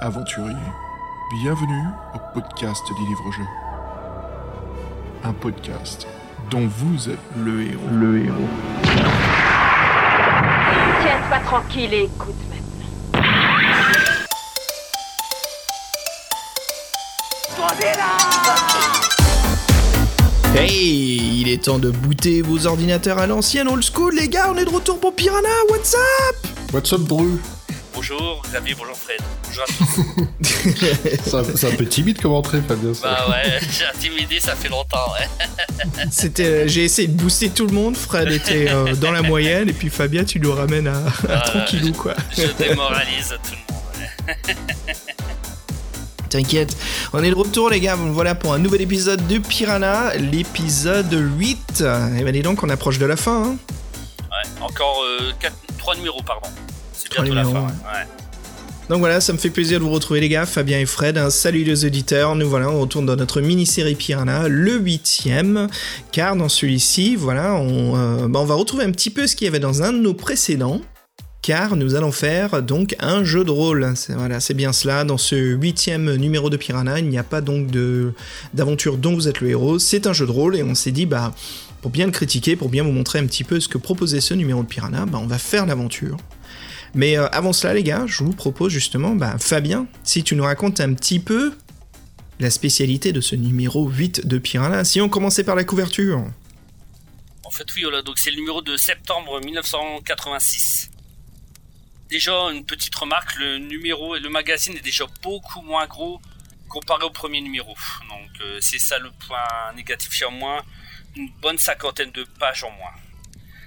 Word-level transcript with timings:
aventuriers. 0.00 0.56
Bienvenue 1.42 1.84
au 2.14 2.18
podcast 2.34 2.82
des 2.88 3.06
livres-jeux. 3.06 3.46
Un 5.24 5.32
podcast 5.34 6.06
dont 6.50 6.66
vous 6.66 7.10
êtes 7.10 7.18
le 7.36 7.62
héros. 7.62 7.80
Le 7.92 8.24
héros. 8.24 8.48
Tiens-toi 11.02 11.38
tranquille 11.44 11.92
et 11.94 12.04
écoute 12.04 12.34
maintenant. 12.48 12.56
Hey, 20.54 21.40
il 21.42 21.48
est 21.48 21.64
temps 21.64 21.78
de 21.78 21.90
booter 21.90 22.42
vos 22.42 22.66
ordinateurs 22.66 23.18
à 23.18 23.26
l'ancienne 23.26 23.68
old 23.68 23.84
school, 23.84 24.14
les 24.14 24.28
gars, 24.28 24.50
on 24.50 24.56
est 24.56 24.64
de 24.64 24.70
retour 24.70 24.98
pour 24.98 25.14
Piranha, 25.14 25.48
what's 25.70 25.94
up? 25.94 26.36
What's 26.72 26.92
up, 26.92 27.02
Bru? 27.02 27.38
Bonjour 28.02 28.40
Xavier, 28.50 28.74
bonjour 28.78 28.96
Fred. 28.96 29.20
Bonjour 29.46 29.62
à 29.62 29.66
tous. 29.66 31.44
C'est 31.54 31.66
un- 31.66 31.76
peu 31.76 31.84
timide 31.84 32.18
comme 32.18 32.32
entrée, 32.32 32.62
Fabien. 32.66 32.94
ça. 32.94 33.02
bah 33.02 33.26
ouais, 33.28 33.60
j'ai 33.78 33.84
intimidé, 33.84 34.40
ça 34.40 34.56
fait 34.56 34.70
longtemps, 34.70 35.12
ouais. 35.12 36.06
C'était, 36.10 36.46
euh, 36.46 36.64
j'ai 36.66 36.84
essayé 36.86 37.08
de 37.08 37.12
booster 37.20 37.50
tout 37.50 37.66
le 37.66 37.74
monde, 37.74 37.98
Fred 37.98 38.32
était 38.32 38.70
euh, 38.70 38.94
dans 38.96 39.12
la 39.12 39.20
moyenne, 39.20 39.68
et 39.68 39.74
puis 39.74 39.90
Fabien, 39.90 40.24
tu 40.24 40.40
nous 40.40 40.50
ramènes 40.54 40.86
à, 40.88 41.02
à 41.28 41.40
tranquillou, 41.40 41.92
quoi. 41.92 42.14
Je 42.34 42.46
démoralise 42.64 43.34
tout 43.44 43.52
le 43.68 43.74
monde. 43.74 43.82
ouais. 44.48 44.54
T'inquiète, 46.30 46.74
on 47.12 47.22
est 47.22 47.28
de 47.28 47.34
retour 47.34 47.68
les 47.68 47.80
gars, 47.80 47.96
voilà 47.96 48.34
pour 48.34 48.54
un 48.54 48.58
nouvel 48.58 48.80
épisode 48.80 49.26
de 49.28 49.36
Piranha, 49.36 50.14
l'épisode 50.16 51.12
8. 51.38 51.82
Et 52.18 52.24
ben 52.24 52.32
dis 52.32 52.40
donc, 52.40 52.62
on 52.62 52.70
approche 52.70 52.98
de 52.98 53.04
la 53.04 53.16
fin, 53.16 53.42
hein. 53.44 53.56
Ouais, 54.30 54.48
encore 54.62 55.02
euh, 55.04 55.32
quatre- 55.38 55.54
trois 55.76 55.94
numéros, 55.96 56.22
pardon. 56.22 56.48
C'est 57.10 57.16
Trois 57.16 57.24
bientôt 57.24 57.34
la 57.34 57.44
numéros, 57.44 57.66
fin. 57.66 57.72
Ouais. 57.72 58.06
Donc 58.88 58.98
voilà, 58.98 59.20
ça 59.20 59.32
me 59.32 59.38
fait 59.38 59.50
plaisir 59.50 59.78
de 59.78 59.84
vous 59.84 59.90
retrouver 59.90 60.20
les 60.20 60.28
gars, 60.28 60.46
Fabien 60.46 60.80
et 60.80 60.86
Fred. 60.86 61.16
Un 61.16 61.30
salut 61.30 61.62
les 61.62 61.84
auditeurs. 61.84 62.34
Nous 62.34 62.48
voilà, 62.48 62.70
on 62.70 62.80
retourne 62.80 63.06
dans 63.06 63.14
notre 63.14 63.40
mini-série 63.40 63.94
Piranha, 63.94 64.48
le 64.48 64.78
huitième. 64.78 65.68
Car 66.10 66.34
dans 66.34 66.48
celui-ci, 66.48 67.14
voilà, 67.14 67.54
on, 67.54 67.96
euh, 67.96 68.28
bah, 68.28 68.40
on 68.40 68.44
va 68.44 68.54
retrouver 68.56 68.84
un 68.84 68.90
petit 68.90 69.10
peu 69.10 69.26
ce 69.26 69.36
qu'il 69.36 69.44
y 69.44 69.48
avait 69.48 69.60
dans 69.60 69.82
un 69.82 69.92
de 69.92 69.98
nos 69.98 70.14
précédents. 70.14 70.80
Car 71.42 71.76
nous 71.76 71.94
allons 71.94 72.10
faire 72.10 72.62
donc 72.62 72.96
un 72.98 73.22
jeu 73.22 73.44
de 73.44 73.50
rôle. 73.50 73.92
C'est, 73.94 74.14
voilà, 74.14 74.40
c'est 74.40 74.54
bien 74.54 74.72
cela. 74.72 75.04
Dans 75.04 75.18
ce 75.18 75.36
huitième 75.36 76.16
numéro 76.16 76.50
de 76.50 76.56
Piranha, 76.56 76.98
il 76.98 77.08
n'y 77.08 77.18
a 77.18 77.22
pas 77.22 77.40
donc 77.40 77.68
de, 77.68 78.12
d'aventure 78.54 78.98
dont 78.98 79.14
vous 79.14 79.28
êtes 79.28 79.40
le 79.40 79.50
héros. 79.50 79.78
C'est 79.78 80.08
un 80.08 80.12
jeu 80.12 80.26
de 80.26 80.32
rôle 80.32 80.56
et 80.56 80.64
on 80.64 80.74
s'est 80.74 80.90
dit, 80.90 81.06
bah, 81.06 81.32
pour 81.80 81.92
bien 81.92 82.06
le 82.06 82.12
critiquer, 82.12 82.56
pour 82.56 82.68
bien 82.68 82.82
vous 82.82 82.92
montrer 82.92 83.20
un 83.20 83.26
petit 83.26 83.44
peu 83.44 83.60
ce 83.60 83.68
que 83.68 83.78
proposait 83.78 84.20
ce 84.20 84.34
numéro 84.34 84.62
de 84.62 84.68
Piranha, 84.68 85.06
bah, 85.06 85.20
on 85.22 85.28
va 85.28 85.38
faire 85.38 85.64
l'aventure. 85.64 86.16
Mais 86.94 87.16
euh, 87.16 87.28
avant 87.28 87.52
cela, 87.52 87.74
les 87.74 87.82
gars, 87.82 88.04
je 88.06 88.24
vous 88.24 88.32
propose 88.32 88.72
justement, 88.72 89.14
bah, 89.14 89.36
Fabien, 89.38 89.86
si 90.02 90.24
tu 90.24 90.34
nous 90.34 90.44
racontes 90.44 90.80
un 90.80 90.94
petit 90.94 91.20
peu 91.20 91.54
la 92.40 92.50
spécialité 92.50 93.12
de 93.12 93.20
ce 93.20 93.36
numéro 93.36 93.88
8 93.88 94.26
de 94.26 94.38
Piranha. 94.38 94.84
Si 94.84 95.00
on 95.00 95.08
commençait 95.08 95.44
par 95.44 95.54
la 95.54 95.64
couverture. 95.64 96.24
En 97.44 97.50
fait, 97.50 97.66
oui, 97.76 97.82
voilà, 97.82 98.02
donc 98.02 98.18
c'est 98.18 98.30
le 98.30 98.36
numéro 98.36 98.62
de 98.62 98.76
septembre 98.76 99.40
1986. 99.44 100.90
Déjà, 102.08 102.32
une 102.50 102.64
petite 102.64 102.94
remarque, 102.94 103.36
le 103.36 103.58
numéro 103.58 104.16
et 104.16 104.20
le 104.20 104.30
magazine 104.30 104.74
est 104.74 104.82
déjà 104.82 105.04
beaucoup 105.22 105.60
moins 105.60 105.86
gros 105.86 106.20
comparé 106.68 107.04
au 107.04 107.10
premier 107.10 107.40
numéro. 107.40 107.74
Donc, 108.08 108.30
euh, 108.40 108.58
c'est 108.60 108.78
ça 108.78 108.98
le 108.98 109.10
point 109.26 109.72
négatif 109.76 110.10
chez 110.10 110.30
moi. 110.30 110.64
Une 111.16 111.30
bonne 111.42 111.58
cinquantaine 111.58 112.10
de 112.12 112.24
pages 112.38 112.64
en 112.64 112.70
moins. 112.70 112.94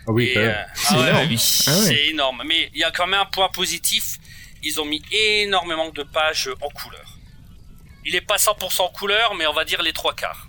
Ah 0.08 0.12
oui, 0.12 0.26
Et, 0.26 0.34
quand 0.34 0.40
même. 0.42 0.50
euh, 0.50 0.64
C'est 0.76 0.96
ah 0.96 1.10
énorme. 1.10 1.28
oui, 1.30 1.38
Ah 1.68 1.72
ouais. 1.72 1.86
c'est 1.86 2.08
énorme. 2.10 2.42
Mais 2.46 2.70
il 2.74 2.80
y 2.80 2.84
a 2.84 2.92
quand 2.92 3.08
même 3.08 3.20
un 3.22 3.26
point 3.26 3.50
positif. 3.50 4.18
Ils 4.64 4.80
ont 4.80 4.86
mis 4.86 5.02
énormément 5.42 5.90
de 5.92 6.04
pages 6.04 6.50
en 6.62 6.70
couleur. 6.70 7.18
Il 8.06 8.16
est 8.16 8.22
pas 8.22 8.36
100% 8.38 8.82
en 8.82 8.90
couleur, 8.90 9.34
mais 9.38 9.46
on 9.48 9.54
va 9.54 9.64
dire 9.66 9.82
les 9.82 9.94
trois 9.94 10.14
quarts. 10.14 10.48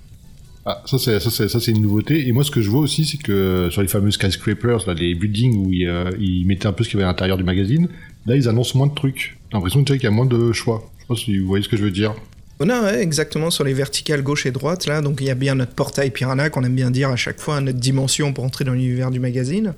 Ah, 0.67 0.83
ça 0.87 0.99
c'est 0.99 1.21
ça 1.21 1.31
c'est 1.31 1.47
ça 1.49 1.61
c'est 1.61 1.73
une 1.73 1.83
nouveauté. 1.83 2.27
Et 2.27 2.33
moi 2.33 2.43
ce 2.43 2.51
que 2.51 2.63
je 2.63 2.71
vois 2.71 2.81
aussi 2.81 3.05
c'est 3.05 3.19
que 3.19 3.69
sur 3.71 3.83
les 3.83 3.89
fameux 3.89 4.11
skyscrapers, 4.11 4.87
là, 4.87 4.95
les 4.95 5.15
buildings 5.15 5.57
où 5.57 5.71
ils, 5.73 5.87
euh, 5.87 6.11
ils 6.19 6.47
mettaient 6.47 6.67
un 6.67 6.73
peu 6.73 6.83
ce 6.85 6.89
qu'il 6.89 6.99
y 6.99 7.03
avait 7.03 7.09
à 7.09 7.13
l'intérieur 7.13 7.37
du 7.37 7.45
magazine, 7.45 7.89
là 8.25 8.35
ils 8.35 8.49
annoncent 8.49 8.77
moins 8.79 8.87
de 8.87 8.95
trucs. 8.95 9.37
J'ai 9.51 9.55
l'impression 9.55 9.85
tu 9.85 9.93
sais, 9.93 9.99
qu'il 9.99 10.05
y 10.05 10.09
a 10.09 10.11
moins 10.11 10.25
de 10.27 10.53
choix. 10.53 10.91
Je 10.97 11.03
sais 11.03 11.07
pas 11.09 11.17
si 11.17 11.39
vous 11.39 11.47
voyez 11.47 11.63
ce 11.63 11.69
que 11.69 11.77
je 11.77 11.83
veux 11.85 11.91
dire. 11.91 12.15
Non, 12.65 12.83
ouais, 12.83 13.01
exactement, 13.01 13.51
sur 13.51 13.65
les 13.65 13.75
verticales 13.75 14.23
gauche 14.23 14.47
et 14.47 14.51
droite, 14.51 14.87
là, 14.87 15.01
donc 15.03 15.19
il 15.21 15.27
y 15.27 15.31
a 15.31 15.35
bien 15.35 15.55
notre 15.55 15.73
portail 15.73 16.11
Piranha 16.11 16.51
qu'on 16.51 16.65
aime 16.65 16.75
bien 16.75 16.91
dire 16.91 17.11
à 17.11 17.17
chaque 17.17 17.41
fois, 17.41 17.61
notre 17.61 17.79
dimension 17.79 18.33
pour 18.33 18.45
entrer 18.45 18.65
dans 18.65 18.73
l'univers 18.73 19.11
du 19.11 19.21
magazine. 19.21 19.75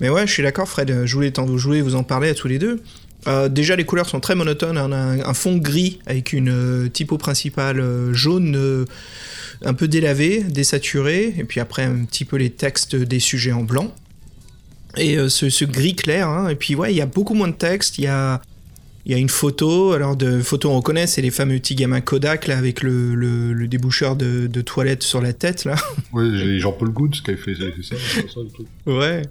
Mais 0.00 0.08
ouais, 0.08 0.26
je 0.26 0.32
suis 0.32 0.42
d'accord, 0.42 0.68
Fred, 0.68 1.04
je 1.04 1.14
voulais, 1.14 1.32
vous 1.36 1.58
jouer, 1.58 1.80
vous 1.80 1.94
en 1.94 2.02
parler 2.02 2.28
à 2.30 2.34
tous 2.34 2.48
les 2.48 2.58
deux. 2.58 2.80
Euh, 3.28 3.48
déjà, 3.48 3.76
les 3.76 3.84
couleurs 3.84 4.08
sont 4.08 4.20
très 4.20 4.34
monotones. 4.34 4.78
On 4.78 4.92
a 4.92 4.96
un, 4.96 5.34
fond 5.34 5.56
gris 5.56 6.00
avec 6.06 6.32
une 6.32 6.48
euh, 6.48 6.88
typo 6.88 7.18
principale 7.18 7.78
euh, 7.78 8.12
jaune, 8.12 8.86
un 9.64 9.74
peu 9.74 9.86
délavé, 9.86 10.42
désaturé, 10.42 11.34
et 11.38 11.44
puis 11.44 11.60
après 11.60 11.84
un 11.84 12.04
petit 12.04 12.24
peu 12.24 12.36
les 12.36 12.50
textes 12.50 12.96
des 12.96 13.20
sujets 13.20 13.52
en 13.52 13.62
blanc. 13.62 13.94
Et 14.96 15.16
ce, 15.28 15.48
ce 15.48 15.64
gris 15.64 15.94
clair, 15.94 16.28
hein, 16.28 16.48
et 16.48 16.54
puis 16.54 16.74
ouais, 16.74 16.92
il 16.92 16.96
y 16.96 17.00
a 17.00 17.06
beaucoup 17.06 17.34
moins 17.34 17.48
de 17.48 17.54
texte. 17.54 17.96
Il 17.98 18.04
y 18.04 18.08
a, 18.08 18.42
il 19.06 19.12
y 19.12 19.14
a 19.14 19.18
une 19.18 19.28
photo. 19.28 19.92
Alors, 19.92 20.16
de 20.16 20.40
photo, 20.40 20.70
on 20.70 20.76
reconnaît, 20.76 21.06
c'est 21.06 21.22
les 21.22 21.30
fameux 21.30 21.56
petits 21.58 21.74
gamins 21.74 22.00
Kodak 22.00 22.46
là, 22.46 22.56
avec 22.58 22.82
le, 22.82 23.14
le, 23.14 23.52
le 23.52 23.68
déboucheur 23.68 24.14
de, 24.16 24.46
de 24.46 24.60
toilette 24.60 25.02
sur 25.02 25.20
la 25.20 25.32
tête 25.32 25.64
là. 25.64 25.74
Ouais, 26.12 26.26
j'ai 26.34 26.58
Jean-Paul 26.58 26.90
Goods 26.90 27.10
qui 27.24 27.30
avait 27.30 27.40
fait, 27.40 27.54
fait 27.54 27.72
ça, 27.82 27.96
ça, 27.96 28.40
le 28.40 28.48
truc. 28.50 28.66
Ouais. 28.86 29.22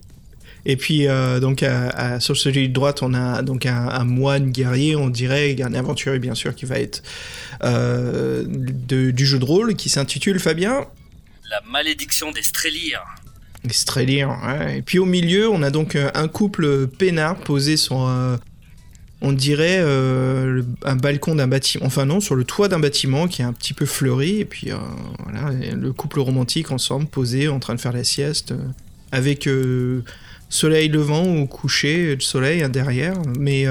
Et 0.63 0.75
puis, 0.75 1.07
euh, 1.07 1.39
donc, 1.39 1.63
à- 1.63 1.89
à- 1.89 2.19
sur 2.19 2.37
celui 2.37 2.67
de 2.69 2.73
droite, 2.73 3.01
on 3.01 3.13
a 3.15 3.41
donc 3.41 3.65
un, 3.65 3.87
un 3.89 4.03
moine 4.03 4.51
guerrier, 4.51 4.95
on 4.95 5.09
dirait, 5.09 5.55
un 5.61 5.73
aventurier, 5.73 6.19
bien 6.19 6.35
sûr, 6.35 6.53
qui 6.53 6.65
va 6.65 6.77
être 6.79 7.01
euh, 7.63 8.43
de- 8.47 9.09
du 9.11 9.25
jeu 9.25 9.39
de 9.39 9.45
rôle, 9.45 9.75
qui 9.75 9.89
s'intitule 9.89 10.39
Fabien? 10.39 10.85
La 11.49 11.61
malédiction 11.71 12.31
des 12.31 12.43
Strélires. 12.43 13.03
Strélire, 13.69 14.29
ouais. 14.47 14.79
Et 14.79 14.81
puis 14.81 14.97
au 14.99 15.05
milieu, 15.05 15.49
on 15.49 15.61
a 15.63 15.69
donc 15.69 15.95
euh, 15.95 16.09
un 16.15 16.27
couple 16.27 16.87
peinard 16.87 17.37
posé 17.37 17.77
sur, 17.77 18.07
euh, 18.07 18.37
on 19.21 19.31
dirait, 19.33 19.77
euh, 19.79 20.45
le- 20.45 20.65
un 20.83 20.95
balcon 20.95 21.35
d'un 21.35 21.47
bâtiment, 21.47 21.85
enfin 21.85 22.05
non, 22.05 22.19
sur 22.19 22.35
le 22.35 22.43
toit 22.43 22.67
d'un 22.67 22.79
bâtiment 22.79 23.27
qui 23.27 23.41
est 23.41 23.45
un 23.45 23.53
petit 23.53 23.73
peu 23.73 23.85
fleuri. 23.85 24.39
Et 24.39 24.45
puis 24.45 24.71
euh, 24.71 24.77
voilà, 25.23 25.51
le 25.51 25.93
couple 25.93 26.19
romantique 26.19 26.71
ensemble, 26.71 27.05
posé, 27.07 27.47
en 27.47 27.59
train 27.59 27.75
de 27.75 27.79
faire 27.81 27.93
la 27.93 28.03
sieste, 28.03 28.51
euh, 28.51 28.57
avec 29.11 29.47
soleil 30.49 30.89
levant 30.89 31.25
ou 31.25 31.45
coucher 31.47 32.15
de 32.15 32.21
soleil 32.21 32.63
hein, 32.63 32.69
derrière. 32.69 33.13
Mais 33.37 33.65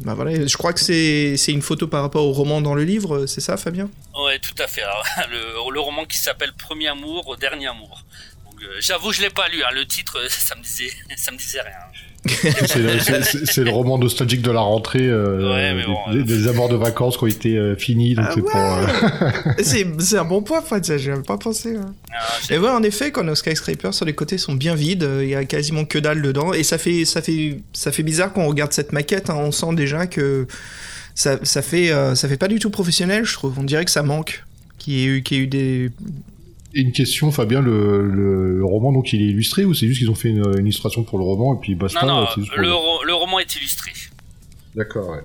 bah 0.00 0.14
voilà, 0.14 0.46
je 0.46 0.56
crois 0.56 0.72
que 0.74 0.80
c'est 0.80 1.36
une 1.48 1.62
photo 1.62 1.86
par 1.88 2.02
rapport 2.02 2.24
au 2.26 2.32
roman 2.32 2.60
dans 2.60 2.74
le 2.74 2.84
livre, 2.84 3.26
c'est 3.26 3.40
ça, 3.40 3.56
Fabien? 3.56 3.88
Ouais, 4.24 4.38
tout 4.38 4.54
à 4.62 4.66
fait. 4.66 4.82
Le, 5.30 5.72
le 5.72 5.80
roman 5.80 6.04
qui 6.04 6.18
s'appelle 6.18 6.52
Premier 6.58 6.88
amour, 6.88 7.36
Dernier 7.40 7.68
amour. 7.68 8.04
J'avoue, 8.80 9.12
je 9.12 9.20
l'ai 9.22 9.30
pas 9.30 9.48
lu. 9.48 9.62
hein. 9.62 9.68
Le 9.74 9.86
titre, 9.86 10.18
ça 10.30 10.54
me 10.54 10.62
me 11.32 11.38
disait 11.38 11.60
rien. 11.60 11.72
C'est 12.28 12.76
le, 12.78 12.98
c'est- 13.00 13.22
c'est- 13.22 13.46
c'est 13.46 13.64
le 13.64 13.70
roman 13.70 13.98
nostalgique 13.98 14.42
de 14.42 14.50
la 14.50 14.60
rentrée, 14.60 15.06
euh, 15.06 15.50
Ouais, 15.52 15.74
mais 15.74 15.82
des, 15.82 15.86
bon, 15.86 16.12
des- 16.12 16.18
euh, 16.20 16.24
des 16.42 16.48
amours 16.48 16.68
de 16.68 16.76
vacances 16.76 17.16
qui 17.16 17.24
ont 17.24 17.28
été 17.28 17.56
euh, 17.56 17.76
finis, 17.76 18.14
donc 18.14 18.24
Ah 18.28 18.32
c'est 18.34 18.40
pour. 18.40 18.56
euh, 18.56 19.52
C'est 19.62 19.86
c'est 20.00 20.18
un 20.18 20.24
bon 20.24 20.42
point, 20.42 20.60
Fred, 20.62 20.84
ça, 20.84 20.96
j'y 20.98 21.10
avais 21.10 21.22
pas 21.22 21.38
pensé. 21.38 21.76
hein. 21.76 21.94
Ah, 22.12 22.54
Et 22.54 22.58
ouais, 22.58 22.68
en 22.70 22.82
effet, 22.82 23.10
quand 23.10 23.24
nos 23.24 23.34
skyscrapers 23.34 23.94
sur 23.94 24.04
les 24.04 24.14
côtés 24.14 24.38
sont 24.38 24.54
bien 24.54 24.74
vides, 24.74 25.02
euh, 25.04 25.24
il 25.24 25.30
y 25.30 25.34
a 25.34 25.44
quasiment 25.44 25.84
que 25.84 25.98
dalle 25.98 26.22
dedans, 26.22 26.52
et 26.52 26.62
ça 26.62 26.78
fait, 26.78 27.04
ça 27.04 27.22
fait, 27.22 27.60
ça 27.72 27.92
fait 27.92 28.02
bizarre 28.02 28.32
quand 28.32 28.42
on 28.42 28.48
regarde 28.48 28.72
cette 28.72 28.92
maquette. 28.92 29.30
hein, 29.30 29.36
on 29.38 29.52
sent 29.52 29.74
déjà 29.74 30.06
que 30.06 30.46
ça, 31.14 31.38
ça 31.42 31.62
fait, 31.62 31.90
euh, 31.90 32.14
ça 32.14 32.28
fait 32.28 32.36
pas 32.36 32.48
du 32.48 32.58
tout 32.58 32.70
professionnel, 32.70 33.24
je 33.24 33.32
trouve. 33.34 33.58
On 33.58 33.62
dirait 33.64 33.84
que 33.84 33.90
ça 33.90 34.02
manque, 34.02 34.44
qu'il 34.78 34.94
y 34.94 35.02
ait 35.02 35.06
eu, 35.06 35.22
qu'il 35.22 35.36
y 35.36 35.40
ait 35.40 35.44
eu 35.44 35.46
des. 35.46 35.90
Et 36.74 36.80
une 36.80 36.92
question, 36.92 37.30
Fabien, 37.32 37.60
le, 37.62 38.02
le, 38.06 38.58
le 38.58 38.64
roman 38.64 38.92
donc 38.92 39.12
il 39.12 39.22
est 39.22 39.26
illustré 39.26 39.64
ou 39.64 39.72
c'est 39.72 39.86
juste 39.86 40.00
qu'ils 40.00 40.10
ont 40.10 40.14
fait 40.14 40.28
une, 40.28 40.44
une 40.58 40.66
illustration 40.66 41.04
pour 41.04 41.18
le 41.18 41.24
roman 41.24 41.54
et 41.54 41.60
puis 41.60 41.74
basta 41.74 42.04
non, 42.04 42.20
non, 42.22 42.26
c'est 42.34 42.40
juste 42.42 42.52
pour 42.52 42.60
le, 42.60 42.72
ro- 42.72 43.04
le 43.04 43.14
roman 43.14 43.38
est 43.38 43.54
illustré. 43.56 43.92
D'accord, 44.74 45.08
ouais. 45.08 45.22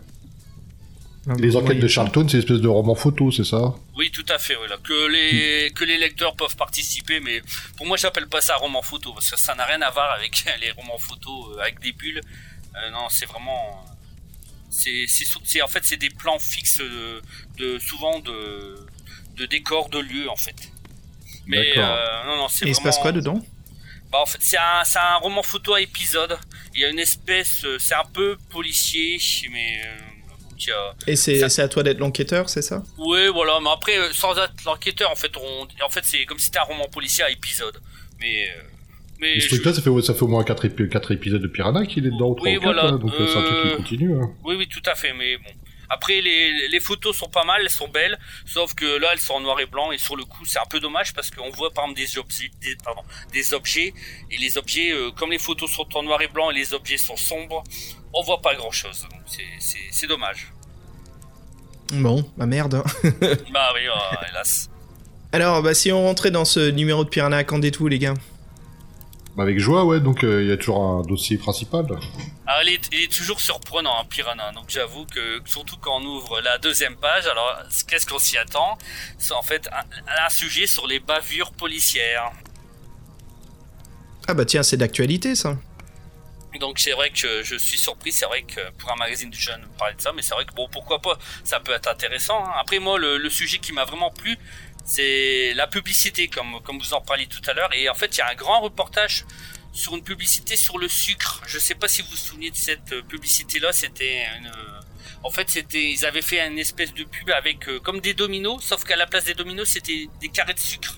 Les 1.38 1.56
enquêtes 1.56 1.80
de 1.80 1.88
Charlton, 1.88 2.25
c'est 2.27 2.38
une 2.38 2.44
espèce 2.44 2.62
de 2.62 2.68
roman 2.68 2.95
photo, 2.95 3.30
c'est 3.31 3.44
ça? 3.44 3.75
Oui, 3.95 4.10
tout 4.12 4.25
à 4.30 4.39
fait. 4.39 4.56
Voilà. 4.56 4.77
Que 4.77 5.07
les 5.07 5.69
que 5.71 5.83
les 5.83 5.98
lecteurs 6.00 6.36
peuvent 6.36 6.56
participer, 6.56 7.19
mais 7.19 7.42
pour 7.77 7.86
moi, 7.86 7.95
j'appelle 7.95 8.27
pas 8.27 8.42
ça 8.42 8.56
roman 8.56 8.81
photo 8.81 9.13
parce 9.13 9.30
que 9.30 9.39
ça 9.39 9.54
n'a 9.54 9.66
rien 9.66 9.81
à 9.83 9.92
voir 9.92 10.12
avec 10.18 10.44
les 10.62 10.71
romans 10.71 10.98
photos 10.98 11.57
euh, 11.57 11.62
avec 11.62 11.80
des 11.80 11.92
bulles. 11.92 12.21
Euh, 12.75 12.89
non, 12.92 13.06
c'est 13.10 13.27
vraiment 13.27 13.86
c'est 14.69 15.62
en 15.62 15.68
fait 15.68 15.81
c'est 15.83 15.98
des 15.98 16.10
plans 16.10 16.39
fixes 16.39 16.80
de, 16.80 17.21
de 17.57 17.77
souvent 17.80 18.19
de 18.19 18.77
de 19.38 19.45
décors 19.45 19.89
de 19.89 20.00
lieux 20.00 20.30
en 20.30 20.36
fait. 20.36 20.71
Mais 21.48 21.78
euh, 21.78 22.24
non 22.26 22.38
non, 22.38 22.48
c'est 22.48 22.66
Et 22.66 22.70
il 22.70 22.76
se 22.76 22.82
passe 22.82 22.98
quoi 23.00 23.12
dedans 23.12 23.40
Bah, 24.12 24.20
en 24.22 24.26
fait, 24.26 24.40
c'est 24.42 24.58
un, 24.58 24.84
c'est 24.84 25.00
un 25.00 25.16
roman 25.18 25.44
photo 25.44 25.74
à 25.74 25.82
épisode. 25.82 26.38
Il 26.76 26.82
y 26.82 26.86
a 26.86 26.90
une 26.90 27.00
espèce, 27.00 27.64
euh, 27.66 27.78
c'est 27.80 27.96
un 27.96 28.06
peu 28.14 28.38
policier, 28.50 29.20
mais 29.52 29.82
euh, 29.86 30.92
Et 31.08 31.16
c'est 31.16 31.60
à 31.60 31.68
toi 31.68 31.84
d'être 31.84 31.98
l'enquêteur, 32.00 32.50
c'est 32.50 32.62
ça 32.62 32.84
Ouais, 32.98 33.28
voilà, 33.30 33.60
mais 33.62 33.70
après, 33.72 33.94
sans 34.14 34.38
être 34.38 34.54
l'enquêteur, 34.66 35.10
en 35.12 35.16
fait, 35.16 35.32
on... 35.38 35.68
en 35.86 35.90
fait, 35.90 36.02
c'est 36.04 36.26
comme 36.26 36.38
si 36.40 36.46
c'était 36.46 36.60
un 36.60 36.64
roman 36.64 36.86
policier 36.92 37.24
à 37.24 37.32
épisode. 37.32 37.80
Mais, 38.20 38.48
mais 39.20 39.40
ce 39.40 39.46
je- 39.46 39.56
truc-là, 39.56 39.74
ça 39.74 39.82
fait, 39.82 40.02
ça 40.04 40.14
fait 40.14 40.22
au 40.24 40.28
moins 40.28 40.44
4, 40.44 40.66
épisodes 41.12 41.42
de 41.42 41.48
Piranha 41.48 41.86
qu'il 41.88 42.06
est 42.06 42.12
dedans, 42.12 42.30
ou 42.30 42.36
trois 42.36 42.48
Oui, 42.48 42.58
ou 42.58 42.62
quatre, 42.62 42.74
voilà, 42.74 42.92
là, 42.92 42.98
donc 42.98 43.12
euh, 43.20 43.28
c'est 43.28 43.38
un 43.38 43.42
truc 43.44 43.72
qui 43.72 43.76
continue. 43.78 44.14
hein. 44.22 44.30
oui, 44.44 44.56
oui, 44.56 44.68
tout 44.68 44.84
à 44.90 44.94
fait, 44.96 45.14
mais 45.14 45.38
bon. 45.38 45.50
Après, 45.94 46.22
les, 46.22 46.70
les 46.70 46.80
photos 46.80 47.18
sont 47.18 47.30
pas 47.30 47.44
mal, 47.44 47.62
elles 47.62 47.70
sont 47.70 47.90
belles, 47.90 48.18
sauf 48.46 48.74
que 48.74 48.86
là, 48.98 49.10
elles 49.12 49.20
sont 49.20 49.34
en 49.34 49.40
noir 49.42 49.60
et 49.60 49.66
blanc, 49.66 49.92
et 49.92 49.98
sur 49.98 50.16
le 50.16 50.24
coup, 50.24 50.46
c'est 50.46 50.60
un 50.60 50.66
peu 50.70 50.80
dommage 50.80 51.14
parce 51.14 51.30
qu'on 51.30 51.50
voit 51.50 51.72
par 51.72 51.84
exemple 51.86 52.00
des 52.00 52.18
objets, 52.18 52.50
des, 52.62 52.76
pardon, 52.84 53.02
des 53.34 53.54
objets, 53.54 53.94
et 54.32 54.38
les 54.38 54.58
objets, 54.58 54.92
euh, 54.92 55.12
comme 55.12 55.32
les 55.32 55.38
photos 55.38 55.70
sont 55.70 55.88
en 55.96 56.04
noir 56.04 56.22
et 56.22 56.28
blanc 56.30 56.50
et 56.50 56.54
les 56.56 56.74
objets 56.74 56.98
sont 56.98 57.18
sombres, 57.18 57.64
on 58.14 58.24
voit 58.24 58.42
pas 58.42 58.56
grand 58.56 58.72
chose. 58.72 59.06
Donc 59.12 59.22
c'est- 59.28 60.08
dommage. 60.08 60.52
Bon, 61.92 62.24
bah 62.38 62.46
merde. 62.46 62.84
bah 63.54 63.70
oui, 63.76 63.86
euh, 63.88 64.28
hélas. 64.30 64.70
Alors, 65.34 65.62
bah 65.62 65.74
si 65.74 65.92
on 65.92 66.04
rentrait 66.04 66.32
dans 66.32 66.46
ce 66.46 66.70
numéro 66.72 67.04
de 67.04 67.10
Piranha, 67.10 67.44
qu'en 67.44 67.60
dites-vous 67.60 67.88
les 67.88 68.00
gars? 68.00 68.14
Avec 69.38 69.60
joie, 69.60 69.86
ouais, 69.86 70.00
donc 70.00 70.24
euh, 70.24 70.44
il 70.44 70.50
y 70.50 70.51
a 70.51 70.57
toujours 70.57 70.83
un 70.83 71.01
dossier 71.04 71.38
principal. 71.38 71.86
Alors, 72.45 72.63
il 72.63 72.69
est, 72.74 72.89
il 72.92 73.04
est 73.04 73.12
toujours 73.12 73.39
surprenant, 73.39 73.98
hein, 74.00 74.06
Piranha. 74.10 74.51
Donc, 74.51 74.66
j'avoue 74.69 75.06
que, 75.06 75.42
surtout 75.45 75.78
quand 75.78 76.01
on 76.01 76.06
ouvre 76.06 76.42
la 76.42 76.57
deuxième 76.57 76.98
page, 76.98 77.25
alors, 77.28 77.57
qu'est-ce 77.88 78.06
qu'on 78.06 78.19
s'y 78.19 78.38
attend? 78.38 78.78
C'est 79.18 79.33
en 79.33 79.42
fait 79.42 79.69
un, 79.72 80.25
un 80.25 80.30
sujet 80.30 80.68
sur 80.68 80.86
les 80.86 81.00
bavures 81.00 81.51
policières. 81.54 82.31
Ah 84.28 84.33
bah 84.33 84.45
tiens, 84.45 84.63
c'est 84.63 84.78
d'actualité 84.78 85.36
ça. 85.36 85.57
Donc, 86.60 86.80
c'est 86.80 86.92
vrai 86.92 87.12
que 87.12 87.44
je 87.44 87.56
suis 87.56 87.78
surpris. 87.78 88.12
C'est 88.12 88.25
vrai 88.25 88.44
que 88.44 88.60
pour 88.72 88.92
un 88.92 88.98
magazine 88.98 89.30
de 89.30 89.36
jeunes, 89.36 89.66
parler 89.80 89.95
de 89.95 90.01
ça, 90.01 90.12
mais 90.13 90.22
c'est 90.22 90.36
vrai 90.36 90.44
que 90.44 90.54
bon, 90.54 90.68
pourquoi 90.69 91.00
pas? 91.01 91.18
Ça 91.45 91.62
peut 91.62 91.72
être 91.72 91.88
intéressant. 91.88 92.44
hein. 92.45 92.51
Après, 92.60 92.80
moi, 92.80 93.00
le, 93.00 93.18
le 93.18 93.30
sujet 93.30 93.60
qui 93.60 93.72
m'a 93.72 93.86
vraiment 93.86 94.12
plu, 94.12 94.38
c'est 94.83 95.54
la 95.56 95.68
publicité, 95.68 96.28
comme, 96.28 96.60
comme 96.63 96.80
vous 96.80 96.94
en 96.94 97.01
parliez 97.01 97.28
tout 97.28 97.42
à 97.50 97.54
l'heure. 97.54 97.69
Et 97.74 97.89
en 97.89 97.94
fait, 97.95 98.16
il 98.16 98.19
y 98.19 98.22
a 98.22 98.30
un 98.30 98.36
grand 98.36 98.62
reportage 98.62 99.25
sur 99.74 99.95
une 99.95 100.04
publicité 100.04 100.57
sur 100.57 100.78
le 100.78 100.88
sucre. 100.89 101.42
Je 101.48 101.57
sais 101.60 101.75
pas 101.75 101.88
si 101.88 102.01
vous 102.01 102.10
vous 102.10 102.18
souvenez 102.18 102.51
de 102.51 102.56
cette 102.56 102.92
euh, 102.94 103.01
publicité-là. 103.04 103.72
C'était 103.72 104.25
une. 104.39 104.48
euh, 104.48 104.80
En 105.24 105.30
fait, 105.30 105.50
c'était, 105.50 105.92
ils 105.92 106.06
avaient 106.06 106.22
fait 106.24 106.45
une 106.45 106.60
espèce 106.60 106.94
de 106.94 107.04
pub 107.04 107.30
avec 107.31 107.68
euh, 107.69 107.80
comme 107.80 108.00
des 108.01 108.13
dominos, 108.13 108.62
sauf 108.63 108.83
qu'à 108.83 108.95
la 108.95 109.06
place 109.07 109.25
des 109.25 109.33
dominos, 109.36 109.69
c'était 109.69 110.07
des 110.19 110.30
carrés 110.30 110.56
de 110.56 110.60
sucre. 110.60 110.98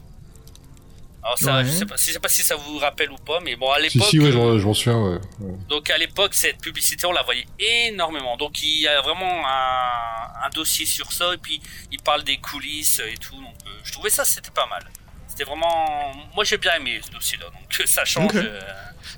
Alors 1.24 1.38
ça, 1.40 1.56
Ouais. 1.58 1.66
je 1.66 1.70
sais 1.72 1.86
pas, 1.86 1.96
je 1.98 2.04
sais 2.12 2.20
pas 2.20 2.28
si 2.28 2.44
ça 2.44 2.56
vous 2.56 2.78
rappelle 2.80 3.12
ou 3.12 3.16
pas, 3.16 3.40
mais 3.40 3.56
bon, 3.56 3.72
à 3.72 3.78
Si, 3.78 3.84
l'époque. 3.98 4.10
si, 4.10 4.20
ouais, 4.20 4.32
je 4.32 4.38
euh, 4.38 4.60
je 4.60 4.66
m'en 4.66 4.74
souviens, 4.74 5.00
ouais. 5.00 5.18
ouais. 5.40 5.54
donc 5.70 5.90
à 5.90 5.98
l'époque, 5.98 6.34
cette 6.34 6.60
publicité, 6.60 7.06
on 7.06 7.12
la 7.14 7.24
voyait 7.24 7.46
énormément. 7.60 8.36
Donc 8.38 8.62
il 8.62 8.82
y 8.82 8.88
a 8.88 9.00
vraiment 9.02 9.48
un, 9.48 10.46
un 10.46 10.50
dossier 10.50 10.86
sur 10.86 11.12
ça, 11.14 11.34
et 11.34 11.38
puis 11.38 11.62
il 11.92 12.00
parle 12.02 12.24
des 12.24 12.38
coulisses 12.38 13.00
et 13.00 13.18
tout. 13.18 13.36
Donc 13.36 13.56
euh, 13.68 13.70
je 13.84 13.92
trouvais 13.94 14.10
ça, 14.10 14.26
c'était 14.26 14.52
pas 14.52 14.66
mal. 14.68 14.84
C'était 15.28 15.46
vraiment... 15.46 16.12
Moi 16.36 16.44
j'ai 16.44 16.58
bien 16.58 16.76
aimé 16.76 17.00
ce 17.04 17.10
dossier-là, 17.12 17.46
donc 17.46 17.88
ça 17.88 18.04
change. 18.06 18.26
Ok. 18.36 18.36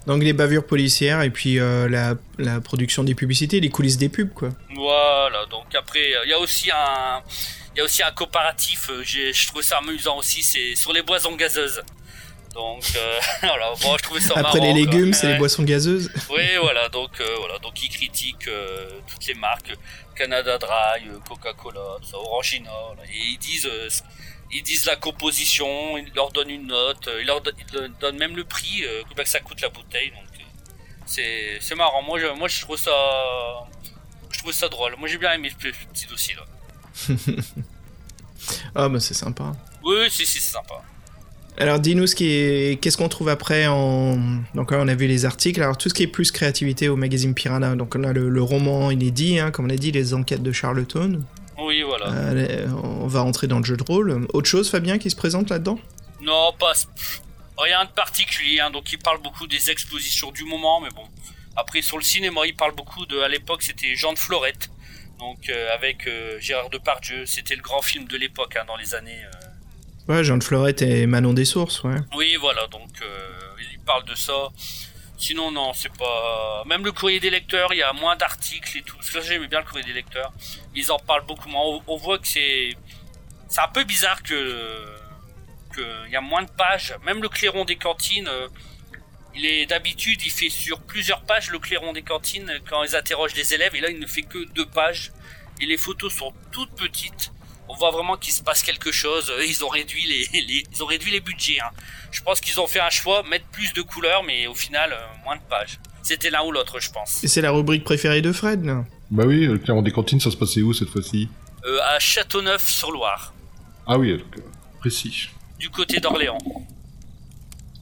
Donc 0.08 0.24
les 0.24 0.34
bavures 0.34 0.66
policières 0.66 1.22
et 1.22 1.30
puis 1.30 1.60
euh, 1.60 1.90
la, 1.90 2.16
la 2.38 2.62
production 2.62 3.04
des 3.04 3.16
publicités, 3.16 3.60
les 3.60 3.70
coulisses 3.70 3.98
des 3.98 4.10
pubs 4.10 4.34
quoi. 4.34 4.50
Voilà, 4.76 5.46
donc 5.48 5.74
après, 5.74 6.14
euh, 6.14 6.26
il 6.26 6.30
y 6.30 6.34
a 6.34 6.40
aussi 6.40 6.70
un... 6.72 7.22
Il 7.74 7.80
y 7.80 7.82
a 7.82 7.84
aussi 7.84 8.02
un 8.04 8.12
comparatif, 8.12 8.90
euh, 8.90 9.04
je 9.04 9.48
trouve 9.48 9.62
ça 9.62 9.80
amusant 9.80 10.18
aussi, 10.18 10.42
c'est 10.42 10.76
sur 10.76 10.94
les 10.94 11.02
boissons 11.02 11.36
gazeuses. 11.36 11.82
Donc 12.54 12.84
euh, 12.96 13.20
voilà, 13.42 13.74
bon, 13.82 13.98
je 13.98 14.04
trouvais 14.04 14.22
ça 14.22 14.32
Après 14.38 14.60
marrant, 14.60 14.74
les 14.74 14.74
légumes, 14.74 15.14
c'est 15.14 15.28
les 15.28 15.38
boissons 15.38 15.64
gazeuses. 15.64 16.10
Oui, 16.30 16.44
voilà, 16.62 16.88
donc 16.88 17.20
euh, 17.20 17.26
voilà, 17.40 17.60
donc 17.60 17.84
ils 17.84 17.90
critiquent 17.90 18.48
euh, 18.48 18.88
toutes 19.12 19.28
les 19.28 19.34
marques, 19.34 19.74
Canada 20.16 20.58
Dry, 20.58 21.06
Coca-Cola, 21.28 21.98
Orangina, 22.14 22.70
là, 22.70 23.04
et 23.14 23.32
ils 23.34 23.38
disent, 23.38 23.70
ils 24.54 24.64
disent 24.64 24.86
la 24.86 24.96
composition, 24.96 25.98
ils 25.98 26.12
leur 26.16 26.32
donnent 26.32 26.50
une 26.50 26.68
note, 26.68 27.08
euh, 27.08 27.22
ils 27.22 27.28
leur 27.28 27.42
don- 27.42 27.52
ils 27.60 27.76
leur 27.80 27.90
donnent 28.02 28.18
même 28.18 28.36
le 28.36 28.44
prix, 28.44 28.84
euh, 28.84 29.02
que 29.16 29.28
ça 29.28 29.40
coûte 29.40 29.62
la 29.62 29.70
bouteille, 29.70 30.10
donc 30.12 30.40
euh, 30.40 30.44
c'est 31.06 31.58
c'est 31.62 31.76
marrant. 31.76 32.02
Moi, 32.04 32.20
je, 32.20 32.28
moi, 32.38 32.48
je 32.48 32.62
trouve 32.62 32.78
ça, 32.78 32.92
je 34.32 34.40
trouve 34.40 34.54
ça 34.54 34.68
drôle. 34.70 34.96
Moi, 34.98 35.08
j'ai 35.08 35.18
bien 35.18 35.32
aimé 35.34 35.50
ce 35.52 35.68
petit 35.68 36.06
dossier 36.08 36.36
là. 36.36 36.46
Ah 38.76 38.90
bah 38.90 39.00
c'est 39.00 39.14
sympa. 39.14 39.54
Oui, 39.84 39.96
oui, 40.02 40.12
si, 40.12 40.26
si, 40.26 40.40
c'est 40.40 40.52
sympa. 40.54 40.82
Alors 41.58 41.80
dis-nous 41.80 42.06
ce 42.06 42.16
qui 42.16 42.28
est, 42.32 42.82
qu'est-ce 42.82 42.98
qu'on 42.98 43.08
trouve 43.08 43.30
après 43.30 43.66
en, 43.66 44.18
donc 44.54 44.72
là, 44.72 44.78
on 44.82 44.88
a 44.90 44.94
vu 44.96 45.08
les 45.08 45.26
articles. 45.26 45.62
Alors 45.62 45.78
tout 45.78 45.88
ce 45.90 45.94
qui 45.94 46.04
est 46.04 46.08
plus 46.08 46.30
créativité 46.32 46.90
au 46.90 46.96
magazine 46.98 47.34
Piranha. 47.34 47.76
Donc 47.76 47.96
on 47.96 48.04
a 48.04 48.12
le, 48.14 48.30
le 48.30 48.42
roman 48.44 48.92
inédit, 48.92 49.40
hein, 49.40 49.52
comme 49.52 49.66
on 49.66 49.70
a 49.70 49.76
dit, 49.78 49.92
les 49.92 50.14
enquêtes 50.14 50.44
de 50.44 50.52
Charlottetown. 50.52 51.24
Oui, 51.58 51.82
voilà. 51.84 52.08
On 52.84 53.08
va 53.08 53.22
rentrer 53.22 53.48
dans 53.48 53.60
le 53.60 53.64
jeu 53.66 53.78
de 53.78 53.84
rôle. 53.84 54.28
Autre 54.34 54.48
chose, 54.50 54.70
Fabien, 54.70 54.98
qui 54.98 55.10
se 55.10 55.16
présente 55.16 55.50
là-dedans? 55.50 55.80
Non, 56.22 56.54
pas 56.60 56.74
rien 57.58 57.86
de 57.86 57.90
particulier. 57.92 58.60
hein. 58.60 58.70
Donc 58.72 58.92
il 58.92 59.00
parle 59.00 59.22
beaucoup 59.22 59.48
des 59.48 59.70
expositions 59.70 60.32
du 60.32 60.44
moment, 60.44 60.82
mais 60.82 60.90
bon. 60.90 61.04
Après 61.56 61.82
sur 61.82 61.98
le 61.98 62.04
cinéma, 62.04 62.42
il 62.46 62.56
parle 62.56 62.76
beaucoup 62.76 63.06
de. 63.06 63.20
À 63.20 63.28
l'époque, 63.30 63.64
c'était 63.64 63.96
Jean 63.96 64.12
de 64.14 64.20
Florette, 64.20 64.70
donc 65.20 65.48
euh, 65.50 65.74
avec 65.74 66.06
euh, 66.08 66.38
Gérard 66.42 66.70
Depardieu. 66.70 67.26
C'était 67.26 67.56
le 67.56 67.62
grand 67.62 67.82
film 67.82 68.06
de 68.08 68.18
l'époque, 68.18 68.58
hein, 68.60 68.66
dans 68.68 68.76
les 68.76 68.94
années. 68.96 69.22
euh, 69.24 70.14
Ouais, 70.14 70.24
Jean 70.24 70.38
de 70.38 70.44
Florette 70.44 70.82
et 70.82 71.06
Manon 71.08 71.34
des 71.34 71.46
Sources, 71.46 71.82
ouais. 71.84 71.96
Oui, 72.16 72.36
voilà. 72.40 72.68
Donc 72.68 72.90
il 73.72 73.80
parle 73.80 74.04
de 74.06 74.16
ça. 74.16 74.50
Sinon, 75.18 75.52
non, 75.52 75.74
c'est 75.74 75.96
pas. 75.98 76.64
Même 76.66 76.84
le 76.84 76.92
courrier 76.92 77.20
des 77.20 77.30
lecteurs, 77.30 77.74
il 77.74 77.78
y 77.78 77.84
a 77.84 77.94
moins 77.94 78.16
d'articles 78.16 78.78
et 78.78 78.82
tout. 78.82 78.96
Parce 78.98 79.10
que 79.10 79.22
j'aimais 79.22 79.48
bien 79.48 79.60
le 79.60 79.66
courrier 79.66 79.86
des 79.86 79.94
lecteurs. 79.94 80.34
Ils 80.76 80.92
en 80.92 81.00
parlent 81.00 81.26
beaucoup 81.26 81.48
moins. 81.50 81.82
On, 81.88 81.98
voit 81.98 82.20
que 82.20 82.28
c'est. 82.28 82.76
C'est 83.48 83.62
un 83.62 83.68
peu 83.70 83.84
bizarre 83.84 84.22
que. 84.24 84.86
que 85.74 86.06
Il 86.08 86.12
y 86.12 86.16
a 86.16 86.22
moins 86.22 86.44
de 86.44 86.52
pages. 86.52 86.96
Même 87.06 87.22
le 87.22 87.30
clairon 87.30 87.64
des 87.66 87.78
cantines. 87.78 88.28
euh, 88.28 88.48
il 89.38 89.46
est 89.46 89.66
d'habitude, 89.66 90.22
il 90.24 90.32
fait 90.32 90.50
sur 90.50 90.80
plusieurs 90.80 91.22
pages 91.22 91.52
le 91.52 91.60
clairon 91.60 91.92
des 91.92 92.04
cantines 92.04 92.50
quand 92.70 92.84
ils 92.84 92.96
interrogent 92.96 93.36
les 93.36 93.54
élèves. 93.54 93.76
Et 93.76 93.82
là, 93.82 93.90
il 93.90 94.00
ne 94.00 94.08
fait 94.08 94.22
que 94.22 94.46
deux 94.54 94.66
pages. 94.66 95.12
Et 95.62 95.66
les 95.66 95.78
photos 95.78 96.14
sont 96.14 96.34
toutes 96.52 96.76
petites. 96.76 97.32
On 97.68 97.76
voit 97.76 97.92
vraiment 97.92 98.16
qu'il 98.18 98.32
se 98.34 98.44
passe 98.44 98.62
quelque 98.62 98.92
chose. 98.92 99.30
Euh, 99.32 99.46
Ils 99.46 99.64
ont 99.64 99.68
réduit 99.70 100.06
les, 100.06 100.42
les- 100.42 100.64
ils 100.72 100.84
ont 100.84 100.86
réduit 100.86 101.12
les 101.12 101.20
budgets. 101.20 101.60
hein. 101.60 101.70
Je 102.12 102.22
pense 102.22 102.40
qu'ils 102.40 102.60
ont 102.60 102.68
fait 102.68 102.80
un 102.80 102.90
choix, 102.90 103.24
mettre 103.24 103.46
plus 103.48 103.74
de 103.74 103.82
couleurs, 103.82 104.24
mais 104.24 104.48
au 104.48 104.56
final, 104.56 104.94
euh, 104.94 104.98
moins 105.24 105.36
de 105.36 105.42
pages. 105.50 105.80
C'était 106.04 106.30
l'un 106.30 106.44
ou 106.44 106.52
l'autre, 106.52 106.80
je 106.80 106.92
pense. 106.92 107.24
Et 107.24 107.28
c'est 107.28 107.42
la 107.42 107.52
rubrique 107.52 107.84
préférée 107.84 108.22
de 108.22 108.32
Fred, 108.32 108.64
là. 108.64 108.86
Bah 109.12 109.24
oui, 109.26 109.46
le 109.48 109.58
clairement 109.58 109.82
des 109.82 109.92
cantines, 109.92 110.20
ça 110.20 110.30
se 110.32 110.38
passait 110.38 110.62
où 110.62 110.72
cette 110.74 110.90
fois-ci? 110.90 111.28
Euh, 111.66 111.80
à 111.84 112.00
Châteauneuf-sur-Loire, 112.00 113.34
Ah 113.88 113.98
oui, 113.98 114.18
donc, 114.18 114.38
euh, 114.38 114.42
précis. 114.80 115.30
du 115.60 115.70
côté 115.72 116.00
d'Orléans. 116.00 116.38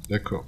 D'accord. 0.09 0.45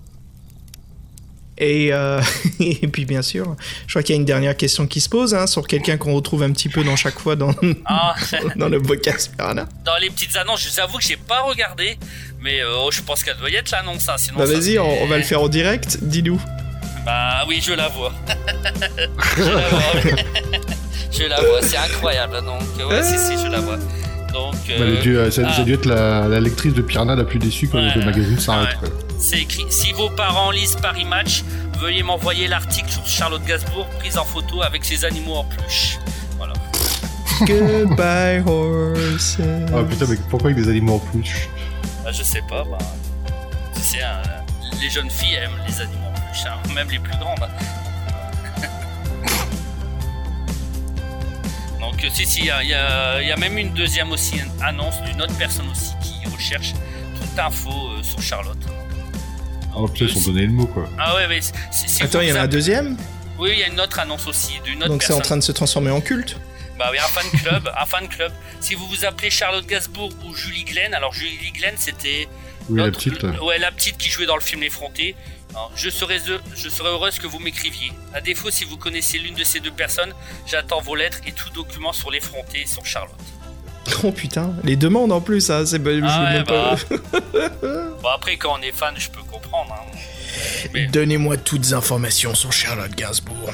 Et, 1.58 1.94
euh, 1.94 2.22
et 2.60 2.88
puis 2.88 3.06
bien 3.06 3.22
sûr, 3.22 3.56
je 3.88 3.94
crois 3.94 4.04
qu'il 4.04 4.14
y 4.14 4.18
a 4.18 4.20
une 4.20 4.26
dernière 4.26 4.58
question 4.58 4.88
qui 4.88 5.00
se 5.00 5.08
pose 5.10 5.34
hein, 5.34 5.48
sur 5.48 5.68
quelqu'un 5.68 5.98
qu'on 5.98 6.14
retrouve 6.14 6.44
un 6.44 6.52
petit 6.52 6.68
peu 6.70 6.84
dans 6.84 6.96
chaque 6.96 7.18
fois 7.20 7.36
dans, 7.36 7.54
Ah, 7.86 8.14
dans 8.58 8.68
le 8.70 8.82
podcast 8.82 9.32
dans 9.38 9.98
les 10.02 10.10
petites 10.10 10.36
annonces, 10.36 10.62
je 10.64 10.70
vous 10.70 10.80
avoue 10.80 10.98
que 10.98 11.04
j'ai 11.04 11.18
pas 11.18 11.42
regardé, 11.42 11.98
mais 12.42 12.62
euh, 12.62 12.76
oh, 12.80 12.90
je 12.92 13.02
pense 13.02 13.24
qu'elle 13.24 13.38
doit 13.38 13.50
y 13.50 13.56
être 13.56 13.72
l'annonce. 13.72 14.10
hein, 14.10 14.16
sinon 14.18 14.38
Bah 14.40 14.46
vas-y, 14.46 14.78
on, 14.80 15.04
on 15.04 15.08
va 15.08 15.18
le 15.18 15.24
faire 15.24 15.42
en 15.42 15.48
direct, 15.48 15.98
dis-nous. 16.02 16.42
Bah 17.06 17.46
oui, 17.48 17.62
je 17.64 17.74
la 17.74 17.88
vois. 17.88 18.12
je 21.12 21.24
la 21.24 21.40
vois. 21.40 21.50
vois, 21.50 21.62
c'est 21.62 21.78
incroyable. 21.78 22.42
Donc, 22.44 22.64
euh, 22.80 22.88
ouais, 22.90 23.04
si, 23.04 23.18
si, 23.18 23.38
je 23.44 23.48
la 23.50 23.60
vois. 23.60 23.78
Donc, 24.36 24.56
euh, 24.70 24.78
Bah, 24.78 24.86
elle 24.88 24.98
a 24.98 25.02
dû- 25.02 25.18
euh, 25.18 25.32
ça, 25.32 25.44
ça 25.44 25.50
ah. 25.58 25.62
a 25.62 25.64
dû 25.64 25.74
être 25.74 25.86
la, 25.86 26.28
la 26.28 26.40
lectrice 26.42 26.74
de 26.74 26.82
Piranha 26.82 27.16
la 27.16 27.24
plus 27.24 27.40
déçue 27.40 27.70
quand 27.70 27.78
Ouais. 27.78 27.92
le 27.96 28.04
magazine 28.04 28.38
s'arrête. 28.38 28.76
Ouais. 28.82 28.90
c'est 29.18 29.40
écrit 29.40 29.64
Si 29.70 29.94
vos 29.94 30.10
parents 30.10 30.52
lisent 30.52 30.76
Paris 30.82 31.06
Match, 31.06 31.44
veuillez 31.80 32.04
m'envoyer 32.04 32.48
l'article 32.50 32.90
sur 32.92 33.08
Charlotte 33.08 33.44
Gainsbourg, 33.46 33.88
prise 34.00 34.18
en 34.18 34.26
photo 34.26 34.62
avec 34.62 34.84
ses 34.84 35.06
animaux 35.06 35.36
en 35.36 35.44
peluche. 35.46 35.98
Voilà. 36.38 36.54
Goodbye 37.42 38.44
horses. 38.46 39.38
Ah 39.74 39.84
putain, 39.90 40.06
mais 40.10 40.18
pourquoi 40.30 40.52
avec 40.52 40.62
des 40.64 40.70
animaux 40.70 40.96
en 40.96 41.00
plus 41.00 41.50
Bah, 42.04 42.12
je 42.12 42.24
sais 42.24 42.42
pas, 42.50 42.64
bah. 42.66 42.78
Tu 43.74 43.82
sais, 43.82 44.02
hein, 44.02 44.22
les 44.82 44.90
jeunes 44.90 45.10
filles 45.10 45.36
aiment 45.36 45.60
les 45.68 45.80
animaux 45.82 46.08
en 46.08 46.12
peluche, 46.20 46.46
hein, 46.46 46.74
même 46.76 46.90
les 46.90 47.00
plus 47.00 47.18
grandes. 47.18 47.48
Donc, 51.80 52.04
euh, 52.04 52.08
si, 52.14 52.26
si, 52.26 52.40
il 52.40 52.46
y, 52.46 52.50
a- 52.52 53.22
y 53.22 53.28
y 53.30 53.40
même 53.40 53.58
une 53.58 53.74
deuxième 53.74 54.12
aussi 54.12 54.38
une 54.38 54.64
annonce 54.64 55.02
d'une 55.04 55.22
autre 55.22 55.38
personne 55.38 55.70
aussi 55.70 55.92
qui 56.02 56.28
recherche 56.30 56.74
toute 57.20 57.40
info 57.40 57.70
euh, 57.70 58.04
sur 58.04 58.22
Charlotte. 58.22 58.58
Ah 59.74 59.80
putain, 59.94 60.06
ils 60.06 60.18
ont 60.18 60.32
donné 60.32 60.46
le 60.46 60.54
mot 60.54 60.68
quoi. 60.68 60.88
Ah 60.98 61.16
ouais, 61.16 61.28
mais 61.28 61.40
si- 61.42 62.02
Attends, 62.04 62.22
il 62.22 62.30
y 62.30 62.32
en 62.34 62.38
a 62.38 62.42
un 62.42 62.48
deuxième? 62.48 62.98
Oui, 63.38 63.50
il 63.54 63.60
y 63.60 63.64
a 63.64 63.68
une 63.68 63.80
autre 63.82 64.00
annonce 64.00 64.26
aussi 64.28 64.54
d'une 64.64 64.80
autre 64.80 64.88
Donc 64.88 65.04
c'est 65.04 65.12
en 65.14 65.20
train 65.20 65.36
de 65.38 65.42
se 65.44 65.52
transformer 65.52 65.92
en 65.92 66.00
culte? 66.02 66.38
Bah 66.80 66.88
oui, 66.92 66.98
un 66.98 67.02
fan 67.08 67.26
club, 67.42 67.70
un 67.78 67.86
fan 67.86 68.08
club. 68.08 68.32
Si 68.62 68.74
vous 68.76 68.86
vous 68.88 69.06
appelez 69.06 69.30
Charlotte 69.30 69.66
Gainsbourg 69.66 70.12
ou 70.26 70.34
Julie 70.36 70.64
Glenn, 70.64 70.94
alors 70.94 71.14
Julie 71.14 71.52
Glenn 71.54 71.74
c'était 71.78 72.28
Oui, 72.70 72.82
la 72.82 72.92
petite 72.92 73.22
là. 73.24 73.44
ouais 73.44 73.58
la 73.60 73.72
petite 73.72 73.98
qui 73.98 74.10
jouait 74.10 74.26
dans 74.26 74.36
le 74.36 74.42
film 74.42 74.62
Les 74.62 74.70
Frontés. 74.70 75.16
Alors, 75.56 75.72
je 75.76 75.90
serais 75.90 76.20
je 76.56 76.68
serais 76.70 76.90
heureuse 76.90 77.18
que 77.18 77.28
vous 77.28 77.40
m'écriviez. 77.40 77.92
À 78.14 78.20
défaut, 78.22 78.52
si 78.52 78.66
vous 78.66 78.76
connaissez 78.78 79.18
l'une 79.20 79.36
de 79.36 79.44
ces 79.46 79.60
deux 79.62 79.72
personnes, 79.72 80.14
j'attends 80.46 80.82
vos 80.82 80.96
lettres 80.96 81.20
et 81.26 81.32
tout 81.32 81.50
document 81.50 81.94
sur 81.94 82.12
et 82.54 82.66
sur 82.68 82.86
Charlotte. 82.86 83.16
Oh 84.04 84.12
putain, 84.12 84.52
les 84.64 84.76
demandes 84.76 85.12
en 85.12 85.22
plus, 85.22 85.50
hein, 85.52 85.64
c'est 85.66 85.78
je 86.02 86.08
Ah 86.10 86.34
ouais, 86.34 86.44
pas- 86.44 86.76
Bon 88.02 88.10
après, 88.10 88.36
quand 88.36 88.58
on 88.60 88.62
est 88.64 88.72
fan, 88.72 88.94
je 88.98 89.10
peux 89.10 89.22
comprendre. 89.22 89.74
hein. 89.74 89.98
Mais 90.74 90.88
Donnez-moi 90.88 91.38
toutes 91.38 91.62
les 91.62 91.74
informations 91.74 92.34
sur 92.34 92.52
Charlotte 92.52 92.92
Gainsbourg. 92.96 93.52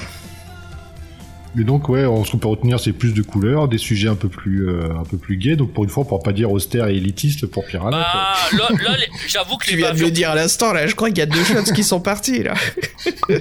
Mais 1.56 1.64
donc 1.66 1.90
ouais, 1.90 2.06
on- 2.06 2.24
ce 2.24 2.32
qu'on 2.32 2.38
peut 2.38 2.48
retenir, 2.48 2.80
c'est 2.80 2.94
plus 2.94 3.14
de 3.14 3.22
couleurs, 3.22 3.68
des 3.68 3.78
sujets 3.78 4.08
un 4.08 4.16
peu 4.16 4.30
plus 4.30 4.70
euh, 4.70 4.94
un 4.98 5.04
peu 5.04 5.18
plus 5.18 5.36
gays. 5.38 5.56
Donc 5.58 5.74
pour 5.74 5.84
une 5.84 5.90
fois, 5.90 6.06
pour 6.08 6.24
pas 6.24 6.32
dire 6.32 6.50
austère 6.52 6.88
et 6.88 6.96
élitiste 6.96 7.46
pour 7.48 7.66
Piranha. 7.66 7.98
Bah, 8.00 8.58
là, 8.58 8.70
là, 8.84 8.98
les- 8.98 9.08
j'avoue 9.28 9.58
que 9.58 9.66
Tu 9.66 9.72
les 9.72 9.78
viens 9.78 9.88
de 9.88 9.92
bavures 9.92 10.08
le 10.08 10.12
dire 10.14 10.30
à 10.32 10.36
l'instant, 10.36 10.72
là, 10.72 10.88
je 10.88 10.96
crois 10.96 11.10
qu'il 11.10 11.18
y 11.18 11.22
a 11.22 11.26
deux 11.26 11.44
shots 11.44 11.74
qui 11.76 11.84
sont 11.84 12.00
partis, 12.00 12.44
là. 12.44 12.54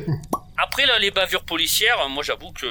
Après 0.63 0.85
là, 0.87 0.99
les 0.99 1.11
bavures 1.11 1.43
policières, 1.45 1.97
moi 2.11 2.23
j'avoue 2.23 2.53
que 2.53 2.67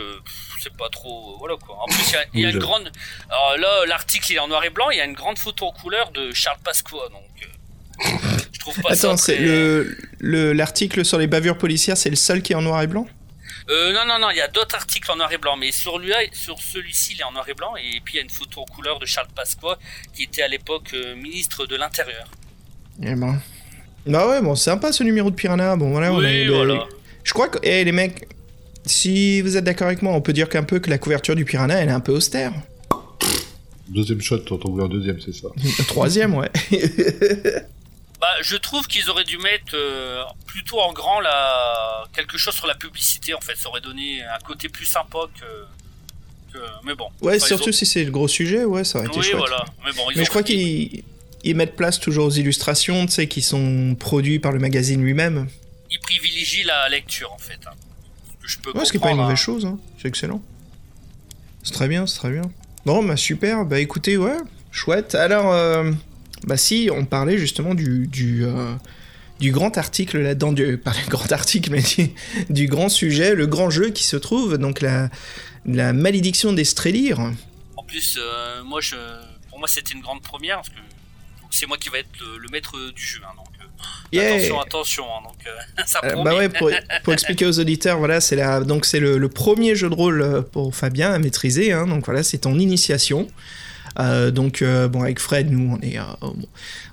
c'est 0.61 0.75
pas 0.75 0.89
trop, 0.89 1.37
voilà 1.39 1.55
quoi. 1.55 1.77
En 1.81 1.85
plus, 1.87 2.03
il 2.09 2.13
y 2.13 2.15
a, 2.17 2.23
il 2.35 2.39
y 2.41 2.43
a 2.43 2.47
Oui, 2.49 2.53
une 2.53 2.59
je- 2.61 2.65
grande. 2.65 2.91
Alors 3.29 3.57
là, 3.57 3.85
l'article 3.87 4.31
il 4.31 4.35
est 4.35 4.39
en 4.39 4.47
noir 4.47 4.63
et 4.63 4.69
blanc. 4.69 4.89
Il 4.91 4.97
y 4.97 5.01
a 5.01 5.05
une 5.05 5.13
grande 5.13 5.39
photo 5.39 5.65
en 5.65 5.71
couleur 5.71 6.11
de 6.11 6.31
Charles 6.33 6.59
Pasqua, 6.63 6.97
donc 7.11 7.23
euh, 7.41 8.17
je 8.53 8.59
trouve 8.59 8.75
pas 8.81 8.89
Attends, 8.91 9.17
ça 9.17 9.25
c'est 9.25 9.35
très- 9.37 9.85
le- 10.19 10.53
l'article 10.53 11.03
sur 11.03 11.17
les 11.17 11.27
bavures 11.27 11.57
policières, 11.57 11.97
c'est 11.97 12.09
le 12.11 12.15
seul 12.15 12.41
qui 12.43 12.53
est 12.53 12.55
en 12.55 12.61
noir 12.61 12.81
et 12.83 12.87
blanc? 12.87 13.07
Euh, 13.69 13.93
non, 13.93 14.05
non, 14.07 14.17
non, 14.19 14.29
il 14.31 14.37
y 14.37 14.41
a 14.41 14.47
d'autres 14.47 14.75
articles 14.75 15.11
en 15.11 15.15
noir 15.15 15.31
et 15.31 15.37
blanc, 15.37 15.55
mais 15.55 15.71
sur 15.71 15.99
lui, 15.99 16.11
sur 16.31 16.57
celui-ci, 16.59 17.13
il 17.13 17.21
est 17.21 17.23
en 17.23 17.31
noir 17.31 17.47
et 17.47 17.53
blanc, 17.53 17.75
et 17.75 18.01
puis 18.03 18.15
il 18.15 18.17
y 18.17 18.19
a 18.19 18.23
une 18.23 18.29
photo 18.29 18.61
en 18.61 18.65
couleur 18.65 18.97
de 18.99 19.05
Charles 19.05 19.27
Pasqua, 19.35 19.77
qui 20.13 20.23
était 20.23 20.41
à 20.41 20.47
l'époque 20.47 20.89
euh, 20.95 21.15
ministre 21.15 21.65
de 21.67 21.75
l'Intérieur. 21.75 22.27
Eh 23.03 23.13
ben. 23.15 23.39
Bah 24.07 24.27
ouais, 24.27 24.41
bon, 24.41 24.55
sympa 24.55 24.91
ce 24.91 25.03
numéro 25.03 25.29
de 25.29 25.35
Piranha. 25.35 25.75
Bon, 25.75 25.91
voilà, 25.91 26.11
on 26.11 26.17
a 26.17 26.21
oui, 26.21 26.45
le- 26.45 26.53
voilà. 26.55 26.85
Je 27.23 27.31
crois 27.33 27.47
que, 27.49 27.59
eh 27.61 27.83
les 27.83 27.91
mecs, 27.91 28.27
si 28.85 29.41
vous 29.41 29.55
êtes 29.55 29.63
d'accord 29.65 29.87
avec 29.87 30.01
moi, 30.01 30.13
on 30.13 30.21
peut 30.21 30.33
dire 30.33 30.49
qu'un 30.49 30.63
peu 30.63 30.79
que 30.79 30.89
la 30.89 30.97
couverture 30.97 31.35
du 31.35 31.45
Piranha, 31.45 31.75
elle 31.75 31.89
est 31.89 31.91
un 31.91 31.99
peu 31.99 32.13
austère. 32.13 32.51
Deuxième 33.87 34.21
shot, 34.21 34.39
t'en 34.39 34.57
voulais 34.69 34.85
un 34.85 34.89
deuxième, 34.89 35.19
c'est 35.21 35.33
ça. 35.33 35.49
Troisième, 35.87 36.33
ouais. 36.35 36.49
Bah, 38.19 38.27
je 38.41 38.57
trouve 38.57 38.85
qu'ils 38.87 39.09
auraient 39.09 39.23
dû 39.23 39.37
mettre 39.37 39.73
euh, 39.75 40.23
plutôt 40.45 40.79
en 40.81 40.91
grand 40.91 41.21
la... 41.21 42.03
quelque 42.13 42.37
chose 42.37 42.53
sur 42.53 42.67
la 42.67 42.75
publicité, 42.75 43.33
en 43.33 43.39
fait. 43.39 43.55
Ça 43.55 43.69
aurait 43.69 43.79
donné 43.81 44.21
un 44.23 44.39
côté 44.39 44.67
plus 44.67 44.85
sympa 44.85 45.19
que. 45.39 46.53
que- 46.53 46.63
Mais 46.83 46.95
bon. 46.95 47.07
Ouais, 47.21 47.37
Enfin, 47.37 47.45
surtout 47.47 47.69
ont- 47.69 47.73
si 47.73 47.85
c'est 47.85 48.03
le 48.03 48.11
gros 48.11 48.27
sujet, 48.27 48.65
ouais, 48.65 48.83
ça 48.83 48.99
aurait 48.99 49.07
été 49.07 49.19
Oui, 49.19 49.23
chouette. 49.25 49.37
voilà. 49.37 49.63
Mais 49.85 49.91
bon, 49.93 50.09
ils 50.11 50.15
Mais 50.17 50.21
ont 50.21 50.25
je 50.25 50.29
crois 50.29 50.43
qu'ils 50.43 51.03
ils 51.45 51.55
mettent 51.55 51.77
place 51.77 51.97
toujours 51.99 52.25
aux 52.25 52.31
illustrations, 52.31 53.05
tu 53.05 53.13
sais, 53.13 53.27
qui 53.29 53.41
sont 53.41 53.95
produits 53.97 54.39
par 54.39 54.51
le 54.51 54.59
magazine 54.59 55.01
lui-même. 55.01 55.47
ils 55.89 55.99
privilégient 56.01 56.65
la 56.65 56.89
lecture, 56.89 57.31
en 57.31 57.37
fait. 57.37 57.59
hein. 57.67 57.71
Je 58.43 58.57
peux 58.57 58.71
Ouais, 58.77 58.83
ce 58.83 58.91
qui 58.91 58.97
est 58.97 58.99
pas 58.99 59.11
une 59.11 59.17
mauvaise 59.17 59.33
hein. 59.33 59.35
chose, 59.37 59.65
hein. 59.65 59.77
c'est 60.01 60.07
excellent. 60.09 60.41
C'est 61.63 61.73
très 61.73 61.87
bien, 61.87 62.05
c'est 62.07 62.17
très 62.17 62.31
bien. 62.31 62.41
Bon, 62.85 63.03
bah 63.03 63.15
super, 63.15 63.63
bah 63.65 63.79
écoutez, 63.79 64.17
ouais, 64.17 64.37
chouette. 64.71 65.15
Alors, 65.15 65.51
euh, 65.53 65.91
bah 66.45 66.57
si, 66.57 66.89
on 66.93 67.05
parlait 67.05 67.37
justement 67.37 67.73
du, 67.75 68.07
du, 68.07 68.45
euh, 68.45 68.73
du 69.39 69.51
grand 69.51 69.77
article 69.77 70.19
là-dedans, 70.19 70.51
du, 70.53 70.77
pas 70.77 70.91
le 71.05 71.09
grand 71.09 71.31
article, 71.31 71.71
mais 71.71 71.81
du, 71.81 72.09
du 72.49 72.67
grand 72.67 72.89
sujet, 72.89 73.35
le 73.35 73.47
grand 73.47 73.69
jeu 73.69 73.89
qui 73.89 74.03
se 74.03 74.17
trouve, 74.17 74.57
donc 74.57 74.81
la, 74.81 75.09
la 75.65 75.93
malédiction 75.93 76.53
des 76.53 76.63
Strélires. 76.65 77.19
En 77.77 77.83
plus, 77.83 78.17
euh, 78.21 78.63
moi, 78.63 78.81
je... 78.81 78.95
pour 79.49 79.59
moi, 79.59 79.67
c'était 79.67 79.93
une 79.93 80.01
grande 80.01 80.21
première, 80.21 80.57
parce 80.57 80.69
que 80.69 80.75
c'est 81.51 81.65
moi 81.65 81.77
qui 81.77 81.89
va 81.89 81.97
être 81.99 82.09
le, 82.19 82.37
le 82.37 82.47
maître 82.51 82.73
du 82.93 83.03
jeu. 83.05 83.21
hein, 83.25 83.33
donc, 83.37 83.45
euh, 83.47 83.65
Yeah. 84.11 84.33
Attention, 84.33 84.59
attention. 84.59 85.03
hein, 85.05 85.21
donc, 85.23 85.35
euh, 85.47 85.83
ça 85.85 85.99
Euh, 86.03 86.23
bah 86.23 86.35
ouais, 86.35 86.49
pour, 86.49 86.69
pour 87.03 87.13
expliquer 87.13 87.45
aux 87.45 87.59
auditeurs, 87.59 87.97
voilà, 87.99 88.19
c'est 88.19 88.35
la, 88.35 88.61
donc 88.61 88.85
c'est 88.85 88.99
le, 88.99 89.17
le 89.17 89.29
premier 89.29 89.75
jeu 89.75 89.87
de 89.89 89.93
rôle 89.93 90.21
euh, 90.21 90.41
pour 90.41 90.75
Fabien 90.75 91.11
à 91.13 91.19
maîtriser. 91.19 91.71
hein, 91.71 91.85
donc 91.87 92.05
voilà, 92.05 92.23
c'est 92.23 92.39
ton 92.39 92.57
initiation. 92.59 93.27
Euh, 93.99 94.31
donc 94.31 94.61
euh, 94.61 94.87
bon, 94.87 95.01
avec 95.01 95.19
Fred, 95.19 95.51
nous, 95.51 95.77
on 95.77 95.85
est, 95.85 95.97
euh, 95.97 96.03
bon, 96.21 96.47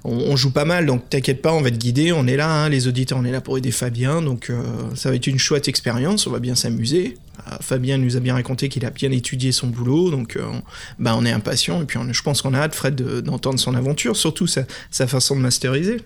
on, 0.05 0.37
joue 0.37 0.51
pas 0.51 0.65
mal, 0.65 0.87
donc 0.87 1.09
t'inquiète 1.09 1.41
pas, 1.41 1.53
on 1.53 1.61
va 1.61 1.71
te 1.71 1.77
guider. 1.77 2.13
On 2.13 2.27
est 2.27 2.37
là, 2.37 2.51
hein, 2.51 2.69
les 2.69 2.89
auditeurs, 2.89 3.19
on 3.19 3.25
est 3.25 3.31
là 3.31 3.41
pour 3.41 3.57
aider 3.59 3.71
Fabien. 3.71 4.23
Donc 4.23 4.51
ça 4.95 5.11
va 5.11 5.17
être 5.17 5.27
une 5.27 5.39
chouette 5.39 5.69
expérience. 5.69 6.27
On 6.27 6.31
va 6.31 6.41
bien 6.41 6.55
s'amuser. 6.55 7.17
Fabien 7.61 7.97
nous 7.99 8.17
a 8.17 8.21
bien 8.21 8.35
raconté 8.35 8.69
qu'il 8.69 8.85
a 8.85 8.91
bien 8.91 9.13
étudié 9.13 9.53
son 9.53 9.69
boulot, 9.69 10.11
donc 10.11 10.37
on, 10.41 10.63
bah, 10.99 11.15
on 11.17 11.25
est 11.25 11.31
impatient 11.31 11.81
et 11.81 11.85
puis 11.85 11.99
je 12.11 12.23
pense 12.23 12.43
qu'on 12.43 12.55
a 12.55 12.59
hâte, 12.59 12.75
Fred, 12.75 12.97
de- 12.97 13.21
d'entendre 13.21 13.61
son 13.61 13.75
aventure, 13.75 14.17
surtout 14.17 14.49
sa, 14.49 14.63
sa 14.91 15.07
façon 15.07 15.37
de 15.37 15.43
masteriser. 15.43 15.99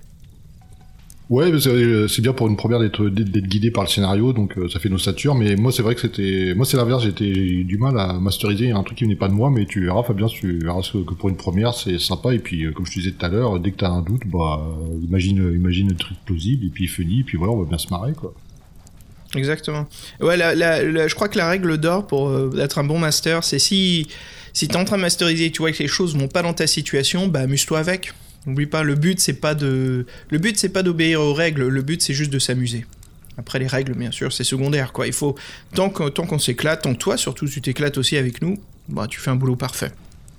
Ouais, 1.31 1.49
euh, 1.53 2.09
c'est 2.09 2.23
bien 2.23 2.33
pour 2.33 2.49
une 2.49 2.57
première 2.57 2.81
d'être 2.81 3.07
guidé 3.07 3.71
par 3.71 3.85
le 3.85 3.89
scénario, 3.89 4.33
donc 4.33 4.59
euh, 4.59 4.69
ça 4.69 4.81
fait 4.81 4.89
nos 4.89 4.99
satures. 4.99 5.37
Mais 5.37 5.55
moi, 5.55 5.71
c'est 5.71 5.81
vrai 5.83 5.95
que 5.95 6.01
c'était, 6.01 6.55
moi, 6.57 6.67
c'est 6.67 6.77
l'inverse. 6.77 7.05
J'étais 7.05 7.29
eu 7.29 7.63
du 7.63 7.79
mal 7.79 7.99
à 8.01 8.15
masteriser 8.15 8.73
un 8.73 8.83
truc 8.83 8.99
qui 8.99 9.05
venait 9.05 9.15
pas 9.15 9.29
de 9.29 9.33
moi, 9.33 9.49
mais 9.49 9.65
tu 9.65 9.85
verras, 9.85 10.03
Fabien, 10.03 10.27
tu 10.27 10.59
verras 10.59 10.81
que, 10.83 11.15
pour 11.15 11.29
une 11.29 11.37
première, 11.37 11.73
c'est 11.73 12.01
sympa. 12.01 12.35
Et 12.35 12.41
puis, 12.41 12.65
euh, 12.65 12.73
comme 12.73 12.85
je 12.85 12.91
te 12.91 12.99
disais 12.99 13.13
tout 13.13 13.25
à 13.25 13.29
l'heure, 13.29 13.61
dès 13.61 13.71
que 13.71 13.77
t'as 13.77 13.91
un 13.91 14.03
doute, 14.03 14.23
bah, 14.27 14.61
imagine, 15.09 15.53
imagine 15.55 15.93
un 15.93 15.95
truc 15.95 16.19
plausible, 16.27 16.67
et 16.67 16.71
puis 16.71 16.89
funny, 16.89 17.21
et 17.21 17.25
puis 17.25 17.39
voilà, 17.39 17.53
on 17.53 17.63
va 17.63 17.69
bien 17.69 17.79
se 17.79 17.89
marrer, 17.91 18.13
quoi. 18.13 18.35
Exactement. 19.37 19.87
Ouais, 20.21 20.37
la, 20.37 20.57
la- 20.57 21.07
je 21.07 21.15
crois 21.15 21.29
que 21.29 21.39
la 21.39 21.49
règle 21.49 21.79
d'or 21.79 22.09
pour 22.09 22.33
être 22.59 22.79
un 22.81 22.85
bon 22.85 22.99
master, 22.99 23.45
c'est 23.45 23.61
si, 23.61 24.09
si 24.53 24.67
t'es 24.67 24.77
en 24.77 24.85
train 24.85 24.97
de 24.97 25.03
masteriser 25.03 25.47
et 25.47 25.51
tu 25.53 25.59
vois 25.63 25.71
que 25.71 25.79
les 25.81 25.87
choses 25.89 26.17
vont 26.17 26.27
pas 26.27 26.43
dans 26.43 26.55
ta 26.55 26.67
situation, 26.67 27.29
bah 27.29 27.43
amuse-toi 27.43 27.79
avec. 27.79 28.13
N'oublie 28.47 28.67
pas, 28.67 28.83
le 28.83 28.95
but 28.95 29.21
c'est 29.21 29.35
pas 29.35 29.55
de, 29.55 30.07
le 30.31 30.39
but 30.39 30.59
c'est 30.59 30.71
pas 30.71 30.83
d'obéir 30.83 31.21
aux 31.21 31.35
règles, 31.35 31.69
le 31.69 31.83
but 31.83 32.01
c'est 32.01 32.15
juste 32.15 32.33
de 32.33 32.39
s'amuser. 32.39 32.87
Après 33.37 33.59
les 33.59 33.67
règles, 33.67 33.95
bien 33.95 34.11
sûr, 34.11 34.33
c'est 34.33 34.45
secondaire 34.45 34.93
quoi. 34.93 35.11
Faut 35.13 35.35
tant 35.75 35.91
qu'on 35.91 36.39
s'éclate, 36.39 36.83
tant 36.83 36.95
toi 36.95 37.17
surtout 37.17 37.47
tu 37.47 37.61
t'éclates 37.61 37.99
aussi 37.99 38.17
avec 38.17 38.43
nous, 38.43 38.59
bah 38.89 39.07
tu 39.09 39.21
fais 39.21 39.31
un 39.31 39.37
boulot 39.37 39.57
parfait. 39.57 39.93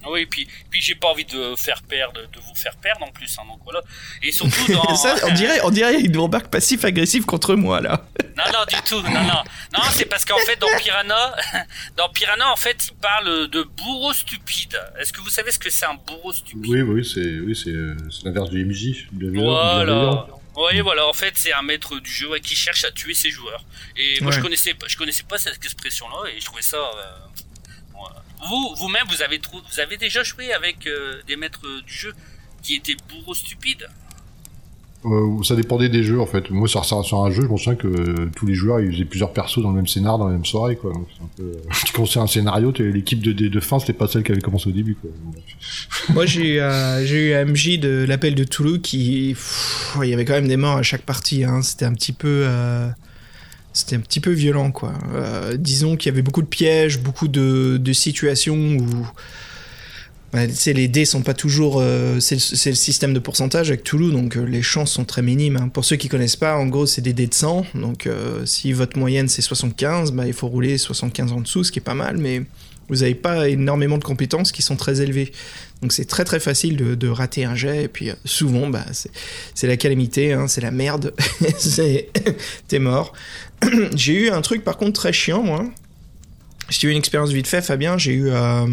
Oui, 0.07 0.25
puis, 0.25 0.47
puis 0.69 0.81
j'ai 0.81 0.95
pas 0.95 1.07
envie 1.09 1.25
de 1.25 1.55
faire 1.55 1.81
perdre, 1.83 2.19
de 2.21 2.39
vous 2.39 2.55
faire 2.55 2.75
perdre 2.77 3.03
en 3.05 3.11
plus. 3.11 3.37
hein, 3.39 3.43
donc 3.47 3.59
voilà. 3.63 3.81
Et 4.23 4.31
surtout 4.31 4.71
dans. 4.73 4.95
Ça, 5.01 5.15
on 5.23 5.33
dirait, 5.33 5.59
on 5.63 5.69
dirait 5.69 5.99
une 6.01 6.17
remarque 6.17 6.47
passif-agressive 6.47 7.25
contre 7.25 7.55
moi 7.55 7.81
là. 7.81 8.05
Non, 8.37 8.45
non, 8.53 8.59
du 8.67 8.81
tout. 8.83 9.01
Non, 9.01 9.21
non. 9.23 9.43
Non, 9.73 9.83
c'est 9.91 10.05
parce 10.05 10.25
qu'en 10.25 10.37
fait, 10.39 10.55
dans 10.59 10.67
Piranha, 10.79 11.35
dans 11.97 12.09
Piranha, 12.09 12.51
en 12.51 12.55
fait, 12.55 12.87
il 12.91 12.95
parle 12.97 13.47
de 13.49 13.61
bourreau 13.63 14.13
stupide. 14.13 14.79
Est-ce 14.99 15.13
que 15.13 15.21
vous 15.21 15.29
savez 15.29 15.51
ce 15.51 15.59
que 15.59 15.69
c'est 15.69 15.85
un 15.85 15.93
bourreau 16.07 16.31
stupide? 16.33 16.65
Oui, 16.67 16.81
oui, 16.81 17.05
c'est, 17.05 17.39
oui, 17.41 17.55
c'est, 17.55 17.69
euh, 17.69 17.95
l'inverse 18.23 18.49
du 18.49 18.65
MJ. 18.65 19.07
bienveillant, 19.11 19.43
Voilà. 19.43 20.27
Oui, 20.55 20.79
voilà. 20.81 21.07
En 21.07 21.13
fait, 21.13 21.33
c'est 21.35 21.53
un 21.53 21.61
maître 21.61 21.99
du 21.99 22.09
jeu 22.11 22.29
ouais, 22.29 22.39
qui 22.41 22.55
cherche 22.55 22.83
à 22.83 22.91
tuer 22.91 23.13
ses 23.13 23.29
joueurs. 23.29 23.63
Et 23.97 24.19
moi, 24.21 24.31
Ouais. 24.31 24.37
je 24.37 24.41
connaissais, 24.41 24.73
pas- 24.73 24.87
je 24.87 24.97
connaissais 24.97 25.23
pas 25.23 25.37
cette 25.37 25.63
expression-là 25.63 26.29
et 26.35 26.39
je 26.39 26.45
trouvais 26.45 26.61
ça. 26.61 26.77
euh. 26.77 27.11
Vous, 28.49 28.75
vous-même, 28.77 29.03
vous 29.09 29.21
avez 29.21 29.39
trou- 29.39 29.61
vous 29.71 29.79
avez 29.79 29.97
déjà 29.97 30.23
joué 30.23 30.51
avec 30.53 30.87
euh, 30.87 31.21
des 31.27 31.35
maîtres 31.35 31.61
du 31.85 31.93
jeu 31.93 32.13
qui 32.63 32.75
étaient 32.75 32.97
bourreaux 33.09 33.33
stupides. 33.35 33.87
Euh, 35.03 35.41
ça 35.41 35.55
dépendait 35.55 35.89
des 35.89 36.03
jeux 36.03 36.21
en 36.21 36.27
fait. 36.27 36.51
Moi, 36.51 36.67
sur, 36.67 36.79
un 36.81 37.31
jeu, 37.31 37.41
je 37.41 37.47
me 37.47 37.57
souviens 37.57 37.73
que 37.75 37.87
euh, 37.87 38.29
tous 38.35 38.45
les 38.45 38.53
joueurs 38.53 38.79
ils 38.81 38.91
faisaient 38.93 39.05
plusieurs 39.05 39.33
persos 39.33 39.59
dans 39.63 39.69
le 39.69 39.75
même 39.75 39.87
scénar, 39.87 40.19
dans 40.19 40.27
la 40.27 40.33
même 40.33 40.45
soirée 40.45 40.75
quoi. 40.75 40.93
Donc, 40.93 41.07
c'est 41.17 41.23
un 41.23 41.29
peu, 41.37 41.43
euh, 41.43 41.61
tu 41.87 41.93
commençais 41.93 42.19
un 42.19 42.27
scénario, 42.27 42.71
t'es- 42.71 42.83
l'équipe 42.91 43.19
de, 43.19 43.31
de, 43.31 43.47
de 43.47 43.59
fin, 43.59 43.79
c'était 43.79 43.93
pas 43.93 44.07
celle 44.07 44.21
qui 44.21 44.31
avait 44.31 44.41
commencé 44.41 44.69
au 44.69 44.73
début 44.73 44.93
quoi. 44.95 45.09
Moi, 46.09 46.27
j'ai 46.27 46.55
eu, 46.55 46.59
euh, 46.59 47.03
j'ai 47.03 47.29
eu 47.29 47.33
un 47.33 47.45
MJ 47.45 47.79
de 47.79 48.05
l'appel 48.07 48.35
de 48.35 48.43
Toulouse 48.43 48.79
qui. 48.83 49.29
pff, 49.33 49.97
il 50.03 50.09
y 50.09 50.13
avait 50.13 50.25
quand 50.25 50.33
même 50.33 50.47
des 50.47 50.57
morts 50.57 50.77
à 50.77 50.83
chaque 50.83 51.01
partie. 51.03 51.45
hein. 51.45 51.63
C'était 51.63 51.85
un 51.85 51.93
petit 51.95 52.13
peu. 52.13 52.43
C'était 53.73 53.95
un 53.95 53.99
petit 53.99 54.19
peu 54.19 54.31
violent, 54.31 54.71
quoi. 54.71 54.93
Euh, 55.13 55.55
disons 55.57 55.95
qu'il 55.95 56.09
y 56.09 56.13
avait 56.13 56.21
beaucoup 56.21 56.41
de 56.41 56.47
pièges, 56.47 56.99
beaucoup 56.99 57.27
de, 57.27 57.79
situations 57.93 58.77
où. 58.77 59.07
bah, 60.33 60.45
les 60.45 60.87
dés 60.87 61.05
sont 61.05 61.21
pas 61.21 61.33
toujours. 61.33 61.79
euh, 61.79 62.19
c'est, 62.19 62.35
le, 62.35 62.75
système 62.75 63.13
de 63.13 63.19
pourcentage 63.19 63.69
avec 63.69 63.83
Toulouse, 63.83 64.11
donc 64.11 64.35
euh, 64.35 64.45
les 64.45 64.61
chances 64.61 64.91
sont 64.91 65.05
très 65.05 65.21
minimes. 65.21 65.57
hein. 65.57 65.69
Pour 65.69 65.85
ceux 65.85 65.95
qui 65.95 66.09
connaissent 66.09 66.35
pas, 66.35 66.55
en 66.57 66.67
gros, 66.67 66.85
c'est 66.85 67.01
des 67.01 67.13
dés 67.13 67.27
de 67.27 67.33
100. 67.33 67.65
Donc 67.75 68.09
si 68.45 68.73
votre 68.73 68.97
moyenne 68.97 69.27
c'est 69.27 69.41
75, 69.41 70.11
bah, 70.11 70.27
il 70.27 70.33
faut 70.33 70.47
rouler 70.47 70.77
75 70.77 71.31
en 71.31 71.41
dessous, 71.41 71.63
ce 71.63 71.71
qui 71.71 71.79
est 71.79 71.83
pas 71.83 71.93
mal, 71.93 72.17
mais 72.17 72.43
vous 72.91 72.97
n'avez 72.97 73.15
pas 73.15 73.49
énormément 73.49 73.97
de 73.97 74.03
compétences 74.03 74.51
qui 74.51 74.61
sont 74.61 74.75
très 74.75 75.01
élevées. 75.01 75.31
Donc 75.81 75.93
c'est 75.93 76.05
très 76.05 76.25
très 76.25 76.39
facile 76.39 76.75
de, 76.75 77.07
rater 77.07 77.45
un 77.45 77.55
jet, 77.55 77.85
et 77.85 77.87
puis 77.87 78.11
euh, 78.11 78.13
souvent, 78.25 78.69
bah, 78.69 78.85
c'est, 79.55 79.67
la 79.67 79.77
calamité, 79.77 80.33
hein, 80.33 80.47
c'est 80.47 80.61
la 80.61 80.69
merde, 80.69 81.13
t'es 82.67 82.79
mort. 82.79 83.13
j'ai 83.95 84.13
eu 84.13 84.29
un 84.29 84.41
truc 84.41 84.63
par 84.63 84.77
contre 84.77 84.99
très 84.99 85.13
chiant, 85.13 85.41
moi. 85.41 85.65
J'ai 86.69 86.87
eu 86.87 86.91
une 86.91 86.97
expérience 86.97 87.31
vite 87.31 87.47
fait, 87.47 87.61
Fabien, 87.61 87.97
j'ai 87.97 88.13
eu... 88.13 88.29
euh, 88.29 88.67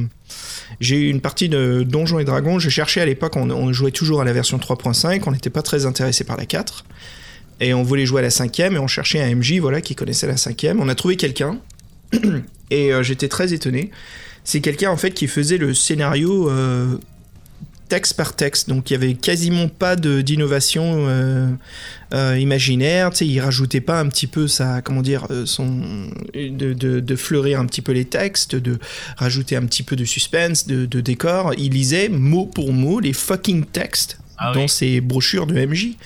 j'ai 0.81 0.97
eu 0.97 1.09
une 1.09 1.21
partie 1.21 1.49
de 1.49 1.85
Donjons 1.89 2.19
et 2.19 2.25
Dragons. 2.25 2.59
Je 2.59 2.69
cherchais 2.69 3.01
à 3.01 3.07
l'époque, 3.07 3.35
on, 3.37 3.51
on 3.51 3.73
jouait 3.73 3.91
toujours 3.91 4.21
à 4.21 4.25
la 4.25 4.33
version 4.33 4.59
3.5, 4.59 5.23
on 5.27 5.33
n'était 5.33 5.51
pas 5.51 5.63
très 5.63 5.87
intéressé 5.87 6.25
par 6.25 6.37
la 6.37 6.47
4. 6.47 6.85
Et 7.61 7.75
on 7.75 7.83
voulait 7.83 8.07
jouer 8.07 8.21
à 8.21 8.23
la 8.23 8.31
cinquième 8.31 8.77
et 8.77 8.79
on 8.79 8.87
cherchait 8.87 9.21
un 9.21 9.35
MJ 9.35 9.59
voilà, 9.59 9.81
qui 9.81 9.95
connaissait 9.95 10.27
la 10.27 10.37
cinquième. 10.37 10.81
On 10.81 10.89
a 10.89 10.95
trouvé 10.95 11.17
quelqu'un 11.17 11.59
et 12.71 12.93
euh, 12.93 13.03
j'étais 13.03 13.29
très 13.29 13.53
étonné. 13.53 13.91
C'est 14.45 14.61
quelqu'un 14.61 14.91
en 14.91 14.97
fait 14.97 15.11
qui 15.11 15.27
faisait 15.27 15.59
le 15.59 15.75
scénario 15.75 16.51
euh, 16.51 16.97
texte 17.89 18.15
par 18.15 18.35
texte, 18.35 18.69
donc 18.69 18.91
il 18.91 18.95
y 18.95 18.97
avait 18.97 19.15
quasiment 19.15 19.69
pas 19.69 19.97
d'innovation 19.97 21.07
euh, 21.09 22.39
imaginaire. 22.39 23.11
Tu 23.11 23.17
sais, 23.17 23.27
il 23.27 23.41
rajoutait 23.41 23.81
pas 23.81 24.01
un 24.01 24.09
petit 24.09 24.27
peu 24.27 24.49
sa, 24.49 24.81
comment 24.81 25.03
dire, 25.03 25.27
son, 25.45 25.83
de 26.35 27.17
fleurir 27.17 27.61
un 27.61 27.67
petit 27.67 27.83
peu 27.83 27.93
les 27.93 28.07
textes, 28.07 28.57
de 28.57 28.79
rajouter 29.17 29.57
un 29.57 29.67
petit 29.67 29.83
peu 29.83 29.97
de 29.97 30.05
suspense, 30.05 30.67
de, 30.67 30.87
de 30.87 31.01
décor. 31.01 31.53
Il 31.59 31.73
lisait 31.73 32.09
mot 32.09 32.47
pour 32.47 32.73
mot 32.73 33.01
les 33.01 33.13
fucking 33.13 33.65
textes 33.65 34.19
Ah 34.39 34.53
dans 34.53 34.63
oui. 34.63 34.69
ces 34.69 35.01
brochures 35.01 35.47
de 35.47 35.55
MJ. 35.67 35.97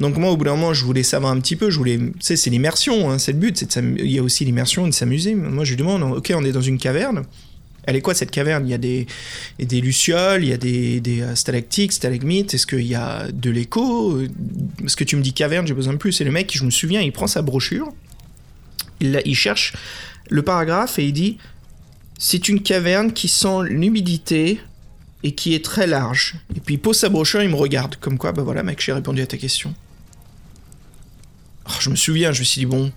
Donc 0.00 0.16
moi, 0.16 0.30
au 0.30 0.36
bout 0.36 0.44
d'un 0.44 0.56
moment, 0.56 0.74
je 0.74 0.84
voulais 0.84 1.02
savoir 1.02 1.32
un 1.32 1.40
petit 1.40 1.56
peu. 1.56 1.70
Je 1.70 1.78
voulais, 1.78 1.96
tu 1.96 2.12
sais, 2.20 2.36
c'est 2.36 2.50
l'immersion, 2.50 3.10
hein, 3.10 3.18
c'est 3.18 3.32
le 3.32 3.38
but. 3.38 3.64
Il 3.98 4.10
y 4.10 4.18
a 4.18 4.22
aussi 4.22 4.44
l'immersion 4.44 4.86
et 4.86 4.90
de 4.90 4.94
s'amuser. 4.94 5.34
Moi, 5.34 5.64
je 5.64 5.70
lui 5.70 5.76
demande, 5.76 6.02
ok, 6.02 6.32
on 6.34 6.44
est 6.44 6.52
dans 6.52 6.60
une 6.60 6.78
caverne. 6.78 7.22
Elle 7.84 7.96
est 7.96 8.02
quoi 8.02 8.14
cette 8.14 8.30
caverne? 8.30 8.66
Il 8.66 8.70
y 8.70 8.74
a 8.74 8.78
des, 8.78 9.80
lucioles, 9.80 10.44
il 10.44 10.50
y 10.50 10.52
a 10.52 10.58
des, 10.58 11.00
des 11.00 11.22
euh, 11.22 11.34
stalactites, 11.34 11.92
stalagmites. 11.92 12.52
Est-ce 12.52 12.66
qu'il 12.66 12.86
y 12.86 12.94
a 12.94 13.28
de 13.32 13.50
l'écho? 13.50 14.20
Parce 14.80 14.96
que 14.96 15.04
tu 15.04 15.16
me 15.16 15.22
dis 15.22 15.32
caverne, 15.32 15.66
j'ai 15.66 15.74
besoin 15.74 15.94
de 15.94 15.98
plus. 15.98 16.20
Et 16.20 16.24
le 16.24 16.30
mec, 16.30 16.54
je 16.54 16.64
me 16.64 16.70
souviens, 16.70 17.00
il 17.00 17.12
prend 17.12 17.26
sa 17.26 17.40
brochure, 17.40 17.88
il 19.00 19.34
cherche 19.34 19.72
le 20.28 20.42
paragraphe 20.42 20.98
et 20.98 21.06
il 21.06 21.12
dit 21.12 21.38
c'est 22.18 22.48
une 22.48 22.60
caverne 22.60 23.12
qui 23.12 23.28
sent 23.28 23.62
l'humidité 23.64 24.60
et 25.22 25.32
qui 25.32 25.54
est 25.54 25.64
très 25.64 25.86
large. 25.86 26.36
Et 26.56 26.60
puis 26.60 26.74
il 26.74 26.78
pose 26.78 26.96
sa 26.96 27.08
brochure, 27.08 27.42
il 27.42 27.48
me 27.48 27.56
regarde. 27.56 27.96
Comme 27.96 28.18
quoi, 28.18 28.32
bah 28.32 28.42
voilà, 28.42 28.62
mec, 28.62 28.80
j'ai 28.80 28.92
répondu 28.92 29.22
à 29.22 29.26
ta 29.26 29.36
question. 29.36 29.74
Oh, 31.68 31.72
je 31.80 31.90
me 31.90 31.96
souviens, 31.96 32.32
je 32.32 32.40
me 32.40 32.44
suis 32.44 32.60
dit, 32.60 32.66
bon, 32.66 32.92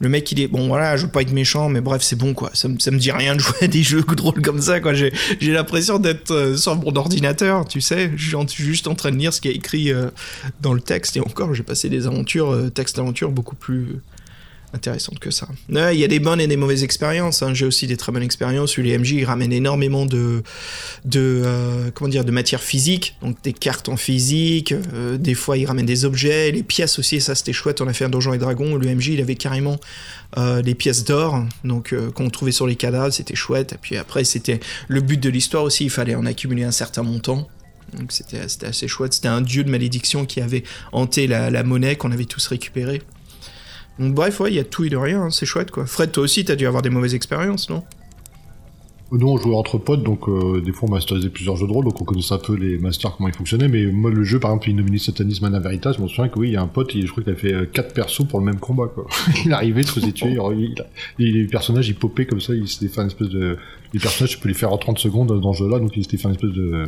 le 0.00 0.08
mec, 0.08 0.30
il 0.30 0.40
est. 0.40 0.48
Bon, 0.48 0.68
voilà, 0.68 0.96
je 0.96 1.06
veux 1.06 1.10
pas 1.10 1.22
être 1.22 1.32
méchant, 1.32 1.68
mais 1.68 1.80
bref, 1.80 2.02
c'est 2.02 2.16
bon, 2.16 2.34
quoi. 2.34 2.50
Ça, 2.54 2.68
ça 2.78 2.90
me 2.90 2.98
dit 2.98 3.10
rien 3.10 3.34
de 3.34 3.40
jouer 3.40 3.56
à 3.62 3.66
des 3.66 3.82
jeux 3.82 4.02
drôles 4.16 4.42
comme 4.42 4.60
ça, 4.60 4.80
quoi. 4.80 4.94
J'ai 4.94 5.12
l'impression 5.40 5.98
d'être 5.98 6.30
euh, 6.30 6.56
sur 6.56 6.76
mon 6.76 6.94
ordinateur, 6.94 7.66
tu 7.66 7.80
sais. 7.80 8.12
Je 8.16 8.36
suis 8.48 8.64
juste 8.64 8.86
en 8.86 8.94
train 8.94 9.10
de 9.10 9.16
lire 9.16 9.32
ce 9.32 9.40
qui 9.40 9.48
est 9.48 9.54
écrit 9.54 9.90
euh, 9.90 10.10
dans 10.60 10.72
le 10.72 10.80
texte. 10.80 11.16
Et 11.16 11.20
encore, 11.20 11.54
j'ai 11.54 11.62
passé 11.62 11.88
des 11.88 12.06
aventures, 12.06 12.52
euh, 12.52 12.70
textes 12.70 12.96
d'aventures 12.96 13.30
beaucoup 13.30 13.56
plus 13.56 14.00
intéressantes 14.74 15.18
que 15.18 15.30
ça. 15.30 15.48
Il 15.68 15.98
y 15.98 16.04
a 16.04 16.08
des 16.08 16.18
bonnes 16.18 16.40
et 16.40 16.46
des 16.46 16.56
mauvaises 16.56 16.84
expériences. 16.84 17.42
hein. 17.42 17.54
J'ai 17.54 17.64
aussi 17.64 17.86
des 17.86 17.96
très 17.96 18.12
bonnes 18.12 18.22
expériences 18.22 18.76
où 18.76 18.82
les 18.82 18.96
MJ 18.98 19.12
ils 19.12 19.24
ramènent 19.24 19.52
énormément 19.52 20.04
de, 20.06 20.42
de 21.04 21.42
euh, 21.44 21.90
comment 21.94 22.08
dire, 22.08 22.24
de 22.24 22.30
matière 22.30 22.60
physique, 22.62 23.16
donc 23.22 23.42
des 23.42 23.52
cartes 23.52 23.88
en 23.88 23.96
physique. 23.96 24.72
euh, 24.94 25.16
des 25.16 25.34
fois, 25.34 25.56
ils 25.56 25.66
ramènent 25.66 25.86
des 25.86 26.04
objets, 26.04 26.50
les 26.52 26.62
pièces 26.62 26.98
aussi. 26.98 27.20
Ça, 27.20 27.34
c'était 27.34 27.52
chouette. 27.52 27.80
On 27.80 27.88
a 27.88 27.92
fait 27.92 28.04
un 28.04 28.08
donjon 28.10 28.34
et 28.34 28.38
dragon. 28.38 28.72
où 28.74 28.78
Le 28.78 28.94
MJ, 28.94 29.08
il 29.08 29.20
avait 29.20 29.36
carrément 29.36 29.78
euh, 30.36 30.60
des 30.62 30.74
pièces 30.74 31.04
d'or, 31.04 31.44
donc 31.64 31.92
euh, 31.92 32.10
qu'on 32.10 32.28
trouvait 32.28 32.52
sur 32.52 32.66
les 32.66 32.76
cadavres. 32.76 33.12
C'était 33.12 33.34
chouette. 33.36 33.72
Et 33.72 33.78
puis 33.80 33.96
après, 33.96 34.24
c'était 34.24 34.60
le 34.88 35.00
but 35.00 35.18
de 35.18 35.30
l'histoire 35.30 35.62
aussi. 35.64 35.84
Il 35.84 35.90
fallait 35.90 36.14
en 36.14 36.26
accumuler 36.26 36.64
un 36.64 36.72
certain 36.72 37.02
montant. 37.02 37.48
Donc 37.96 38.12
c'était 38.12 38.40
assez 38.66 38.86
chouette. 38.86 39.14
C'était 39.14 39.28
un 39.28 39.40
dieu 39.40 39.64
de 39.64 39.70
malédiction 39.70 40.26
qui 40.26 40.42
avait 40.42 40.62
hanté 40.92 41.26
la 41.26 41.62
monnaie 41.62 41.96
qu'on 41.96 42.12
avait 42.12 42.26
tous 42.26 42.46
récupérée. 42.48 43.00
Donc 43.98 44.14
bref, 44.14 44.40
ouais, 44.40 44.50
il 44.52 44.54
y 44.56 44.60
a 44.60 44.64
tout 44.64 44.84
et 44.84 44.90
de 44.90 44.96
rien, 44.96 45.22
hein, 45.24 45.30
c'est 45.30 45.46
chouette 45.46 45.70
quoi. 45.70 45.86
Fred, 45.86 46.12
toi 46.12 46.22
aussi, 46.24 46.44
t'as 46.44 46.56
dû 46.56 46.66
avoir 46.66 46.82
des 46.82 46.90
mauvaises 46.90 47.14
expériences, 47.14 47.68
non? 47.70 47.82
Nous, 49.10 49.26
on 49.26 49.38
jouait 49.38 49.56
entre 49.56 49.78
potes, 49.78 50.02
donc 50.02 50.28
euh, 50.28 50.60
des 50.60 50.70
fois 50.70 50.86
on 50.86 50.92
masterisait 50.92 51.30
plusieurs 51.30 51.56
jeux 51.56 51.66
de 51.66 51.72
rôle, 51.72 51.86
donc 51.86 51.98
on 51.98 52.04
connaissait 52.04 52.34
un 52.34 52.38
peu 52.38 52.54
les 52.54 52.76
masters, 52.78 53.16
comment 53.16 53.28
ils 53.30 53.34
fonctionnaient. 53.34 53.66
Mais 53.68 53.86
moi, 53.86 54.10
le 54.10 54.22
jeu, 54.22 54.38
par 54.38 54.50
exemple, 54.50 54.68
Innomini 54.68 54.98
Satanisme 55.00 55.46
Mana 55.46 55.60
Veritas, 55.60 55.94
je 55.96 56.02
me 56.02 56.08
souviens 56.08 56.28
que 56.28 56.38
oui, 56.38 56.48
il 56.48 56.52
y 56.52 56.56
a 56.56 56.60
un 56.62 56.66
pote, 56.66 56.94
il, 56.94 57.06
je 57.06 57.10
crois 57.10 57.22
qu'il 57.24 57.32
a 57.32 57.36
fait 57.36 57.54
euh, 57.54 57.64
quatre 57.64 57.94
persos 57.94 58.24
pour 58.28 58.38
le 58.38 58.44
même 58.44 58.58
combat, 58.60 58.86
quoi. 58.94 59.06
il 59.46 59.52
arrivait, 59.54 59.80
il 59.80 59.86
se 59.86 59.92
faisait 59.92 60.12
tuer, 60.12 60.32
il, 60.36 60.60
il, 60.60 60.74
il- 61.26 61.34
les 61.40 61.46
personnages, 61.46 61.88
ils 61.88 61.94
popaient 61.94 62.26
comme 62.26 62.42
ça, 62.42 62.52
il 62.54 62.68
s'était 62.68 62.88
fait 62.88 63.00
une 63.00 63.06
espèce 63.06 63.30
de... 63.30 63.56
Les 63.94 63.98
personnages, 63.98 64.32
tu 64.32 64.38
peux 64.40 64.48
les 64.48 64.54
faire 64.54 64.74
en 64.74 64.76
30 64.78 64.98
secondes 64.98 65.40
dans 65.40 65.54
ce 65.54 65.60
jeu-là, 65.64 65.78
donc 65.78 65.96
il 65.96 66.02
s'était 66.04 66.18
fait 66.18 66.28
une 66.28 66.34
espèce 66.34 66.52
de... 66.52 66.84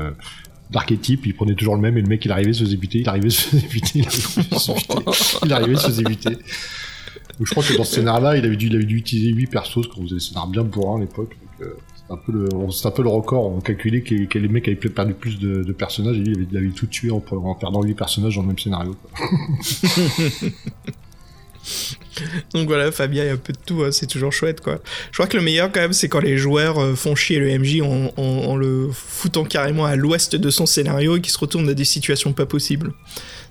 d'archétype, 0.70 1.24
il 1.24 1.34
prenait 1.34 1.54
toujours 1.54 1.74
le 1.74 1.80
même, 1.80 1.96
et 1.96 2.02
le 2.02 2.08
mec, 2.08 2.22
il 2.26 2.30
arrivait, 2.32 2.50
il 2.50 2.54
se 2.54 2.64
faisait 2.64 2.76
buter, 2.76 2.98
il 2.98 3.08
arrivait, 3.08 3.28
il 3.28 3.32
se 3.32 3.48
faisait 3.48 3.66
buter, 3.66 4.00
il 4.00 4.04
arrivait, 4.04 4.12
il 4.52 4.58
se 4.58 4.72
faisait 4.72 5.40
il 5.46 5.52
arrivait, 5.54 5.72
il 5.72 5.78
se 5.78 5.86
faisait 5.86 6.02
buter. 6.04 6.36
Je 7.42 7.50
crois 7.50 7.62
que 7.62 7.76
dans 7.76 7.85
ce 7.85 7.94
scénario-là, 7.97 8.37
il 8.37 8.44
avait 8.44 8.56
dû, 8.56 8.66
il 8.66 8.75
avait 8.76 8.85
dû 8.85 8.97
utiliser 8.97 9.32
8 9.32 9.47
persos, 9.47 9.75
parce 9.76 9.87
qu'on 9.88 10.02
faisait 10.02 10.16
des 10.16 10.20
scénarios 10.20 10.50
bien 10.50 10.62
bourrins 10.62 10.99
à 10.99 11.00
l'époque. 11.00 11.37
euh, 11.62 11.75
C'était 11.97 12.12
un 12.12 12.90
peu 12.90 13.02
le, 13.02 13.09
record. 13.09 13.47
On 13.47 13.61
calculait 13.61 14.02
que, 14.02 14.26
que 14.26 14.38
les 14.38 14.49
mecs 14.49 14.68
avaient 14.68 14.76
peut-être 14.76 14.94
perdu 14.94 15.14
plus 15.14 15.38
de, 15.38 15.73
personnages, 15.73 16.16
et 16.16 16.20
lui, 16.20 16.32
il 16.32 16.37
avait, 16.37 16.47
il 16.50 16.56
avait 16.59 16.68
tout 16.70 16.87
tué 16.87 17.11
en, 17.11 17.20
perdant 17.20 17.82
8 17.82 17.94
personnages 17.94 18.37
dans 18.37 18.42
le 18.42 18.49
même 18.49 18.59
scénario. 18.59 18.94
Donc 22.54 22.66
voilà, 22.66 22.90
Fabien, 22.90 23.25
il 23.25 23.26
y 23.26 23.30
a 23.30 23.35
un 23.35 23.37
peu 23.37 23.52
de 23.52 23.59
tout, 23.64 23.82
hein, 23.82 23.92
c'est 23.92 24.06
toujours 24.06 24.32
chouette 24.32 24.61
quoi. 24.61 24.78
Je 25.11 25.16
crois 25.16 25.26
que 25.26 25.37
le 25.37 25.42
meilleur 25.42 25.70
quand 25.70 25.80
même, 25.80 25.92
c'est 25.92 26.09
quand 26.09 26.20
les 26.20 26.37
joueurs 26.38 26.78
euh, 26.78 26.94
font 26.94 27.14
chier 27.14 27.38
le 27.38 27.59
MJ 27.59 27.80
en, 27.82 28.11
en- 28.16 28.56
le 28.56 28.88
foutant 28.92 29.44
carrément 29.44 29.85
à 29.85 29.94
l'ouest 29.97 30.37
de 30.37 30.50
son 30.50 30.66
scénario 30.66 31.16
et 31.16 31.20
qui 31.20 31.30
se 31.30 31.38
retourne 31.38 31.66
dans 31.66 31.73
des 31.73 31.84
situations 31.84 32.32
pas 32.32 32.47
possibles. 32.47 32.93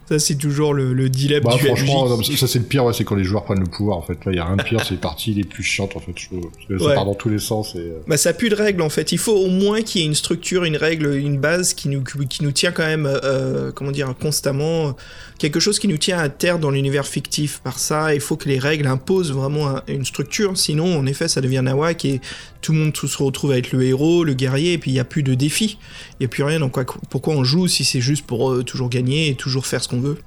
Ça, 0.10 0.18
c'est 0.18 0.36
toujours 0.36 0.74
le, 0.74 0.94
le 0.94 1.08
dilemme 1.08 1.44
Bah, 1.44 1.54
du 1.56 1.66
franchement, 1.68 2.10
non, 2.10 2.24
ça 2.24 2.48
c'est 2.48 2.58
le 2.60 2.66
pire, 2.66 2.84
ouais, 2.84 2.94
c'est 2.94 3.04
quand 3.04 3.14
les 3.16 3.24
joueurs 3.24 3.44
prennent 3.46 3.60
le 3.60 3.68
pouvoir, 3.70 3.96
en 3.98 4.02
fait. 4.02 4.14
Là, 4.26 4.32
il 4.32 4.36
y 4.36 4.40
a 4.40 4.46
rien 4.46 4.56
de 4.58 4.64
pire, 4.64 4.84
c'est 4.84 4.96
les 4.96 4.98
parties 5.00 5.34
les 5.36 5.44
plus 5.44 5.62
chiantes, 5.62 5.96
en 5.96 6.00
fait, 6.00 6.14
je 6.18 6.78
ça 6.80 6.84
Ouais. 6.86 6.96
part 6.96 7.06
dans 7.06 7.14
tous 7.14 7.30
les 7.30 7.38
sens, 7.38 7.76
et... 7.76 7.80
euh, 7.80 8.00
Bah 8.08 8.18
ça 8.18 8.34
pue 8.34 8.50
de 8.50 8.56
règles 8.56 8.82
en 8.82 8.90
fait. 8.90 9.12
Il 9.12 9.18
faut 9.20 9.36
au 9.36 9.50
moins 9.50 9.82
qu'il 9.84 10.02
y 10.02 10.04
ait 10.04 10.08
une 10.08 10.16
structure, 10.16 10.64
une 10.64 10.78
règle, 10.78 11.14
une 11.16 11.38
base 11.38 11.74
qui 11.76 11.90
nous, 11.90 12.02
qui 12.04 12.44
nous 12.44 12.52
tient 12.52 12.72
quand 12.72 12.86
même, 12.86 13.06
euh, 13.24 13.72
comment 13.72 13.92
dire, 13.92 14.14
constamment. 14.20 14.96
Quelque 15.38 15.60
chose 15.60 15.80
qui 15.80 15.88
nous 15.88 15.98
tient 15.98 16.18
à 16.18 16.28
terre 16.28 16.60
dans 16.60 16.70
l'univers 16.72 17.06
fictif. 17.06 17.62
Par 17.64 17.80
ça, 17.80 18.14
il 18.14 18.20
faut 18.20 18.36
que 18.36 18.50
les 18.50 18.60
règles 18.60 18.88
imposent 18.88 19.32
vraiment 19.32 19.70
un- 19.70 19.84
une 19.88 20.04
structure. 20.06 20.58
Sinon, 20.58 20.98
en 20.98 21.06
effet, 21.06 21.28
ça 21.30 21.40
devient 21.40 21.62
nawak 21.64 22.04
et 22.04 22.20
tout 22.62 22.74
le 22.74 22.80
monde 22.80 22.94
tout 22.94 23.08
se 23.08 23.22
retrouve 23.24 23.52
à 23.52 23.58
être 23.58 23.72
le 23.72 23.84
héros, 23.84 24.24
le 24.24 24.34
guerrier, 24.34 24.74
et 24.74 24.78
puis 24.78 24.92
il 24.92 24.94
n'y 24.94 25.00
a 25.00 25.06
plus 25.06 25.24
de 25.24 25.34
défi. 25.34 25.78
Il 26.14 26.18
n'y 26.22 26.26
a 26.26 26.30
plus 26.30 26.44
rien. 26.44 26.60
Donc 26.60 26.74
quoi- 26.74 26.86
pourquoi 27.10 27.34
on 27.36 27.44
joue 27.44 27.68
si 27.68 27.84
c'est 27.86 28.02
juste 28.02 28.26
pour 28.26 28.52
euh, 28.52 28.64
toujours 28.64 28.90
gagner 28.90 29.30
et 29.30 29.36
toujours 29.36 29.66
faire 29.66 29.82
ce 29.84 29.88
qu'on 29.88 30.02
veut? 30.02 30.22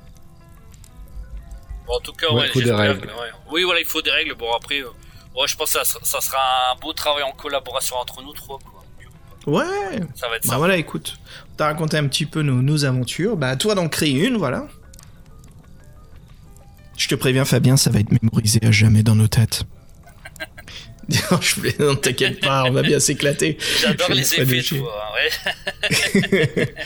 Bon, 1.86 1.94
en 1.94 2.00
tout 2.00 2.12
cas, 2.12 2.28
Ouais, 2.32 2.42
ouais, 2.42 2.48
faut 2.48 2.60
des 2.60 2.72
règles. 2.72 3.06
ouais. 3.06 3.30
Oui, 3.50 3.64
voilà, 3.64 3.80
il 3.80 3.86
faut 3.86 4.00
des 4.02 4.10
règles. 4.10 4.34
Bon, 4.34 4.50
après, 4.56 4.80
euh, 4.80 4.86
ouais, 5.38 5.46
je 5.46 5.56
pense 5.56 5.72
que 5.72 5.78
ça, 5.78 5.84
sera- 5.84 6.04
ça 6.04 6.20
sera 6.20 6.38
un 6.74 6.80
beau 6.80 6.92
travail 6.92 7.22
en 7.24 7.32
collaboration 7.32 7.96
entre 7.96 8.22
nous 8.22 8.32
trois. 8.32 8.58
Quoi. 8.58 8.82
Ouais, 9.44 9.64
Ça 10.14 10.28
va 10.28 10.36
être 10.36 10.44
Bah 10.44 10.50
ça. 10.52 10.56
voilà, 10.58 10.76
écoute, 10.76 11.18
on 11.52 11.56
t'a 11.56 11.66
raconté 11.66 11.96
un 11.98 12.06
petit 12.06 12.26
peu 12.26 12.42
nos, 12.42 12.62
nos 12.62 12.84
aventures. 12.84 13.36
Bah 13.36 13.48
à 13.48 13.56
toi 13.56 13.74
d'en 13.74 13.88
créer 13.88 14.24
une, 14.26 14.36
voilà. 14.36 14.68
Je 16.96 17.08
te 17.08 17.14
préviens, 17.16 17.44
Fabien, 17.44 17.76
ça 17.76 17.90
va 17.90 17.98
être 17.98 18.12
mémorisé 18.22 18.60
à 18.64 18.70
jamais 18.70 19.02
dans 19.02 19.16
nos 19.16 19.26
têtes. 19.26 19.64
Non, 21.30 21.38
je 21.40 21.54
voulais- 21.56 21.74
non, 21.78 21.94
t'inquiète 21.96 22.40
pas, 22.40 22.64
on 22.64 22.72
va 22.72 22.82
bien 22.82 23.00
s'éclater. 23.00 23.56
J'adore 23.80 24.10
les 24.10 24.34
effets, 24.34 24.62
tu 24.62 24.76
vois. 24.78 25.02
Ouais. 25.14 26.74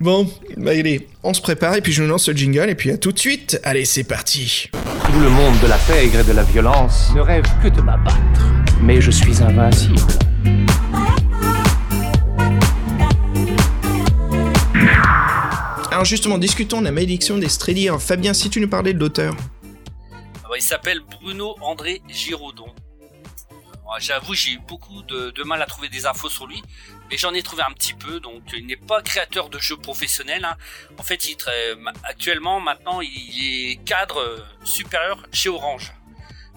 Bon, 0.00 0.30
bah 0.56 0.70
allez, 0.70 1.08
on 1.24 1.34
se 1.34 1.40
prépare 1.40 1.74
et 1.74 1.80
puis 1.80 1.92
je 1.92 2.02
nous 2.04 2.08
lance 2.08 2.28
le 2.28 2.36
jingle 2.36 2.70
et 2.70 2.76
puis 2.76 2.92
à 2.92 2.98
tout 2.98 3.10
de 3.10 3.18
suite. 3.18 3.58
Allez, 3.64 3.84
c'est 3.84 4.04
parti. 4.04 4.68
Tout 4.72 5.18
le 5.20 5.28
monde 5.28 5.58
de 5.60 5.66
la 5.66 5.76
pègre 5.78 6.20
et 6.20 6.24
de 6.24 6.32
la 6.32 6.44
violence 6.44 7.12
ne 7.16 7.20
rêve 7.20 7.42
que 7.62 7.66
de 7.68 7.80
m'abattre. 7.80 8.16
Mais 8.80 9.00
je 9.00 9.10
suis 9.10 9.42
invincible. 9.42 9.98
Alors 15.90 16.04
justement, 16.04 16.38
discutons 16.38 16.80
de 16.80 16.84
la 16.84 16.92
malédiction 16.92 17.38
des 17.38 17.48
Stréliers. 17.48 17.90
Fabien, 17.98 18.34
si 18.34 18.50
tu 18.50 18.60
nous 18.60 18.68
parlais 18.68 18.92
de 18.92 18.98
l'auteur. 19.00 19.34
Ah 20.44 20.46
bah, 20.48 20.54
il 20.56 20.62
s'appelle 20.62 21.00
Bruno 21.20 21.54
André 21.60 22.02
Giraudon. 22.08 22.66
J'avoue, 23.98 24.34
j'ai 24.34 24.52
eu 24.52 24.58
beaucoup 24.58 25.02
de, 25.02 25.42
mal 25.44 25.62
à 25.62 25.66
trouver 25.66 25.88
des 25.88 26.06
infos 26.06 26.28
sur 26.28 26.46
lui, 26.46 26.62
mais 27.10 27.16
j'en 27.16 27.32
ai 27.32 27.42
trouvé 27.42 27.62
un 27.62 27.72
petit 27.72 27.94
peu. 27.94 28.20
Donc, 28.20 28.42
il 28.52 28.66
n'est 28.66 28.76
pas 28.76 29.02
créateur 29.02 29.48
de 29.48 29.58
jeux 29.58 29.78
professionnels. 29.78 30.44
hein. 30.44 30.56
En 30.98 31.02
fait, 31.02 31.28
il 31.28 31.36
actuellement, 32.04 32.60
maintenant, 32.60 33.00
il 33.00 33.72
est 33.72 33.84
cadre 33.84 34.20
euh, 34.20 34.38
supérieur 34.62 35.26
chez 35.32 35.48
Orange. 35.48 35.92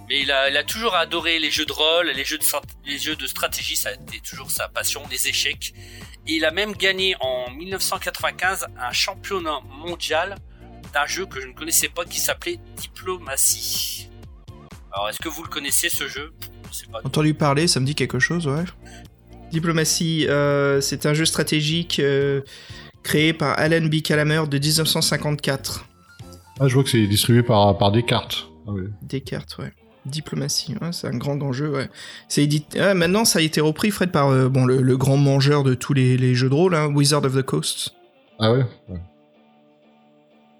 Mais 0.10 0.20
il 0.20 0.32
a, 0.32 0.64
toujours 0.64 0.96
adoré 0.96 1.40
les 1.40 1.52
jeux 1.52 1.66
de 1.66 1.72
rôle, 1.72 2.08
les 2.08 2.26
jeux 2.26 2.38
de, 2.38 2.46
les 2.86 2.98
jeux 2.98 3.16
de 3.16 3.26
stratégie, 3.28 3.78
ça 3.78 3.90
a 3.90 3.94
été 3.94 4.20
toujours 4.20 4.52
sa 4.52 4.68
passion, 4.68 5.04
les 5.10 5.30
échecs. 5.30 5.74
Et 6.28 6.34
il 6.34 6.46
a 6.46 6.52
même 6.52 6.74
gagné 6.74 7.16
en 7.22 7.50
1995 7.52 8.68
un 8.78 8.92
championnat 8.92 9.62
mondial 9.64 10.36
d'un 10.94 11.06
jeu 11.06 11.26
que 11.26 11.40
je 11.40 11.48
ne 11.48 11.54
connaissais 11.54 11.88
pas 11.88 12.04
qui 12.04 12.20
s'appelait 12.20 12.60
Diplomatie. 12.76 14.10
Alors, 14.92 15.10
est-ce 15.10 15.20
que 15.20 15.30
vous 15.30 15.44
le 15.44 15.50
connaissez 15.50 15.90
ce 15.90 16.08
jeu? 16.08 16.34
Pas. 16.92 17.00
Entendu 17.04 17.34
parler, 17.34 17.68
ça 17.68 17.80
me 17.80 17.86
dit 17.86 17.96
quelque 17.96 18.20
chose, 18.20 18.48
ouais. 18.48 18.64
Diplomatie, 19.52 20.28
euh, 20.28 20.80
c'est 20.82 21.06
un 21.06 21.14
jeu 21.14 21.26
stratégique 21.26 22.00
euh, 22.00 22.42
créé 23.04 23.34
par 23.34 23.60
Alan 23.60 23.86
B. 23.86 24.02
Calamer 24.02 24.44
de 24.50 24.58
1954. 24.58 25.86
Ah, 26.60 26.68
je 26.68 26.74
vois 26.74 26.84
que 26.84 26.90
c'est 26.90 27.06
distribué 27.08 27.44
par, 27.44 27.78
par 27.78 27.92
Descartes. 27.92 28.48
Ah, 28.68 28.72
ouais. 28.72 28.84
Descartes, 29.02 29.58
ouais. 29.60 29.74
Diplomatie, 30.06 30.76
ouais, 30.82 30.92
c'est 30.92 31.08
un 31.08 31.18
grand 31.18 31.36
grand 31.36 31.54
jeu, 31.54 31.70
ouais. 31.70 31.90
C'est 32.28 32.44
édité... 32.44 32.80
ouais, 32.80 32.94
maintenant, 32.96 33.26
ça 33.26 33.40
a 33.40 33.42
été 33.42 33.62
repris, 33.62 33.92
Fred, 33.92 34.12
par 34.12 34.30
euh, 34.30 34.50
bon, 34.50 34.66
le, 34.66 34.82
le 34.82 34.98
grand 34.98 35.18
mangeur 35.18 35.64
de 35.64 35.76
tous 35.76 35.94
les, 35.94 36.18
les 36.18 36.34
jeux 36.34 36.50
de 36.50 36.56
rôle, 36.56 36.74
hein, 36.74 36.88
Wizard 36.88 37.24
of 37.24 37.36
the 37.36 37.44
Coast. 37.44 37.94
Ah 38.40 38.52
ouais, 38.52 38.66
ouais. 38.90 39.00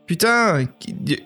Putain, 0.06 0.68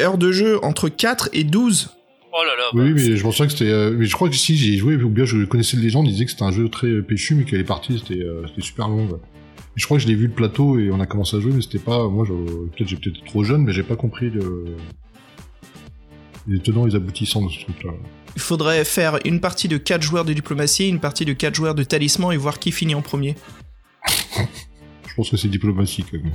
heure 0.01 0.17
de 0.17 0.31
jeu 0.31 0.63
entre 0.63 0.89
4 0.89 1.29
et 1.33 1.43
12. 1.43 1.94
Oh 2.37 2.43
là 2.43 2.55
là. 2.57 2.69
Oui, 2.73 2.89
bah, 2.93 3.01
mais 3.01 3.15
je 3.15 3.21
pensais 3.23 3.45
que 3.45 3.51
c'était. 3.53 3.69
euh, 3.71 3.95
mais 3.97 4.05
je 4.05 4.13
crois 4.13 4.29
que 4.29 4.35
si 4.35 4.57
j'ai 4.57 4.75
joué, 4.77 4.95
ou 4.97 5.09
bien 5.09 5.23
je 5.25 5.45
connaissais 5.45 5.77
les 5.77 5.89
gens, 5.89 6.03
ils 6.03 6.11
disaient 6.11 6.25
que 6.25 6.31
c'était 6.31 6.43
un 6.43 6.51
jeu 6.51 6.67
très 6.67 7.01
péchu, 7.01 7.33
mais 7.35 7.45
que 7.45 7.55
les 7.55 7.63
parties 7.63 7.99
c'était 7.99 8.21
euh, 8.21 8.45
c'était 8.47 8.61
super 8.61 8.89
long. 8.89 9.05
Et 9.07 9.79
je 9.79 9.85
crois 9.85 9.97
que 9.97 10.03
je 10.03 10.07
l'ai 10.07 10.15
vu 10.15 10.27
le 10.27 10.33
plateau 10.33 10.77
et 10.77 10.91
on 10.91 10.99
a 10.99 11.05
commencé 11.05 11.37
à 11.37 11.39
jouer, 11.39 11.53
mais 11.53 11.61
c'était 11.61 11.79
pas. 11.79 12.07
Moi, 12.09 12.25
je- 12.27 12.33
peut-être 12.33 12.87
j'ai 12.89 12.97
peut-être 12.97 13.23
trop 13.25 13.43
jeune, 13.43 13.63
mais 13.63 13.71
j'ai 13.71 13.83
pas 13.83 13.95
compris 13.95 14.29
le... 14.29 14.65
les 16.47 16.59
tenants 16.59 16.85
et 16.85 16.89
les 16.89 16.95
aboutissants 16.95 17.45
de 17.45 17.51
ce 17.51 17.59
truc-là. 17.61 17.91
Il 18.35 18.41
faudrait 18.41 18.83
faire 18.83 19.17
une 19.23 19.39
partie 19.39 19.69
de 19.69 19.77
4 19.77 20.01
joueurs 20.01 20.25
de 20.25 20.33
diplomatie, 20.33 20.89
une 20.89 20.99
partie 20.99 21.23
de 21.23 21.31
4 21.31 21.55
joueurs 21.55 21.75
de 21.75 21.83
talisman 21.83 22.33
et 22.33 22.37
voir 22.37 22.59
qui 22.59 22.73
finit 22.73 22.95
en 22.95 23.01
premier. 23.01 23.35
pense 25.15 25.29
que 25.29 25.37
c'est 25.37 25.47
diplomatie 25.47 26.03
quand 26.03 26.17
même. 26.17 26.33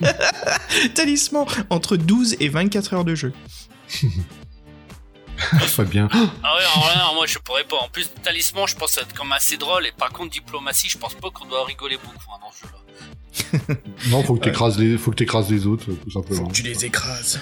Talisman 0.94 1.44
entre 1.70 1.96
12 1.96 2.36
et 2.40 2.48
24 2.48 2.94
heures 2.94 3.04
de 3.04 3.14
jeu. 3.14 3.32
Fabien. 5.66 6.08
Ah 6.12 6.54
ouais, 6.56 6.62
alors 6.62 6.86
là, 6.94 7.10
moi 7.14 7.26
je 7.26 7.38
pourrais 7.38 7.64
pas. 7.64 7.76
En 7.76 7.88
plus, 7.88 8.08
talisman, 8.22 8.66
je 8.66 8.76
pense 8.76 8.88
que 8.90 8.94
ça 8.94 9.00
va 9.02 9.06
être 9.08 9.16
comme 9.16 9.32
assez 9.32 9.56
drôle. 9.56 9.86
Et 9.86 9.92
par 9.92 10.10
contre, 10.10 10.30
diplomatie, 10.30 10.88
je 10.88 10.98
pense 10.98 11.14
pas 11.14 11.30
qu'on 11.30 11.46
doit 11.46 11.64
rigoler 11.64 11.96
beaucoup 11.96 12.30
hein, 12.32 12.38
dans 12.40 12.52
ce 12.52 12.62
jeu-là. 12.66 13.74
Non, 14.10 14.22
faut 14.22 14.36
que 14.36 14.44
t'écrases 14.44 14.78
les, 14.78 14.96
faut 14.96 15.10
que 15.10 15.16
t'écrases 15.16 15.50
les 15.50 15.66
autres, 15.66 15.86
tout 15.86 16.10
simplement. 16.10 16.48
tu 16.50 16.62
les 16.62 16.84
écrases. 16.84 17.40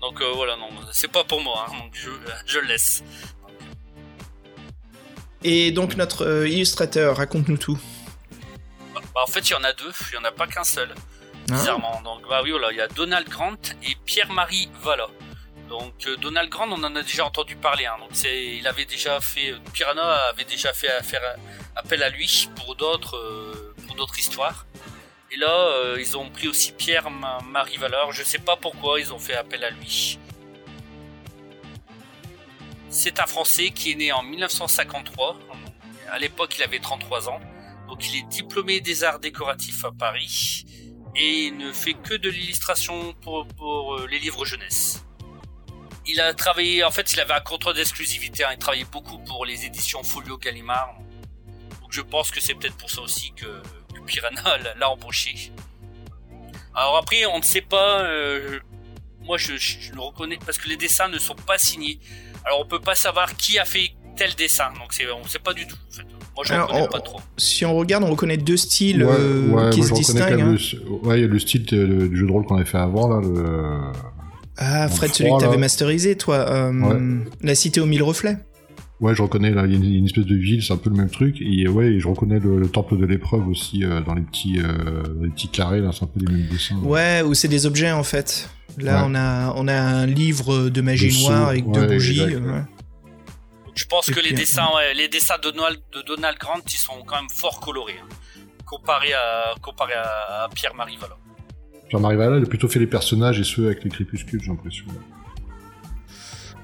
Donc 0.00 0.20
euh, 0.20 0.32
voilà, 0.34 0.56
non, 0.56 0.68
c'est 0.92 1.10
pas 1.10 1.24
pour 1.24 1.40
moi. 1.40 1.66
hein, 1.68 1.72
donc 1.78 1.92
je, 1.94 2.10
je 2.46 2.58
le 2.58 2.66
laisse. 2.66 3.02
Et 5.42 5.70
donc 5.72 5.96
notre 5.96 6.26
euh, 6.26 6.48
illustrateur, 6.48 7.16
raconte-nous 7.16 7.56
tout. 7.58 7.78
Bah, 9.14 9.22
en 9.22 9.26
fait, 9.30 9.40
il 9.48 9.52
y 9.52 9.54
en 9.54 9.64
a 9.64 9.72
deux. 9.72 9.92
Il 10.10 10.14
y 10.14 10.18
en 10.18 10.24
a 10.24 10.32
pas 10.32 10.46
qu'un 10.46 10.64
seul. 10.64 10.94
Ah. 11.50 11.54
Bizarrement. 11.54 12.00
Donc 12.04 12.22
bah 12.28 12.40
oui, 12.42 12.50
voilà, 12.50 12.70
il 12.72 12.76
y 12.76 12.80
a 12.80 12.88
Donald 12.88 13.28
Grant 13.28 13.54
et 13.82 13.94
Pierre-Marie 14.04 14.68
Valla. 14.82 15.06
Donc 15.68 16.06
euh, 16.06 16.16
Donald 16.16 16.50
Grant, 16.50 16.68
on 16.70 16.82
en 16.82 16.94
a 16.94 17.02
déjà 17.02 17.24
entendu 17.24 17.56
parler. 17.56 17.86
Hein. 17.86 17.96
Il 18.24 18.66
avait 18.66 18.84
déjà 18.84 19.20
fait, 19.20 19.52
euh, 19.52 19.58
Piranha 19.72 20.28
avait 20.28 20.44
déjà 20.44 20.72
fait 20.72 20.90
euh, 20.90 21.36
appel 21.76 22.02
à 22.02 22.10
lui 22.10 22.48
pour 22.56 22.76
d'autres, 22.76 23.16
euh, 23.16 23.74
pour 23.86 23.96
d'autres 23.96 24.18
histoires. 24.18 24.66
Et 25.30 25.36
là, 25.36 25.96
ils 25.98 26.16
ont 26.16 26.30
pris 26.30 26.46
aussi 26.46 26.70
Pierre-Marie 26.70 27.76
Valeur. 27.78 28.12
Je 28.12 28.22
sais 28.22 28.38
pas 28.38 28.54
pourquoi 28.54 29.00
ils 29.00 29.12
ont 29.12 29.18
fait 29.18 29.34
appel 29.34 29.64
à 29.64 29.70
lui. 29.70 30.20
C'est 32.88 33.18
un 33.18 33.26
Français 33.26 33.70
qui 33.70 33.90
est 33.90 33.94
né 33.96 34.12
en 34.12 34.22
1953. 34.22 35.36
À 36.12 36.18
l'époque, 36.20 36.54
il 36.56 36.62
avait 36.62 36.78
33 36.78 37.30
ans. 37.30 37.40
Donc 37.88 38.06
il 38.08 38.18
est 38.18 38.28
diplômé 38.28 38.80
des 38.80 39.02
arts 39.02 39.18
décoratifs 39.18 39.84
à 39.84 39.90
Paris 39.90 40.64
et 41.16 41.46
il 41.46 41.56
ne 41.56 41.72
fait 41.72 41.94
que 41.94 42.14
de 42.14 42.30
l'illustration 42.30 43.12
pour, 43.14 43.46
pour, 43.48 43.98
les 44.06 44.20
livres 44.20 44.44
jeunesse. 44.44 45.03
Il 46.06 46.20
a 46.20 46.34
travaillé, 46.34 46.84
en 46.84 46.90
fait, 46.90 47.12
il 47.12 47.20
avait 47.20 47.32
un 47.32 47.40
contrat 47.40 47.72
d'exclusivité. 47.72 48.44
hein, 48.44 48.48
il 48.52 48.58
travaillait 48.58 48.86
beaucoup 48.90 49.18
pour 49.18 49.46
les 49.46 49.64
éditions 49.64 50.02
Folio 50.02 50.36
Gallimard. 50.38 50.94
Donc 51.80 51.90
je 51.92 52.00
pense 52.02 52.30
que 52.30 52.40
c'est 52.40 52.54
peut-être 52.54 52.76
pour 52.76 52.90
ça 52.90 53.00
aussi 53.00 53.32
que, 53.34 53.46
que 53.94 54.00
Piranha 54.04 54.58
l'a- 54.78 54.90
embauché. 54.90 55.50
Alors 56.74 56.96
après, 56.98 57.24
on 57.26 57.38
ne 57.38 57.42
sait 57.44 57.60
pas. 57.62 58.00
euh, 58.02 58.58
moi, 59.22 59.38
je, 59.38 59.56
je- 59.56 59.78
je 59.80 59.92
le 59.92 60.00
reconnais 60.00 60.38
parce 60.44 60.58
que 60.58 60.68
les 60.68 60.76
dessins 60.76 61.08
ne 61.08 61.18
sont 61.18 61.34
pas 61.36 61.56
signés. 61.58 61.98
Alors 62.44 62.60
on 62.60 62.66
peut 62.66 62.80
pas 62.80 62.94
savoir 62.94 63.34
qui 63.36 63.58
a 63.58 63.64
fait 63.64 63.92
tel 64.16 64.34
dessin. 64.34 64.70
Donc 64.78 64.92
c'est, 64.92 65.10
on 65.10 65.22
ne 65.22 65.28
sait 65.28 65.38
pas 65.38 65.54
du 65.54 65.66
tout. 65.66 65.76
En 65.88 65.92
fait. 65.92 66.02
Moi, 66.36 66.44
je 66.44 66.52
ne 66.52 66.56
Alors, 66.58 66.68
reconnais 66.68 66.86
on- 66.88 66.90
pas 66.90 67.00
trop. 67.00 67.20
Si 67.38 67.64
on 67.64 67.74
regarde, 67.76 68.02
on 68.04 68.10
reconnaît 68.10 68.36
deux 68.36 68.56
styles 68.56 69.04
Ouais, 69.04 69.14
euh, 69.18 69.48
ouais, 69.50 69.70
qui 69.70 69.78
moi, 69.80 69.88
se 69.88 69.94
distinguent. 69.94 70.40
hein. 70.40 70.56
le, 70.56 70.90
ouais, 70.90 71.18
il 71.18 71.22
y 71.22 71.24
a 71.24 71.28
le 71.28 71.38
style 71.38 71.62
du 71.64 72.16
jeu 72.16 72.26
de 72.26 72.32
rôle 72.32 72.44
qu'on 72.44 72.56
avait 72.56 72.64
fait 72.64 72.76
avant, 72.78 73.08
là, 73.08 73.20
le, 73.22 73.92
Ah, 74.56 74.88
Fred, 74.88 75.12
celui 75.14 75.30
que 75.30 75.40
t'avais 75.40 75.56
masterisé, 75.56 76.16
toi. 76.16 76.36
euh, 76.50 76.72
Ouais. 76.72 77.24
La 77.42 77.54
cité 77.54 77.80
aux 77.80 77.86
mille 77.86 78.02
reflets. 78.02 78.38
Ouais, 79.00 79.14
je 79.14 79.22
reconnais, 79.22 79.50
là, 79.50 79.64
il 79.66 79.72
y 79.72 79.74
a 79.74 79.78
une, 79.78 79.92
une 79.92 80.04
espèce 80.06 80.24
de 80.24 80.36
ville, 80.36 80.62
c'est 80.62 80.72
un 80.72 80.76
peu 80.76 80.88
le 80.88 80.96
même 80.96 81.10
truc. 81.10 81.36
Et 81.40 81.66
ouais, 81.68 81.86
et 81.94 82.00
je 82.00 82.06
reconnais 82.06 82.38
le, 82.38 82.58
le 82.58 82.68
temple 82.68 82.96
de 82.96 83.04
l'épreuve 83.04 83.48
aussi, 83.48 83.84
euh, 83.84 84.00
dans 84.00 84.14
les 84.14 84.22
petits, 84.22 84.60
euh, 84.60 85.02
les 85.20 85.30
petits 85.30 85.48
carrés, 85.48 85.80
là, 85.80 85.90
c'est 85.92 86.04
un 86.04 86.06
peu 86.06 86.20
les 86.20 86.32
mêmes 86.32 86.46
dessins. 86.46 86.76
Ouais, 86.82 87.20
où 87.22 87.34
c'est 87.34 87.48
des 87.48 87.66
objets 87.66 87.90
en 87.90 88.04
fait. 88.04 88.48
Là, 88.78 88.98
Ouais. 89.02 89.02
on, 89.06 89.14
a, 89.16 89.52
on 89.56 89.66
a 89.68 89.74
un 89.74 90.06
livre 90.06 90.68
de 90.68 90.80
magie 90.80 91.08
De 91.08 91.28
noire 91.28 91.48
avec 91.48 91.68
deux 91.70 91.86
bougies. 91.86 92.22
exact, 92.22 92.40
ouais. 92.44 92.50
ouais. 92.52 92.62
Je 93.74 93.84
pense 93.86 94.08
Et 94.08 94.12
que 94.12 94.20
les 94.20 94.32
dessins, 94.32 94.68
ouais, 94.76 94.94
les 94.94 95.08
dessins 95.08 95.34
de 95.42 95.50
Donald, 95.50 95.78
de 95.92 96.02
Donald 96.06 96.38
Grant, 96.38 96.60
ils 96.72 96.76
sont 96.78 97.02
quand 97.04 97.16
même 97.16 97.30
fort 97.30 97.58
colorés, 97.60 97.96
hein, 98.00 98.06
comparé 98.64 99.12
à, 99.12 99.54
comparé 99.60 99.94
à, 99.94 100.48
Pierre-Marie 100.54 100.96
Vallon. 101.00 101.16
Pierre-Marie 101.88 102.16
Valla, 102.16 102.38
il 102.38 102.44
a 102.44 102.46
plutôt 102.46 102.68
fait 102.68 102.78
les 102.78 102.86
personnages 102.86 103.38
et 103.38 103.44
ceux 103.44 103.66
avec 103.66 103.84
les 103.84 103.90
crépuscules, 103.90 104.40
j'ai 104.42 104.48
l'impression. 104.48 104.86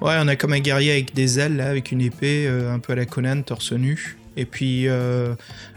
Ouais, 0.01 0.15
on 0.19 0.27
a 0.27 0.35
comme 0.35 0.53
un 0.53 0.59
guerrier 0.59 0.91
avec 0.91 1.13
des 1.13 1.39
ailes, 1.39 1.57
là, 1.57 1.69
avec 1.69 1.91
une 1.91 2.01
épée, 2.01 2.47
euh, 2.47 2.73
un 2.73 2.79
peu 2.79 2.93
à 2.93 2.95
la 2.95 3.05
Conan, 3.05 3.43
torse 3.43 3.71
nu. 3.71 4.17
Et 4.35 4.45
puis, 4.45 4.87
euh, 4.87 5.35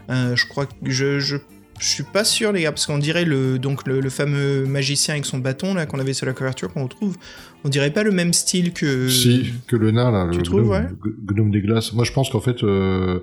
je 0.09 0.46
crois 0.46 0.66
que 0.66 0.72
je, 0.85 1.18
je, 1.18 1.37
je 1.78 1.87
suis 1.87 2.04
pas 2.04 2.24
sûr, 2.24 2.52
les 2.52 2.62
gars, 2.62 2.72
parce 2.72 2.87
qu'on 2.87 2.98
dirait 2.98 3.26
le, 3.26 3.59
donc 3.59 3.87
le, 3.87 4.00
le 4.00 4.11
fameux 4.11 4.64
magicien 4.64 5.14
avec 5.14 5.26
son 5.26 5.38
bâton, 5.38 5.74
là, 5.74 5.85
qu'on 5.87 5.98
avait 5.98 6.14
sur 6.14 6.24
la 6.24 6.33
couverture, 6.33 6.72
qu'on 6.72 6.85
retrouve. 6.85 7.16
On 7.64 7.68
dirait 7.68 7.90
pas 7.90 8.02
le 8.02 8.12
même 8.12 8.33
style 8.33 8.72
que. 8.72 9.09
Si, 9.09 9.52
que 9.66 9.76
le 9.76 9.90
nain, 9.90 10.11
là, 10.11 10.28
tu 10.30 10.38
le 10.38 10.44
trouves, 10.44 10.62
gnome, 10.62 10.70
ouais 10.70 10.87
le 11.04 11.35
gnome 11.35 11.50
des 11.50 11.61
glaces. 11.61 11.92
Moi, 11.92 12.04
je 12.04 12.12
pense 12.12 12.30
qu'en 12.30 12.40
fait, 12.40 12.62
euh, 12.62 13.20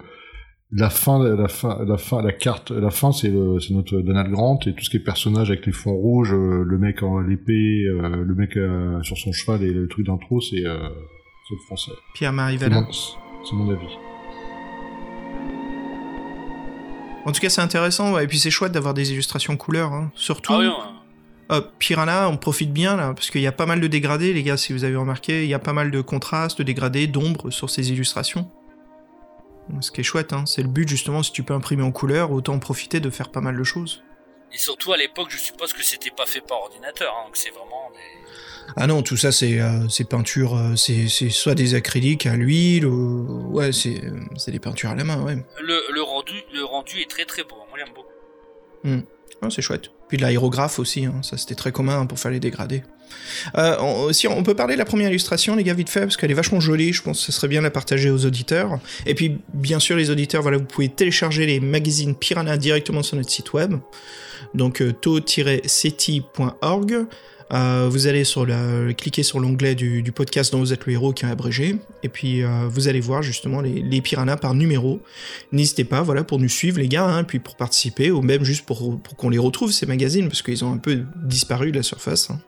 la 0.73 0.89
fin, 0.89 1.19
la 1.35 1.47
fin, 1.49 1.83
la 1.85 1.97
fin, 1.97 2.21
la 2.21 2.31
carte, 2.31 2.71
la 2.71 2.89
fin, 2.91 3.11
c'est 3.11 3.27
le- 3.29 3.59
c'est 3.59 3.73
notre 3.73 3.97
Donald 3.99 4.31
Grant 4.31 4.59
et 4.65 4.73
tout 4.73 4.83
ce 4.83 4.89
qui 4.89 4.97
est 4.97 5.01
personnage 5.01 5.49
avec 5.49 5.65
les 5.65 5.71
fonds 5.73 5.93
rouges, 5.95 6.33
euh, 6.33 6.63
le 6.65 6.77
mec 6.77 7.03
en 7.03 7.19
l'épée, 7.19 7.83
euh, 7.87 8.23
le 8.23 8.35
mec 8.35 8.55
euh, 8.55 9.01
sur 9.03 9.17
son 9.17 9.31
cheval 9.33 9.63
et 9.63 9.71
le 9.73 9.87
truc 9.87 10.05
d'intro, 10.05 10.39
c'est 10.39 10.65
euh, 10.65 10.77
le 10.79 11.57
français. 11.65 11.91
Pierre-Marie 12.13 12.57
mon, 12.69 12.85
c'est 12.91 13.53
mon 13.55 13.69
avis. 13.69 13.85
En 17.25 17.31
tout 17.33 17.41
cas, 17.41 17.49
c'est 17.49 17.61
intéressant, 17.61 18.13
ouais. 18.13 18.23
et 18.23 18.27
puis 18.27 18.39
c'est 18.39 18.49
chouette 18.49 18.71
d'avoir 18.71 18.93
des 18.93 19.11
illustrations 19.11 19.57
couleurs, 19.57 19.91
hein. 19.93 20.11
surtout. 20.15 20.53
Ah 20.53 20.59
oui. 20.59 20.69
Euh, 21.51 21.61
Piranha, 21.79 22.29
on 22.29 22.37
profite 22.37 22.71
bien 22.71 22.95
là, 22.95 23.13
parce 23.13 23.29
qu'il 23.29 23.41
y 23.41 23.47
a 23.47 23.51
pas 23.51 23.65
mal 23.65 23.81
de 23.81 23.87
dégradés, 23.87 24.31
les 24.31 24.41
gars, 24.41 24.55
si 24.55 24.71
vous 24.71 24.85
avez 24.85 24.95
remarqué, 24.95 25.43
il 25.43 25.49
y 25.49 25.53
a 25.53 25.59
pas 25.59 25.73
mal 25.73 25.91
de 25.91 25.99
contrastes, 25.99 26.57
de 26.59 26.63
dégradés, 26.63 27.07
d'ombres 27.07 27.49
sur 27.51 27.69
ces 27.69 27.91
illustrations. 27.91 28.49
Ce 29.79 29.91
qui 29.91 30.01
est 30.01 30.03
chouette, 30.03 30.33
hein. 30.33 30.45
c'est 30.45 30.61
le 30.61 30.67
but 30.67 30.87
justement, 30.87 31.23
si 31.23 31.31
tu 31.31 31.43
peux 31.43 31.53
imprimer 31.53 31.83
en 31.83 31.91
couleur, 31.91 32.31
autant 32.31 32.53
en 32.53 32.59
profiter 32.59 32.99
de 32.99 33.09
faire 33.09 33.29
pas 33.29 33.41
mal 33.41 33.57
de 33.57 33.63
choses. 33.63 34.03
Et 34.53 34.57
surtout 34.57 34.91
à 34.91 34.97
l'époque, 34.97 35.29
je 35.29 35.37
suppose 35.37 35.71
que 35.71 35.81
c'était 35.81 36.11
pas 36.11 36.25
fait 36.25 36.41
par 36.41 36.59
ordinateur, 36.59 37.13
hein, 37.15 37.25
donc 37.27 37.37
c'est 37.37 37.51
vraiment 37.51 37.89
des... 37.93 38.27
Ah 38.75 38.85
non, 38.87 39.01
tout 39.01 39.15
ça 39.15 39.31
c'est 39.31 39.61
euh, 39.61 39.87
c'est 39.87 40.03
peinture, 40.03 40.57
euh, 40.57 40.75
c'est 40.75 41.07
soit 41.07 41.55
des 41.55 41.73
acryliques 41.73 42.25
à 42.25 42.35
l'huile, 42.35 42.85
ou... 42.85 43.51
ouais, 43.51 43.71
c'est 43.71 44.03
euh, 44.03 44.19
c'est 44.35 44.51
des 44.51 44.59
peintures 44.59 44.89
à 44.89 44.95
la 44.95 45.05
main, 45.05 45.23
ouais. 45.23 45.37
le, 45.61 45.81
le 45.93 46.01
rendu, 46.01 46.33
le 46.53 46.65
rendu 46.65 46.99
est 46.99 47.09
très 47.09 47.25
très 47.25 47.43
beau. 47.43 47.55
Moi 47.69 47.77
j'aime 47.77 47.93
beaucoup. 47.95 49.05
Ah, 49.41 49.47
c'est 49.49 49.61
chouette. 49.61 49.89
Puis 50.07 50.17
de 50.17 50.21
l'aérographe 50.21 50.77
aussi, 50.79 51.05
hein, 51.05 51.15
ça 51.23 51.37
c'était 51.37 51.55
très 51.55 51.71
commun 51.71 52.05
pour 52.05 52.19
faire 52.19 52.31
les 52.31 52.39
dégradés. 52.39 52.83
Euh, 53.57 53.75
on, 53.79 54.13
si 54.13 54.27
on 54.27 54.43
peut 54.43 54.53
parler 54.53 54.75
de 54.75 54.79
la 54.79 54.85
première 54.85 55.09
illustration, 55.09 55.55
les 55.55 55.63
gars, 55.63 55.73
vite 55.73 55.89
fait, 55.89 56.01
parce 56.01 56.15
qu'elle 56.17 56.29
est 56.31 56.35
vachement 56.35 56.59
jolie, 56.59 56.93
je 56.93 57.01
pense 57.01 57.19
que 57.19 57.25
ce 57.25 57.31
serait 57.31 57.47
bien 57.47 57.61
la 57.61 57.71
partager 57.71 58.11
aux 58.11 58.25
auditeurs. 58.25 58.79
Et 59.05 59.15
puis, 59.15 59.39
bien 59.53 59.79
sûr, 59.79 59.95
les 59.97 60.09
auditeurs, 60.09 60.43
vous 60.43 60.59
pouvez 60.63 60.89
télécharger 60.89 61.45
les 61.45 61.59
magazines 61.59 62.15
Piranha 62.15 62.57
directement 62.57 63.03
sur 63.03 63.17
notre 63.17 63.29
site 63.29 63.53
web, 63.53 63.75
donc 64.53 64.81
euh, 64.81 64.91
to-ceti.org. 64.93 66.25
Euh, 67.53 67.87
vous 67.89 68.07
allez 68.07 68.23
sur 68.23 68.45
la, 68.45 68.93
cliquer 68.93 69.23
sur 69.23 69.39
l'onglet 69.41 69.75
du, 69.75 70.01
du 70.03 70.11
podcast 70.13 70.53
dont 70.53 70.59
vous 70.59 70.71
êtes 70.71 70.85
le 70.85 70.93
héros 70.93 71.11
qui 71.11 71.25
est 71.25 71.29
abrégé, 71.29 71.75
et 72.01 72.07
puis 72.07 72.43
euh, 72.43 72.67
vous 72.69 72.87
allez 72.87 73.01
voir 73.01 73.21
justement 73.23 73.59
les, 73.59 73.81
les 73.81 73.99
piranhas 74.01 74.37
par 74.37 74.53
numéro. 74.53 75.01
N'hésitez 75.51 75.83
pas, 75.83 76.01
voilà, 76.01 76.23
pour 76.23 76.39
nous 76.39 76.47
suivre 76.47 76.79
les 76.79 76.87
gars, 76.87 77.05
hein, 77.05 77.25
puis 77.25 77.39
pour 77.39 77.57
participer, 77.57 78.09
ou 78.09 78.21
même 78.21 78.45
juste 78.45 78.65
pour, 78.65 79.01
pour 79.01 79.15
qu'on 79.17 79.29
les 79.29 79.37
retrouve 79.37 79.71
ces 79.73 79.85
magazines, 79.85 80.29
parce 80.29 80.41
qu'ils 80.41 80.63
ont 80.63 80.71
un 80.71 80.77
peu 80.77 81.03
disparu 81.25 81.71
de 81.71 81.77
la 81.77 81.83
surface. 81.83 82.29
hein. 82.29 82.39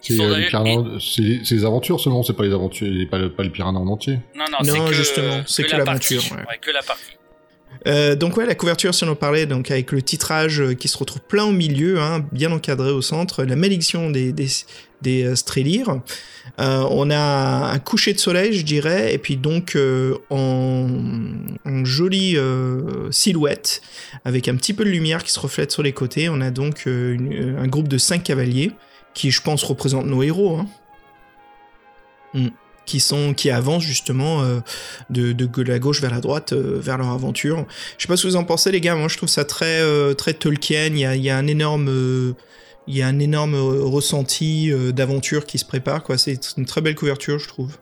C'est 0.00 0.20
euh, 0.20 0.36
les 0.36 0.46
piranhas- 0.48 1.00
c'est- 1.00 1.40
c'est 1.44 1.54
les 1.54 1.64
aventures 1.64 1.98
seulement, 1.98 2.22
c'est 2.22 2.34
pas 2.34 2.44
les 2.44 2.52
aventures, 2.52 2.86
pas, 3.10 3.18
le- 3.18 3.32
pas 3.32 3.42
le 3.42 3.50
piranha 3.50 3.78
en 3.78 3.86
entier. 3.88 4.20
Non, 4.36 4.44
non, 4.52 4.58
Non, 4.62 4.74
c'est 4.84 4.90
que, 4.90 4.92
justement, 4.94 5.42
c'est 5.46 5.62
que 5.64 5.72
la 5.72 5.78
l'aventure, 5.78 6.20
partie. 6.20 6.34
ouais. 6.34 6.40
Ouais, 6.40 6.58
que 6.60 6.70
la 6.70 6.82
partie. 6.82 7.12
Euh, 7.86 8.14
donc 8.14 8.36
ouais, 8.36 8.46
la 8.46 8.54
couverture, 8.54 8.94
si 8.94 9.04
on 9.04 9.08
en 9.08 9.14
parlait, 9.14 9.46
donc 9.46 9.70
avec 9.70 9.92
le 9.92 10.02
titrage 10.02 10.62
qui 10.78 10.88
se 10.88 10.96
retrouve 10.96 11.22
plein 11.22 11.44
au 11.44 11.52
milieu, 11.52 12.00
hein, 12.00 12.24
bien 12.32 12.50
encadré 12.52 12.90
au 12.90 13.02
centre, 13.02 13.44
la 13.44 13.56
malédiction 13.56 14.10
des, 14.10 14.32
des, 14.32 14.48
euh. 15.06 15.34
Euh, 16.60 16.86
on 16.90 17.10
a 17.10 17.70
un 17.72 17.78
coucher 17.78 18.14
de 18.14 18.18
soleil, 18.18 18.54
je 18.54 18.64
dirais, 18.64 19.12
et 19.12 19.18
puis 19.18 19.36
donc 19.36 19.76
en, 20.30 20.88
jolie 21.84 22.36
silhouette, 23.10 23.82
avec 24.24 24.48
un 24.48 24.56
petit 24.56 24.72
peu 24.72 24.84
de 24.84 24.90
lumière 24.90 25.22
qui 25.22 25.32
se 25.32 25.40
reflète 25.40 25.72
sur 25.72 25.82
les 25.82 25.92
côtés, 25.92 26.28
on 26.30 26.40
a 26.40 26.50
donc 26.50 26.86
un 26.86 27.66
groupe 27.66 27.88
de 27.88 27.98
cinq 27.98 28.22
cavaliers, 28.22 28.72
qui 29.12 29.30
je 29.30 29.42
pense 29.42 29.62
représentent 29.62 30.06
nos 30.06 30.22
héros, 30.22 30.56
hein. 30.56 30.66
Mm. 32.34 32.48
Qui 32.86 33.00
sont 33.00 33.34
qui 33.34 33.50
avancent 33.50 33.82
justement 33.84 34.42
euh, 34.42 34.60
de, 35.10 35.32
de 35.32 35.62
la 35.62 35.78
gauche 35.78 36.00
vers 36.00 36.10
la 36.10 36.20
droite 36.20 36.52
euh, 36.52 36.78
vers 36.80 36.98
leur 36.98 37.08
aventure. 37.08 37.66
Je 37.98 38.02
sais 38.02 38.08
pas 38.08 38.16
ce 38.16 38.24
que 38.24 38.28
vous 38.28 38.36
en 38.36 38.44
pensez 38.44 38.70
les 38.70 38.80
gars, 38.80 38.94
moi 38.94 39.08
je 39.08 39.16
trouve 39.16 39.28
ça 39.28 39.44
très 39.44 39.80
euh, 39.80 40.14
très 40.14 40.34
Tolkien, 40.34 40.86
il 40.86 40.98
y 40.98 41.04
a, 41.04 41.16
y 41.16 41.30
a 41.30 41.36
un 41.36 41.46
énorme 41.46 41.88
il 42.86 42.96
y 42.96 43.02
a 43.02 43.06
un 43.06 43.18
énorme 43.18 43.54
euh, 43.54 43.84
ressenti 43.84 44.70
d'aventure 44.92 45.46
qui 45.46 45.58
se 45.58 45.64
prépare 45.64 46.02
quoi, 46.02 46.18
c'est 46.18 46.38
une 46.56 46.66
très 46.66 46.80
belle 46.80 46.94
couverture 46.94 47.38
je 47.38 47.48
trouve. 47.48 47.78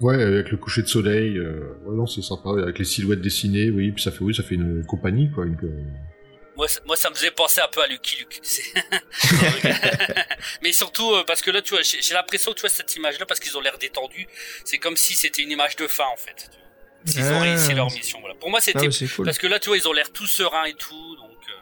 Ouais, 0.00 0.20
avec 0.20 0.50
le 0.50 0.56
coucher 0.56 0.82
de 0.82 0.88
soleil, 0.88 1.38
non, 1.88 2.06
c'est 2.06 2.22
sympa, 2.22 2.50
avec 2.60 2.80
les 2.80 2.84
silhouettes 2.84 3.20
dessinées, 3.20 3.70
oui, 3.70 3.92
puis 3.92 4.02
ça 4.02 4.10
fait, 4.10 4.24
oui, 4.24 4.34
ça 4.34 4.42
fait 4.42 4.56
une 4.56 4.84
compagnie, 4.84 5.30
quoi. 5.30 5.44
Moi, 6.62 6.68
ça- 6.68 6.80
moi, 6.86 6.96
ça 6.96 7.10
me 7.10 7.16
faisait 7.16 7.32
penser 7.32 7.60
un 7.60 7.66
peu 7.66 7.82
à 7.82 7.88
Lucky 7.88 8.18
Luke. 8.20 8.40
Mais 10.62 10.70
surtout 10.70 11.10
euh, 11.12 11.24
parce 11.26 11.42
que 11.42 11.50
là, 11.50 11.60
tu 11.60 11.70
vois, 11.74 11.82
j'ai 11.82 12.00
j'ai 12.00 12.14
l'impression 12.14 12.52
que 12.52 12.56
tu 12.56 12.60
vois 12.60 12.70
cette 12.70 12.94
image-là 12.94 13.26
parce 13.26 13.40
qu'ils 13.40 13.56
ont 13.56 13.60
l'air 13.60 13.78
détendus. 13.78 14.28
C'est 14.64 14.78
comme 14.78 14.96
si 14.96 15.14
c'était 15.14 15.42
une 15.42 15.50
image 15.50 15.74
de 15.74 15.88
fin 15.88 16.04
en 16.12 16.16
fait. 16.16 16.50
s'ils 17.04 17.20
ont 17.24 17.40
Ah. 17.40 17.42
réussi 17.42 17.74
leur 17.74 17.90
mission. 17.92 18.20
Voilà. 18.20 18.36
Pour 18.36 18.48
moi, 18.50 18.60
Ah 18.62 18.64
c'était 18.64 18.88
cool. 19.16 19.24
parce 19.24 19.38
que 19.38 19.48
là, 19.48 19.58
tu 19.58 19.70
vois, 19.70 19.76
ils 19.76 19.88
ont 19.88 19.92
l'air 19.92 20.12
tout 20.12 20.28
sereins 20.28 20.66
et 20.66 20.74
tout, 20.74 21.16
donc 21.16 21.36
euh, 21.48 21.52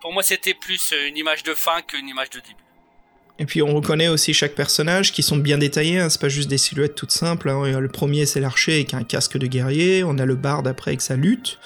pour 0.00 0.12
moi, 0.12 0.24
c'était 0.24 0.54
plus 0.54 0.92
euh, 0.92 1.06
une 1.06 1.16
image 1.16 1.44
de 1.44 1.54
fin 1.54 1.80
qu'une 1.82 2.08
image 2.08 2.30
de 2.30 2.40
début. 2.40 2.54
Et 3.38 3.46
puis 3.46 3.62
on 3.62 3.72
reconnaît 3.72 4.08
aussi 4.08 4.34
chaque 4.34 4.56
personnage 4.56 5.12
qui 5.12 5.22
sont 5.22 5.36
bien 5.36 5.58
détaillés, 5.58 6.00
hein, 6.00 6.10
c'est 6.10 6.20
pas 6.20 6.28
juste 6.28 6.48
des 6.48 6.58
silhouettes 6.58 6.96
toutes 6.96 7.12
simples. 7.12 7.48
hein. 7.48 7.78
Le 7.78 7.88
premier 7.88 8.26
c'est 8.26 8.40
l'archer 8.40 8.72
avec 8.74 8.94
un 8.94 9.04
casque 9.04 9.38
de 9.38 9.46
guerrier, 9.46 10.02
on 10.04 10.18
a 10.18 10.26
le 10.26 10.34
barde 10.34 10.66
après 10.66 10.90
avec 10.90 11.02
sa 11.02 11.14
lutte. 11.14 11.58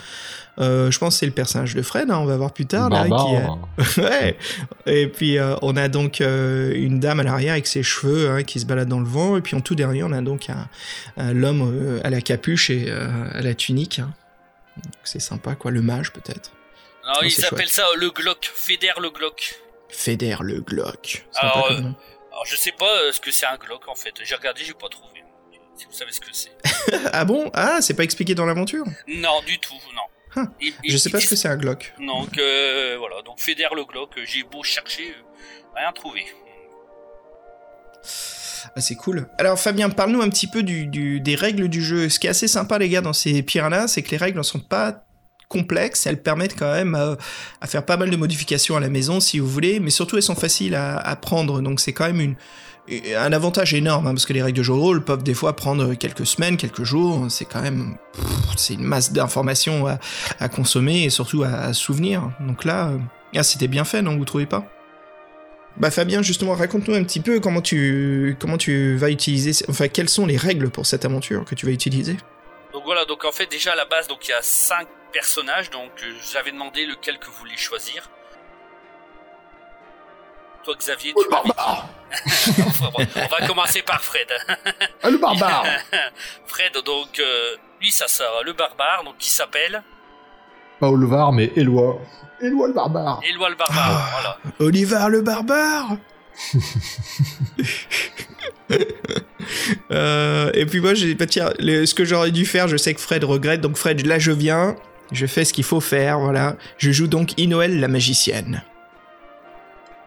Euh, 0.58 0.90
je 0.90 0.98
pense 1.00 1.14
que 1.14 1.18
c'est 1.20 1.26
le 1.26 1.32
personnage 1.32 1.74
de 1.74 1.82
Fred, 1.82 2.10
hein, 2.10 2.18
on 2.18 2.26
va 2.26 2.36
voir 2.36 2.52
plus 2.52 2.66
tard. 2.66 2.88
là, 2.90 3.04
qui 3.06 3.98
est- 3.98 4.00
ouais. 4.02 4.36
Et 4.86 5.08
puis 5.08 5.38
euh, 5.38 5.56
on 5.62 5.76
a 5.76 5.88
donc 5.88 6.20
euh, 6.20 6.72
une 6.74 7.00
dame 7.00 7.18
à 7.20 7.22
l'arrière 7.24 7.52
avec 7.54 7.66
ses 7.66 7.82
cheveux 7.82 8.30
hein, 8.30 8.42
qui 8.44 8.60
se 8.60 8.66
balade 8.66 8.88
dans 8.88 9.00
le 9.00 9.06
vent. 9.06 9.36
Et 9.36 9.40
puis 9.40 9.56
en 9.56 9.60
tout 9.60 9.74
dernier, 9.74 10.02
on 10.04 10.12
a 10.12 10.20
donc 10.20 10.48
un, 10.50 10.68
un- 11.16 11.32
l'homme 11.32 11.62
euh, 11.74 12.00
à 12.04 12.10
la 12.10 12.20
capuche 12.20 12.70
et 12.70 12.86
euh, 12.88 13.08
à 13.32 13.40
la 13.42 13.54
tunique. 13.54 13.98
hein. 13.98 14.12
Donc, 14.76 14.92
C'est 15.04 15.20
sympa, 15.20 15.54
quoi. 15.54 15.70
Le 15.70 15.82
mage 15.82 16.12
peut-être. 16.12 16.52
Alors, 17.04 17.18
Oh, 17.22 17.24
ils 17.26 17.44
appellent 17.44 17.68
ça 17.68 17.84
le 17.96 18.10
Glock, 18.10 18.50
Fédère 18.54 19.00
le 19.00 19.10
Glock. 19.10 19.60
Feder 19.90 20.36
le 20.40 20.60
Glock. 20.60 21.24
Sympa 21.32 21.46
Alors, 21.48 21.68
comme 21.68 21.76
euh. 21.76 21.90
Alors, 22.32 22.46
je 22.46 22.56
sais 22.56 22.72
pas 22.72 23.12
ce 23.12 23.20
que 23.20 23.30
c'est 23.30 23.46
un 23.46 23.56
Glock 23.56 23.86
en 23.88 23.94
fait. 23.94 24.12
J'ai 24.24 24.34
regardé, 24.34 24.62
j'ai 24.64 24.72
pas 24.74 24.88
trouvé. 24.88 25.08
Si 25.76 25.86
vous 25.86 25.92
savez 25.92 26.12
ce 26.12 26.20
que 26.20 26.26
c'est. 26.32 26.50
Ah 27.12 27.24
bon? 27.24 27.50
Ah, 27.54 27.78
c'est 27.80 27.94
pas 27.94 28.04
expliqué 28.04 28.34
dans 28.36 28.46
l'aventure? 28.46 28.84
Non, 29.08 29.40
du 29.46 29.58
tout, 29.58 29.74
non. 29.94 30.02
Ils- 30.60 30.74
Je 30.88 30.96
sais 30.96 31.10
pas 31.10 31.20
ce 31.20 31.28
que 31.28 31.36
c'est 31.36 31.48
un 31.48 31.56
Glock. 31.56 31.92
Donc 31.98 32.36
euh, 32.38 32.96
voilà, 32.98 33.22
donc 33.22 33.38
Fédère 33.40 33.74
le 33.74 33.84
Glock, 33.84 34.10
euh, 34.18 34.22
j'ai 34.26 34.42
beau 34.42 34.62
chercher, 34.62 35.10
euh, 35.10 35.76
rien 35.76 35.92
trouvé. 35.92 36.24
Ah, 38.76 38.80
c'est 38.80 38.96
cool. 38.96 39.28
Alors 39.38 39.58
Fabien, 39.58 39.90
parle-nous 39.90 40.22
un 40.22 40.28
petit 40.30 40.46
peu 40.46 40.62
du, 40.62 40.86
du- 40.86 41.20
des 41.20 41.34
règles 41.36 41.68
du 41.68 41.82
jeu. 41.82 42.08
Ce 42.08 42.18
qui 42.18 42.26
est 42.26 42.30
assez 42.30 42.48
sympa 42.48 42.78
les 42.78 42.88
gars 42.88 43.00
dans 43.02 43.12
ces 43.12 43.42
piranhas, 43.42 43.88
c'est 43.88 44.02
que 44.02 44.10
les 44.10 44.16
règles 44.16 44.38
ne 44.38 44.42
sont 44.42 44.60
pas 44.60 45.04
complexes, 45.48 46.06
elles 46.06 46.20
permettent 46.22 46.58
quand 46.58 46.72
même 46.72 46.94
euh, 46.94 47.14
à 47.60 47.66
faire 47.66 47.84
pas 47.84 47.96
mal 47.96 48.10
de 48.10 48.16
modifications 48.16 48.76
à 48.76 48.80
la 48.80 48.88
maison 48.88 49.20
si 49.20 49.38
vous 49.38 49.46
voulez, 49.46 49.78
mais 49.78 49.90
surtout 49.90 50.16
elles 50.16 50.22
sont 50.22 50.34
faciles 50.34 50.74
à, 50.74 50.96
à 50.96 51.14
prendre, 51.16 51.60
donc 51.60 51.78
c'est 51.80 51.92
quand 51.92 52.06
même 52.06 52.20
une, 52.20 52.34
un 52.88 53.32
avantage 53.32 53.72
énorme, 53.72 54.06
hein, 54.06 54.12
parce 54.12 54.26
que 54.26 54.32
les 54.32 54.42
règles 54.42 54.58
de 54.58 54.62
jeu 54.62 54.74
rôle 54.74 55.02
peuvent 55.02 55.22
des 55.22 55.34
fois 55.34 55.56
prendre 55.56 55.94
quelques 55.94 56.26
semaines, 56.26 56.56
quelques 56.56 56.84
jours, 56.84 57.26
c'est 57.30 57.46
quand 57.46 57.62
même 57.62 57.96
c'est 58.56 58.74
une 58.74 58.84
masse 58.84 59.12
d'informations 59.12 59.86
à, 60.38 60.48
consommer 60.48 61.04
et 61.04 61.10
surtout 61.10 61.44
à, 61.44 61.72
souvenir. 61.72 62.30
Donc 62.40 62.64
là, 62.64 62.88
euh, 62.88 62.98
ah, 63.36 63.42
c'était 63.42 63.68
bien 63.68 63.84
fait, 63.84 64.02
non, 64.02 64.16
vous 64.16 64.24
trouvez 64.24 64.46
pas? 64.46 64.64
Bah 65.76 65.90
Fabien, 65.90 66.22
justement, 66.22 66.54
raconte-nous 66.54 66.94
un 66.94 67.02
petit 67.02 67.20
peu 67.20 67.40
comment 67.40 67.60
tu 67.60 68.36
comment 68.38 68.58
tu 68.58 68.96
vas 68.96 69.10
utiliser, 69.10 69.64
enfin 69.68 69.88
quelles 69.88 70.08
sont 70.08 70.24
les 70.24 70.36
règles 70.36 70.70
pour 70.70 70.86
cette 70.86 71.04
aventure 71.04 71.44
que 71.44 71.56
tu 71.56 71.66
vas 71.66 71.72
utiliser? 71.72 72.16
Donc 72.72 72.84
voilà, 72.84 73.04
donc 73.06 73.24
en 73.24 73.32
fait 73.32 73.50
déjà 73.50 73.72
à 73.72 73.76
la 73.76 73.84
base, 73.84 74.06
donc 74.06 74.28
il 74.28 74.30
y 74.30 74.34
a 74.34 74.42
cinq 74.42 74.86
personnages, 75.12 75.70
donc 75.70 75.90
euh, 76.02 76.12
j'avais 76.32 76.52
demandé 76.52 76.86
lequel 76.86 77.18
que 77.18 77.26
vous 77.26 77.38
voulez 77.38 77.56
choisir. 77.56 78.08
Toi 80.64 80.74
Xavier, 80.78 81.12
tu 81.14 81.28
m'avais 81.30 81.48
dit- 81.48 82.62
Enfin, 82.66 82.90
bon, 82.96 83.04
On 83.16 83.26
va 83.40 83.46
commencer 83.46 83.82
par 83.82 84.02
Fred. 84.02 84.28
Ah, 85.02 85.10
le 85.10 85.18
barbare 85.18 85.64
Fred, 86.46 86.72
donc 86.84 87.18
euh, 87.18 87.56
lui 87.80 87.90
ça 87.90 88.06
sera 88.08 88.42
le 88.44 88.52
barbare, 88.52 89.02
donc 89.04 89.16
qui 89.18 89.30
s'appelle 89.30 89.82
Pas 90.80 90.88
Olvar, 90.88 91.32
mais 91.32 91.50
Éloi. 91.56 92.00
Éloi 92.40 92.68
le 92.68 92.72
barbare 92.72 93.20
Éloi 93.28 93.48
le 93.50 93.56
barbare. 93.56 94.08
Voilà. 94.12 94.38
Oliver 94.60 95.06
le 95.08 95.20
barbare 95.22 95.96
Euh, 99.90 100.50
Et 100.54 100.66
puis 100.66 100.80
moi, 100.80 100.94
j'ai 100.94 101.14
bah, 101.14 101.26
tiens, 101.26 101.52
le- 101.58 101.84
ce 101.86 101.94
que 101.94 102.04
j'aurais 102.04 102.30
dû 102.30 102.46
faire, 102.46 102.66
je 102.68 102.76
sais 102.76 102.94
que 102.94 103.00
Fred 103.00 103.22
regrette, 103.24 103.60
donc 103.60 103.76
Fred, 103.76 104.04
là 104.06 104.18
je 104.18 104.32
viens, 104.32 104.76
je 105.12 105.26
fais 105.26 105.44
ce 105.44 105.52
qu'il 105.52 105.64
faut 105.64 105.80
faire, 105.80 106.18
voilà. 106.18 106.56
Je 106.78 106.90
joue 106.92 107.06
donc 107.06 107.38
Inoël 107.38 107.78
la 107.80 107.88
magicienne. 107.88 108.62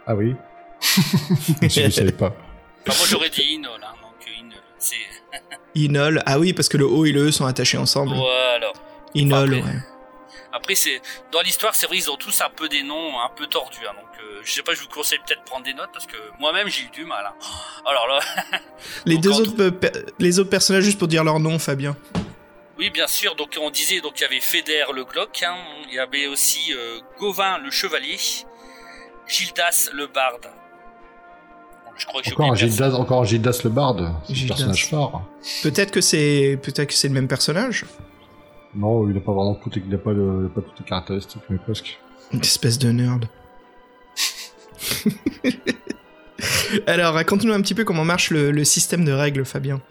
Ah 0.07 0.15
oui 0.15 0.35
Si 0.81 1.83
vous 1.83 1.91
savez 1.91 2.11
pas. 2.11 2.35
Enfin, 2.87 2.97
moi 2.99 3.07
j'aurais 3.09 3.29
dit 3.29 3.41
Inol, 3.53 3.71
hein, 3.83 3.93
donc 4.01 4.27
euh, 4.27 4.39
Inol, 4.39 4.59
c'est 4.79 4.95
Inol, 5.75 6.23
ah 6.25 6.39
oui, 6.39 6.53
parce 6.53 6.69
que 6.69 6.77
le 6.77 6.85
O 6.85 7.05
et 7.05 7.11
le 7.11 7.27
E 7.27 7.31
sont 7.31 7.45
attachés 7.45 7.77
ensemble. 7.77 8.15
voilà. 8.15 8.71
Inol, 9.13 9.55
Après. 9.55 9.61
ouais. 9.61 9.77
Après, 10.53 10.75
c'est 10.75 11.01
dans 11.31 11.41
l'histoire, 11.41 11.75
c'est 11.75 11.85
vrai, 11.87 11.97
ils 11.97 12.09
ont 12.09 12.15
tous 12.15 12.41
un 12.41 12.49
peu 12.49 12.67
des 12.69 12.81
noms 12.83 13.19
un 13.19 13.29
peu 13.35 13.45
tordus. 13.47 13.79
hein, 13.87 13.93
donc, 13.93 14.09
euh, 14.23 14.39
je 14.43 14.51
sais 14.51 14.63
pas, 14.63 14.73
je 14.73 14.81
vous 14.81 14.87
conseille 14.87 15.19
peut-être 15.25 15.41
de 15.41 15.45
prendre 15.45 15.65
des 15.65 15.73
notes 15.73 15.89
parce 15.93 16.05
que 16.07 16.15
moi-même 16.39 16.67
j'ai 16.69 16.83
eu 16.83 16.89
du 16.89 17.03
mal. 17.05 17.25
hein. 17.27 17.33
Alors 17.85 18.07
là, 18.07 18.19
Les 19.05 19.15
Donc, 19.15 19.23
deux 19.23 19.41
autres, 19.41 19.69
per- 19.69 19.91
les 20.19 20.39
autres 20.39 20.49
personnages, 20.49 20.83
juste 20.85 20.97
pour 20.97 21.07
dire 21.09 21.23
leur 21.23 21.39
nom, 21.39 21.59
Fabien. 21.59 21.95
oui, 22.79 22.89
bien 22.89 23.07
sûr. 23.07 23.35
Donc, 23.35 23.57
on 23.61 23.69
disait, 23.69 23.99
donc 24.01 24.13
il 24.19 24.21
y 24.21 24.25
avait 24.25 24.39
Fédère 24.39 24.93
le 24.93 25.03
Glock, 25.03 25.43
hein, 25.43 25.55
il 25.89 25.95
y 25.95 25.99
avait 25.99 26.27
aussi 26.27 26.73
euh, 26.73 26.99
Gauvin 27.19 27.57
le 27.59 27.69
Chevalier, 27.69 28.17
Gildas 29.27 29.89
le 29.93 30.07
Barde. 30.07 30.47
Bon, 31.97 32.01
Je 32.01 32.05
crois 32.05 32.21
que 32.21 32.27
j'ai 32.27 32.33
Encore. 32.33 32.55
Gildas, 32.55 32.93
encore 32.93 33.25
Gildas 33.25 33.61
le 33.63 33.69
barde. 33.69 34.11
C'est 34.27 34.35
le 34.41 34.47
personnage 34.47 34.87
phare. 34.89 35.23
Peut-être 35.63 35.91
que 35.91 36.01
c'est 36.01 36.59
peut-être 36.61 36.87
que 36.89 36.93
c'est 36.93 37.07
le 37.07 37.13
même 37.13 37.27
personnage. 37.27 37.85
Non, 38.75 39.07
il 39.09 39.13
n'a 39.15 39.19
pas 39.21 39.31
vraiment 39.33 39.55
tout, 39.55 39.71
il 39.75 39.93
a 39.93 39.97
pas, 39.97 40.11
le- 40.13 40.49
pas 40.53 40.61
toutes 40.61 40.79
les 40.79 40.85
caractéristiques, 40.85 41.41
mais 41.49 41.57
presque. 41.57 41.97
Une 42.31 42.41
espèce 42.41 42.77
de 42.77 42.91
nerd. 42.91 43.25
Alors, 46.85 47.13
raconte-nous 47.13 47.53
un 47.53 47.61
petit 47.61 47.73
peu 47.73 47.83
comment 47.83 48.05
marche 48.05 48.29
le, 48.29 48.51
le 48.51 48.63
système 48.63 49.03
de 49.05 49.11
règles, 49.11 49.45
Fabien. 49.45 49.81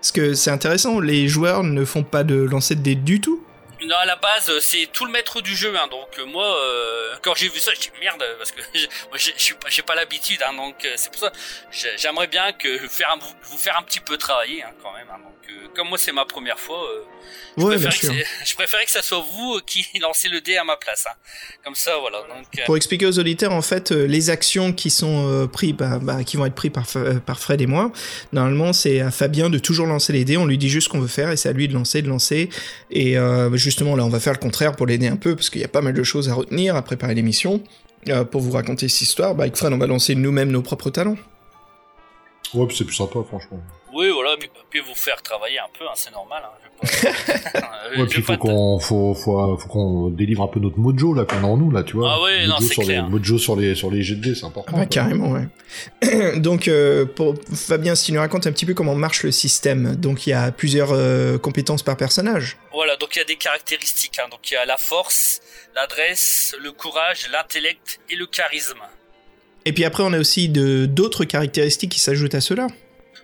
Parce 0.00 0.12
que 0.12 0.34
c'est 0.34 0.50
intéressant, 0.50 1.00
les 1.00 1.26
joueurs 1.26 1.64
ne 1.64 1.84
font 1.84 2.02
pas 2.04 2.22
de 2.22 2.36
lancer 2.36 2.74
de 2.76 2.80
dés 2.82 2.94
du 2.94 3.20
tout. 3.20 3.40
Non, 3.84 3.96
à 3.96 4.06
la 4.06 4.16
base, 4.16 4.48
euh, 4.48 4.58
c'est 4.60 4.86
tout 4.86 5.04
le 5.04 5.12
maître 5.12 5.42
du 5.42 5.54
jeu. 5.54 5.76
Hein, 5.76 5.86
donc, 5.88 6.18
euh, 6.18 6.24
moi, 6.24 6.46
euh, 6.46 7.14
quand 7.22 7.34
j'ai 7.34 7.48
vu 7.48 7.58
ça, 7.60 7.72
j'ai 7.74 7.90
dit 7.90 7.98
merde, 8.00 8.24
parce 8.38 8.50
que 8.50 8.60
moi, 9.10 9.18
j'ai- 9.18 9.54
pas, 9.54 9.68
pas 9.86 9.94
l'habitude. 9.94 10.42
Hein, 10.42 10.54
donc, 10.54 10.82
euh, 10.84 10.94
c'est 10.96 11.10
pour 11.12 11.20
ça. 11.20 11.30
j'ai- 11.70 11.96
J'aimerais 11.98 12.26
bien 12.26 12.52
que 12.52 12.78
faire 12.88 13.10
un- 13.10 13.18
vous, 13.18 13.34
vous 13.42 13.58
faire 13.58 13.78
un 13.78 13.82
petit 13.82 14.00
peu 14.00 14.16
travailler, 14.16 14.62
hein, 14.62 14.72
quand 14.82 14.92
même. 14.92 15.08
Hein, 15.10 15.18
donc, 15.22 15.45
euh, 15.50 15.68
comme 15.74 15.88
moi, 15.88 15.98
c'est 15.98 16.12
ma 16.12 16.24
première 16.24 16.58
fois. 16.58 16.78
euh, 16.78 17.02
je, 17.58 17.64
Ouais, 17.64 17.78
bien 17.78 17.88
préférais 17.88 18.22
que 18.22 18.28
je 18.46 18.54
préférais 18.54 18.84
que 18.84 18.90
ça 18.90 19.02
soit 19.02 19.24
vous 19.32 19.60
qui 19.66 19.86
lancez 20.00 20.28
le 20.28 20.40
dé 20.40 20.56
à 20.56 20.64
ma 20.64 20.76
place. 20.76 21.06
Hein. 21.08 21.14
Comme 21.64 21.74
ça, 21.74 21.92
voilà. 22.00 22.18
Donc, 22.22 22.46
euh, 22.58 22.62
Pour 22.66 22.76
expliquer 22.76 23.06
aux 23.06 23.18
auditeurs, 23.18 23.52
en 23.52 23.62
fait, 23.62 23.92
euh, 23.92 24.06
les 24.06 24.30
actions 24.30 24.72
qui 24.72 24.90
sont 24.90 25.28
euh, 25.28 25.46
prises, 25.46 25.72
bah, 25.72 25.98
bah, 26.00 26.24
qui 26.24 26.36
vont 26.36 26.46
être 26.46 26.54
prises 26.54 26.72
par, 26.72 27.38
Fred 27.38 27.60
et 27.60 27.66
moi, 27.66 27.92
normalement, 28.32 28.72
c'est 28.72 29.00
à 29.00 29.10
Fabien 29.10 29.50
de 29.50 29.58
toujours 29.58 29.86
lancer 29.86 30.12
les 30.12 30.24
dés. 30.24 30.36
On 30.36 30.46
lui 30.46 30.58
dit 30.58 30.68
juste 30.68 30.86
ce 30.86 30.90
qu'on 30.90 31.00
veut 31.00 31.08
faire 31.08 31.30
et 31.30 31.36
c'est 31.36 31.48
à 31.48 31.52
lui 31.52 31.68
de 31.68 31.74
lancer, 31.74 32.02
de 32.02 32.08
lancer. 32.08 32.48
Et 32.90 33.18
euh, 33.18 33.54
justement, 33.56 33.96
là, 33.96 34.04
on 34.04 34.10
va 34.10 34.20
faire 34.20 34.32
le 34.32 34.38
contraire 34.38 34.76
pour 34.76 34.86
l'aider 34.86 35.08
un 35.08 35.16
peu 35.16 35.34
parce 35.34 35.50
qu'il 35.50 35.60
y 35.60 35.64
a 35.64 35.68
pas 35.68 35.82
mal 35.82 35.94
de 35.94 36.02
choses 36.02 36.28
à 36.28 36.34
retenir 36.34 36.76
à 36.76 36.82
préparer 36.82 37.14
l'émission. 37.14 37.62
Euh, 38.08 38.24
pour 38.24 38.40
vous 38.40 38.52
raconter 38.52 38.88
cette 38.88 39.00
histoire, 39.00 39.34
bah, 39.34 39.42
avec 39.42 39.56
Fred, 39.56 39.72
on 39.72 39.78
va 39.78 39.88
lancer 39.88 40.14
nous-mêmes 40.14 40.50
nos 40.52 40.62
propres 40.62 40.90
talents. 40.90 41.16
Ouais, 42.54 42.66
puis 42.68 42.76
c'est 42.76 42.84
plus 42.84 42.94
sympa, 42.94 43.18
franchement. 43.26 43.60
Oui, 43.96 44.10
voilà. 44.10 44.36
Puis, 44.38 44.48
puis 44.70 44.80
vous 44.80 44.94
faire 44.94 45.22
travailler 45.22 45.58
un 45.58 45.68
peu, 45.78 45.84
hein, 45.86 45.92
c'est 45.94 46.10
normal. 46.12 46.42
Hein, 46.44 46.68
je 46.82 47.06
vais 47.06 47.12
pas- 47.52 47.72
Euh, 47.86 47.90
Ouais, 47.98 48.04
je 48.04 48.04
puis 48.14 48.22
faut 48.22 48.36
qu'on, 48.36 48.78
faut, 48.78 49.14
faut, 49.14 49.56
faut 49.56 49.68
qu'on 49.68 50.08
délivre 50.10 50.42
un 50.42 50.48
peu 50.48 50.60
notre 50.60 50.78
mojo, 50.78 51.14
là, 51.14 51.24
qu'on 51.24 51.38
a 51.38 51.46
en 51.46 51.56
nous, 51.56 51.70
là, 51.70 51.82
tu 51.82 51.96
vois. 51.96 52.12
Ah 52.14 52.22
ouais, 52.22 52.46
non, 52.46 52.54
mojo 52.54 52.66
c'est 52.68 52.74
sur 52.74 52.82
clair. 52.82 53.04
Les, 53.04 53.10
mojo 53.10 53.38
sur 53.38 53.56
les, 53.56 53.74
sur 53.74 53.90
les 53.90 54.02
GD, 54.02 54.34
c'est 54.34 54.44
important. 54.44 54.76
Ah, 54.78 54.86
carrément, 54.86 55.30
ouais. 55.32 56.36
Donc, 56.40 56.68
euh, 56.68 57.04
pour 57.06 57.34
Fabien, 57.54 57.94
si 57.94 58.06
tu 58.06 58.12
nous 58.12 58.20
racontes 58.20 58.46
un 58.46 58.52
petit 58.52 58.66
peu 58.66 58.74
comment 58.74 58.94
marche 58.94 59.22
le 59.22 59.30
système. 59.30 59.96
Donc, 59.96 60.26
il 60.26 60.30
y 60.30 60.32
a 60.32 60.50
plusieurs 60.52 60.90
euh, 60.92 61.38
compétences 61.38 61.82
par 61.82 61.96
personnage. 61.96 62.56
Voilà, 62.72 62.96
donc 62.96 63.16
il 63.16 63.20
y 63.20 63.22
a 63.22 63.24
des 63.24 63.36
caractéristiques. 63.36 64.18
Hein. 64.18 64.28
Donc 64.30 64.50
il 64.50 64.54
y 64.54 64.56
a 64.58 64.66
la 64.66 64.76
force, 64.76 65.40
l'adresse, 65.74 66.54
le 66.62 66.72
courage, 66.72 67.26
l'intellect 67.32 68.00
et 68.10 68.16
le 68.16 68.26
charisme. 68.26 68.80
Et 69.64 69.72
puis 69.72 69.84
après, 69.84 70.02
on 70.02 70.12
a 70.12 70.18
aussi 70.18 70.50
de 70.50 70.84
d'autres 70.84 71.24
caractéristiques 71.24 71.92
qui 71.92 72.00
s'ajoutent 72.00 72.34
à 72.34 72.42
cela. 72.42 72.66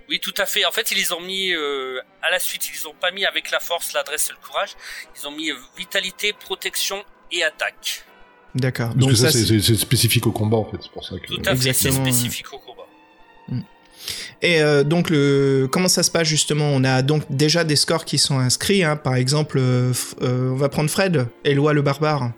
Oui, 0.08 0.20
tout 0.20 0.34
à 0.38 0.46
fait. 0.46 0.64
En 0.64 0.72
fait, 0.72 0.90
ils 0.90 0.98
les 0.98 1.12
ont 1.12 1.20
mis 1.20 1.52
euh, 1.52 2.00
à 2.22 2.30
la 2.30 2.38
suite. 2.38 2.68
Ils 2.68 2.76
les 2.76 2.86
ont 2.86 2.94
pas 2.94 3.10
mis 3.10 3.24
avec 3.24 3.50
la 3.50 3.60
force, 3.60 3.92
l'adresse 3.92 4.28
et 4.28 4.32
le 4.32 4.46
courage. 4.46 4.70
Ils 5.18 5.26
ont 5.26 5.30
mis 5.32 5.50
euh, 5.50 5.56
vitalité, 5.76 6.32
protection 6.32 7.02
et 7.30 7.42
attaque. 7.44 8.04
D'accord. 8.54 8.88
Parce 8.88 8.98
Donc 8.98 9.10
que 9.10 9.14
ça, 9.16 9.30
ça, 9.32 9.38
c'est, 9.38 9.76
spécifique 9.76 10.26
au 10.26 10.32
combat, 10.32 10.58
en 10.58 10.64
fait, 10.70 10.78
c'est 10.82 10.92
pour 10.92 11.04
ça 11.04 11.16
que. 11.18 11.26
Tout 11.26 11.42
à 11.46 11.56
fait, 11.56 11.72
c'est 11.72 11.90
spécifique 11.90 12.52
au 12.52 12.58
combat. 12.58 12.82
Et 14.42 14.60
euh, 14.60 14.82
donc, 14.82 15.08
le... 15.10 15.68
comment 15.70 15.88
ça 15.88 16.02
se 16.02 16.10
passe 16.10 16.26
justement? 16.26 16.66
On 16.66 16.82
a 16.82 17.02
donc 17.02 17.22
déjà 17.30 17.62
des 17.62 17.76
scores 17.76 18.04
qui 18.04 18.18
sont 18.18 18.38
inscrits. 18.40 18.82
hein. 18.82 18.96
Par 18.96 19.14
exemple, 19.14 19.58
euh, 19.60 19.92
on 20.20 20.56
va 20.56 20.68
prendre 20.68 20.90
Fred, 20.90 21.28
Éloi 21.44 21.72
le 21.72 21.82
barbare. 21.82 22.32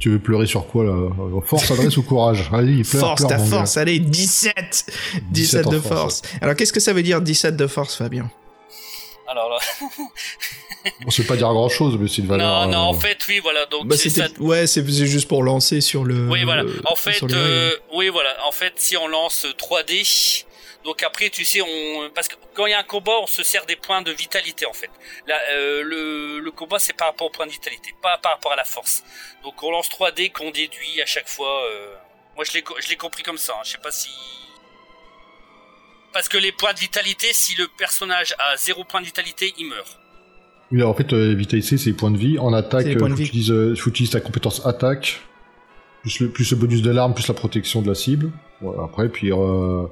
Tu 0.00 0.10
veux 0.10 0.18
pleurer 0.18 0.46
sur 0.46 0.66
quoi, 0.66 0.84
là 0.84 1.08
Force, 1.44 1.70
adresse 1.70 1.96
ou 1.96 2.02
courage? 2.02 2.50
Allez, 2.52 2.82
pleure, 2.82 3.00
force, 3.00 3.20
pleure, 3.20 3.30
ta 3.30 3.36
gars. 3.36 3.44
force, 3.44 3.76
allez, 3.76 3.98
17 3.98 4.86
17 5.30 5.66
en 5.66 5.70
de 5.70 5.78
force, 5.78 6.20
force. 6.20 6.22
Alors, 6.40 6.56
qu'est-ce 6.56 6.72
que 6.72 6.80
ça 6.80 6.92
veut 6.92 7.02
dire 7.02 7.20
17 7.20 7.54
de 7.56 7.66
force, 7.66 7.96
Fabien? 7.96 8.30
Alors 9.28 9.50
là, 9.50 9.58
On 11.06 11.10
sait 11.10 11.24
pas 11.24 11.36
dire 11.36 11.48
grand 11.48 11.68
chose, 11.68 11.96
mais 12.00 12.08
c'est 12.08 12.22
une 12.22 12.28
valeur. 12.28 12.66
non, 12.66 12.72
non, 12.72 12.78
en 12.78 12.94
euh, 12.94 12.98
fait, 12.98 13.18
oui, 13.28 13.40
voilà. 13.42 13.66
Donc 13.66 13.86
Bah, 13.86 13.96
ça. 13.96 14.26
Ouais, 14.38 14.66
c'est 14.66 14.86
juste 14.88 15.28
pour 15.28 15.42
lancer 15.42 15.80
sur 15.80 16.04
le... 16.04 16.28
Oui, 16.28 16.44
voilà. 16.44 16.64
En 16.86 16.96
fait, 16.96 17.22
euh, 17.22 17.70
oui, 17.94 18.08
voilà. 18.08 18.30
En 18.46 18.52
fait, 18.52 18.72
si 18.76 18.96
on 18.96 19.06
lance 19.06 19.46
3 19.58 19.82
dés, 19.84 20.02
Donc 20.84 21.02
après, 21.02 21.28
tu 21.30 21.44
sais, 21.44 21.60
on 21.60 22.10
parce 22.14 22.26
que 22.28 22.36
quand 22.54 22.64
il 22.66 22.70
y 22.70 22.72
a 22.74 22.78
un 22.80 22.82
combat, 22.84 23.12
on 23.22 23.26
se 23.26 23.42
sert 23.42 23.66
des 23.66 23.76
points 23.76 24.00
de 24.02 24.12
vitalité 24.12 24.64
en 24.66 24.72
fait. 24.72 24.90
Là, 25.26 25.36
euh, 25.52 25.82
le, 25.82 26.38
le 26.40 26.50
combat 26.50 26.78
c'est 26.78 26.94
par 26.94 27.08
rapport 27.08 27.26
aux 27.26 27.30
points 27.30 27.46
de 27.46 27.52
vitalité, 27.52 27.94
pas 28.02 28.16
par 28.18 28.32
rapport 28.32 28.52
à 28.52 28.56
la 28.56 28.64
force. 28.64 29.02
Donc 29.44 29.62
on 29.62 29.70
lance 29.70 29.88
3 29.90 30.12
dés 30.12 30.30
qu'on 30.30 30.50
déduit 30.50 31.02
à 31.02 31.06
chaque 31.06 31.28
fois. 31.28 31.64
euh. 31.70 31.94
Moi 32.34 32.44
je 32.44 32.52
l'ai 32.54 32.62
co- 32.62 32.76
je 32.80 32.88
l'ai 32.88 32.96
compris 32.96 33.22
comme 33.22 33.36
ça. 33.38 33.52
hein. 33.56 33.62
Je 33.64 33.72
sais 33.72 33.78
pas 33.78 33.90
si 33.90 34.08
parce 36.12 36.28
que 36.28 36.38
les 36.38 36.50
points 36.52 36.72
de 36.72 36.78
vitalité, 36.80 37.28
si 37.32 37.54
le 37.56 37.68
personnage 37.68 38.34
a 38.38 38.56
0 38.56 38.82
point 38.84 39.00
de 39.00 39.06
vitalité, 39.06 39.54
il 39.58 39.66
meurt. 39.68 39.98
Oui, 40.72 40.78
alors, 40.78 40.90
en 40.90 40.94
fait, 40.94 41.12
euh, 41.12 41.34
vitalité, 41.34 41.76
c'est 41.76 41.90
les 41.90 41.96
points 41.96 42.10
de 42.10 42.18
vie. 42.18 42.38
En 42.38 42.52
attaque, 42.52 42.86
euh, 42.86 42.96
points 42.98 43.10
faut 43.10 43.16
utiliser, 43.22 43.52
euh, 43.52 43.76
faut 43.76 43.90
utiliser 43.90 44.12
ta 44.14 44.20
compétence 44.20 44.64
attaque, 44.66 45.20
plus 46.02 46.18
le, 46.20 46.30
plus 46.30 46.50
le 46.50 46.56
bonus 46.56 46.82
de 46.82 46.90
l'arme, 46.90 47.14
plus 47.14 47.28
la 47.28 47.34
protection 47.34 47.80
de 47.82 47.88
la 47.88 47.94
cible. 47.94 48.32
Voilà, 48.60 48.84
après, 48.84 49.08
puis... 49.08 49.32
Euh, 49.32 49.86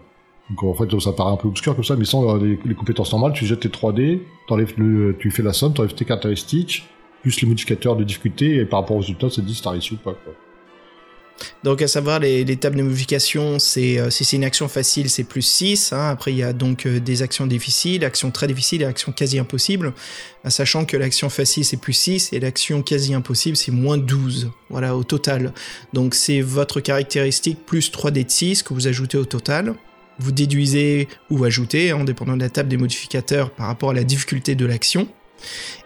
donc 0.50 0.62
en 0.62 0.74
fait, 0.74 1.00
ça 1.00 1.12
paraît 1.12 1.32
un 1.32 1.36
peu 1.36 1.48
obscur 1.48 1.74
comme 1.74 1.84
ça, 1.84 1.96
mais 1.96 2.04
sans 2.04 2.36
euh, 2.36 2.56
les, 2.64 2.74
compétences 2.74 3.12
normales, 3.12 3.32
tu 3.32 3.46
jettes 3.46 3.60
tes 3.60 3.68
3D, 3.68 4.20
t'enlèves 4.46 4.74
le, 4.78 5.16
tu 5.18 5.30
fais 5.30 5.42
la 5.42 5.52
somme, 5.52 5.74
t'enlèves 5.74 5.94
tes 5.94 6.04
caractéristiques, 6.04 6.84
plus 7.22 7.40
les 7.40 7.48
modificateurs 7.48 7.96
de 7.96 8.04
difficulté, 8.04 8.56
et 8.56 8.64
par 8.64 8.80
rapport 8.80 8.96
au 8.96 9.00
résultat, 9.00 9.28
ça 9.28 9.36
te 9.36 9.46
dit 9.46 9.54
si 9.54 9.62
t'as 9.62 9.70
réussi 9.70 9.94
ou 9.94 9.98
pas. 9.98 10.14
Quoi. 10.14 10.34
Donc 11.64 11.82
à 11.82 11.88
savoir 11.88 12.20
les, 12.20 12.44
les 12.44 12.56
tables 12.56 12.76
de 12.76 12.82
modification, 12.82 13.56
euh, 13.76 14.10
si 14.10 14.24
c'est 14.24 14.36
une 14.36 14.44
action 14.44 14.68
facile, 14.68 15.10
c'est 15.10 15.24
plus 15.24 15.42
6. 15.42 15.92
hein. 15.92 16.08
Après 16.10 16.32
il 16.32 16.38
y 16.38 16.42
a 16.42 16.52
donc 16.52 16.86
euh, 16.86 17.00
des 17.00 17.22
actions 17.22 17.46
difficiles, 17.46 18.04
actions 18.04 18.30
très 18.30 18.46
difficiles 18.46 18.82
et 18.82 18.84
actions 18.84 19.12
quasi 19.12 19.38
impossibles. 19.38 19.92
Euh, 20.46 20.50
sachant 20.50 20.84
que 20.84 20.96
l'action 20.96 21.28
facile 21.28 21.64
c'est 21.64 21.76
plus 21.76 21.92
6 21.92 22.32
et 22.32 22.40
l'action 22.40 22.82
quasi 22.82 23.14
impossible 23.14 23.56
c'est 23.56 23.72
moins 23.72 23.98
12. 23.98 24.50
Voilà 24.70 24.96
au 24.96 25.04
total. 25.04 25.52
Donc 25.92 26.14
c'est 26.14 26.40
votre 26.40 26.80
caractéristique 26.80 27.64
plus 27.66 27.90
3d 27.90 28.24
de 28.24 28.30
6 28.30 28.62
que 28.62 28.74
vous 28.74 28.86
ajoutez 28.86 29.18
au 29.18 29.24
total. 29.24 29.74
Vous 30.18 30.32
déduisez 30.32 31.08
ou 31.30 31.44
ajoutez, 31.44 31.92
en 31.92 32.04
dépendant 32.04 32.36
de 32.36 32.42
la 32.42 32.50
table 32.50 32.68
des 32.68 32.76
modificateurs 32.76 33.50
par 33.50 33.66
rapport 33.66 33.90
à 33.90 33.94
la 33.94 34.04
difficulté 34.04 34.54
de 34.54 34.66
l'action. 34.66 35.08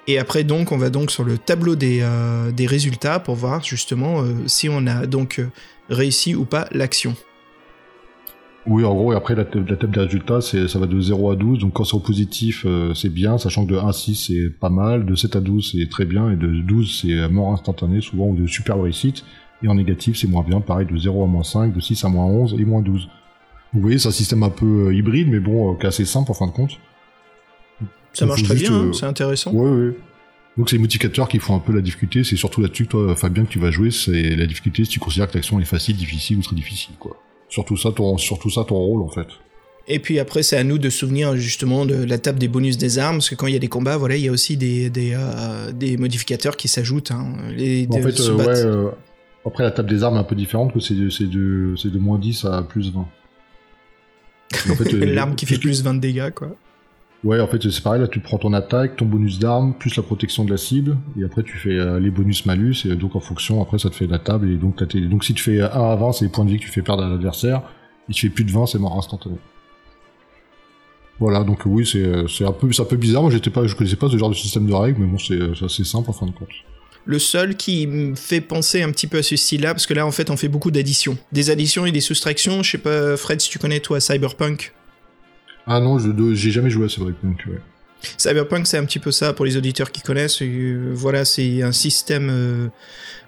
Et 0.06 0.18
après 0.18 0.44
donc 0.44 0.72
on 0.72 0.78
va 0.78 0.88
donc 0.88 1.10
sur 1.10 1.24
le 1.24 1.36
tableau 1.36 1.76
des, 1.76 2.00
euh, 2.02 2.50
des 2.52 2.66
résultats 2.66 3.20
pour 3.20 3.34
voir 3.34 3.62
justement 3.62 4.22
euh, 4.22 4.32
si 4.46 4.68
on 4.70 4.86
a 4.86 5.06
donc 5.06 5.38
euh, 5.38 5.48
réussi 5.90 6.34
ou 6.34 6.44
pas 6.46 6.66
l'action. 6.72 7.14
Oui, 8.64 8.84
en 8.84 8.94
gros, 8.94 9.12
et 9.12 9.16
après, 9.16 9.34
la, 9.34 9.44
ta- 9.44 9.58
la 9.58 9.74
table 9.76 9.92
des 9.92 10.00
résultats, 10.02 10.40
ça 10.40 10.78
va 10.78 10.86
de 10.86 11.00
0 11.00 11.32
à 11.32 11.34
12, 11.34 11.58
donc 11.58 11.72
quand 11.72 11.82
c'est 11.82 11.96
au 11.96 11.98
positif, 11.98 12.64
c'est 12.94 13.08
bien, 13.08 13.36
sachant 13.36 13.66
que 13.66 13.72
de 13.72 13.76
1 13.76 13.88
à 13.88 13.92
6, 13.92 14.14
c'est 14.28 14.50
pas 14.50 14.68
mal, 14.70 15.04
de 15.04 15.16
7 15.16 15.34
à 15.34 15.40
12, 15.40 15.72
c'est 15.72 15.88
très 15.90 16.04
bien, 16.04 16.30
et 16.30 16.36
de 16.36 16.46
12, 16.60 17.00
c'est 17.02 17.28
mort 17.28 17.52
instantanée, 17.52 18.00
souvent, 18.00 18.26
ou 18.28 18.36
de 18.36 18.46
super 18.46 18.80
réussite, 18.80 19.24
et 19.64 19.68
en 19.68 19.74
négatif, 19.74 20.16
c'est 20.16 20.28
moins 20.28 20.44
bien, 20.44 20.60
pareil, 20.60 20.86
de 20.86 20.96
0 20.96 21.24
à 21.24 21.26
moins 21.26 21.42
5, 21.42 21.74
de 21.74 21.80
6 21.80 22.04
à 22.04 22.08
moins 22.08 22.26
11, 22.26 22.54
et 22.56 22.64
moins 22.64 22.82
12. 22.82 23.08
Vous 23.74 23.80
voyez, 23.80 23.98
c'est 23.98 24.08
un 24.08 24.12
système 24.12 24.42
un 24.42 24.50
peu 24.50 24.88
euh, 24.88 24.94
hybride, 24.94 25.28
mais 25.28 25.40
bon, 25.40 25.72
euh, 25.72 25.76
qui 25.78 25.84
est 25.84 25.88
assez 25.88 26.04
simple 26.04 26.30
en 26.30 26.34
fin 26.34 26.46
de 26.46 26.52
compte. 26.52 26.72
Ça 28.12 28.26
marche 28.26 28.42
très 28.42 28.54
bien, 28.54 28.72
hein, 28.72 28.84
euh, 28.88 28.92
c'est 28.92 29.06
intéressant. 29.06 29.52
Ouais, 29.52 29.70
ouais. 29.70 29.94
Donc 30.58 30.68
c'est 30.68 30.76
les 30.76 30.82
modificateurs 30.82 31.28
qui 31.28 31.38
font 31.38 31.56
un 31.56 31.60
peu 31.60 31.72
la 31.72 31.80
difficulté, 31.80 32.24
c'est 32.24 32.36
surtout 32.36 32.60
là-dessus, 32.60 32.86
toi, 32.86 33.16
Fabien, 33.16 33.44
que 33.44 33.50
tu 33.50 33.58
vas 33.58 33.70
jouer, 33.70 33.90
c'est 33.90 34.36
la 34.36 34.44
difficulté 34.46 34.84
si 34.84 34.90
tu 34.90 35.00
considères 35.00 35.28
que 35.30 35.34
l'action 35.34 35.58
est 35.60 35.64
facile, 35.64 35.96
difficile 35.96 36.38
ou 36.38 36.42
très 36.42 36.54
difficile, 36.54 36.94
quoi. 36.98 37.16
Surtout 37.48 37.78
ça, 37.78 37.90
ton, 37.92 38.18
surtout 38.18 38.50
ça, 38.50 38.64
ton 38.64 38.76
rôle, 38.76 39.00
en 39.00 39.08
fait. 39.08 39.28
Et 39.88 39.98
puis 39.98 40.18
après, 40.18 40.42
c'est 40.42 40.56
à 40.58 40.62
nous 40.62 40.76
de 40.78 40.90
souvenir 40.90 41.34
justement 41.36 41.86
de 41.86 41.94
la 42.04 42.18
table 42.18 42.38
des 42.38 42.48
bonus 42.48 42.76
des 42.76 42.98
armes, 42.98 43.16
parce 43.16 43.30
que 43.30 43.34
quand 43.34 43.46
il 43.46 43.54
y 43.54 43.56
a 43.56 43.60
des 43.60 43.68
combats, 43.68 43.96
voilà, 43.96 44.16
il 44.16 44.22
y 44.24 44.28
a 44.28 44.32
aussi 44.32 44.58
des, 44.58 44.90
des, 44.90 45.14
euh, 45.16 45.72
des 45.72 45.96
modificateurs 45.96 46.56
qui 46.58 46.68
s'ajoutent. 46.68 47.10
hein. 47.12 47.32
Les, 47.56 47.88
En 47.90 48.00
fait, 48.02 48.20
euh, 48.20 48.34
ouais, 48.36 48.46
euh, 48.48 48.90
après 49.46 49.64
la 49.64 49.70
table 49.70 49.88
des 49.88 50.04
armes 50.04 50.16
est 50.16 50.20
un 50.20 50.24
peu 50.24 50.36
différente, 50.36 50.74
que 50.74 50.80
c'est 50.80 50.94
de, 50.94 51.08
de, 51.08 51.74
c'est 51.76 51.90
de 51.90 51.98
moins 51.98 52.18
10 52.18 52.44
à 52.44 52.62
plus 52.62 52.92
20. 52.92 53.08
En 54.70 54.74
fait, 54.74 54.94
euh, 54.94 55.14
L'arme 55.14 55.34
qui 55.34 55.46
fait 55.46 55.54
plus- 55.58 55.68
plus 55.68 55.82
20 55.82 55.94
de 55.94 56.00
dégâts, 56.00 56.30
quoi. 56.30 56.48
Ouais, 57.24 57.38
en 57.40 57.46
fait, 57.46 57.62
c'est 57.70 57.82
pareil, 57.84 58.00
là 58.00 58.08
tu 58.08 58.18
prends 58.18 58.38
ton 58.38 58.52
attaque, 58.52 58.96
ton 58.96 59.06
bonus 59.06 59.38
d'arme, 59.38 59.74
plus 59.78 59.94
la 59.96 60.02
protection 60.02 60.44
de 60.44 60.50
la 60.50 60.56
cible, 60.56 60.96
et 61.16 61.22
après 61.24 61.44
tu 61.44 61.56
fais 61.56 61.70
euh, 61.78 62.00
les 62.00 62.10
bonus 62.10 62.46
malus, 62.46 62.84
et 62.84 62.96
donc 62.96 63.14
en 63.14 63.20
fonction, 63.20 63.62
après 63.62 63.78
ça 63.78 63.90
te 63.90 63.94
fait 63.94 64.08
la 64.08 64.18
table, 64.18 64.50
et 64.50 64.56
donc, 64.56 64.86
tes- 64.88 65.00
donc 65.02 65.22
si 65.22 65.32
tu 65.32 65.40
fais 65.42 65.60
1 65.60 65.66
à 65.66 65.94
20, 65.94 66.10
c'est 66.12 66.24
les 66.24 66.30
points 66.32 66.44
de 66.44 66.50
vie 66.50 66.58
que 66.58 66.64
tu 66.64 66.70
fais 66.70 66.82
perdre 66.82 67.04
à 67.04 67.08
l'adversaire, 67.08 67.62
et 68.08 68.12
tu 68.12 68.26
fais 68.28 68.34
plus 68.34 68.42
de 68.42 68.50
20, 68.50 68.66
c'est 68.66 68.80
mort 68.80 68.98
instantané. 68.98 69.36
Voilà, 71.20 71.44
donc 71.44 71.60
oui, 71.66 71.86
c'est 71.86 72.02
euh, 72.04 72.26
un 72.48 72.52
peu, 72.52 72.72
c'est 72.72 72.82
un 72.82 72.86
peu 72.86 72.96
bizarre, 72.96 73.22
moi 73.22 73.30
j'étais 73.30 73.50
pas, 73.50 73.64
je 73.68 73.76
connaissais 73.76 73.94
pas 73.94 74.08
ce 74.10 74.16
genre 74.16 74.30
de 74.30 74.34
système 74.34 74.66
de 74.66 74.74
règles, 74.74 75.00
mais 75.00 75.06
bon, 75.06 75.18
c'est 75.18 75.64
assez 75.64 75.84
simple 75.84 76.10
en 76.10 76.12
fin 76.12 76.26
de 76.26 76.32
compte. 76.32 76.48
Le 77.04 77.18
seul 77.18 77.56
qui 77.56 77.86
me 77.86 78.14
fait 78.14 78.40
penser 78.40 78.82
un 78.82 78.90
petit 78.92 79.06
peu 79.06 79.18
à 79.18 79.22
ce 79.22 79.34
style-là, 79.34 79.74
parce 79.74 79.86
que 79.86 79.94
là, 79.94 80.06
en 80.06 80.12
fait, 80.12 80.30
on 80.30 80.36
fait 80.36 80.48
beaucoup 80.48 80.70
d'additions. 80.70 81.18
Des 81.32 81.50
additions 81.50 81.84
et 81.84 81.92
des 81.92 82.00
soustractions. 82.00 82.62
Je 82.62 82.70
sais 82.70 82.78
pas, 82.78 83.16
Fred, 83.16 83.40
si 83.40 83.50
tu 83.50 83.58
connais, 83.58 83.80
toi, 83.80 84.00
Cyberpunk? 84.00 84.72
Ah 85.66 85.80
non, 85.80 85.98
j'ai 86.34 86.50
jamais 86.50 86.70
joué 86.70 86.86
à 86.86 86.88
Cyberpunk, 86.88 87.44
ouais. 87.48 87.60
Cyberpunk, 88.16 88.66
c'est 88.66 88.78
un 88.78 88.84
petit 88.84 88.98
peu 88.98 89.12
ça 89.12 89.32
pour 89.32 89.44
les 89.44 89.56
auditeurs 89.56 89.92
qui 89.92 90.00
connaissent. 90.00 90.42
Euh, 90.42 90.92
voilà, 90.94 91.24
c'est 91.24 91.62
un 91.62 91.72
système 91.72 92.28
euh, 92.30 92.68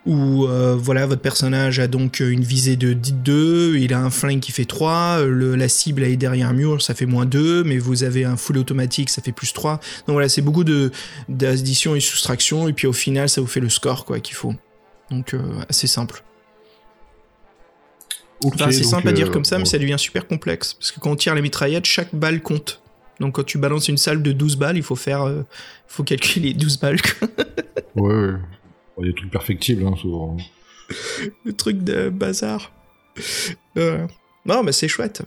où 0.06 0.46
euh, 0.46 0.76
voilà, 0.78 1.06
votre 1.06 1.22
personnage 1.22 1.78
a 1.78 1.86
donc 1.86 2.20
une 2.20 2.44
visée 2.44 2.76
de 2.76 2.92
2, 2.92 3.76
il 3.78 3.94
a 3.94 4.00
un 4.00 4.10
flingue 4.10 4.40
qui 4.40 4.52
fait 4.52 4.64
3, 4.64 5.22
le, 5.24 5.56
la 5.56 5.68
cible 5.68 6.02
est 6.02 6.16
derrière 6.16 6.48
un 6.48 6.52
mur, 6.52 6.82
ça 6.82 6.94
fait 6.94 7.06
moins 7.06 7.24
2, 7.24 7.64
mais 7.64 7.78
vous 7.78 8.04
avez 8.04 8.24
un 8.24 8.36
full 8.36 8.58
automatique, 8.58 9.10
ça 9.10 9.22
fait 9.22 9.32
plus 9.32 9.52
3. 9.52 9.80
Donc 10.06 10.14
voilà, 10.14 10.28
c'est 10.28 10.42
beaucoup 10.42 10.64
d'addition 11.28 11.94
et 11.94 12.00
soustraction, 12.00 12.68
et 12.68 12.72
puis 12.72 12.86
au 12.86 12.92
final, 12.92 13.28
ça 13.28 13.40
vous 13.40 13.46
fait 13.46 13.60
le 13.60 13.70
score 13.70 14.04
quoi 14.04 14.20
qu'il 14.20 14.36
faut. 14.36 14.54
Donc 15.10 15.34
euh, 15.34 15.40
assez 15.68 15.86
simple. 15.86 16.22
Enfin, 18.44 18.70
c'est 18.70 18.84
simple 18.84 19.08
à 19.08 19.12
dire 19.12 19.30
comme 19.30 19.44
ça, 19.44 19.58
mais 19.58 19.64
ça 19.64 19.78
devient 19.78 19.96
super 19.98 20.26
complexe. 20.26 20.74
Parce 20.74 20.92
que 20.92 21.00
quand 21.00 21.10
on 21.10 21.16
tire 21.16 21.34
les 21.34 21.40
mitraillettes, 21.40 21.86
chaque 21.86 22.14
balle 22.14 22.42
compte. 22.42 22.82
Donc 23.20 23.34
quand 23.36 23.44
tu 23.44 23.58
balances 23.58 23.88
une 23.88 23.96
salle 23.98 24.22
de 24.22 24.32
12 24.32 24.56
balles, 24.56 24.76
il 24.76 24.82
faut 24.82 24.96
faire, 24.96 25.22
euh, 25.22 25.42
faut 25.86 26.04
calculer 26.04 26.52
12 26.54 26.78
balles. 26.80 27.00
quoi. 27.00 27.28
Ouais, 27.96 28.14
ouais. 28.14 28.38
Il 28.98 29.06
y 29.06 29.08
a 29.08 29.12
des 29.12 29.14
trucs 29.16 29.30
perfectibles, 29.30 29.86
hein, 29.86 29.94
souvent. 30.00 30.36
Le 31.44 31.52
truc 31.52 31.78
de 31.78 32.08
bazar. 32.10 32.72
Euh, 33.76 34.06
Non, 34.46 34.62
bah 34.62 34.72
c'est 34.72 34.88
chouette. 34.88 35.22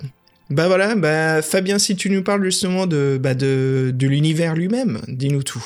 Bah 0.49 0.67
voilà, 0.67 0.95
bah 0.95 1.41
Fabien, 1.41 1.77
si 1.79 1.95
tu 1.97 2.09
nous 2.09 2.23
parles 2.23 2.43
justement 2.45 2.87
de, 2.87 3.17
bah, 3.19 3.33
de, 3.33 3.91
de 3.93 4.07
l'univers 4.07 4.55
lui-même, 4.55 5.01
dis-nous 5.07 5.43
tout. 5.43 5.63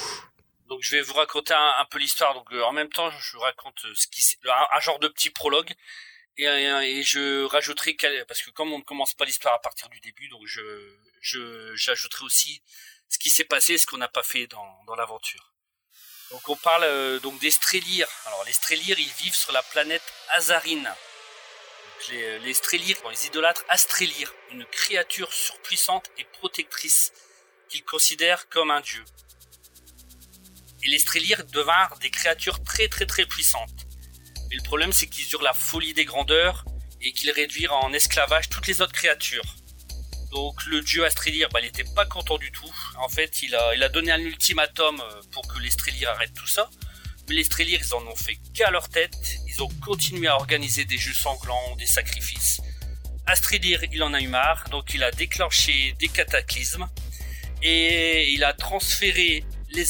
Donc 0.70 0.80
je 0.82 0.96
vais 0.96 1.02
vous 1.02 1.14
raconter 1.14 1.54
un, 1.54 1.74
un 1.82 1.86
peu 1.92 2.00
l'histoire. 2.00 2.34
Donc 2.34 2.48
euh, 2.54 2.64
en 2.64 2.72
même 2.74 2.90
temps, 2.90 3.10
je 3.12 3.34
vous 3.38 3.42
raconte 3.44 3.80
ce 3.94 4.08
qui, 4.08 4.24
un, 4.48 4.78
un 4.78 4.80
genre 4.80 4.98
de 5.00 5.08
petit 5.08 5.30
prologue 5.30 5.72
et, 6.38 6.46
et 6.46 7.04
je 7.04 7.44
rajouterai 7.46 7.96
parce 8.28 8.42
que 8.42 8.50
comme 8.52 8.72
on 8.74 8.80
ne 8.80 8.84
commence 8.84 9.14
pas 9.14 9.26
l'histoire 9.26 9.54
à 9.54 9.60
partir 9.60 9.90
du 9.90 10.00
début, 10.00 10.28
donc 10.30 10.42
je 10.46 10.62
je 11.22 11.76
j'ajouterai 11.76 12.26
aussi 12.26 12.62
ce 13.10 13.18
qui 13.20 13.30
s'est 13.30 13.46
passé, 13.46 13.78
ce 13.78 13.86
qu'on 13.86 13.98
n'a 13.98 14.08
pas 14.08 14.24
fait 14.24 14.48
dans 14.48 14.84
dans 14.86 14.96
l'aventure. 14.96 15.54
Donc 16.32 16.48
on 16.50 16.56
parle 16.56 16.84
euh, 16.84 17.20
donc 17.20 17.40
des 17.40 17.52
Strélires. 17.52 18.10
Alors 18.26 18.44
les 18.46 18.54
Strélires, 18.54 19.00
ils 19.00 19.14
vivent 19.24 19.36
sur 19.36 19.52
la 19.52 19.64
planète 19.64 20.04
Azarine. 20.30 20.84
Donc, 20.84 22.08
les, 22.10 22.40
les 22.40 22.54
Strélires, 22.54 22.98
ils 23.12 23.28
idolâtrent 23.28 23.64
Astrélir, 23.70 24.34
une 24.50 24.66
créature 24.66 25.32
surpuissante 25.34 26.10
et 26.18 26.24
protectrice 26.26 27.12
qu'ils 27.70 27.84
considèrent 27.84 28.50
comme 28.50 28.72
un 28.72 28.82
dieu 28.82 29.06
et 30.84 30.88
les 30.88 31.00
Strélires 31.00 31.46
devinrent 31.46 31.98
des 32.00 32.10
créatures 32.10 32.64
très 32.64 32.88
très 32.88 33.06
très 33.06 33.26
puissantes. 33.26 33.86
Mais 34.50 34.56
le 34.56 34.64
problème 34.64 34.94
c'est 34.94 35.08
qu'ils 35.08 35.30
eurent 35.34 35.44
la 35.44 35.54
folie 35.54 35.94
des 35.94 36.06
grandeurs 36.06 36.66
et 37.02 37.14
qu'ils 37.14 37.32
réduirent 37.32 37.74
en 37.74 37.94
esclavage 37.94 38.50
toutes 38.50 38.68
les 38.68 38.82
autres 38.82 38.94
créatures. 38.94 39.56
Donc 40.32 40.66
le 40.66 40.82
dieu 40.82 41.06
Astrélir, 41.06 41.50
bah, 41.50 41.60
il 41.62 41.68
était 41.68 41.84
pas 41.96 42.06
content 42.06 42.38
du 42.38 42.52
tout. 42.52 42.72
En 42.98 43.10
fait, 43.10 43.44
il 43.44 43.54
a, 43.56 43.90
donné 43.90 44.12
un 44.12 44.20
ultimatum 44.20 45.00
euh, 45.00 45.22
pour 45.32 45.48
que 45.48 45.60
les 45.60 45.70
Strélires 45.70 46.10
arrêtent 46.12 46.34
tout 46.34 46.48
ça. 46.48 46.70
Mais 47.28 47.36
les 47.36 47.44
Strélires, 47.44 47.82
ils 47.84 47.94
en 47.94 48.02
ont 48.08 48.16
fait 48.16 48.38
qu'à 48.54 48.72
leur 48.72 48.88
tête. 48.88 49.38
Ils 49.48 49.62
ont 49.62 49.70
continué 49.86 50.28
à 50.28 50.36
organiser 50.36 50.86
des 50.86 50.98
jeux 50.98 51.14
sanglants, 51.14 51.76
des 51.78 51.86
sacrifices. 51.86 52.62
Astrélir, 53.28 53.84
il 53.92 54.02
en 54.04 54.14
a 54.14 54.22
eu 54.22 54.28
marre, 54.28 54.66
donc 54.70 54.94
il 54.94 55.04
a 55.04 55.12
déclenché 55.12 55.96
des 56.00 56.08
cataclysmes 56.08 56.88
et 57.62 58.32
il 58.32 58.44
a 58.44 58.54
transféré 58.54 59.46
les, 59.70 59.86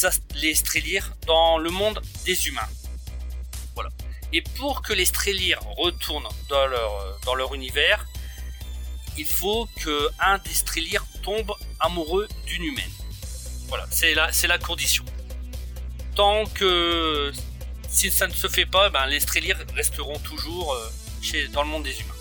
dans 1.26 1.58
le 1.58 1.70
monde 1.70 2.02
des 2.26 2.48
humains. 2.48 2.68
Voilà. 3.76 3.90
Et 4.34 4.42
pour 4.42 4.82
que 4.82 4.94
les 4.94 5.06
Strélires 5.06 5.62
retournent 5.78 6.28
dans 6.50 6.68
leur, 6.68 7.20
dans 7.26 7.36
leur 7.36 7.54
univers, 7.54 8.06
il 9.18 9.26
faut 9.26 9.68
que 9.82 10.10
un 10.20 10.38
des 10.40 10.54
Strélires 10.54 11.06
tombe 11.24 11.54
amoureux 11.80 12.28
d'une 12.46 12.64
humaine. 12.64 12.92
Voilà, 13.68 13.88
c'est 13.90 14.14
la, 14.48 14.58
condition. 14.58 15.06
Tant 16.16 16.46
que 16.46 17.32
si 17.90 18.12
ça 18.12 18.28
ne 18.28 18.34
se 18.34 18.48
fait 18.48 18.66
pas, 18.66 18.90
ben, 18.90 19.06
les 19.06 19.20
Strélires 19.20 19.60
resteront 19.76 20.20
toujours 20.20 20.74
euh, 20.74 20.90
chez, 21.22 21.48
dans 21.50 21.64
le 21.64 21.70
monde 21.70 21.84
des 21.84 22.00
humains. 22.00 22.14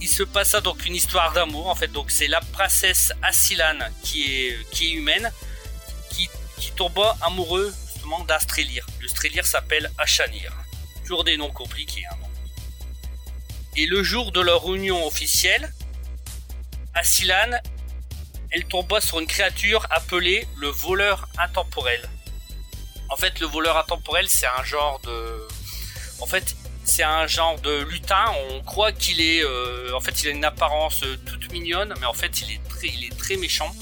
Il 0.00 0.08
se 0.08 0.22
passa 0.22 0.60
donc 0.60 0.84
une 0.86 0.96
histoire 0.96 1.32
d'amour 1.32 1.68
en 1.68 1.74
fait. 1.74 1.88
Donc 1.88 2.10
c'est 2.10 2.28
la 2.28 2.40
princesse 2.40 3.12
Asilan 3.22 3.78
qui 4.02 4.24
est 4.24 4.70
qui 4.70 4.86
est 4.88 4.92
humaine 4.92 5.30
qui, 6.10 6.28
qui 6.58 6.72
tomba 6.72 7.16
amoureux 7.20 7.72
justement 8.02 8.24
d'un 8.24 8.38
Strélir. 8.38 8.84
Le 9.00 9.08
Strélir 9.08 9.46
s'appelle 9.46 9.90
Achanir. 9.98 10.52
Toujours 11.02 11.24
des 11.24 11.36
noms 11.36 11.50
compliqués. 11.50 12.04
Hein. 12.10 12.21
Et 13.76 13.86
le 13.86 14.02
jour 14.02 14.32
de 14.32 14.40
leur 14.40 14.72
union 14.74 15.06
officielle, 15.06 15.72
Asilan, 16.94 17.58
elle 18.50 18.64
tomba 18.64 19.00
sur 19.00 19.18
une 19.18 19.26
créature 19.26 19.86
appelée 19.90 20.46
le 20.58 20.68
voleur 20.68 21.26
intemporel. 21.38 22.02
En 23.08 23.16
fait, 23.16 23.40
le 23.40 23.46
voleur 23.46 23.76
intemporel, 23.78 24.28
c'est 24.28 24.46
un 24.46 24.64
genre 24.64 25.00
de. 25.04 25.48
En 26.20 26.26
fait, 26.26 26.54
c'est 26.84 27.02
un 27.02 27.26
genre 27.26 27.58
de 27.60 27.82
lutin. 27.84 28.24
On 28.50 28.62
croit 28.62 28.92
qu'il 28.92 29.20
est. 29.20 29.42
euh, 29.42 29.94
En 29.94 30.00
fait, 30.00 30.22
il 30.22 30.28
a 30.28 30.30
une 30.32 30.44
apparence 30.44 31.02
euh, 31.02 31.16
toute 31.26 31.50
mignonne, 31.52 31.94
mais 32.00 32.06
en 32.06 32.12
fait, 32.14 32.40
il 32.42 32.52
est 32.52 32.60
très, 32.68 32.88
il 32.88 33.04
est 33.04 33.16
très 33.18 33.36
méchant. 33.36 33.74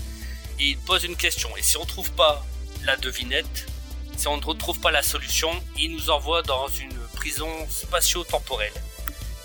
Et 0.61 0.67
il 0.71 0.79
pose 0.79 1.05
une 1.05 1.17
question. 1.17 1.49
Et 1.57 1.63
si 1.63 1.77
on 1.77 1.85
trouve 1.85 2.13
pas 2.13 2.45
la 2.85 2.97
devinette, 2.97 3.67
si 4.17 4.29
on 4.29 4.37
ne 4.37 4.45
retrouve 4.45 4.79
pas 4.79 4.91
la 4.91 5.03
solution, 5.03 5.51
il 5.79 5.93
nous 5.93 6.11
envoie 6.11 6.43
dans 6.43 6.69
une 6.69 6.95
prison 7.15 7.49
spatio-temporelle. 7.69 8.73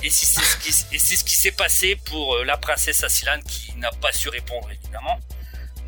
Et 0.03 0.09
c'est 0.09 0.25
ce 0.25 0.57
qui, 0.57 0.71
c'est 0.99 1.27
s'est 1.27 1.51
passé 1.51 1.95
pour 2.05 2.35
euh, 2.35 2.43
la 2.43 2.57
princesse 2.57 3.03
Asilan 3.03 3.39
qui 3.41 3.73
n'a 3.77 3.91
pas 3.91 4.11
su 4.11 4.29
répondre 4.29 4.69
évidemment. 4.71 5.19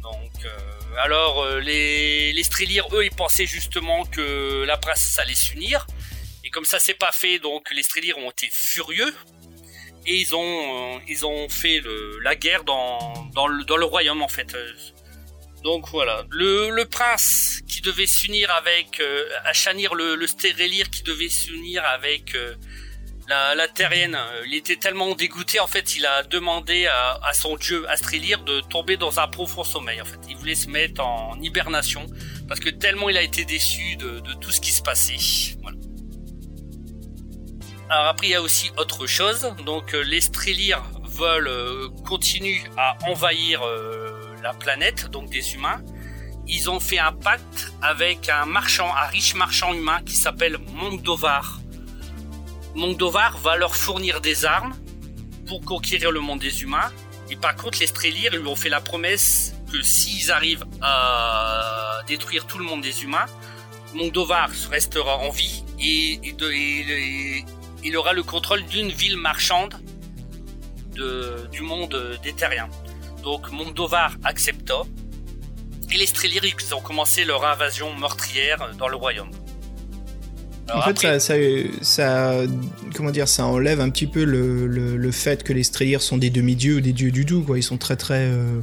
Donc, 0.01 0.45
euh, 0.45 0.97
alors 0.97 1.43
euh, 1.43 1.59
les 1.59 2.33
les 2.33 2.43
Strellirs, 2.43 2.87
eux, 2.93 3.05
ils 3.05 3.15
pensaient 3.15 3.45
justement 3.45 4.05
que 4.05 4.63
la 4.65 4.77
princesse 4.77 5.19
allait 5.19 5.35
s'unir. 5.35 5.85
Et 6.43 6.49
comme 6.49 6.65
ça 6.65 6.79
s'est 6.79 6.93
pas 6.93 7.11
fait, 7.11 7.39
donc 7.39 7.69
les 7.71 7.83
Strellirs 7.83 8.17
ont 8.17 8.31
été 8.31 8.49
furieux 8.51 9.13
et 10.05 10.15
ils 10.15 10.33
ont 10.35 11.01
ils 11.07 11.25
ont 11.25 11.49
fait 11.49 11.81
la 12.21 12.35
guerre 12.35 12.63
dans 12.63 13.13
dans 13.33 13.47
le 13.47 13.63
dans 13.65 13.77
le 13.77 13.85
royaume 13.85 14.21
en 14.21 14.29
fait. 14.29 14.55
Donc 15.63 15.89
voilà, 15.89 16.23
le, 16.29 16.83
prince 16.85 17.61
qui 17.67 17.81
devait 17.81 18.05
s'unir 18.05 18.49
avec 18.51 18.99
euh, 18.99 19.25
Achanir, 19.43 19.95
le, 19.95 20.15
le 20.15 20.27
Stérélir 20.27 20.89
qui 20.89 21.03
devait 21.03 21.29
s'unir 21.29 21.83
avec 21.83 22.35
la, 23.27 23.55
la 23.55 23.67
terrienne, 23.67 24.15
euh, 24.15 24.43
il 24.47 24.55
était 24.55 24.77
tellement 24.77 25.13
dégoûté 25.15 25.59
en 25.59 25.67
fait, 25.67 25.95
il 25.95 26.05
a 26.05 26.23
demandé 26.23 26.87
à, 26.87 27.19
à 27.23 27.33
son 27.33 27.57
dieu 27.57 27.89
Astrélir 27.89 28.43
de 28.43 28.61
tomber 28.61 28.97
dans 28.97 29.19
un 29.19 29.27
profond 29.27 29.63
sommeil 29.63 30.01
en 30.01 30.05
fait. 30.05 30.19
Il 30.29 30.37
voulait 30.37 30.55
se 30.55 30.69
mettre 30.69 31.03
en 31.03 31.37
hibernation 31.41 32.05
parce 32.47 32.59
que 32.59 32.69
tellement 32.69 33.09
il 33.09 33.17
a 33.17 33.21
été 33.21 33.43
déçu 33.45 33.95
de, 33.97 34.19
de 34.19 34.33
tout 34.33 34.51
ce 34.51 34.61
qui 34.61 34.71
se 34.71 34.81
passait. 34.81 35.17
Voilà. 35.61 35.77
Alors 37.89 38.07
après 38.07 38.27
il 38.27 38.31
y 38.31 38.35
a 38.35 38.41
aussi 38.41 38.71
autre 38.77 39.07
chose, 39.07 39.53
donc 39.65 39.93
euh, 39.93 40.01
les 40.01 40.21
Strélirs 40.21 40.83
veulent 41.03 41.47
euh, 41.47 41.89
à 42.77 42.97
envahir 43.09 43.61
euh, 43.65 44.35
la 44.43 44.53
planète, 44.53 45.09
donc 45.09 45.29
des 45.29 45.53
humains. 45.53 45.81
Ils 46.47 46.69
ont 46.69 46.79
fait 46.79 46.99
un 46.99 47.11
pacte 47.11 47.73
avec 47.81 48.29
un 48.29 48.45
marchand, 48.45 48.89
un 48.95 49.07
riche 49.07 49.33
marchand 49.35 49.73
humain 49.73 49.99
qui 50.05 50.15
s'appelle 50.15 50.57
Mondovar. 50.73 51.59
Mondovar 52.77 53.37
va 53.39 53.57
leur 53.57 53.75
fournir 53.75 54.21
des 54.21 54.45
armes 54.45 54.75
pour 55.47 55.61
conquérir 55.61 56.11
le 56.11 56.19
monde 56.19 56.39
des 56.39 56.61
humains. 56.61 56.91
Et 57.31 57.35
par 57.35 57.55
contre, 57.55 57.79
les 57.79 57.87
Strélirs 57.87 58.31
lui 58.35 58.47
ont 58.47 58.55
fait 58.55 58.69
la 58.69 58.81
promesse 58.81 59.55
que 59.71 59.81
s'ils 59.81 60.31
arrivent 60.31 60.63
à 60.83 62.01
détruire 62.07 62.45
tout 62.45 62.59
le 62.59 62.63
monde 62.65 62.81
des 62.81 63.03
humains, 63.03 63.25
Mondovar 63.95 64.49
restera 64.69 65.17
en 65.17 65.29
vie 65.31 65.63
et, 65.79 66.19
il 67.83 67.97
aura 67.97 68.13
le 68.13 68.21
contrôle 68.21 68.63
d'une 68.65 68.89
ville 68.89 69.17
marchande 69.17 69.73
de- 70.95 71.47
du 71.51 71.61
monde 71.61 72.19
des 72.21 72.33
terriens. 72.33 72.69
Donc 73.23 73.49
Mondovar 73.51 74.11
accepta 74.23 74.83
et 75.91 75.97
les 75.97 76.05
Strélirs 76.05 76.43
ils 76.45 76.75
ont 76.75 76.81
commencé 76.81 77.23
leur 77.25 77.43
invasion 77.43 77.91
meurtrière 77.95 78.69
dans 78.77 78.87
le 78.87 78.95
royaume. 78.97 79.31
Alors 80.69 80.81
en 80.81 80.85
fait, 80.85 81.07
après- 81.07 81.19
ça, 81.19 81.35
ça, 81.81 81.81
ça- 81.81 82.41
comment 82.95 83.11
dire, 83.11 83.27
ça 83.27 83.45
enlève 83.45 83.79
un 83.81 83.89
petit 83.89 84.07
peu 84.07 84.23
le, 84.23 84.67
le, 84.67 84.97
le 84.97 85.11
fait 85.11 85.43
que 85.43 85.53
les 85.53 85.63
Strellirs 85.63 86.01
sont 86.01 86.17
des 86.17 86.29
demi-dieux 86.29 86.75
ou 86.77 86.81
des 86.81 86.93
dieux 86.93 87.11
du 87.11 87.23
doux, 87.25 87.43
quoi. 87.43 87.57
Ils 87.57 87.63
sont 87.63 87.77
très 87.77 87.95
très, 87.95 88.25
euh, 88.27 88.59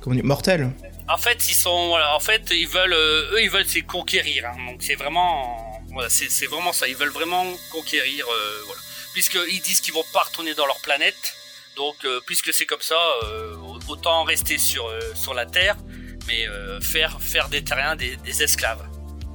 comment 0.00 0.14
dire, 0.14 0.24
mortels. 0.24 0.70
En 1.08 1.16
fait, 1.16 1.48
ils 1.48 1.54
sont, 1.54 1.88
voilà, 1.88 2.14
en 2.14 2.20
fait, 2.20 2.42
ils 2.50 2.68
veulent, 2.68 2.92
euh, 2.92 3.32
eux, 3.32 3.42
ils 3.42 3.50
veulent 3.50 3.64
c'est 3.66 3.80
conquérir. 3.82 4.44
hein. 4.46 4.56
donc 4.70 4.82
c'est 4.82 4.94
vraiment, 4.94 5.80
voilà, 5.90 6.10
c'est 6.10 6.30
c'est 6.30 6.46
vraiment 6.46 6.72
ça. 6.74 6.86
Ils 6.86 6.96
veulent 6.96 7.08
vraiment 7.08 7.44
conquérir, 7.72 8.24
euh, 8.26 8.62
voilà. 8.66 8.80
Puisqu'ils 9.14 9.60
disent 9.62 9.80
qu'ils 9.80 9.94
vont 9.94 10.04
pas 10.12 10.20
retourner 10.28 10.54
dans 10.54 10.66
leur 10.66 10.78
planète. 10.80 11.16
Donc, 11.78 11.94
euh, 12.04 12.20
puisque 12.26 12.52
c'est 12.52 12.66
comme 12.66 12.80
ça, 12.82 12.96
autant 13.88 14.24
rester 14.24 14.58
sur 14.58 14.84
sur 15.14 15.32
la 15.32 15.46
Terre, 15.46 15.76
mais 16.26 16.44
faire 16.82 17.18
faire 17.22 17.48
des 17.48 17.62
terriens 17.64 17.96
des, 17.96 18.16
des 18.16 18.42
esclaves. 18.42 18.84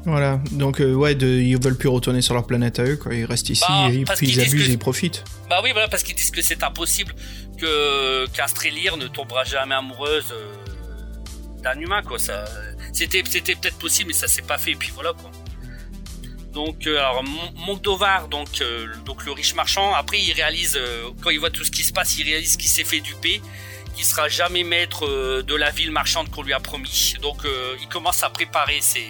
Voilà. 0.05 0.39
Donc 0.51 0.81
euh, 0.81 0.93
ouais, 0.93 1.15
de, 1.15 1.27
ils 1.27 1.57
veulent 1.61 1.77
plus 1.77 1.87
retourner 1.89 2.21
sur 2.21 2.33
leur 2.33 2.45
planète 2.45 2.79
à 2.79 2.83
eux, 2.83 2.97
quoi. 2.97 3.13
Ils 3.13 3.25
restent 3.25 3.49
ici 3.49 3.63
Bah, 3.67 3.89
et 3.91 4.03
parce 4.03 4.19
puis 4.19 4.29
ils 4.29 4.39
abusent 4.41 4.65
que- 4.65 4.69
et 4.69 4.73
ils 4.73 4.77
profitent. 4.79 5.23
Bah 5.49 5.61
oui, 5.63 5.71
voilà, 5.71 5.87
parce 5.87 6.03
qu'ils 6.03 6.15
disent 6.15 6.31
que 6.31 6.41
c'est 6.41 6.61
impossible 6.63 7.15
que 7.57 8.27
qu'un 8.33 8.47
Strélir 8.47 8.97
ne 8.97 9.07
tombera 9.07 9.43
jamais 9.45 9.75
amoureuse 9.75 10.25
euh, 10.33 10.51
d'un 11.61 11.79
humain, 11.79 12.01
quoi. 12.01 12.19
Ça, 12.19 12.43
c'était 12.91 13.23
c'était 13.29 13.55
peut-être 13.55 13.77
possible, 13.77 14.09
mais 14.09 14.13
ça 14.13 14.27
s'est 14.27 14.41
pas 14.41 14.57
fait. 14.57 14.71
Et 14.71 14.75
puis 14.75 14.91
voilà, 14.93 15.13
quoi. 15.13 15.31
Donc, 16.53 16.85
euh, 16.85 16.97
alors 16.99 17.23
Mon- 17.23 17.65
Mondovar, 17.65 18.27
donc 18.27 18.61
euh, 18.61 18.87
donc 19.05 19.25
le 19.25 19.31
riche 19.31 19.55
marchand, 19.55 19.93
après 19.95 20.19
il 20.21 20.33
réalise 20.33 20.77
quand 21.21 21.29
il 21.31 21.39
voit 21.39 21.49
tout 21.49 21.63
ce 21.63 21.71
qui 21.71 21.83
se 21.83 21.93
passe, 21.93 22.17
il 22.19 22.25
réalise 22.25 22.57
qu'il 22.57 22.69
s'est 22.69 22.83
fait 22.83 22.99
duper, 22.99 23.41
qu'il 23.95 24.05
sera 24.05 24.27
jamais 24.27 24.63
maître 24.63 25.41
de 25.41 25.55
la 25.55 25.71
ville 25.71 25.91
marchande 25.91 26.29
qu'on 26.29 26.43
lui 26.43 26.53
a 26.53 26.59
promis. 26.59 27.15
Donc 27.21 27.45
euh, 27.45 27.75
il 27.81 27.87
commence 27.87 28.21
à 28.21 28.29
préparer 28.29 28.79
ses 28.81 29.07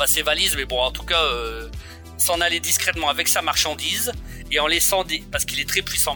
pas 0.00 0.06
ses 0.06 0.22
valises, 0.22 0.54
mais 0.56 0.64
bon, 0.64 0.80
en 0.80 0.90
tout 0.90 1.02
cas, 1.04 1.22
euh, 1.22 1.68
s'en 2.16 2.40
aller 2.40 2.58
discrètement 2.60 3.08
avec 3.10 3.28
sa 3.28 3.42
marchandise 3.42 4.12
et 4.50 4.58
en 4.60 4.66
laissant 4.66 5.04
des 5.04 5.22
parce 5.32 5.44
qu'il 5.44 5.60
est 5.60 5.68
très 5.68 5.82
puissant 5.82 6.14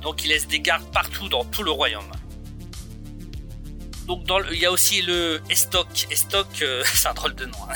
donc 0.00 0.24
il 0.24 0.28
laisse 0.30 0.46
des 0.48 0.60
gardes 0.60 0.90
partout 0.92 1.28
dans 1.28 1.44
tout 1.44 1.62
le 1.62 1.70
royaume. 1.70 2.10
Donc 4.06 4.24
dans 4.24 4.38
le- 4.38 4.52
il 4.54 4.60
y 4.60 4.66
a 4.66 4.72
aussi 4.72 5.02
le 5.02 5.40
Estok. 5.50 6.06
Estok, 6.10 6.62
euh, 6.62 6.82
c'est 6.94 7.08
un 7.08 7.14
drôle 7.14 7.34
de 7.34 7.44
nom. 7.46 7.58
hein. 7.68 7.74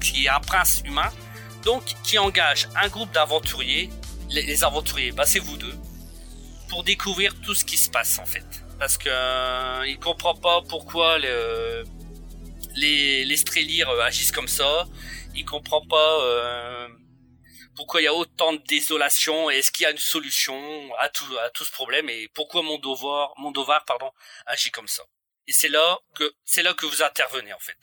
Qui 0.00 0.24
est 0.26 0.28
un 0.28 0.40
prince 0.40 0.82
humain, 0.84 1.10
donc 1.64 1.82
qui 2.02 2.18
engage 2.18 2.68
un 2.82 2.88
groupe 2.88 3.12
d'aventuriers. 3.12 3.88
Les, 4.30 4.42
aventuriers, 4.64 5.12
bah 5.12 5.24
c'est 5.26 5.40
vous 5.40 5.56
deux, 5.56 5.74
pour 6.68 6.84
découvrir 6.84 7.34
tout 7.42 7.54
ce 7.54 7.64
qui 7.64 7.76
se 7.76 7.90
passe 7.90 8.18
en 8.18 8.26
fait. 8.26 8.46
Parce 8.78 8.96
que 8.98 9.08
euh, 9.08 9.84
comprend 9.98 10.34
pas 10.34 10.62
pourquoi 10.68 11.18
le- 11.18 11.84
les 12.76 13.24
les 13.24 13.82
euh, 13.84 14.02
agissent 14.02 14.32
comme 14.32 14.48
ça. 14.48 14.86
Il 15.34 15.44
comprend 15.44 15.84
pas. 15.86 16.24
euh, 16.24 16.88
pourquoi 17.80 18.02
il 18.02 18.04
y 18.04 18.08
a 18.08 18.14
autant 18.14 18.52
de 18.52 18.62
désolation 18.68 19.50
et 19.50 19.54
est-ce 19.56 19.70
qu'il 19.72 19.84
y 19.84 19.86
a 19.86 19.90
une 19.90 19.96
solution 19.96 20.54
à 20.98 21.08
tout, 21.08 21.24
à 21.38 21.48
tout 21.48 21.64
ce 21.64 21.70
problème 21.72 22.10
et 22.10 22.28
pourquoi 22.34 22.62
Mondovar, 22.62 23.32
Mondovar 23.38 23.86
pardon, 23.86 24.10
agit 24.44 24.70
comme 24.70 24.86
ça. 24.86 25.02
Et 25.46 25.52
c'est 25.52 25.70
là 25.70 25.98
que 26.14 26.30
c'est 26.44 26.62
là 26.62 26.74
que 26.74 26.84
vous 26.84 27.02
intervenez 27.02 27.54
en 27.54 27.58
fait. 27.58 27.78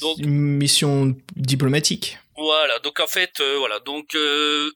Donc 0.00 0.18
Une 0.18 0.30
mission 0.30 1.16
diplomatique. 1.34 2.16
voilà, 2.36 2.78
donc 2.78 3.00
en 3.00 3.08
fait 3.08 3.40
euh, 3.40 3.56
voilà, 3.58 3.80
donc 3.80 4.14
euh, 4.14 4.70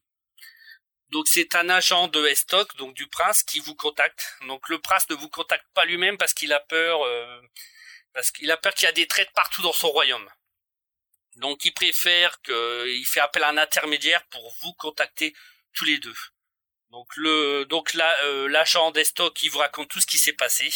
donc 1.10 1.28
c'est 1.28 1.54
un 1.54 1.68
agent 1.68 2.08
de 2.08 2.26
Estoc, 2.26 2.76
donc 2.76 2.94
du 2.94 3.06
prince 3.06 3.44
qui 3.44 3.60
vous 3.60 3.76
contacte. 3.76 4.34
Donc 4.48 4.68
le 4.68 4.78
prince 4.80 5.08
ne 5.08 5.14
vous 5.14 5.28
contacte 5.28 5.66
pas 5.72 5.84
lui-même 5.84 6.18
parce 6.18 6.34
qu'il 6.34 6.52
a 6.52 6.60
peur 6.60 7.02
euh, 7.04 7.40
parce 8.12 8.30
qu'il 8.30 8.50
a 8.50 8.56
peur 8.56 8.74
qu'il 8.74 8.86
y 8.86 8.88
a 8.88 8.92
des 8.92 9.06
traites 9.06 9.32
partout 9.34 9.62
dans 9.62 9.72
son 9.72 9.88
royaume. 9.88 10.28
Donc 11.36 11.64
il 11.64 11.72
préfère 11.72 12.40
que 12.42 12.88
il 12.88 13.04
fait 13.04 13.20
appel 13.20 13.44
à 13.44 13.48
un 13.48 13.58
intermédiaire 13.58 14.24
pour 14.26 14.52
vous 14.60 14.72
contacter 14.74 15.34
tous 15.72 15.84
les 15.84 15.98
deux. 15.98 16.14
Donc 16.90 17.06
le 17.16 17.64
donc 17.66 17.94
euh, 17.94 18.48
l'agent 18.48 18.90
d'Estoc 18.90 19.34
qui 19.34 19.48
vous 19.48 19.58
raconte 19.58 19.88
tout 19.88 20.00
ce 20.00 20.06
qui 20.06 20.18
s'est 20.18 20.32
passé. 20.32 20.68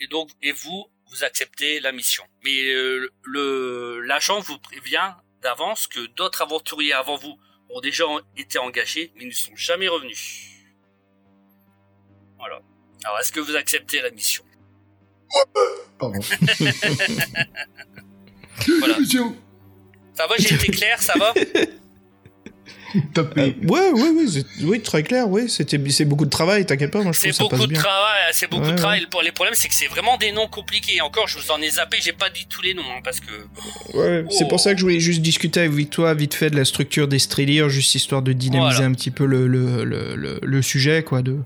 Et 0.00 0.06
donc 0.06 0.30
et 0.40 0.52
vous 0.52 0.90
vous 1.10 1.24
acceptez 1.24 1.80
la 1.80 1.92
mission. 1.92 2.24
Mais 2.42 2.70
euh, 2.70 3.12
le 3.22 4.00
l'agent 4.00 4.40
vous 4.40 4.58
prévient 4.58 5.14
d'avance 5.42 5.86
que 5.86 6.06
d'autres 6.06 6.42
aventuriers 6.42 6.94
avant 6.94 7.16
vous 7.16 7.38
ont 7.70 7.80
déjà 7.80 8.04
été 8.36 8.58
engagés 8.58 9.12
mais 9.16 9.26
ne 9.26 9.30
sont 9.30 9.56
jamais 9.56 9.88
revenus. 9.88 10.48
Voilà. 12.38 12.62
Alors 13.04 13.18
est-ce 13.18 13.32
que 13.32 13.40
vous 13.40 13.56
acceptez 13.56 14.00
la 14.00 14.10
mission? 14.10 14.47
Pardon. 15.98 16.20
Voilà. 18.80 18.96
Ça 20.14 20.26
va, 20.26 20.34
j'ai 20.38 20.54
été 20.54 20.68
clair, 20.72 21.00
ça 21.00 21.14
va. 21.18 21.32
Euh, 21.36 23.22
ouais, 23.36 23.90
ouais, 23.92 24.10
ouais, 24.10 24.42
oui, 24.62 24.80
très 24.80 25.02
clair, 25.02 25.28
oui. 25.28 25.48
C'était, 25.48 25.78
c'est 25.90 26.04
beaucoup 26.06 26.24
de 26.24 26.30
travail, 26.30 26.64
t'inquiète 26.66 26.90
pas, 26.90 27.02
moi 27.02 27.12
je 27.12 27.18
trouve 27.20 27.22
C'est 27.22 27.28
que 27.30 27.34
ça 27.36 27.44
beaucoup 27.44 27.56
passe 27.56 27.66
de 27.66 27.72
bien. 27.72 27.80
travail, 27.80 28.22
c'est 28.32 28.50
beaucoup 28.50 28.62
Ouais, 28.62 28.68
de 28.68 28.72
ouais. 28.72 28.78
travail. 28.78 29.00
Le- 29.00 29.24
Les 29.24 29.30
problèmes, 29.32 29.54
c'est 29.54 29.68
que 29.68 29.74
c'est 29.74 29.86
vraiment 29.86 30.16
des 30.16 30.32
noms 30.32 30.48
compliqués. 30.48 30.96
Et 30.96 31.00
encore, 31.02 31.28
je 31.28 31.38
vous 31.38 31.50
en 31.50 31.60
ai 31.60 31.70
zappé, 31.70 31.98
j'ai 32.00 32.12
pas 32.14 32.30
dit 32.30 32.46
tous 32.48 32.62
les 32.62 32.74
noms, 32.74 32.82
hein, 32.90 33.00
parce 33.04 33.20
que 33.20 33.30
Ouais, 33.96 34.24
c'est 34.30 34.44
Oh. 34.44 34.48
pour 34.48 34.58
ça 34.58 34.72
que 34.72 34.78
je 34.78 34.84
voulais 34.84 35.00
juste 35.00 35.20
discuter 35.22 35.60
avec 35.60 35.90
toi 35.90 36.14
vite 36.14 36.34
fait 36.34 36.50
de 36.50 36.56
la 36.56 36.64
structure 36.64 37.06
des 37.08 37.18
Strellirs, 37.20 37.68
juste 37.68 37.94
histoire 37.94 38.22
de 38.22 38.32
dynamiser 38.32 38.76
Voilà. 38.76 38.86
un 38.86 38.92
petit 38.94 39.10
peu 39.10 39.26
le, 39.26 39.46
le, 39.46 39.84
le, 39.84 40.16
le, 40.16 40.40
le 40.42 40.62
sujet, 40.62 41.02
quoi, 41.04 41.20
de, 41.22 41.36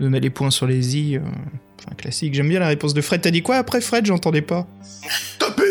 de 0.00 0.08
mettre 0.08 0.22
les 0.22 0.30
points 0.30 0.50
sur 0.52 0.66
les 0.66 0.96
i. 0.96 1.16
euh, 1.16 1.20
enfin, 1.84 1.94
classique. 1.96 2.34
J'aime 2.34 2.48
bien 2.48 2.60
la 2.60 2.68
réponse 2.68 2.94
de 2.94 3.00
Fred. 3.00 3.20
T'as 3.20 3.30
dit 3.30 3.42
quoi 3.42 3.56
après, 3.56 3.80
Fred? 3.80 4.06
J'entendais 4.06 4.42
pas. 4.42 4.66
Tapé 5.38 5.62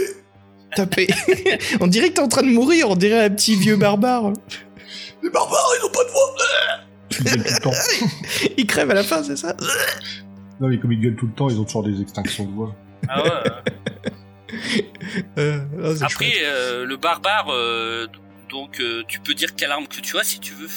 Taper. 0.75 1.07
on 1.81 1.87
dirait 1.87 2.09
que 2.09 2.15
t'es 2.15 2.21
en 2.21 2.27
train 2.27 2.41
de 2.43 2.49
mourir, 2.49 2.89
on 2.89 2.95
dirait 2.95 3.25
un 3.25 3.29
petit 3.29 3.55
vieux 3.55 3.75
barbare. 3.75 4.33
Les 5.21 5.29
barbares, 5.29 5.69
ils 5.79 5.85
ont 5.85 5.91
pas 5.91 6.03
de 6.03 6.09
voix 6.09 6.35
Il 7.11 7.23
gueule 7.23 7.43
tout 7.43 7.53
le 7.53 7.61
temps. 7.61 8.49
Il 8.57 8.67
crève 8.67 8.91
à 8.91 8.95
la 8.95 9.03
fin, 9.03 9.23
c'est 9.23 9.37
ça? 9.37 9.55
Non, 10.59 10.67
mais 10.69 10.79
comme 10.79 10.91
ils 10.91 10.99
gueulent 10.99 11.15
tout 11.15 11.27
le 11.27 11.33
temps, 11.33 11.49
ils 11.49 11.59
ont 11.59 11.63
toujours 11.63 11.83
des 11.83 12.01
extinctions 12.01 12.45
de 12.45 12.51
voix. 12.51 12.75
Ah 13.07 13.23
ouais. 13.23 13.29
euh. 15.37 15.59
Oh, 15.83 15.95
c'est 15.95 16.03
Après, 16.03 16.31
euh, 16.43 16.85
le 16.85 16.97
barbare, 16.97 17.47
euh, 17.49 18.07
donc 18.49 18.79
euh, 18.79 19.03
tu 19.07 19.19
peux 19.19 19.33
dire 19.33 19.55
quelle 19.55 19.71
arme 19.71 19.87
que 19.87 19.99
tu 19.99 20.17
as 20.17 20.23
si 20.23 20.39
tu 20.39 20.53
veux. 20.53 20.69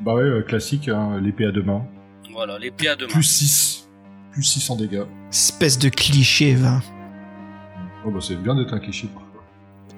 Bah 0.00 0.14
ouais, 0.14 0.44
classique, 0.46 0.88
hein, 0.88 1.20
l'épée 1.22 1.46
à 1.46 1.52
deux 1.52 1.62
mains. 1.62 1.86
Voilà, 2.32 2.58
l'épée 2.58 2.88
à 2.88 2.96
deux 2.96 3.06
mains. 3.06 3.12
Plus 3.12 3.22
6. 3.22 3.85
Plus 4.36 4.44
6 4.44 4.68
en 4.68 4.76
dégâts. 4.76 5.04
Espèce 5.30 5.78
de 5.78 5.88
cliché, 5.88 6.54
va. 6.56 6.82
Oh 8.04 8.10
bah 8.10 8.18
c'est 8.20 8.36
bien 8.36 8.54
d'être 8.54 8.74
un 8.74 8.78
cliché 8.78 9.06
parfois. 9.06 9.42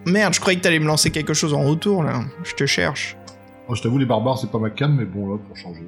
Merde, 0.06 0.32
je 0.32 0.38
croyais 0.38 0.56
que 0.56 0.62
t'allais 0.62 0.78
me 0.78 0.86
lancer 0.86 1.10
quelque 1.10 1.34
chose 1.34 1.52
en 1.54 1.62
retour, 1.64 2.04
là. 2.04 2.20
Je 2.44 2.54
te 2.54 2.64
cherche. 2.64 3.16
Moi 3.66 3.76
je 3.76 3.82
t'avoue, 3.82 3.98
les 3.98 4.06
barbares 4.06 4.38
c'est 4.38 4.48
pas 4.48 4.60
ma 4.60 4.70
cam, 4.70 4.94
mais 4.94 5.06
bon 5.06 5.28
là, 5.28 5.38
pour 5.44 5.56
changer. 5.56 5.82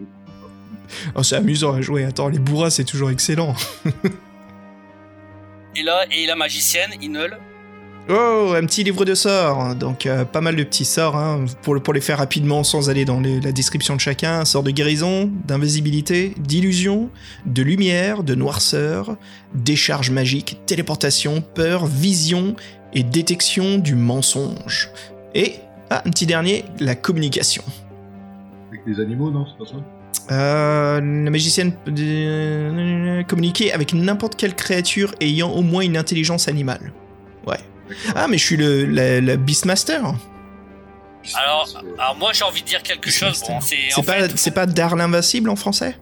Oh, 1.14 1.22
c'est 1.22 1.36
amusant 1.36 1.74
à 1.74 1.80
jouer. 1.80 2.02
Attends, 2.02 2.26
les 2.26 2.40
bourras, 2.40 2.70
c'est 2.70 2.82
toujours 2.82 3.10
excellent. 3.10 3.54
Et 5.76 5.84
là, 5.84 6.04
et 6.10 6.26
la 6.26 6.34
magicienne, 6.34 6.90
Inol. 7.00 7.38
Oh, 8.08 8.54
un 8.56 8.64
petit 8.66 8.82
livre 8.82 9.04
de 9.04 9.14
sorts. 9.14 9.74
Donc, 9.76 10.06
euh, 10.06 10.24
pas 10.24 10.40
mal 10.40 10.56
de 10.56 10.64
petits 10.64 10.84
sorts, 10.84 11.16
hein, 11.16 11.44
pour, 11.62 11.74
le- 11.74 11.80
pour 11.80 11.94
les 11.94 12.00
faire 12.00 12.18
rapidement 12.18 12.64
sans 12.64 12.90
aller 12.90 13.04
dans 13.04 13.20
les- 13.20 13.40
la 13.40 13.52
description 13.52 13.94
de 13.94 14.00
chacun. 14.00 14.40
Un 14.40 14.44
sort 14.44 14.62
de 14.64 14.70
guérison, 14.72 15.30
d'invisibilité, 15.46 16.34
d'illusion, 16.38 17.10
de 17.46 17.62
lumière, 17.62 18.24
de 18.24 18.34
noirceur, 18.34 19.16
décharge 19.54 20.10
magique, 20.10 20.58
téléportation, 20.66 21.40
peur, 21.40 21.86
vision 21.86 22.56
et 22.94 23.04
détection 23.04 23.78
du 23.78 23.94
mensonge. 23.94 24.88
Et, 25.36 25.54
ah, 25.90 26.02
un 26.04 26.10
petit 26.10 26.26
dernier, 26.26 26.64
la 26.80 26.96
communication. 26.96 27.62
Avec 28.70 28.80
les 28.86 29.00
animaux, 29.00 29.30
non, 29.30 29.46
c'est 29.46 29.64
pas 29.64 29.70
ça? 29.70 29.76
Euh, 30.32 31.00
la 31.00 31.30
magicienne 31.30 31.72
peut 31.72 31.92
communiquer 33.28 33.72
avec 33.72 33.92
n'importe 33.94 34.34
quelle 34.36 34.54
créature 34.54 35.14
ayant 35.20 35.50
au 35.50 35.62
moins 35.62 35.82
une 35.82 35.96
intelligence 35.96 36.48
animale. 36.48 36.92
Ah, 38.14 38.28
mais 38.28 38.38
je 38.38 38.44
suis 38.44 38.56
le, 38.56 38.84
la, 38.86 39.20
la 39.20 39.36
Beastmaster. 39.36 40.02
Alors, 41.34 41.68
alors 41.98 42.16
moi 42.16 42.32
j'ai 42.32 42.44
envie 42.44 42.62
de 42.62 42.66
dire 42.66 42.82
quelque 42.82 43.10
chose. 43.10 43.40
Bon, 43.46 43.60
c'est 43.60 43.76
pas, 44.04 44.12
fait, 44.28 44.36
c'est 44.38 44.50
pas 44.52 44.66
Dar 44.66 44.96
l'invincible 44.96 45.50
en 45.50 45.56
français? 45.56 45.96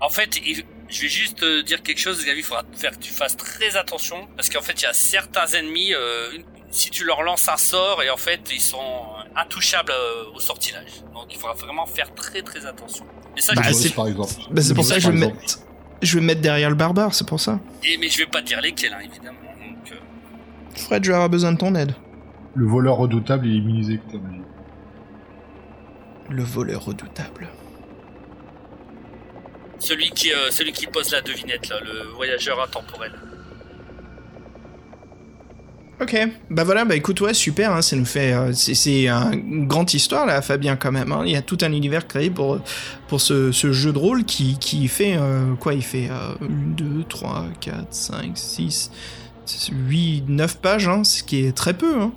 En 0.00 0.08
fait, 0.08 0.38
il- 0.44 0.64
je 0.88 1.02
vais 1.02 1.08
juste 1.08 1.42
euh, 1.44 1.62
dire 1.62 1.82
quelque 1.82 2.00
chose, 2.00 2.24
Gabi. 2.24 2.40
Il 2.40 2.42
faudra 2.44 2.64
faire 2.76 2.90
que 2.92 2.98
tu 3.04 3.12
fasses 3.12 3.36
très 3.36 3.76
attention 3.76 4.26
parce 4.36 4.48
qu'en 4.48 4.60
fait, 4.62 4.72
il 4.80 4.82
y 4.82 4.86
a 4.86 4.92
certains 4.92 5.46
ennemis. 5.46 5.94
euh, 5.94 6.30
si 6.72 6.88
tu 6.90 7.02
leur 7.04 7.22
lances 7.22 7.48
un 7.48 7.56
sort 7.56 8.00
et 8.04 8.10
en 8.10 8.16
fait, 8.16 8.40
ils 8.52 8.60
sont 8.60 8.78
intouchables 9.34 9.90
euh, 9.90 10.36
au 10.36 10.38
sortilage. 10.40 11.02
Donc, 11.14 11.24
il 11.30 11.36
faudra 11.36 11.54
vraiment 11.54 11.84
faire 11.84 12.14
très 12.14 12.42
très 12.42 12.64
attention. 12.64 13.04
Et 13.36 13.40
ça, 13.40 13.54
Bah, 13.54 13.72
c'est- 13.72 13.92
par 13.94 14.06
exemple. 14.06 14.32
Bah, 14.52 14.62
c'est 14.62 14.74
pour 14.74 14.84
ça 14.84 14.94
que 14.94 15.00
je 15.00 15.06
par 15.06 15.14
vais, 15.14 15.26
mettre, 15.26 15.58
je 16.00 16.14
vais 16.14 16.20
me 16.20 16.26
mettre 16.26 16.40
derrière 16.40 16.70
le 16.70 16.76
barbare, 16.76 17.12
c'est 17.12 17.26
pour 17.26 17.40
ça. 17.40 17.58
et, 17.84 17.96
mais 17.98 18.08
je 18.08 18.18
vais 18.18 18.26
pas 18.26 18.40
te 18.40 18.46
dire 18.46 18.60
lesquels, 18.60 18.92
hein, 18.92 19.00
évidemment. 19.04 19.38
Fred, 20.76 21.04
je 21.04 21.10
vais 21.10 21.14
avoir 21.14 21.28
besoin 21.30 21.52
de 21.52 21.58
ton 21.58 21.74
aide. 21.74 21.94
Le 22.54 22.66
voleur 22.66 22.96
redoutable 22.96 23.46
il 23.46 23.54
est 23.54 23.58
immunisé 23.58 23.98
contre 23.98 24.14
la 24.16 24.20
magie. 24.30 24.42
Le 26.30 26.42
voleur 26.42 26.84
redoutable. 26.84 27.48
celui 29.78 30.10
qui 30.10 30.30
euh, 30.32 30.50
celui 30.50 30.72
qui 30.72 30.86
pose 30.86 31.10
la 31.10 31.22
devinette 31.22 31.68
là, 31.68 31.76
le 31.80 32.10
voyageur 32.14 32.62
intemporel. 32.62 33.12
Ok, 36.02 36.16
bah 36.48 36.64
voilà, 36.64 36.86
bah 36.86 36.96
écoute, 36.96 37.20
ouais, 37.20 37.34
super, 37.34 37.72
hein, 37.74 37.82
ça 37.82 37.94
nous 37.94 38.06
fait. 38.06 38.32
euh, 38.32 38.52
c'est- 38.54 38.72
c'est 38.74 39.06
une 39.06 39.66
grande 39.66 39.92
histoire 39.92 40.24
là, 40.24 40.40
Fabien, 40.40 40.76
quand 40.76 40.90
même. 40.92 41.12
hein. 41.12 41.22
Il 41.26 41.32
y 41.32 41.36
a 41.36 41.42
tout 41.42 41.58
un 41.60 41.72
univers 41.72 42.06
créé 42.08 42.30
pour, 42.30 42.58
pour 43.08 43.20
ce, 43.20 43.52
ce 43.52 43.70
jeu 43.72 43.92
de 43.92 43.98
rôle 43.98 44.24
qui, 44.24 44.58
qui 44.58 44.88
fait. 44.88 45.16
euh, 45.18 45.54
quoi 45.56 45.74
Il 45.74 45.82
fait 45.82 46.08
1, 46.08 46.36
2, 46.48 47.04
3, 47.06 47.44
4, 47.60 47.86
5, 47.92 48.30
6, 48.34 48.90
8, 49.72 50.24
9 50.28 50.58
pages, 50.58 50.88
hein, 50.88 51.04
ce 51.04 51.22
qui 51.22 51.44
est 51.44 51.52
très 51.52 51.74
peu. 51.74 52.00
Hein. 52.00 52.12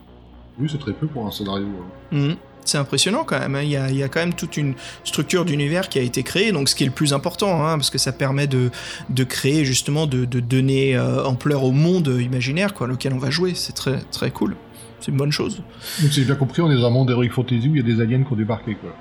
Oui, 0.60 0.68
c'est 0.72 0.80
très 0.80 0.94
peu 0.94 1.08
pour 1.08 1.26
un 1.26 1.32
scénario. 1.32 1.66
hein. 1.68 2.16
Mhm. 2.16 2.36
C'est 2.66 2.78
impressionnant 2.78 3.26
quand 3.26 3.38
même. 3.40 3.56
hein. 3.56 3.62
Il, 3.64 3.70
y 3.70 3.76
a, 3.76 3.90
il 3.90 3.98
y 3.98 4.04
a 4.04 4.08
quand 4.08 4.22
même 4.22 4.34
toute 4.34 4.56
une 4.56 4.76
structure 5.04 5.44
d'univers 5.44 5.90
qui 5.90 6.00
a 6.00 6.02
été 6.02 6.24
créée, 6.24 6.52
donc 6.54 6.70
ce 6.70 6.76
qui 6.76 6.84
est 6.84 6.88
le 6.88 6.94
plus 6.94 7.12
important, 7.14 7.66
hein, 7.68 7.78
parce 7.78 7.90
que 7.90 7.98
ça 7.98 8.14
permet 8.14 8.48
de, 8.48 8.72
de 9.10 9.24
créer 9.26 9.66
justement, 9.66 10.08
de, 10.08 10.24
de 10.24 10.40
donner 10.40 10.96
euh, 10.96 11.26
ampleur 11.26 11.64
au 11.66 11.72
monde 11.72 12.08
imaginaire 12.22 12.74
quoi, 12.74 12.88
auquel 12.90 13.12
on 13.14 13.18
va 13.18 13.30
jouer. 13.32 13.54
C'est 13.56 13.74
très, 13.74 14.00
très 14.12 14.32
cool. 14.32 14.56
C'est 15.02 15.12
une 15.12 15.18
bonne 15.18 15.32
chose. 15.34 15.58
Donc 16.02 16.14
si 16.14 16.22
j'ai 16.22 16.26
bien 16.26 16.36
compris, 16.36 16.62
on 16.62 16.72
est 16.72 16.76
dans 16.76 16.88
un 16.88 16.90
monde 16.90 17.10
Heroic 17.10 17.32
Fantasy 17.32 17.68
où 17.68 17.76
il 17.76 17.86
y 17.86 17.92
a 17.92 17.96
des 17.96 18.02
aliens 18.02 18.24
qui 18.24 18.32
ont 18.32 18.38
débarqué 18.38 18.76
quoi. 18.76 18.96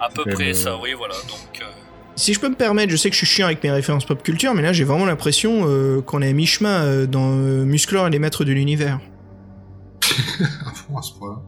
À 0.00 0.08
peu 0.10 0.22
près 0.30 0.54
ça, 0.54 0.76
oui, 0.80 0.90
voilà. 0.96 1.14
Donc, 1.28 1.62
euh, 1.62 1.64
Si 2.16 2.32
je 2.32 2.38
peux 2.38 2.48
me 2.48 2.54
permettre, 2.54 2.92
je 2.92 2.96
sais 2.96 3.10
que 3.10 3.14
je 3.14 3.18
suis 3.18 3.26
chiant 3.26 3.46
avec 3.46 3.62
mes 3.64 3.72
références 3.72 4.04
pop 4.04 4.22
culture, 4.22 4.54
mais 4.54 4.62
là 4.62 4.72
j'ai 4.72 4.84
vraiment 4.84 5.04
l'impression 5.04 5.64
euh, 5.66 6.00
qu'on 6.00 6.22
est 6.22 6.28
à 6.28 6.32
mi-chemin 6.32 6.84
euh, 6.84 7.06
dans 7.06 7.32
euh, 7.32 7.64
Musclor 7.64 8.06
et 8.06 8.10
les 8.10 8.20
maîtres 8.20 8.44
de 8.44 8.52
l'univers. 8.52 9.00
À 10.96 11.02
ce 11.02 11.12
point. 11.18 11.42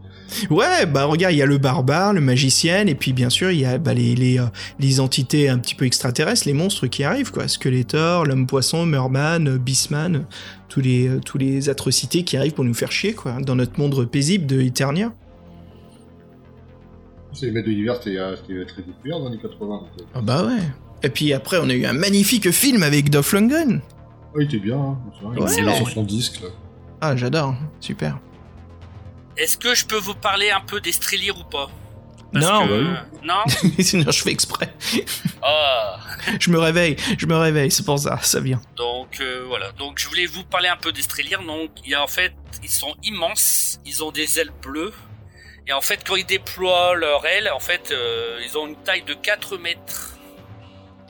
Ouais, 0.50 0.86
bah 0.86 1.04
regarde, 1.04 1.34
il 1.34 1.38
y 1.38 1.42
a 1.42 1.46
le 1.46 1.58
barbare, 1.58 2.12
le 2.12 2.20
magicien, 2.20 2.86
et 2.86 2.96
puis 2.96 3.12
bien 3.12 3.30
sûr 3.30 3.52
il 3.52 3.60
y 3.60 3.64
a 3.64 3.78
bah, 3.78 3.94
les, 3.94 4.16
les, 4.16 4.40
euh, 4.40 4.46
les 4.80 4.98
entités 4.98 5.48
un 5.48 5.58
petit 5.58 5.76
peu 5.76 5.84
extraterrestres, 5.84 6.46
les 6.46 6.52
monstres 6.52 6.88
qui 6.88 7.04
arrivent, 7.04 7.30
quoi. 7.30 7.46
Skeletor, 7.46 8.24
l'homme-poisson, 8.24 8.86
Merman, 8.86 9.56
Beastman, 9.58 10.26
tous 10.68 10.80
les, 10.80 11.10
tous 11.24 11.38
les 11.38 11.68
atrocités 11.68 12.24
qui 12.24 12.36
arrivent 12.36 12.54
pour 12.54 12.64
nous 12.64 12.74
faire 12.74 12.90
chier, 12.90 13.14
quoi, 13.14 13.34
dans 13.40 13.54
notre 13.54 13.78
monde 13.78 14.04
paisible 14.10 14.46
de 14.46 14.60
Eternia. 14.60 15.12
C'est 17.39 17.47
les 17.47 17.53
maîtres 17.53 17.66
de 17.66 17.72
l'univers, 17.72 17.97
c'était 17.97 18.16
euh, 18.16 18.34
c'était 18.37 18.64
très 18.66 18.82
populaire 18.82 19.18
dans 19.18 19.28
les 19.28 19.34
années 19.34 19.43
80. 19.43 19.66
donc, 19.66 19.89
euh, 20.01 20.05
Ah 20.14 20.20
bah 20.22 20.45
ouais. 20.47 20.62
Et 21.03 21.11
puis 21.11 21.32
après 21.34 21.59
on 21.61 21.68
a 21.68 21.74
eu 21.74 21.84
un 21.84 21.93
magnifique 21.93 22.51
film 22.51 22.82
avec 22.82 23.11
Dolph 23.11 23.32
Lundgren. 23.32 23.82
Ouais, 24.34 24.45
il 24.45 24.55
était 24.55 24.59
bien, 24.59 24.76
hein. 24.78 24.99
c'est 25.18 25.24
vrai, 25.26 25.34
il 25.37 25.43
Ouais. 25.43 25.49
Excellent, 25.51 25.74
sur 25.76 25.91
son 25.91 26.03
disque 26.05 26.41
là. 26.43 26.49
Ah 27.01 27.14
j'adore, 27.16 27.55
super. 27.80 28.18
est-ce 29.37 29.59
que 29.59 29.74
je 29.74 29.84
peux 29.84 29.99
vous 29.99 30.14
parler 30.14 30.51
un 30.51 30.61
peu 30.61 30.80
des 30.80 30.93
Strelier 30.93 31.30
ou 31.30 31.45
pas? 31.45 31.68
Parce 32.32 32.45
Non. 32.47 32.66
que- 32.66 32.82
bah 32.95 33.07
non? 33.22 33.70
Sinon 33.82 34.11
je 34.11 34.22
fais 34.22 34.30
exprès. 34.32 34.72
Ah. 35.43 35.99
Je 36.41 36.51
me 36.51 36.59
réveille, 36.59 36.97
je 37.18 37.26
me 37.26 37.37
réveille, 37.37 37.70
c'est 37.70 37.84
pour 37.84 38.01
ça, 38.01 38.18
ça 38.22 38.41
vient. 38.41 38.61
Donc 38.76 39.20
euh, 39.20 39.45
voilà. 39.47 39.70
Donc 39.72 39.99
je 40.01 40.09
voulais 40.09 40.26
vous 40.26 40.43
parler 40.43 40.68
un 40.68 40.76
peu 40.76 40.91
des 40.91 41.03
Strelier. 41.03 41.37
Donc 41.47 41.70
il 41.84 41.91
y 41.93 41.95
a 41.95 42.03
en 42.03 42.09
fait, 42.09 42.32
ils 42.64 42.68
sont 42.70 42.95
immenses. 43.05 43.78
Ils 43.87 44.03
ont 44.03 44.11
des 44.11 44.41
ailes 44.41 44.51
bleues. 44.61 44.93
Et 45.68 45.72
en 45.72 45.80
fait, 45.80 46.04
quand 46.06 46.14
ils 46.16 46.26
déploient 46.26 46.94
leurs 46.94 47.26
ailes, 47.26 47.50
en 47.54 47.58
fait, 47.60 47.90
euh, 47.92 48.38
ils 48.44 48.56
ont 48.56 48.66
une 48.68 48.76
taille 48.76 49.02
de 49.02 49.14
4 49.14 49.56
mètres. 49.58 50.16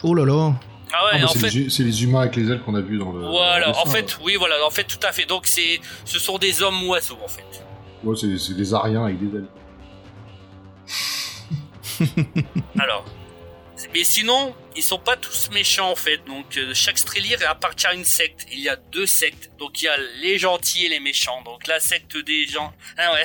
Oh 0.03 0.15
là 0.15 0.25
là. 0.25 0.55
Ah 0.93 1.05
ouais, 1.05 1.11
Ah, 1.15 1.19
bah, 1.19 1.25
en 1.25 1.29
c'est 1.29 1.39
fait. 1.41 1.51
les, 1.51 1.69
c'est 1.71 1.83
les 1.83 2.05
humains 2.05 2.21
avec 2.23 2.37
les 2.37 2.51
ailes 2.51 2.61
qu'on 2.61 2.75
a 2.75 2.81
vu 2.81 2.97
dans 2.99 3.13
le. 3.13 3.21
Voilà, 3.27 3.69
le 3.69 3.77
en 3.77 3.85
fait, 3.87 4.19
oui, 4.23 4.37
voilà, 4.39 4.55
en 4.67 4.71
fait, 4.71 4.85
tout 4.85 5.05
à 5.07 5.13
fait. 5.13 5.27
Donc 5.27 5.47
c'est, 5.47 5.81
ce 6.05 6.19
sont 6.19 6.39
des 6.39 6.63
hommes 6.63 6.83
oiseaux, 6.89 7.19
en 7.23 7.29
fait. 7.29 7.45
Ouais, 8.05 8.17
c'est 8.17 8.39
c'est 8.39 8.55
des 8.55 8.73
ariens 8.73 9.05
avec 9.05 9.19
des 9.19 9.37
ailes. 9.39 9.47
Alors, 12.79 13.05
mais 13.97 14.05
sinon, 14.05 14.55
ils 14.77 14.83
sont 14.83 14.99
pas 14.99 15.17
tous 15.17 15.49
méchants 15.49 15.91
en 15.91 15.97
fait. 15.97 16.19
Donc 16.27 16.59
euh, 16.59 16.75
chaque 16.75 16.99
Strelier 16.99 17.43
appartient 17.45 17.87
à 17.87 17.95
une 17.95 18.05
secte. 18.05 18.45
Il 18.53 18.61
y 18.61 18.69
a 18.69 18.77
deux 18.77 19.07
sectes. 19.07 19.51
Donc 19.57 19.81
il 19.81 19.87
y 19.87 19.89
a 19.89 19.97
les 19.97 20.39
gentils 20.39 20.85
et 20.85 20.91
les 20.91 21.01
méchants. 21.01 21.41
Donc 21.45 21.67
la 21.67 21.81
secte 21.81 22.15
des 22.19 22.47
gens, 22.47 22.75
ah 22.99 23.17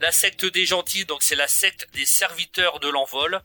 la 0.00 0.12
secte 0.12 0.46
des 0.46 0.64
gentils. 0.64 1.04
Donc 1.04 1.22
c'est 1.22 1.36
la 1.36 1.46
secte 1.46 1.86
des 1.92 2.06
serviteurs 2.06 2.80
de 2.80 2.88
l'envol. 2.88 3.42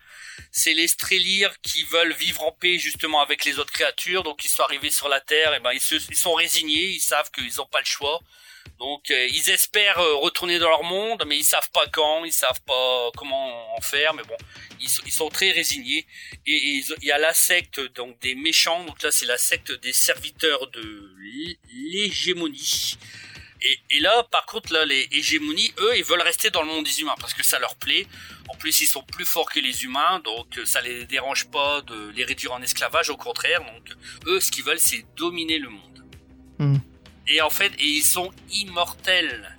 C'est 0.54 0.74
les 0.74 0.88
Strelier 0.88 1.50
qui 1.64 1.84
veulent 1.84 2.14
vivre 2.14 2.44
en 2.44 2.54
paix 2.54 2.78
justement 2.78 3.20
avec 3.20 3.44
les 3.44 3.60
autres 3.60 3.74
créatures. 3.74 4.24
Donc 4.24 4.46
ils 4.46 4.50
sont 4.50 4.64
arrivés 4.64 4.90
sur 4.90 5.10
la 5.10 5.20
Terre. 5.20 5.54
Et 5.56 5.60
ben 5.60 5.74
ils, 5.74 5.82
ils 6.10 6.16
sont 6.16 6.34
résignés. 6.34 6.92
Ils 6.92 7.02
savent 7.02 7.30
qu'ils 7.32 7.58
n'ont 7.58 7.68
pas 7.68 7.82
le 7.82 7.86
choix. 7.88 8.22
Donc 8.80 9.12
euh, 9.12 9.28
ils 9.28 9.50
espèrent 9.50 10.00
euh, 10.00 10.16
retourner 10.16 10.58
dans 10.58 10.70
leur 10.70 10.84
monde, 10.84 11.24
mais 11.28 11.38
ils 11.38 11.44
savent 11.44 11.70
pas 11.72 11.86
quand, 11.92 12.24
ils 12.24 12.32
savent 12.32 12.62
pas 12.66 13.10
comment 13.18 13.76
en 13.76 13.82
faire. 13.82 14.14
Mais 14.14 14.24
bon, 14.24 14.38
ils, 14.80 14.90
sont- 15.12 15.30
très 15.30 15.52
résignés. 15.52 16.08
Et, 16.48 16.82
il 17.02 17.06
y 17.06 17.12
a 17.12 17.18
la 17.18 17.34
secte 17.34 17.80
donc 17.96 18.20
des 18.22 18.36
méchants. 18.36 18.84
Donc 18.86 19.02
là, 19.04 19.12
c'est 19.12 19.26
la 19.26 19.38
secte 19.38 19.72
des 19.82 19.94
serviteurs 19.94 20.68
de 20.72 21.14
l'hé- 21.20 21.60
l'hégémonie. 21.74 22.98
Et, 23.62 23.98
et 23.98 24.00
là, 24.00 24.24
par 24.32 24.46
contre, 24.46 24.72
là, 24.72 24.86
les 24.86 25.10
hégémonies, 25.12 25.74
eux, 25.80 25.98
ils 25.98 26.04
veulent 26.06 26.22
rester 26.22 26.50
dans 26.50 26.62
le 26.62 26.68
monde 26.70 26.86
des 26.86 27.02
humains 27.02 27.16
parce 27.20 27.34
que 27.34 27.44
ça 27.44 27.60
leur 27.60 27.76
plaît. 27.76 28.08
En 28.48 28.56
plus, 28.56 28.80
ils 28.80 28.88
sont 28.88 29.04
plus 29.04 29.26
forts 29.26 29.52
que 29.52 29.60
les 29.60 29.84
humains, 29.84 30.22
donc 30.24 30.58
euh, 30.58 30.66
ça 30.66 30.80
les 30.82 31.06
dérange 31.06 31.52
pas 31.52 31.82
de 31.82 32.10
les 32.16 32.24
réduire 32.24 32.54
en 32.54 32.62
esclavage. 32.62 33.10
Au 33.10 33.18
contraire, 33.18 33.60
donc 33.66 33.90
eux, 34.28 34.40
ce 34.40 34.50
qu'ils 34.50 34.64
veulent, 34.64 34.80
c'est 34.80 35.06
dominer 35.18 35.60
le 35.60 35.70
monde. 35.70 36.06
Hmm. 36.60 36.78
Et 37.30 37.42
en 37.42 37.50
fait, 37.50 37.72
et 37.80 37.86
ils 37.86 38.04
sont 38.04 38.32
immortels. 38.52 39.56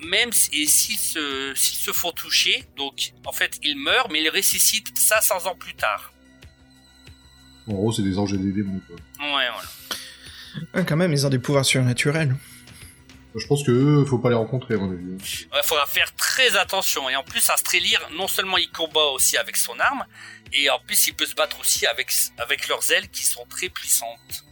Même 0.00 0.32
si, 0.32 0.50
et 0.62 0.66
s'ils 0.66 0.98
se, 0.98 1.52
s'ils 1.54 1.78
se 1.78 1.92
font 1.92 2.12
toucher, 2.12 2.64
donc 2.76 3.12
en 3.24 3.32
fait, 3.32 3.58
ils 3.62 3.76
meurent, 3.76 4.10
mais 4.10 4.22
ils 4.22 4.28
ressuscitent 4.28 4.98
500 4.98 5.46
ans 5.46 5.54
plus 5.54 5.74
tard. 5.74 6.12
En 7.66 7.72
gros, 7.72 7.92
c'est 7.92 8.02
des 8.02 8.18
anges 8.18 8.34
et 8.34 8.38
des 8.38 8.52
démons 8.52 8.80
quoi. 8.86 8.96
Ouais, 9.20 9.48
voilà. 9.50 9.68
Ah, 10.74 10.82
quand 10.82 10.96
même, 10.96 11.12
ils 11.12 11.26
ont 11.26 11.30
des 11.30 11.38
pouvoirs 11.38 11.64
surnaturels. 11.64 12.36
Je 13.36 13.46
pense 13.48 13.64
que 13.64 13.72
eux, 13.72 14.04
faut 14.04 14.18
pas 14.18 14.28
les 14.28 14.36
rencontrer, 14.36 14.74
à 14.74 14.76
mon 14.76 14.92
avis. 14.92 15.16
Il 15.20 15.62
faudra 15.64 15.86
faire 15.86 16.14
très 16.14 16.56
attention. 16.56 17.08
Et 17.10 17.16
en 17.16 17.24
plus, 17.24 17.50
un 17.50 17.56
Strelir, 17.56 18.00
non 18.12 18.28
seulement 18.28 18.58
il 18.58 18.70
combat 18.70 19.06
aussi 19.06 19.36
avec 19.36 19.56
son 19.56 19.78
arme, 19.80 20.04
et 20.52 20.70
en 20.70 20.78
plus, 20.78 21.08
il 21.08 21.14
peut 21.14 21.26
se 21.26 21.34
battre 21.34 21.58
aussi 21.58 21.86
avec, 21.86 22.12
avec 22.38 22.68
leurs 22.68 22.92
ailes 22.92 23.08
qui 23.08 23.24
sont 23.24 23.44
très 23.48 23.68
puissantes. 23.68 24.44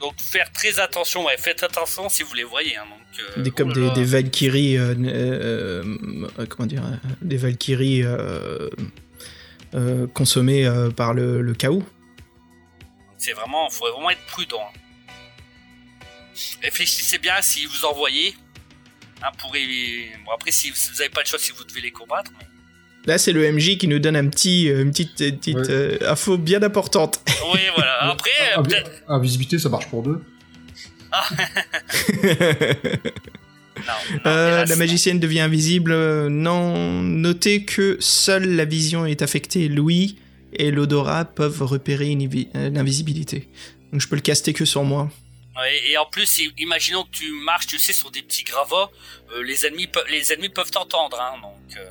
Donc, 0.00 0.20
faire 0.20 0.52
très 0.52 0.78
attention, 0.78 1.24
ouais, 1.24 1.36
faites 1.38 1.62
attention 1.62 2.08
si 2.08 2.22
vous 2.22 2.34
les 2.34 2.44
voyez. 2.44 2.76
Hein, 2.76 2.84
donc, 2.90 3.24
euh, 3.38 3.42
Des, 3.42 3.50
comme 3.50 3.70
oh 3.74 3.90
des, 3.94 4.04
Valkyries. 4.04 4.76
euh, 4.76 4.94
euh, 4.98 5.96
euh, 6.38 6.46
comment 6.46 6.66
dire 6.66 6.82
Des 7.22 7.38
Valkyries 7.38 8.02
euh, 8.04 8.68
euh, 9.74 10.06
consommées 10.08 10.66
euh, 10.66 10.90
par 10.90 11.14
le, 11.14 11.40
le 11.40 11.54
chaos. 11.54 11.82
C'est 13.18 13.32
vraiment, 13.32 13.70
faut 13.70 13.90
vraiment 13.90 14.10
être 14.10 14.24
prudent. 14.26 14.60
hein. 14.62 14.78
Réfléchissez 16.62 17.18
bien 17.18 17.40
si 17.40 17.64
vous 17.66 17.84
envoyez. 17.86 18.34
Hein, 19.22 19.30
pour 19.38 19.56
y- 19.56 20.10
Bon, 20.26 20.32
après, 20.32 20.50
si 20.50 20.70
vous 20.70 20.76
n'avez 20.98 21.08
pas 21.08 21.22
le 21.22 21.26
choix, 21.26 21.38
si 21.38 21.52
vous 21.52 21.64
devez 21.64 21.80
les 21.80 21.90
combattre. 21.90 22.30
mais- 22.38 22.46
Là, 23.06 23.18
c'est 23.18 23.32
le 23.32 23.50
MJ 23.52 23.78
qui 23.78 23.86
nous 23.88 23.98
donne 23.98 24.16
un 24.16 24.26
petit, 24.28 24.68
euh, 24.68 24.82
une 24.82 24.90
petite, 24.90 25.20
une 25.20 25.36
petite 25.38 25.56
Ouais. 25.56 25.62
euh, 25.70 25.98
info 26.10 26.36
bien 26.38 26.62
importante. 26.62 27.20
Oui, 27.54 27.60
voilà. 27.76 28.10
Après, 28.10 28.30
euh, 28.56 28.60
Invi- 28.60 28.68
peut-être. 28.68 28.90
Invisibilité, 29.08 29.58
ça 29.58 29.68
marche 29.68 29.86
pour 29.86 30.02
deux. 30.02 30.20
Non, 33.78 33.92
non, 34.24 34.30
Euh, 34.30 34.48
hélas, 34.48 34.68
la 34.70 34.76
magicienne 34.76 35.20
devient 35.20 35.40
invisible. 35.40 35.92
euh, 35.92 36.28
Non, 36.30 37.02
notez 37.02 37.64
que 37.64 37.98
seule 38.00 38.56
la 38.56 38.64
vision 38.64 39.04
est 39.06 39.20
affectée. 39.22 39.68
Louis 39.68 40.16
et 40.54 40.70
l'odorat 40.70 41.26
peuvent 41.26 41.62
repérer 41.62 42.16
euh, 42.56 42.70
l'invisibilité. 42.70 43.48
Donc 43.92 44.00
je 44.00 44.08
peux 44.08 44.16
le 44.16 44.22
caster 44.22 44.54
que 44.54 44.64
sur 44.64 44.82
moi. 44.82 45.10
Ouais, 45.56 45.90
et 45.90 45.96
en 45.98 46.06
plus, 46.06 46.40
imaginons 46.58 47.04
que 47.04 47.10
tu 47.18 47.30
marches, 47.44 47.66
tu 47.66 47.78
sais, 47.78 47.92
sur 47.92 48.10
des 48.10 48.22
petits 48.22 48.44
gravats, 48.44 48.90
euh, 49.36 49.42
les 49.42 49.64
ennemis, 49.66 49.88
les 50.10 50.32
ennemis 50.32 50.48
peuvent 50.48 50.70
t'entendre, 50.70 51.18
hein, 51.20 51.38
donc. 51.42 51.76
euh, 51.78 51.84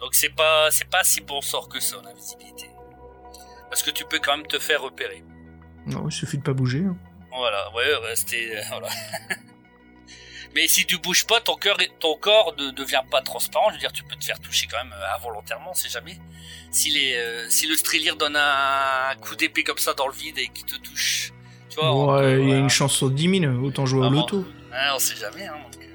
Donc 0.00 0.14
c'est 0.14 0.30
pas, 0.34 0.70
c'est 0.70 0.88
pas 0.88 1.04
si 1.04 1.20
bon 1.20 1.40
sort 1.40 1.68
que 1.68 1.78
ça 1.80 1.96
l'invisibilité, 2.04 2.70
parce 3.68 3.82
que 3.82 3.90
tu 3.90 4.04
peux 4.04 4.18
quand 4.18 4.36
même 4.36 4.46
te 4.46 4.58
faire 4.58 4.82
repérer. 4.82 5.22
Non, 5.86 6.08
il 6.08 6.12
suffit 6.12 6.38
de 6.38 6.42
pas 6.42 6.52
bouger. 6.52 6.84
hein. 6.84 6.96
Voilà, 7.36 7.70
ouais, 7.74 7.94
rester, 8.08 8.56
euh, 8.56 8.60
voilà. 8.70 8.88
Mais 10.54 10.66
si 10.66 10.84
tu 10.84 10.98
bouges 10.98 11.26
pas, 11.26 11.40
ton 11.40 11.54
cœur, 11.54 11.76
ton 12.00 12.16
corps 12.16 12.54
ne 12.58 12.70
devient 12.72 13.02
pas 13.08 13.22
transparent. 13.22 13.68
Je 13.68 13.74
veux 13.74 13.78
dire, 13.80 13.92
tu 13.92 14.02
peux 14.02 14.16
te 14.16 14.24
faire 14.24 14.40
toucher 14.40 14.66
quand 14.68 14.78
même 14.82 14.92
euh, 14.92 15.16
involontairement, 15.16 15.70
on 15.70 15.74
sait 15.74 15.88
jamais. 15.88 16.18
Si 16.72 16.90
les, 16.90 17.14
euh, 17.14 17.48
si 17.48 17.68
le 17.68 17.76
Strelir 17.76 18.16
donne 18.16 18.34
un 18.36 19.14
coup 19.20 19.36
d'épée 19.36 19.62
comme 19.62 19.78
ça 19.78 19.94
dans 19.94 20.08
le 20.08 20.12
vide 20.12 20.38
et 20.38 20.48
qu'il 20.48 20.64
te 20.66 20.76
touche, 20.76 21.32
tu 21.68 21.76
vois. 21.76 21.94
on 21.94 22.12
Ouais, 22.16 22.22
peut- 22.22 22.32
il 22.32 22.38
y 22.38 22.42
a 22.42 22.46
voilà. 22.46 22.60
une 22.62 22.68
chance 22.70 22.94
sur 22.94 23.10
10 23.10 23.40
000, 23.40 23.52
autant 23.64 23.86
jouer 23.86 24.00
au 24.00 24.02
Vraiment. 24.04 24.22
loto. 24.22 24.44
Hein, 24.72 24.92
on 24.94 24.98
sait 24.98 25.14
jamais, 25.16 25.46
hein, 25.46 25.54
donc. 25.62 25.88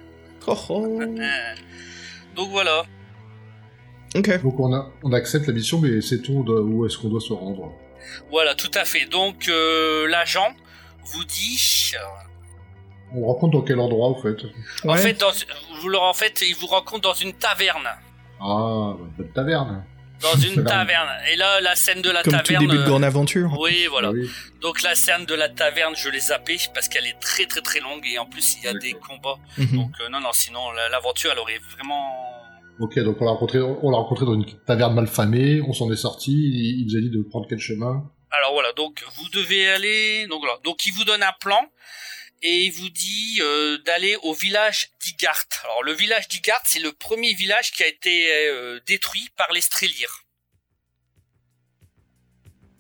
Oh, 0.48 0.58
oh. 0.70 1.02
donc 2.36 2.50
voilà. 2.52 2.86
Ok. 4.16 4.42
Donc 4.44 4.60
on, 4.60 4.74
a, 4.74 4.90
on 5.04 5.14
accepte 5.14 5.48
la 5.48 5.54
mission, 5.54 5.80
mais 5.80 6.02
sait-on 6.02 6.42
de- 6.44 6.54
où 6.54 6.86
est-ce 6.86 6.98
qu'on 6.98 7.10
doit 7.10 7.22
se 7.22 7.34
rendre 7.34 7.72
Voilà, 8.32 8.56
tout 8.56 8.72
à 8.74 8.86
fait. 8.86 9.06
Donc 9.06 9.48
euh, 9.50 10.08
l'agent 10.08 10.54
vous 11.14 11.24
dit, 11.26 11.92
On 13.14 13.26
rencontre 13.28 13.58
dans 13.58 13.64
quel 13.64 13.80
endroit, 13.80 14.10
au 14.10 14.16
fait 14.22 14.36
en 14.84 14.90
Ouais. 14.94 14.98
fait, 14.98 15.14
dans, 15.20 15.32
vous 15.82 15.90
leur- 15.90 16.04
en 16.04 16.14
fait, 16.14 16.42
il 16.48 16.56
vous 16.56 16.68
rencontre 16.68 17.02
dans 17.02 17.14
une 17.14 17.34
taverne, 17.34 17.88
Ah, 18.42 18.94
bonne 19.18 19.32
taverne. 19.34 19.84
dans 20.22 20.36
une 20.38 20.64
Taverne. 20.66 21.10
Et 21.32 21.36
là, 21.36 21.62
la 21.62 21.76
scène 21.76 22.02
de 22.02 22.10
la 22.10 22.24
Comme 22.24 22.34
tout 22.34 22.40
taverne. 22.40 22.66
début 22.66 22.78
de 22.78 22.82
euh, 22.84 22.86
grande 22.88 23.04
aventure. 23.04 23.52
Oui, 23.60 23.86
voilà. 23.90 24.08
Ah 24.10 24.12
oui. 24.12 24.30
Donc 24.62 24.82
la 24.82 24.96
scène 24.96 25.26
de 25.26 25.36
la 25.36 25.50
taverne, 25.50 25.94
je 25.96 26.10
l'ai 26.10 26.20
zappée 26.20 26.58
parce 26.74 26.88
qu'elle 26.88 27.06
est 27.06 27.20
très 27.20 27.46
très 27.46 27.62
très 27.62 27.80
longue 27.82 28.06
et 28.08 28.18
en 28.18 28.26
plus 28.26 28.58
il 28.58 28.64
y 28.64 28.68
a 28.68 28.74
des 28.74 28.94
combats. 28.94 29.38
Mhm. 29.58 29.68
Donc 29.76 29.92
euh, 30.02 30.10
non 30.10 30.20
non, 30.22 30.32
sinon 30.34 30.72
la- 30.72 30.90
l'aventure 30.90 31.32
elle 31.34 31.40
aurait 31.40 31.60
vraiment. 31.76 32.04
Ok, 32.80 33.00
donc 33.00 33.22
on 33.22 33.26
l'a 33.26 33.32
rencontré, 33.32 33.62
on 33.62 33.90
l'a 33.90 33.98
rencontré 33.98 34.26
dans 34.26 34.34
une 34.34 34.46
taverne 34.66 34.94
mal 34.94 35.08
famée, 35.08 35.62
on 35.62 35.72
s'en 35.72 35.92
est 35.92 35.96
sorti, 35.96 36.32
il 36.32 36.82
il 36.82 36.88
nous 36.88 36.98
a 36.98 37.02
dit 37.02 37.10
de 37.10 37.22
prendre 37.22 37.48
quel 37.48 37.60
chemin 37.60 38.12
Alors 38.32 38.52
voilà, 38.54 38.74
donc 38.74 39.04
vous 39.16 39.30
devez 39.30 39.70
aller. 39.70 40.28
Donc 40.28 40.42
voilà, 40.42 40.60
donc 40.64 40.86
il 40.86 40.94
vous 40.94 41.06
donne 41.06 41.24
un 41.24 41.34
plan 41.40 41.60
et 42.42 42.66
il 42.66 42.72
vous 42.72 42.90
dit 42.90 43.40
euh, 43.42 43.78
d'aller 43.86 44.18
au 44.24 44.34
village 44.34 44.90
d'Igart. 45.02 45.46
Alors 45.64 45.84
le 45.84 45.94
village 45.94 46.28
d'Igart, 46.28 46.62
c'est 46.66 46.80
le 46.80 46.92
premier 46.92 47.34
village 47.34 47.72
qui 47.72 47.84
a 47.84 47.88
été 47.88 48.28
euh, 48.50 48.80
détruit 48.86 49.30
par 49.38 49.52
les 49.54 49.62
Strélires. 49.62 50.26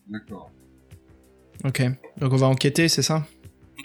D'accord. 0.07 0.51
Ok. 1.63 1.81
Donc 2.17 2.33
on 2.33 2.37
va 2.37 2.47
enquêter, 2.47 2.89
c'est 2.89 3.01
ça? 3.01 3.25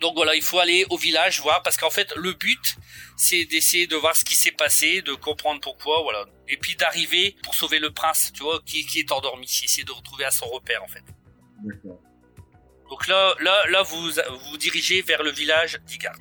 Donc 0.00 0.14
voilà, 0.14 0.34
il 0.34 0.42
faut 0.42 0.58
aller 0.58 0.84
au 0.90 0.96
village 0.96 1.40
voir 1.40 1.62
parce 1.62 1.76
qu'en 1.76 1.90
fait 1.90 2.12
le 2.16 2.32
but 2.32 2.76
c'est 3.20 3.44
d'essayer 3.44 3.86
de 3.86 3.96
voir 3.96 4.16
ce 4.16 4.24
qui 4.24 4.34
s'est 4.34 4.50
passé, 4.50 5.02
de 5.02 5.12
comprendre 5.12 5.60
pourquoi, 5.60 6.02
voilà. 6.02 6.24
Et 6.48 6.56
puis 6.56 6.74
d'arriver 6.74 7.36
pour 7.42 7.54
sauver 7.54 7.78
le 7.78 7.90
prince, 7.90 8.32
tu 8.34 8.42
vois, 8.42 8.60
qui, 8.64 8.86
qui 8.86 9.00
est 9.00 9.12
endormi, 9.12 9.44
essayer 9.44 9.84
de 9.84 9.92
retrouver 9.92 10.24
à 10.24 10.30
son 10.30 10.46
repère 10.46 10.82
en 10.82 10.88
fait. 10.88 11.04
D'accord. 11.62 12.00
Donc 12.88 13.06
là, 13.08 13.34
là, 13.40 13.66
là, 13.68 13.82
vous 13.82 14.10
vous 14.48 14.56
dirigez 14.56 15.02
vers 15.02 15.22
le 15.22 15.30
village 15.30 15.78
d'Igart. 15.84 16.16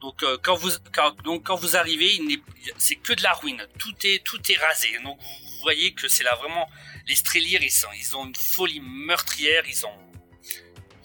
Donc 0.00 0.24
euh, 0.24 0.36
quand 0.42 0.56
vous 0.56 0.70
quand, 0.92 1.12
donc 1.22 1.44
quand 1.46 1.54
vous 1.54 1.76
arrivez, 1.76 2.16
il 2.16 2.42
c'est 2.76 2.96
que 2.96 3.12
de 3.12 3.22
la 3.22 3.32
ruine. 3.32 3.64
Tout 3.78 3.94
est 4.02 4.24
tout 4.24 4.40
est 4.50 4.58
rasé. 4.58 4.88
Donc 5.04 5.20
vous 5.20 5.62
voyez 5.62 5.94
que 5.94 6.08
c'est 6.08 6.24
là 6.24 6.34
vraiment 6.34 6.68
les 7.06 7.14
Strélires, 7.14 7.62
ils 7.62 7.70
sont 7.70 7.88
ils 7.96 8.16
ont 8.16 8.26
une 8.26 8.34
folie 8.34 8.80
meurtrière. 8.80 9.62
Ils 9.68 9.86
ont 9.86 9.98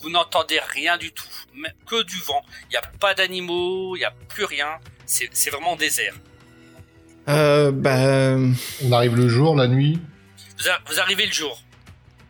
vous 0.00 0.10
n'entendez 0.10 0.58
rien 0.58 0.98
du 0.98 1.12
tout, 1.12 1.28
que 1.86 2.02
du 2.02 2.18
vent. 2.22 2.44
Il 2.64 2.70
n'y 2.70 2.76
a 2.76 2.82
pas 2.82 3.14
d'animaux, 3.14 3.94
il 3.94 4.00
n'y 4.00 4.04
a 4.04 4.10
plus 4.10 4.44
rien. 4.44 4.80
C'est 5.32 5.50
vraiment 5.50 5.76
désert. 5.76 6.14
Euh, 7.28 7.70
bah... 7.70 8.36
On 8.84 8.92
arrive 8.92 9.14
le 9.16 9.28
jour, 9.28 9.54
la 9.54 9.68
nuit 9.68 9.98
Vous, 10.58 10.68
a- 10.68 10.80
vous 10.90 10.98
arrivez 11.00 11.26
le 11.26 11.32
jour. 11.32 11.62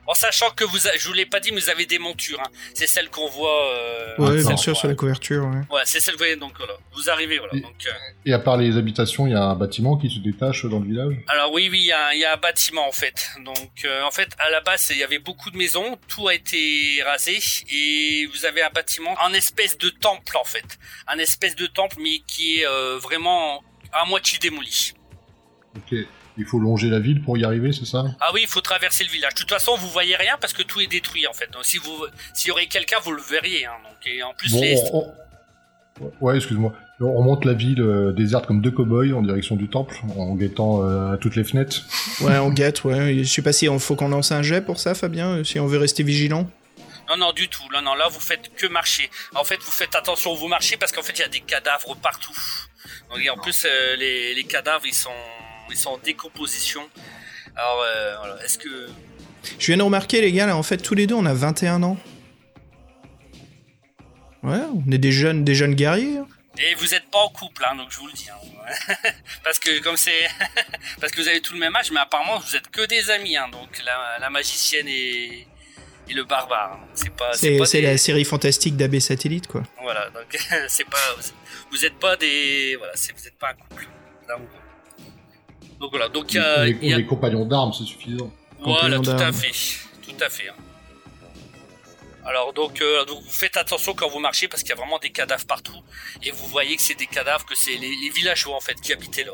En 0.07 0.15
sachant 0.15 0.51
que 0.51 0.65
vous, 0.65 0.89
a- 0.89 0.97
je 0.99 1.07
vous 1.07 1.15
l'ai 1.15 1.27
pas 1.27 1.39
dit, 1.39 1.53
mais 1.53 1.61
vous 1.61 1.71
avez 1.71 1.87
des 1.87 1.99
montures. 2.01 2.41
hein. 2.41 2.51
C'est 2.75 2.89
celle 2.89 3.09
qu'on 3.09 3.29
voit. 3.29 3.69
euh, 3.73 4.15
Attends. 4.15 4.49
bien 4.49 4.57
sûr, 4.57 4.77
sur 4.77 4.89
la 4.89 4.95
couverture, 4.95 5.45
ouais. 5.45 5.61
Ouais, 5.75 5.83
c'est 5.85 6.01
celle 6.01 6.15
que 6.15 6.19
vous 6.19 6.25
voyez, 6.25 6.37
donc 6.37 6.53
voilà. 6.59 6.75
Vous 6.95 7.09
arrivez, 7.09 7.39
voilà. 7.39 7.55
Et- 7.55 7.61
Donc, 7.61 7.87
euh, 7.87 7.91
Et 8.27 8.33
à 8.33 8.39
part 8.41 8.57
les 8.57 8.77
habitations, 8.77 9.27
il 9.27 9.33
y 9.33 9.37
a 9.37 9.43
un 9.43 9.55
bâtiment 9.55 9.97
qui 9.97 10.11
se 10.11 10.19
détache 10.19 10.67
dans 10.67 10.81
le 10.81 10.87
village? 10.87 11.15
Alors 11.29 11.53
oui, 11.53 11.69
oui, 11.71 11.79
il 11.81 11.87
y, 11.87 11.93
a 11.93 12.09
un- 12.09 12.13
il 12.13 12.19
y 12.21 12.25
a 12.25 12.35
un 12.35 12.37
bâtiment 12.37 12.87
en 12.87 12.93
fait. 12.93 13.31
Donc 13.45 13.71
euh, 13.85 14.03
en 14.03 14.11
fait, 14.11 14.29
à 14.39 14.51
la 14.51 14.61
base, 14.61 14.89
il 14.91 14.99
y 14.99 15.05
avait 15.05 15.19
beaucoup 15.21 15.51
de 15.51 15.57
maisons, 15.57 15.97
tout 16.09 16.27
a 16.29 16.35
été 16.35 17.01
rasé 17.05 17.39
et 17.71 18.27
vous 18.27 18.45
avez 18.45 18.63
un 18.63 18.71
bâtiment, 18.71 19.15
un 19.25 19.33
espèce 19.33 19.79
de 19.79 19.89
temple 19.89 20.37
en 20.37 20.45
fait, 20.45 20.79
un 21.07 21.19
espèce 21.19 21.55
de 21.57 21.67
temple 21.67 21.97
mais 22.01 22.19
qui 22.27 22.59
est 22.61 22.67
euh, 22.67 22.99
vraiment 22.99 23.63
à 23.93 24.05
moitié 24.05 24.39
démoli. 24.41 24.95
Ok. 25.77 25.99
Il 26.39 26.45
faut 26.47 26.59
longer 26.59 26.89
la 26.89 26.99
ville 26.99 27.23
pour 27.23 27.37
y 27.37 27.45
arriver, 27.45 27.73
c'est 27.73 27.85
ça 27.85 28.05
Ah 28.21 28.31
oui, 28.33 28.41
il 28.43 28.49
faut 28.49 28.61
traverser 28.63 29.05
le 29.05 29.11
village. 29.11 29.35
De 29.35 29.39
toute 29.41 29.51
façon, 29.51 29.77
vous 29.77 29.89
voyez 29.89 30.17
rien 30.17 30.37
parce 30.41 30.53
que 30.53 30.63
tout 30.63 30.81
est 30.81 30.87
détruit 30.87 31.27
en 31.27 31.33
fait. 31.35 31.51
Donc 31.53 31.65
si 31.65 31.77
vous, 31.79 32.07
s'il 32.35 32.49
y 32.49 32.51
aurait 32.51 32.67
quelqu'un, 32.67 32.99
vous 33.05 33.13
le 33.13 33.23
verriez. 33.23 33.67
Hein. 33.67 33.73
Donc 33.85 34.07
et 34.07 34.23
en 34.23 34.33
plus 34.35 34.51
Bon, 34.53 34.61
les, 34.61 34.77
on- 34.93 35.13
Ouais, 36.21 36.37
excuse-moi. 36.37 36.73
On 37.01 37.13
remonte 37.19 37.45
la 37.45 37.53
ville 37.53 37.81
euh, 37.81 38.13
déserte 38.13 38.47
comme 38.47 38.61
deux 38.63 38.71
cow-boys 38.71 39.13
en 39.13 39.23
direction 39.23 39.57
du 39.57 39.69
temple, 39.69 39.97
en 40.17 40.35
guettant 40.37 40.83
euh, 40.85 41.13
à 41.13 41.17
toutes 41.19 41.37
les 41.37 41.45
fenêtres. 41.45 41.83
Ouais, 42.23 42.39
on 42.39 42.51
guette, 42.51 42.85
ouais. 42.85 43.19
Je 43.25 43.31
sais 43.31 43.43
pas 43.43 43.53
si 43.53 43.69
on 43.69 43.79
faut 43.79 43.95
qu'on 43.97 44.09
lance 44.09 44.33
un 44.33 44.43
jet 44.43 44.63
pour 44.63 44.81
ça, 44.81 44.95
Fabien, 44.95 45.39
euh, 45.39 45.45
si 45.45 45.61
on 45.61 45.67
veut 45.67 45.79
rester 45.79 46.03
vigilant. 46.03 46.49
Non, 47.11 47.17
non, 47.19 47.33
du 47.33 47.49
tout. 47.49 47.63
Non, 47.75 47.83
non, 47.83 47.95
là, 47.95 48.09
vous 48.09 48.21
faites 48.21 48.55
que 48.57 48.67
marcher. 48.69 49.11
En 49.35 49.45
fait, 49.45 49.59
vous 49.63 49.71
faites 49.73 49.95
attention 49.95 50.33
où 50.33 50.37
vous 50.37 50.49
marchez 50.49 50.77
parce 50.77 50.93
qu'en 50.93 51.03
fait, 51.03 51.13
il 51.13 51.21
y 51.21 51.25
a 51.25 51.29
des 51.29 51.41
cadavres 51.41 51.95
partout. 51.97 52.33
Donc, 53.11 53.19
et 53.23 53.29
en 53.31 53.37
plus, 53.37 53.67
euh, 53.69 53.97
les, 53.97 54.35
les 54.35 54.45
cadavres, 54.45 54.87
ils 54.87 54.95
sont, 54.95 55.11
ils 55.73 55.79
sont 55.79 55.91
en 55.91 55.99
décomposition. 55.99 56.83
Alors, 57.57 57.83
euh. 57.83 58.39
Est-ce 58.45 58.59
que. 58.59 58.89
Je 59.59 59.67
viens 59.67 59.77
de 59.77 59.83
remarquer, 59.83 60.21
les 60.21 60.33
gars, 60.33 60.47
là, 60.47 60.57
en 60.57 60.63
fait, 60.63 60.77
tous 60.79 60.95
les 60.95 61.07
deux, 61.07 61.15
on 61.17 61.27
a 61.27 61.35
21 61.35 61.83
ans. 61.83 61.97
Ouais, 64.43 64.59
on 64.75 64.91
est 64.91 64.99
des 64.99 65.13
jeunes, 65.13 65.45
des 65.45 65.55
jeunes 65.55 65.75
guerriers. 65.75 66.19
hein. 66.19 66.27
Et 66.59 66.75
vous 66.75 66.95
êtes 66.95 67.11
pas 67.11 67.19
en 67.21 67.29
couple, 67.31 67.65
hein, 67.69 67.75
donc 67.77 67.91
je 67.91 67.99
vous 67.99 68.07
le 68.07 68.13
dis. 68.13 68.29
hein. 68.31 68.95
parce 69.45 69.59
que, 69.59 69.81
comme 69.83 69.97
c'est. 69.97 70.29
parce 71.01 71.13
que 71.13 71.21
vous 71.21 71.29
avez 71.29 71.41
tout 71.41 71.55
le 71.55 71.61
même 71.61 71.75
âge, 71.77 71.91
mais 71.91 72.01
apparemment, 72.01 72.39
vous 72.39 72.57
êtes 72.57 72.69
que 72.69 72.85
des 72.87 73.11
amis. 73.11 73.37
Hein, 73.37 73.49
donc, 73.51 73.81
la, 73.85 74.19
la 74.21 74.31
magicienne 74.31 74.87
et. 74.89 75.47
et 76.09 76.13
le 76.15 76.25
barbare. 76.25 76.79
C'est 76.95 77.11
pas. 77.15 77.33
C'est 77.35 77.57
pas 77.59 77.67
c'est 77.67 77.81
des- 77.81 77.87
la 77.87 77.97
série 77.99 78.25
fantastique 78.25 78.77
d'AB 78.77 78.99
Satellite, 78.99 79.47
quoi. 79.47 79.63
Voilà, 79.81 80.11
donc 80.11 80.27
c'est 80.69 80.85
pas, 80.89 80.99
vous 81.71 81.85
êtes 81.87 81.99
pas 81.99 82.17
des, 82.17 82.77
voilà, 82.77 82.93
vous 82.95 83.27
êtes 83.27 83.39
pas 83.39 83.51
un 83.51 83.55
couple 83.55 83.89
d'amoureux. 84.29 84.49
Donc 85.83 85.91
voilà, 85.91 86.09
donc 86.09 86.33
il 86.33 86.37
y 86.37 86.39
a, 86.39 86.67
y 86.69 86.93
est 86.93 87.05
compagnons 87.05 87.45
d'armes, 87.45 87.73
c'est 87.77 87.85
suffisant. 87.85 88.33
voilà, 88.61 89.01
tout 89.01 89.11
à 89.11 89.33
fait, 89.33 89.51
tout 90.07 90.25
à 90.25 90.29
fait. 90.31 90.49
hein. 90.49 90.55
Alors 92.25 92.53
donc, 92.53 92.81
euh, 92.81 93.05
donc 93.05 93.21
vous 93.25 93.31
faites 93.33 93.57
attention 93.57 93.93
quand 93.95 94.09
vous 94.09 94.21
marchez 94.21 94.47
parce 94.47 94.63
qu'il 94.63 94.71
y 94.71 94.73
a 94.75 94.77
vraiment 94.77 95.01
des 95.01 95.11
cadavres 95.11 95.45
partout 95.45 95.75
et 96.23 96.31
vous 96.31 96.47
voyez 96.47 96.77
que 96.77 96.83
c'est 96.83 96.97
des 96.97 97.07
cadavres 97.09 97.45
que 97.45 97.57
c'est 97.57 97.73
les, 97.73 97.91
les 98.03 98.11
villageois 98.15 98.55
en 98.55 98.61
fait 98.61 98.81
qui 98.81 98.93
habitaient 98.93 99.25
là. 99.25 99.33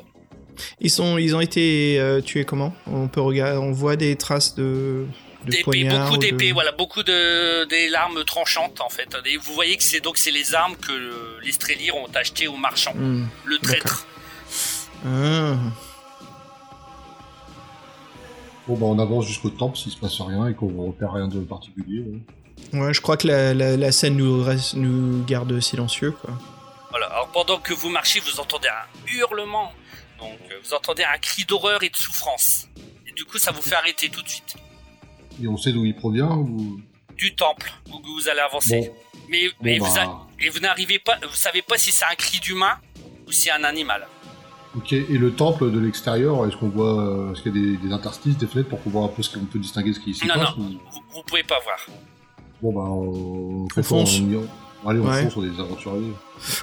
Ils 0.81 0.91
sont, 0.91 1.19
ils 1.19 1.37
ont 1.37 1.41
été 1.43 2.01
euh, 2.01 2.23
tués 2.23 2.47
comment? 2.47 2.75
On 2.87 3.07
peut 3.09 3.21
regarder, 3.21 3.59
on 3.59 3.73
voit 3.73 3.97
des 3.97 4.17
traces 4.17 4.55
de, 4.55 5.05
de 5.45 5.51
D'épée, 5.51 5.63
poignards 5.65 6.07
beaucoup 6.07 6.17
de- 6.17 6.23
d'épées, 6.31 6.53
voilà, 6.53 6.73
beaucoup 6.73 7.03
de 7.03 7.65
des 7.67 7.91
larmes 7.91 8.25
tranchantes 8.25 8.81
en 8.81 8.89
fait. 8.89 9.15
Et 9.27 9.37
vous 9.37 9.53
voyez 9.53 9.77
que 9.77 9.83
c'est 9.83 10.01
donc 10.01 10.17
c'est 10.17 10.31
les 10.33 10.55
armes 10.55 10.77
que 10.77 10.91
euh, 10.93 11.39
les 11.43 11.53
Strellir 11.53 11.95
ont 11.95 12.09
achetées 12.15 12.49
aux 12.49 12.57
marchands. 12.57 12.95
Hmm. 12.95 13.27
Le 13.45 13.59
traître. 13.59 14.07
Ah. 15.07 15.57
Bon, 18.69 18.77
bah, 18.77 18.87
on 18.87 18.99
avance 18.99 19.27
jusqu'au 19.27 19.51
temple 19.51 19.77
s'il 19.79 19.91
se 19.93 19.97
passe 19.97 20.21
rien 20.21 20.47
et 20.47 20.55
qu'on 20.55 20.87
repère 20.87 21.13
rien 21.13 21.27
de 21.29 21.41
particulier. 21.41 22.01
ouais. 22.03 22.79
Ouais, 22.81 22.93
je 22.93 23.01
crois 23.01 23.17
que 23.17 23.27
la, 23.27 23.55
la- 23.55 23.77
la 23.77 23.93
scène 23.93 24.17
nous, 24.17 24.43
reste, 24.43 24.75
nous 24.75 25.25
garde 25.25 25.59
silencieux, 25.61 26.11
quoi. 26.13 26.31
Voilà. 26.91 27.07
Alors 27.07 27.29
pendant 27.29 27.59
que 27.59 27.73
vous 27.73 27.89
marchez, 27.89 28.21
vous 28.21 28.41
entendez 28.41 28.69
un 28.69 29.09
hurlement. 29.11 29.73
Donc 30.19 30.39
euh, 30.51 30.55
vous 30.65 30.75
entendez 30.75 31.05
un 31.05 31.17
cri 31.19 31.45
d'horreur 31.45 31.83
et 31.83 31.89
de 31.89 31.97
souffrance. 31.97 32.67
Et 33.07 33.13
du 33.13 33.25
coup, 33.25 33.39
ça 33.39 33.53
vous 33.53 33.63
fait 33.63 33.75
arrêter 33.77 34.09
tout 34.09 34.23
de 34.23 34.29
suite. 34.29 34.57
Et 35.43 35.47
on 35.47 35.57
sait 35.57 35.73
d'où 35.73 35.85
il 35.85 35.95
provient 35.95 36.37
ou... 36.37 36.81
Du 37.17 37.35
temple 37.35 37.73
où 37.93 38.01
vous 38.05 38.29
allez 38.29 38.41
avancer. 38.41 38.81
Bon, 38.81 38.95
Mais, 39.29 39.49
bon, 39.49 39.55
mais 39.63 39.79
vous, 39.79 39.95
bah, 39.95 40.03
a- 40.03 40.45
et 40.45 40.49
vous 40.51 40.59
n'arrivez 40.61 40.99
pas, 40.99 41.17
vous 41.23 41.35
savez 41.37 41.63
pas 41.63 41.79
si 41.79 41.93
c'est 41.93 42.05
un 42.05 42.15
cri 42.17 42.41
d'humain 42.41 42.77
ou 43.27 43.33
si 43.33 43.43
c'est 43.43 43.51
un 43.53 43.65
animal. 43.65 44.07
Ok. 44.77 44.93
Et 44.93 45.07
le 45.19 45.33
temple 45.35 45.71
de 45.71 45.79
l'extérieur, 45.79 46.47
est-ce 46.47 46.57
qu'on 46.57 46.69
voit, 46.69 47.01
euh, 47.03 47.33
est-ce 47.33 47.43
qu'il 47.43 47.55
y 47.57 47.59
a 47.59 47.77
des, 47.77 47.77
des 47.89 47.93
interstices, 47.93 48.37
des 48.37 48.47
fenêtres 48.47 48.69
pour 48.69 48.81
pouvoir 48.81 49.05
un 49.05 49.09
peu 49.09 49.23
ce 49.23 49.37
qu'on 49.37 49.45
peut 49.47 49.59
distinguer 49.59 49.93
ce 49.93 50.01
qui 50.01 50.15
s'y 50.15 50.27
Non, 50.27 50.35
passe 50.35 50.57
non. 50.57 50.65
ou- 50.65 50.69
Vous, 50.93 51.03
vous 51.15 51.23
pouvez 51.25 51.43
pas 51.45 51.59
voir. 51.65 51.79
Bon, 52.63 52.73
bah, 52.73 52.81
on, 52.91 53.69
fait 53.69 53.81
On 53.81 53.83
quoi, 53.83 53.83
fonce. 53.83 54.21
on 54.21 54.89
Allez, 54.89 55.01
on 55.01 55.05
Ouais. 55.09 55.23
fonce, 55.25 55.37
on 55.37 55.45
est 55.45 55.51
des 55.51 55.61
aventuriers. 55.61 56.13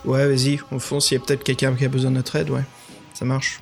Ouais, 0.06 0.28
vas-y, 0.28 0.60
on 0.72 0.80
fonce, 0.80 1.12
il 1.12 1.16
y 1.16 1.18
a 1.18 1.20
peut-être 1.20 1.44
quelqu'un 1.44 1.74
qui 1.76 1.86
a 1.86 1.90
besoin 1.90 2.12
de 2.12 2.16
notre 2.16 2.36
aide, 2.38 2.50
ouais. 2.50 2.64
Ça 3.14 3.26
marche. 3.26 3.60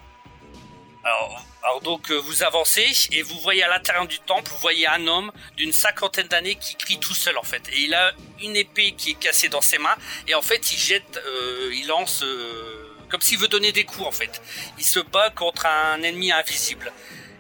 Alors, 1.04 1.44
alors 1.64 1.82
donc 1.82 2.12
euh, 2.12 2.16
vous 2.20 2.44
avancez 2.44 2.86
et 3.12 3.22
vous 3.24 3.38
voyez 3.42 3.64
à 3.64 3.70
l'intérieur 3.70 4.08
du 4.08 4.20
temple, 4.20 4.50
vous 4.52 4.58
voyez 4.62 4.88
un 4.88 5.06
homme 5.08 5.32
d'une 5.58 5.74
cinquantaine 5.74 6.28
d'années 6.28 6.56
qui 6.56 6.76
crie 6.76 6.98
tout 7.00 7.14
seul 7.14 7.38
en 7.38 7.44
fait. 7.44 7.62
Et 7.74 7.82
il 7.84 7.94
a 7.94 8.12
une 8.42 8.56
épée 8.56 8.94
qui 8.98 9.12
est 9.12 9.20
cassée 9.20 9.50
dans 9.50 9.62
ses 9.62 9.78
mains 9.80 9.96
et 10.28 10.36
en 10.36 10.42
fait 10.42 10.72
il 10.72 10.78
jette, 10.78 11.20
euh, 11.26 11.72
il 11.74 11.88
lance 11.88 12.24
euh, 12.24 12.83
comme 13.14 13.22
s'il 13.22 13.38
veut 13.38 13.48
donner 13.48 13.72
des 13.72 13.84
coups 13.84 14.08
en 14.08 14.12
fait. 14.12 14.42
Il 14.80 14.84
se 14.84 15.00
bat 15.00 15.30
contre 15.30 15.68
un 15.68 16.02
ennemi 16.02 16.32
invisible. 16.32 16.92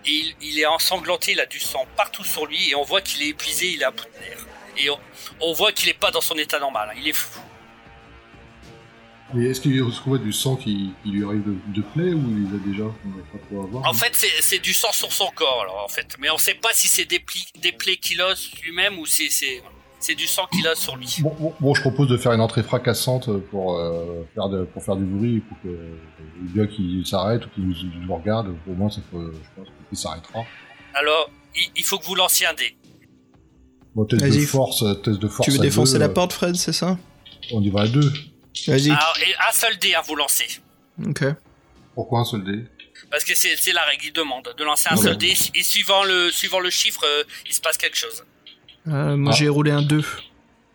Et 0.05 0.11
il, 0.11 0.35
il 0.41 0.59
est 0.59 0.67
ensanglanté, 0.67 1.31
il 1.31 1.39
a 1.39 1.47
du 1.47 1.59
sang 1.59 1.87
partout 1.97 2.23
sur 2.23 2.45
lui 2.45 2.69
et 2.69 2.75
on 2.75 2.83
voit 2.83 3.01
qu'il 3.01 3.23
est 3.23 3.29
épuisé, 3.29 3.71
il 3.71 3.81
est 3.81 3.85
à 3.85 3.89
bout 3.89 4.03
de 4.03 4.19
nerfs. 4.19 4.45
Et 4.77 4.91
on, 4.91 4.99
on 5.41 5.53
voit 5.53 5.71
qu'il 5.71 5.89
est 5.89 5.97
pas 5.97 6.11
dans 6.11 6.21
son 6.21 6.35
état 6.35 6.59
normal, 6.59 6.91
hein. 6.91 6.99
il 7.01 7.07
est 7.07 7.13
fou. 7.13 7.39
Et 9.35 9.45
est-ce 9.45 9.61
qu'il 9.61 9.81
voit 9.81 10.19
du 10.19 10.31
sang 10.31 10.55
qui, 10.57 10.91
qui 11.03 11.09
lui 11.09 11.25
arrive 11.25 11.43
de, 11.43 11.55
de 11.73 11.81
plaie 11.81 12.13
ou 12.13 12.21
il 12.29 12.51
les 12.51 12.55
a 12.55 12.59
déjà 12.59 12.83
On 12.83 13.09
va 13.09 13.23
pas 13.31 13.39
trop 13.47 13.63
avoir. 13.63 13.87
En 13.87 13.93
fait, 13.93 14.15
c'est- 14.15 14.59
du 14.59 14.75
sang 14.75 14.91
sur 14.91 15.11
son 15.11 15.31
corps, 15.31 15.61
alors, 15.63 15.83
en 15.83 15.87
fait. 15.87 16.15
Mais 16.19 16.29
on 16.29 16.37
sait 16.37 16.53
pas 16.53 16.71
si 16.73 16.87
c'est 16.87 17.05
des, 17.05 17.19
plaies 17.19 17.97
qu'il 17.97 18.21
a 18.21 18.35
lui-même 18.61 18.99
ou 18.99 19.07
si 19.07 19.31
c'est 19.31 19.63
c'est 20.03 20.15
du 20.15 20.27
sang 20.27 20.47
qu'il 20.51 20.67
a 20.67 20.75
sur 20.75 20.95
lui. 20.95 21.07
Bon, 21.21 21.35
bon, 21.39 21.53
bon, 21.59 21.73
je 21.73 21.81
propose 21.81 22.07
de 22.09 22.17
faire 22.17 22.33
une 22.33 22.41
entrée 22.41 22.63
fracassante 22.63 23.29
pour, 23.49 23.77
euh, 23.77 24.23
faire, 24.35 24.49
de, 24.49 24.63
pour 24.65 24.83
faire 24.83 24.95
du 24.95 25.05
bruit, 25.05 25.39
pour 25.39 25.57
que 25.61 25.67
le 25.67 26.55
gars 26.55 26.67
qui 26.67 27.03
s'arrête 27.05 27.45
ou 27.45 27.49
qui 27.49 27.61
nous, 27.61 27.75
nous 28.05 28.15
regarde, 28.15 28.55
au 28.67 28.73
moins 28.73 28.89
ça 28.89 29.01
peut, 29.11 29.33
je 29.33 29.61
pense 29.61 29.67
qu'il 29.89 29.97
s'arrêtera. 29.97 30.43
Alors, 30.93 31.29
il, 31.55 31.71
il 31.77 31.83
faut 31.83 31.97
que 31.97 32.05
vous 32.05 32.15
lanciez 32.15 32.45
un 32.45 32.53
dé. 32.53 32.75
Bon, 33.95 34.05
test 34.05 34.23
de 34.23 34.45
force, 34.45 34.83
euh, 34.83 34.93
test 34.95 35.19
de 35.19 35.27
force. 35.27 35.45
tu 35.47 35.51
veux 35.51 35.59
à 35.59 35.63
défoncer 35.63 35.93
deux, 35.93 35.99
la 35.99 36.05
euh, 36.05 36.13
porte, 36.13 36.33
Fred, 36.33 36.55
c'est 36.55 36.73
ça? 36.73 36.97
On 37.51 37.61
y 37.61 37.69
va 37.69 37.81
à 37.81 37.87
deux. 37.87 38.11
Vas-y. 38.67 38.89
Alors, 38.89 39.15
et 39.25 39.33
un 39.49 39.51
seul 39.51 39.77
dé 39.79 39.93
à 39.93 40.01
vous 40.01 40.15
lancer. 40.15 40.47
Ok. 41.05 41.23
Pourquoi 41.95 42.21
un 42.21 42.25
seul 42.25 42.43
dé? 42.43 42.65
Parce 43.11 43.23
que 43.23 43.35
c'est 43.35 43.73
la 43.73 43.83
règle, 43.83 44.05
il 44.05 44.13
demande 44.13 44.53
de 44.57 44.63
lancer 44.63 44.89
un 44.89 44.95
seul 44.95 45.17
dé. 45.17 45.35
Et 45.53 45.63
suivant 45.63 46.03
le, 46.03 46.31
suivant 46.31 46.59
le 46.59 46.71
chiffre, 46.71 47.03
euh, 47.05 47.23
il 47.45 47.53
se 47.53 47.61
passe 47.61 47.77
quelque 47.77 47.97
chose. 47.97 48.23
Euh, 48.87 49.15
moi, 49.15 49.31
Ah. 49.33 49.37
j'ai 49.37 49.47
roulé 49.49 49.71
un 49.71 49.81
2. 49.81 50.03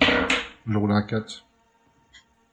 Je 0.00 0.76
roule 0.76 0.92
un 0.92 1.02
4. 1.02 1.44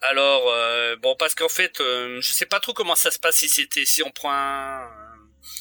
Alors, 0.02 0.44
euh, 0.50 0.96
bon, 1.02 1.16
parce 1.18 1.34
qu'en 1.36 1.50
fait, 1.50 1.80
euh, 1.82 2.20
je 2.22 2.32
sais 2.32 2.46
pas 2.46 2.60
trop 2.60 2.74
comment 2.74 2.96
ça 2.96 3.10
se 3.12 3.18
passe 3.20 3.38
si 3.38 3.50
c'était, 3.50 3.86
si 3.86 4.04
on 4.04 4.12
prend 4.12 4.32
un... 4.32 4.88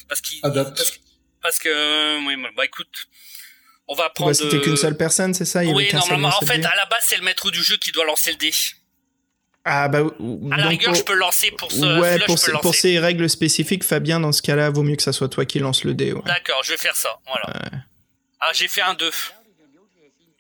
Parce 0.09 0.20
qu'il... 0.20 0.38
Adapte. 0.42 0.76
Parce 0.76 0.90
que, 0.90 0.99
parce 1.42 1.59
que, 1.59 1.68
euh, 1.68 2.18
oui, 2.26 2.36
bah 2.57 2.64
écoute, 2.64 2.88
on 3.88 3.95
va 3.95 4.11
prendre... 4.11 4.28
Ouais, 4.30 4.34
C'était 4.34 4.61
qu'une 4.61 4.76
seule 4.76 4.97
personne, 4.97 5.32
c'est 5.34 5.45
ça? 5.45 5.64
Il 5.64 5.70
y 5.70 5.74
Oui, 5.74 5.88
normalement, 5.92 6.28
en 6.28 6.45
fait, 6.47 6.62
à 6.64 6.74
la 6.76 6.86
base, 6.86 7.05
c'est 7.07 7.16
le 7.16 7.22
maître 7.22 7.51
du 7.51 7.62
jeu 7.62 7.76
qui 7.78 7.90
doit 7.92 8.05
lancer 8.05 8.32
le 8.32 8.36
dé. 8.36 8.51
Ah, 9.64 9.88
bah. 9.88 9.99
À 10.01 10.03
la 10.03 10.62
donc, 10.64 10.70
rigueur, 10.70 10.88
pour- 10.90 10.95
je 10.97 11.05
peux 11.05 11.14
lancer 11.14 11.51
pour 11.53 11.72
ce. 11.72 11.99
Ouais, 11.99 12.18
pour, 12.26 12.36
je 12.36 12.51
pour 12.61 12.74
ces 12.74 12.99
règles 12.99 13.30
spécifiques, 13.30 13.82
Fabien, 13.82 14.20
dans 14.20 14.32
ce 14.32 14.42
cas-là, 14.42 14.68
vaut 14.68 14.82
mieux 14.82 14.97
que 14.97 15.03
ça 15.03 15.12
soit 15.14 15.30
toi 15.30 15.47
qui 15.47 15.59
lance 15.59 15.84
le 15.84 15.95
dé. 15.95 16.12
Ouais. 16.12 16.20
D'accord, 16.26 16.61
je 16.64 16.72
vais 16.72 16.76
faire 16.78 16.97
ça. 16.97 17.18
Voilà. 17.26 17.61
Ah, 18.40 18.51
j'ai 18.53 18.68
fait 18.68 18.82
un 18.82 18.92
2. 18.92 19.11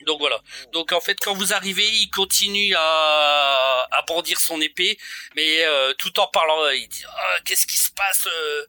Donc 0.06 0.18
voilà. 0.20 0.40
Donc 0.72 0.92
en 0.92 1.00
fait, 1.00 1.18
quand 1.20 1.34
vous 1.34 1.52
arrivez, 1.52 1.86
il 1.88 2.10
continue 2.10 2.74
à, 2.76 3.86
à 3.90 4.02
brandir 4.06 4.38
son 4.40 4.60
épée, 4.60 4.98
mais 5.36 5.64
euh, 5.64 5.92
tout 5.98 6.18
en 6.20 6.26
parlant, 6.28 6.62
euh, 6.64 6.74
il 6.76 6.88
dit 6.88 7.02
Ah, 7.08 7.40
Qu'est-ce 7.44 7.66
qui 7.66 7.76
se 7.76 7.90
passe 7.92 8.26
euh, 8.26 8.62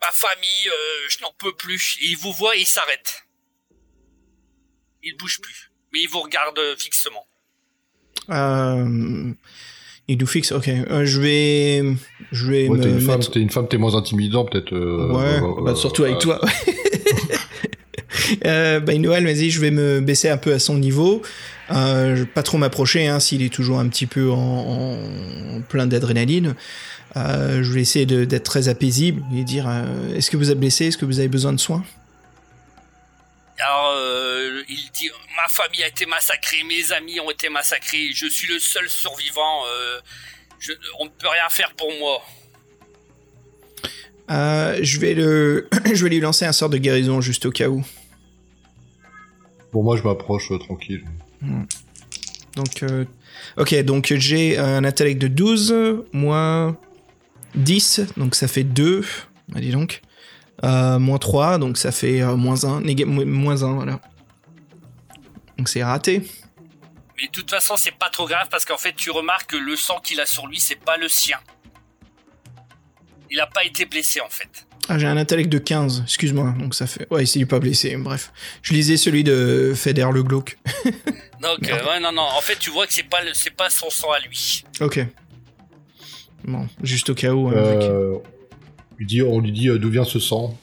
Ma 0.00 0.10
famille, 0.10 0.68
euh, 0.68 1.08
je 1.08 1.20
n'en 1.20 1.32
peux 1.38 1.54
plus. 1.54 1.96
Et 2.02 2.06
il 2.06 2.16
vous 2.16 2.32
voit 2.32 2.56
et 2.56 2.60
il 2.60 2.66
s'arrête. 2.66 3.24
Il 5.02 5.16
bouge 5.16 5.40
plus. 5.40 5.70
Mais 5.92 6.00
il 6.00 6.08
vous 6.08 6.20
regarde 6.20 6.58
fixement. 6.78 7.26
Euh, 8.30 9.32
il 10.08 10.18
nous 10.18 10.26
fixe, 10.26 10.52
ok. 10.52 10.68
Euh, 10.68 11.04
je 11.04 11.20
vais. 11.20 11.82
Je 12.32 12.46
vais 12.46 12.68
Ouais, 12.68 12.78
me 12.78 12.82
t'es 12.82 12.88
une, 12.90 13.00
femme, 13.00 13.18
mettre- 13.18 13.30
t'es 13.32 13.40
une 13.40 13.50
femme, 13.50 13.68
t'es 13.68 13.76
moins 13.78 13.94
intimidant 13.94 14.44
peut-être. 14.44 14.72
euh, 14.74 15.08
Ouais, 15.12 15.40
euh, 15.42 15.62
bah, 15.64 15.74
surtout 15.74 16.04
avec 16.04 16.16
euh, 16.16 16.20
toi. 16.20 16.40
euh, 18.46 18.80
bah, 18.80 18.94
Noël, 18.94 19.24
vas-y, 19.24 19.50
je 19.50 19.60
vais 19.60 19.70
me 19.70 20.00
baisser 20.00 20.28
un 20.28 20.36
peu 20.36 20.52
à 20.52 20.58
son 20.58 20.76
niveau. 20.78 21.22
Euh, 21.70 22.24
pas 22.26 22.42
trop 22.42 22.58
m'approcher, 22.58 23.06
hein, 23.06 23.20
s'il 23.20 23.42
est 23.42 23.52
toujours 23.52 23.78
un 23.78 23.88
petit 23.88 24.06
peu 24.06 24.30
en, 24.30 24.36
en 24.36 25.60
plein 25.68 25.86
d'adrénaline. 25.86 26.54
Euh, 27.16 27.62
je 27.62 27.70
vais 27.72 27.82
essayer 27.82 28.06
d'être 28.06 28.44
très 28.44 28.68
apaisible 28.68 29.22
et 29.36 29.44
dire 29.44 29.66
euh, 29.68 30.14
Est-ce 30.16 30.30
que 30.30 30.36
vous 30.36 30.50
êtes 30.50 30.58
blessé? 30.58 30.86
Est-ce 30.86 30.98
que 30.98 31.04
vous 31.04 31.18
avez 31.18 31.28
besoin 31.28 31.52
de 31.52 31.60
soins? 31.60 31.84
Alors, 33.58 33.92
euh, 33.96 34.62
il 34.68 34.90
dit 34.94 35.10
Ma 35.36 35.48
famille 35.48 35.82
a 35.82 35.88
été 35.88 36.06
massacrée, 36.06 36.62
mes 36.68 36.92
amis 36.92 37.20
ont 37.20 37.30
été 37.30 37.48
massacrés, 37.48 38.10
je 38.14 38.26
suis 38.26 38.48
le 38.52 38.58
seul 38.58 38.88
survivant, 38.88 39.62
euh, 39.66 40.00
je- 40.58 40.72
on 40.98 41.04
ne 41.04 41.10
peut 41.10 41.28
rien 41.28 41.48
faire 41.50 41.72
pour 41.76 41.90
moi. 41.98 42.22
Euh, 44.30 44.78
je, 44.82 44.98
vais 44.98 45.14
le... 45.14 45.68
je 45.94 46.02
vais 46.02 46.10
lui 46.10 46.20
lancer 46.20 46.44
un 46.44 46.52
sort 46.52 46.70
de 46.70 46.78
guérison 46.78 47.20
juste 47.20 47.46
au 47.46 47.50
cas 47.50 47.68
où. 47.68 47.84
Bon, 49.72 49.82
moi 49.82 49.96
je 49.96 50.02
m'approche 50.02 50.50
euh, 50.52 50.58
tranquille. 50.58 51.04
Donc, 52.54 52.82
euh, 52.82 53.04
ok, 53.56 53.74
donc 53.82 54.12
j'ai 54.14 54.58
un 54.58 54.84
intellect 54.84 55.20
de 55.20 55.28
12, 55.28 55.74
moins 56.12 56.76
10, 57.54 58.02
donc 58.16 58.34
ça 58.34 58.46
fait 58.48 58.64
2. 58.64 59.04
Ah, 59.54 59.60
dis 59.60 59.70
donc. 59.70 60.02
Euh, 60.64 60.98
moins 60.98 61.18
3, 61.18 61.58
donc 61.58 61.78
ça 61.78 61.90
fait 61.90 62.20
euh, 62.22 62.36
moins 62.36 62.64
1. 62.64 62.82
néga- 62.82 63.06
mo- 63.06 63.24
moins 63.24 63.62
1, 63.62 63.72
voilà. 63.74 64.00
Donc 65.58 65.68
c'est 65.68 65.82
raté. 65.82 66.22
Mais 67.16 67.26
de 67.26 67.32
toute 67.32 67.50
façon, 67.50 67.76
c'est 67.76 67.96
pas 67.96 68.10
trop 68.10 68.26
grave 68.26 68.48
parce 68.50 68.64
qu'en 68.64 68.76
fait, 68.78 68.92
tu 68.94 69.10
remarques 69.10 69.50
que 69.50 69.56
le 69.56 69.74
sang 69.76 69.98
qu'il 70.00 70.20
a 70.20 70.26
sur 70.26 70.46
lui, 70.46 70.60
c'est 70.60 70.76
pas 70.76 70.96
le 70.98 71.08
sien. 71.08 71.38
Il 73.30 73.40
a 73.40 73.46
pas 73.46 73.64
été 73.64 73.86
blessé 73.86 74.20
en 74.20 74.28
fait. 74.28 74.66
Ah, 74.88 74.98
j'ai 74.98 75.06
un 75.06 75.16
intellect 75.16 75.48
de 75.48 75.58
15, 75.58 76.02
excuse-moi. 76.04 76.54
Donc 76.58 76.74
ça 76.74 76.86
fait. 76.86 77.06
Ouais, 77.10 77.22
il 77.22 77.26
s'est 77.26 77.44
pas 77.46 77.60
blessé, 77.60 77.96
bref. 77.96 78.32
Je 78.62 78.72
lisais 78.72 78.96
celui 78.96 79.22
de 79.24 79.72
Feder 79.76 80.08
le 80.12 80.22
glauque. 80.22 80.58
Donc, 81.40 81.68
euh, 81.68 81.84
ouais, 81.86 81.98
non, 82.00 82.12
non, 82.12 82.22
en 82.22 82.40
fait, 82.40 82.56
tu 82.56 82.70
vois 82.70 82.86
que 82.86 82.92
c'est 82.92 83.02
pas, 83.08 83.22
le- 83.22 83.34
c'est 83.34 83.50
pas 83.50 83.68
son 83.70 83.90
sang 83.90 84.10
à 84.12 84.20
lui. 84.20 84.64
ok. 84.80 85.00
Bon, 86.44 86.68
juste 86.82 87.10
au 87.10 87.14
cas 87.14 87.32
où. 87.32 87.48
hein, 87.48 87.52
Euh, 87.54 88.18
lui 88.98 89.06
dit, 89.06 89.22
on 89.22 89.40
lui 89.40 89.52
dit 89.52 89.68
euh, 89.68 89.78
d'où 89.78 89.90
vient 89.90 90.04
ce 90.04 90.18
sang. 90.20 90.58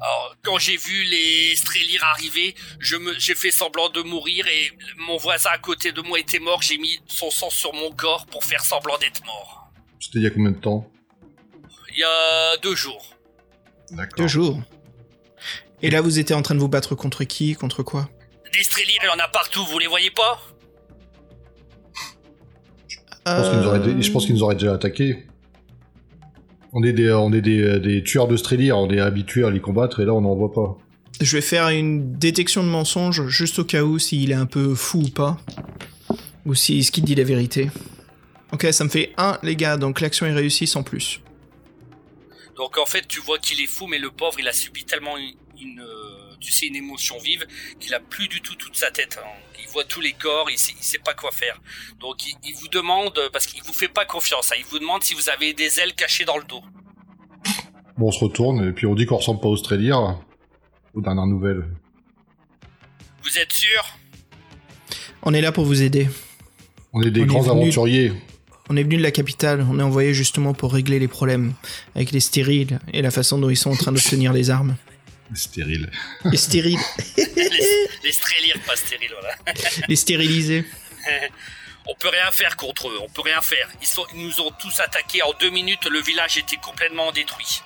Alors, 0.00 0.34
quand 0.42 0.58
j'ai 0.58 0.76
vu 0.76 1.04
les 1.04 1.54
Strellir 1.56 2.02
arriver, 2.04 2.54
je 2.80 2.96
me, 2.96 3.18
j'ai 3.18 3.34
fait 3.34 3.50
semblant 3.50 3.88
de 3.88 4.02
mourir 4.02 4.46
et 4.48 4.72
mon 4.98 5.16
voisin 5.16 5.50
à 5.52 5.58
côté 5.58 5.92
de 5.92 6.00
moi 6.02 6.18
était 6.18 6.38
mort. 6.40 6.60
J'ai 6.62 6.76
mis 6.78 6.98
son 7.06 7.30
sang 7.30 7.50
sur 7.50 7.72
mon 7.74 7.90
corps 7.92 8.26
pour 8.26 8.44
faire 8.44 8.64
semblant 8.64 8.98
d'être 8.98 9.24
mort. 9.24 9.70
C'était 10.00 10.18
il 10.18 10.24
y 10.24 10.26
a 10.26 10.30
combien 10.30 10.50
de 10.50 10.56
temps? 10.58 10.90
Il 11.94 11.98
y 12.00 12.04
a 12.04 12.56
deux 12.62 12.74
jours. 12.74 13.14
D'accord. 13.92 14.16
Deux 14.18 14.28
jours. 14.28 14.60
Et 15.82 15.90
là, 15.90 16.00
vous 16.00 16.18
étiez 16.18 16.34
en 16.34 16.42
train 16.42 16.54
de 16.54 16.60
vous 16.60 16.68
battre 16.68 16.94
contre 16.94 17.24
qui? 17.24 17.54
Contre 17.54 17.82
quoi? 17.82 18.08
Des 18.52 18.62
Strellir, 18.62 18.98
il 19.02 19.06
y 19.06 19.08
en 19.08 19.24
a 19.24 19.28
partout, 19.28 19.64
vous 19.70 19.78
les 19.78 19.86
voyez 19.86 20.10
pas? 20.10 20.40
Je 22.88 22.96
pense 23.24 23.48
qu'ils 23.50 23.58
nous 23.60 23.66
auraient 23.66 23.80
dé- 23.80 24.02
je 24.02 24.10
pense 24.10 24.26
qu'ils 24.26 24.34
nous 24.34 24.42
auraient 24.42 24.54
déjà 24.56 24.74
attaqués. 24.74 25.26
On 26.72 26.82
est 26.82 26.92
des, 26.92 27.12
on 27.12 27.32
est 27.32 27.40
des, 27.40 27.78
des 27.80 28.02
tueurs 28.02 28.28
de 28.28 28.36
Strelier, 28.36 28.72
on 28.72 28.88
est 28.90 28.98
habitués 29.00 29.44
à 29.44 29.50
les 29.50 29.60
combattre 29.60 30.00
et 30.00 30.04
là 30.04 30.12
on 30.14 30.22
n'en 30.22 30.34
voit 30.34 30.52
pas. 30.52 30.76
Je 31.20 31.36
vais 31.36 31.42
faire 31.42 31.68
une 31.68 32.14
détection 32.18 32.62
de 32.64 32.68
mensonge 32.68 33.26
juste 33.28 33.58
au 33.58 33.64
cas 33.64 33.82
où 33.82 33.98
s'il 33.98 34.30
est 34.32 34.34
un 34.34 34.46
peu 34.46 34.74
fou 34.74 35.02
ou 35.02 35.08
pas. 35.10 35.36
Ou 36.46 36.54
si 36.54 36.82
ce 36.82 36.90
qu'il 36.90 37.04
dit 37.04 37.14
la 37.14 37.24
vérité. 37.24 37.70
Ok, 38.52 38.66
ça 38.72 38.84
me 38.84 38.88
fait 38.88 39.12
1 39.18 39.38
les 39.42 39.54
gars, 39.54 39.76
donc 39.76 40.00
l'action 40.00 40.26
est 40.26 40.32
réussie 40.32 40.66
sans 40.66 40.82
plus. 40.82 41.20
Donc 42.56 42.78
en 42.78 42.86
fait, 42.86 43.06
tu 43.08 43.20
vois 43.20 43.38
qu'il 43.38 43.60
est 43.60 43.66
fou, 43.66 43.86
mais 43.86 43.98
le 43.98 44.10
pauvre, 44.10 44.38
il 44.38 44.46
a 44.48 44.52
subi 44.52 44.84
tellement 44.84 45.16
une, 45.16 45.34
une, 45.58 45.80
euh, 45.80 46.34
tu 46.40 46.52
sais, 46.52 46.66
une 46.66 46.76
émotion 46.76 47.18
vive, 47.18 47.46
qu'il 47.80 47.94
a 47.94 48.00
plus 48.00 48.28
du 48.28 48.40
tout 48.42 48.54
toute 48.56 48.76
sa 48.76 48.90
tête. 48.90 49.18
hein. 49.22 49.28
Il 49.62 49.68
voit 49.68 49.84
tous 49.84 50.00
les 50.00 50.12
corps, 50.12 50.50
il 50.50 50.58
sait, 50.58 50.74
il 50.78 50.82
sait 50.84 50.98
pas 50.98 51.14
quoi 51.14 51.30
faire. 51.32 51.60
Donc 52.00 52.26
il, 52.26 52.34
il 52.44 52.54
vous 52.56 52.68
demande, 52.68 53.18
parce 53.32 53.46
qu'il 53.46 53.62
vous 53.62 53.72
fait 53.72 53.88
pas 53.88 54.04
confiance, 54.04 54.52
hein, 54.52 54.56
il 54.58 54.64
vous 54.66 54.78
demande 54.78 55.02
si 55.02 55.14
vous 55.14 55.28
avez 55.30 55.54
des 55.54 55.80
ailes 55.80 55.94
cachées 55.94 56.24
dans 56.26 56.36
le 56.36 56.44
dos. 56.44 56.62
Bon, 57.96 58.08
on 58.08 58.12
se 58.12 58.22
retourne 58.24 58.68
et 58.68 58.72
puis 58.72 58.86
on 58.86 58.94
dit 58.94 59.06
qu'on 59.06 59.16
ressemble 59.16 59.40
pas 59.40 59.48
aux 59.48 59.56
Strelier. 59.56 59.92
Aux 60.94 61.00
dernières 61.00 61.26
nouvelles. 61.26 61.64
Vous 63.22 63.38
êtes 63.38 63.52
sûr? 63.52 63.82
On 65.22 65.32
est 65.32 65.40
là 65.40 65.52
pour 65.52 65.64
vous 65.64 65.80
aider. 65.82 66.08
On 66.92 67.00
est 67.02 67.10
des 67.10 67.20
On 67.20 67.24
est 67.24 67.26
grands 67.28 67.40
venu- 67.40 67.62
aventuriers. 67.62 68.12
On 68.72 68.76
est 68.78 68.84
venu 68.84 68.96
de 68.96 69.02
la 69.02 69.10
capitale, 69.10 69.66
on 69.70 69.78
est 69.78 69.82
envoyé 69.82 70.14
justement 70.14 70.54
pour 70.54 70.72
régler 70.72 70.98
les 70.98 71.06
problèmes 71.06 71.52
avec 71.94 72.10
les 72.10 72.20
stériles 72.20 72.78
et 72.94 73.02
la 73.02 73.10
façon 73.10 73.36
dont 73.38 73.50
ils 73.50 73.56
sont 73.56 73.70
en 73.70 73.76
train 73.76 73.92
d'obtenir 73.92 74.32
les 74.32 74.48
armes. 74.48 74.76
Les 75.30 75.36
stériles, 75.36 75.90
les, 76.30 76.32
les 76.32 78.12
strélires, 78.12 78.58
pas 78.66 78.74
stériles, 78.74 79.12
voilà. 79.12 79.36
les 79.88 79.96
stérilisés. 79.96 80.64
On 81.86 81.94
peut 82.00 82.08
rien 82.08 82.30
faire 82.30 82.56
contre 82.56 82.88
eux, 82.88 82.98
on 83.02 83.08
peut 83.08 83.22
rien 83.22 83.40
faire. 83.40 83.68
Ils, 83.80 83.88
sont, 83.88 84.06
ils 84.14 84.24
nous 84.24 84.40
ont 84.40 84.52
tous 84.52 84.78
attaqués 84.78 85.20
en 85.22 85.32
deux 85.40 85.50
minutes, 85.50 85.84
le 85.90 86.00
village 86.00 86.38
était 86.38 86.56
complètement 86.56 87.10
détruit. 87.10 87.60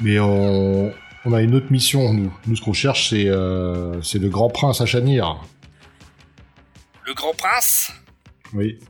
Mais 0.00 0.18
on, 0.18 0.92
on 1.24 1.32
a 1.32 1.40
une 1.40 1.54
autre 1.54 1.70
mission, 1.70 2.12
nous. 2.12 2.36
Nous, 2.48 2.56
ce 2.56 2.62
qu'on 2.62 2.72
cherche, 2.72 3.10
c'est 3.10 3.28
euh, 3.28 4.02
c'est 4.02 4.18
le 4.18 4.28
grand 4.28 4.50
prince 4.50 4.80
à 4.80 4.86
Chanir. 4.86 5.40
Le 7.06 7.14
grand 7.14 7.32
prince, 7.32 7.92
Oui. 8.52 8.80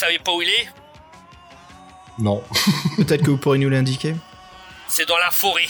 Vous 0.00 0.06
savez 0.06 0.18
pas 0.18 0.32
où 0.32 0.40
il 0.40 0.48
est 0.48 0.68
Non. 2.18 2.42
Peut-être 2.96 3.22
que 3.22 3.30
vous 3.30 3.36
pourrez 3.36 3.58
nous 3.58 3.68
l'indiquer. 3.68 4.14
C'est 4.88 5.06
dans 5.06 5.18
la 5.18 5.30
forêt. 5.30 5.66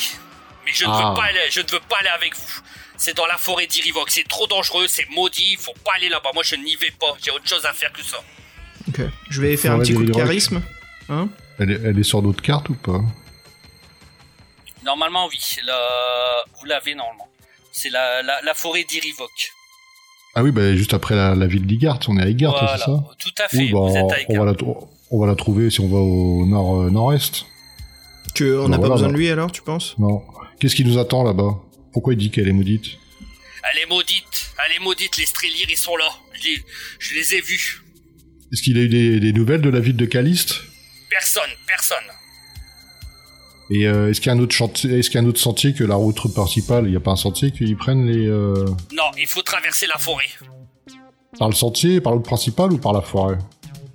Mais 0.65 0.71
je 0.73 0.85
ne, 0.85 0.91
Ah. 0.91 1.11
veux 1.11 1.17
pas 1.17 1.25
aller, 1.25 1.41
je 1.51 1.61
ne 1.61 1.67
veux 1.69 1.81
pas 1.81 1.97
aller 1.99 2.09
avec 2.11 2.37
vous. 2.37 2.61
C'est 2.97 3.17
dans 3.17 3.27
la 3.27 3.39
forêt 3.39 3.67
d'Irivox. 3.67 4.15
C'est 4.15 4.29
trop 4.29 4.47
dangereux, 4.47 4.87
c'est 4.87 5.09
maudit. 5.11 5.57
Faut 5.57 5.75
pas 5.85 5.95
aller 5.97 6.09
là-bas. 6.09 6.31
Moi, 6.33 6.45
je 6.45 6.55
n'y 6.55 6.77
vais 6.77 6.93
pas. 6.93 7.17
J'ai 7.25 7.33
autre 7.33 7.49
chose 7.49 7.65
à 7.67 7.73
faire 7.73 7.93
que 7.93 8.03
ça. 8.05 8.19
Ok. 8.89 9.01
Je 9.31 9.41
vais 9.43 9.57
faire 9.57 9.73
un 9.73 9.79
petit 9.81 9.95
coup 9.95 10.05
de 10.05 10.13
charisme. 10.13 10.63
Hein 11.09 11.29
Elle 11.59 11.73
est, 11.73 11.81
elle 11.87 11.99
est 11.99 12.03
sur 12.05 12.23
d'autres 12.23 12.43
cartes 12.43 12.69
ou 12.69 12.75
pas 12.75 13.01
Normalement, 14.85 15.27
oui. 15.27 15.41
La- 15.65 16.45
Vous 16.59 16.67
l'avez 16.67 16.95
normalement. 16.95 17.29
C'est 17.73 17.91
la, 17.91 18.23
la, 18.23 18.41
la 18.43 18.55
forêt 18.55 18.85
d'Irivox. 18.85 19.53
Ah 20.35 20.43
oui, 20.45 20.53
bah, 20.53 20.75
juste 20.77 20.95
après 20.95 21.17
la, 21.17 21.35
la 21.35 21.47
ville 21.47 21.67
d'Igart. 21.67 21.99
On 22.09 22.17
est 22.19 22.23
à 22.23 22.29
Igart, 22.29 22.53
Voilà. 22.53 22.79
c'est 22.79 22.85
ça? 22.85 23.05
Tout 23.19 23.43
à 23.43 23.49
fait. 23.49 23.57
Oui, 23.59 23.73
bah, 23.73 23.79
vous 23.81 23.97
êtes 23.97 24.27
on, 24.29 24.39
va 24.39 24.45
la, 24.45 24.55
trou- 24.55 24.89
on 25.11 25.21
va 25.21 25.27
la 25.27 25.35
trouver 25.35 25.71
si 25.71 25.81
on 25.81 25.89
va 25.89 25.99
au 25.99 26.47
nord, 26.47 26.83
euh, 26.83 26.91
nord-est. 26.91 27.47
Que 28.35 28.59
on 28.59 28.63
Bah 28.65 28.69
n'a 28.69 28.77
pas 28.77 28.81
voilà, 28.83 28.95
besoin 28.95 29.09
bah. 29.09 29.13
de 29.15 29.19
lui 29.19 29.29
alors, 29.29 29.51
tu 29.51 29.63
penses? 29.63 29.97
Non. 29.99 30.23
Qu'est-ce 30.61 30.77
qui 30.77 30.85
nous 30.85 30.99
attend 30.99 31.25
là-bas? 31.25 31.59
Pourquoi 31.93 32.13
il 32.13 32.17
dit 32.17 32.31
qu'elle 32.31 32.47
est 32.49 32.53
maudite? 32.53 32.85
Elle 33.73 33.83
est 33.83 33.87
maudite. 33.89 34.53
Elle 34.67 34.77
est 34.77 34.85
maudite. 34.85 35.17
Les 35.19 35.27
Strélires, 35.27 35.67
ils 35.69 35.77
sont 35.77 35.97
là. 35.97 36.09
Je 36.35 36.45
les, 36.45 36.65
je 37.01 37.15
les 37.17 37.35
ai 37.35 37.41
vus. 37.41 37.83
Est-ce 38.53 38.63
qu'il 38.63 38.79
a 38.79 38.83
eu 38.83 38.89
des, 38.89 39.19
des 39.21 39.33
nouvelles 39.33 39.61
de 39.63 39.69
la 39.71 39.81
ville 39.81 39.97
de 39.97 40.07
Caliste? 40.07 40.61
Personne. 41.11 41.51
Personne. 41.67 41.99
Et 43.73 43.87
euh, 43.87 44.11
est-ce 44.11 44.21
qu'il 44.21 44.33
y 44.33 44.35
a 44.35 44.37
un 44.37 44.41
autre 44.43 44.55
chantier, 44.55 44.99
est-ce 44.99 45.11
qu'il 45.11 45.21
y 45.21 45.23
a 45.23 45.25
un 45.25 45.29
autre 45.29 45.39
sentier 45.41 45.73
que 45.75 45.85
la 45.85 45.95
route 45.95 46.17
principale? 46.35 46.87
Il 46.87 46.91
n'y 46.91 46.97
a 46.97 47.01
pas 47.01 47.13
un 47.13 47.17
sentier 47.17 47.53
qu'ils 47.53 47.77
prennent 47.77 48.05
les 48.07 48.27
euh, 48.27 48.65
Non, 48.93 49.05
il 49.17 49.27
faut 49.29 49.43
traverser 49.43 49.87
la 49.87 49.97
forêt. 49.99 50.25
par 51.39 51.49
le 51.49 51.55
sentier, 51.55 52.01
par 52.01 52.13
la 52.13 52.17
route 52.17 52.27
principale 52.27 52.73
ou 52.73 52.79
par 52.79 52.93
la 52.93 53.01
forêt? 53.01 53.39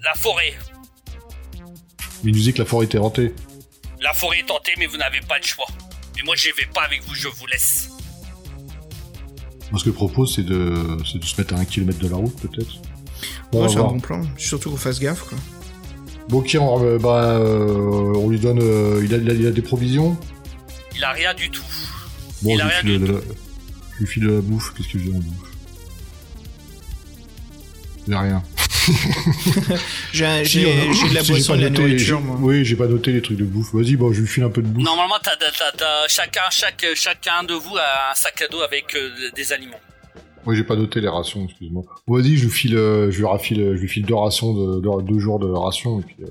La 0.03 0.13
forêt. 0.13 0.53
Il 2.23 2.31
nous 2.33 2.39
dit 2.39 2.53
que 2.53 2.59
la 2.59 2.65
forêt 2.65 2.85
était 2.85 2.97
hantée. 2.99 3.33
La 4.01 4.13
forêt 4.13 4.39
est 4.39 4.45
tentée, 4.47 4.71
mais 4.77 4.85
vous 4.85 4.97
n'avez 4.97 5.19
pas 5.27 5.39
de 5.39 5.43
choix. 5.43 5.65
Mais 6.15 6.21
moi, 6.23 6.35
je 6.37 6.47
vais 6.55 6.67
pas 6.73 6.83
avec 6.83 7.03
vous. 7.05 7.13
Je 7.13 7.27
vous 7.27 7.45
laisse. 7.47 7.89
Moi, 9.71 9.79
ce 9.79 9.83
que 9.83 9.89
je 9.89 9.95
propose, 9.95 10.35
c'est 10.35 10.43
de, 10.43 10.97
c'est 11.11 11.19
de 11.19 11.25
se 11.25 11.39
mettre 11.41 11.53
à 11.53 11.57
un 11.57 11.65
kilomètre 11.65 11.99
de 11.99 12.07
la 12.07 12.15
route, 12.15 12.35
peut-être. 12.39 12.75
Bon, 13.51 13.59
on 13.59 13.61
Ouais, 13.61 13.63
va 13.63 13.69
c'est 13.69 13.75
un 13.77 13.79
voir. 13.81 13.93
bon 13.93 13.99
plan. 13.99 14.21
Surtout 14.37 14.69
qu'on 14.71 14.77
fasse 14.77 14.99
gaffe, 14.99 15.23
quoi. 15.23 15.37
Bon, 16.29 16.39
ok, 16.39 16.57
on, 16.59 16.83
euh, 16.83 16.97
bah, 16.97 17.37
euh, 17.39 18.13
on 18.15 18.29
lui 18.29 18.39
donne. 18.39 18.59
euh, 18.61 19.01
il, 19.03 19.13
a, 19.13 19.17
il, 19.17 19.29
a, 19.29 19.33
il 19.33 19.47
a 19.47 19.51
des 19.51 19.61
provisions. 19.61 20.17
Il 20.95 21.03
a 21.03 21.11
rien 21.11 21.33
du 21.33 21.49
tout. 21.49 21.63
Bon, 22.41 22.51
Il 22.55 22.57
je 22.57 22.61
a 22.61 22.65
lui, 22.65 22.71
rien 22.71 22.81
file 22.81 22.99
du 22.99 23.05
de 23.07 23.11
la, 23.13 23.19
je 23.93 23.99
lui 23.99 24.07
file 24.07 24.23
de 24.23 24.31
la 24.33 24.41
bouffe. 24.41 24.73
Qu'est-ce 24.75 24.87
que 24.93 24.99
j'ai 24.99 25.09
en 25.11 25.19
bouffe 25.19 25.51
J'ai 30.13 30.25
rien. 30.25 30.43
J'ai 30.43 30.45
Si, 30.45 30.59
a- 30.65 31.09
de 31.09 31.13
la 31.15 31.23
si, 31.23 31.31
boisson 31.31 31.55
de 31.55 31.61
la 31.61 31.69
noté- 31.69 31.81
nourriture, 31.81 32.19
j'ai- 32.19 32.23
moi. 32.25 32.37
Oui, 32.41 32.63
j'ai 32.65 32.75
pas 32.75 32.85
noté 32.87 33.11
les 33.11 33.21
trucs 33.21 33.37
de 33.37 33.43
bouffe. 33.43 33.73
Vas-y, 33.73 33.95
bon, 33.95 34.13
je 34.13 34.21
lui 34.21 34.27
file 34.27 34.43
un 34.43 34.49
peu 34.49 34.61
de 34.61 34.67
bouffe. 34.67 34.83
Normalement, 34.83 35.15
t'as- 35.23 35.37
chacun, 36.07 36.41
chaque, 36.51 36.85
chacun 36.95 37.43
de 37.43 37.53
vous 37.55 37.75
a 37.77 38.11
un 38.11 38.15
sac 38.15 38.41
à 38.43 38.47
dos 38.47 38.61
avec 38.61 38.95
euh, 38.95 39.09
des 39.35 39.53
aliments. 39.53 39.79
Oui, 40.45 40.55
j'ai 40.55 40.63
pas 40.63 40.75
noté 40.75 41.01
les 41.01 41.07
rations, 41.09 41.45
excuse-moi. 41.45 41.83
Bon, 42.07 42.15
Vas-y, 42.17 42.35
je 42.37 42.45
lui 42.45 42.51
file, 42.51 42.75
euh, 42.77 43.09
je 43.11 43.17
lui 43.19 43.25
rafile, 43.25 43.73
je 43.75 43.81
lui 43.81 43.87
file 43.87 44.05
deux 44.05 44.15
rations 44.15 44.53
de, 44.53 44.79
de- 44.79 45.01
deux 45.01 45.19
jours 45.19 45.39
de 45.39 45.47
rations 45.49 45.99
et 45.99 46.03
puis. 46.03 46.17
euh, 46.21 46.27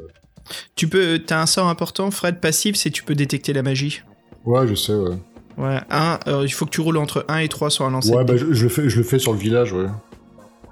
Tu 0.76 0.88
peux, 0.88 1.18
t'as 1.18 1.40
un 1.42 1.46
sort 1.46 1.66
important, 1.68 2.10
Fred, 2.10 2.40
passif, 2.40 2.76
c'est 2.76 2.90
tu 2.90 3.02
peux 3.02 3.14
détecter 3.14 3.52
la 3.52 3.62
magie. 3.62 4.02
Ouais, 4.44 4.66
je 4.68 4.74
sais, 4.74 4.94
ouais. 4.94 5.16
Ouais, 5.56 5.78
un, 5.90 6.18
euh, 6.26 6.42
il 6.44 6.52
faut 6.52 6.64
que 6.66 6.70
tu 6.70 6.80
roules 6.80 6.96
entre 6.96 7.24
1 7.28 7.38
et 7.38 7.48
3 7.48 7.70
sur 7.70 7.84
un 7.84 7.90
lancer. 7.90 8.12
Ouais, 8.12 8.24
bah 8.24 8.36
je, 8.36 8.52
je 8.52 8.62
le 8.64 8.68
fais, 8.68 8.88
je 8.88 8.96
le 8.98 9.04
fais 9.04 9.18
sur 9.18 9.32
le 9.32 9.38
village, 9.38 9.72
ouais. 9.72 9.86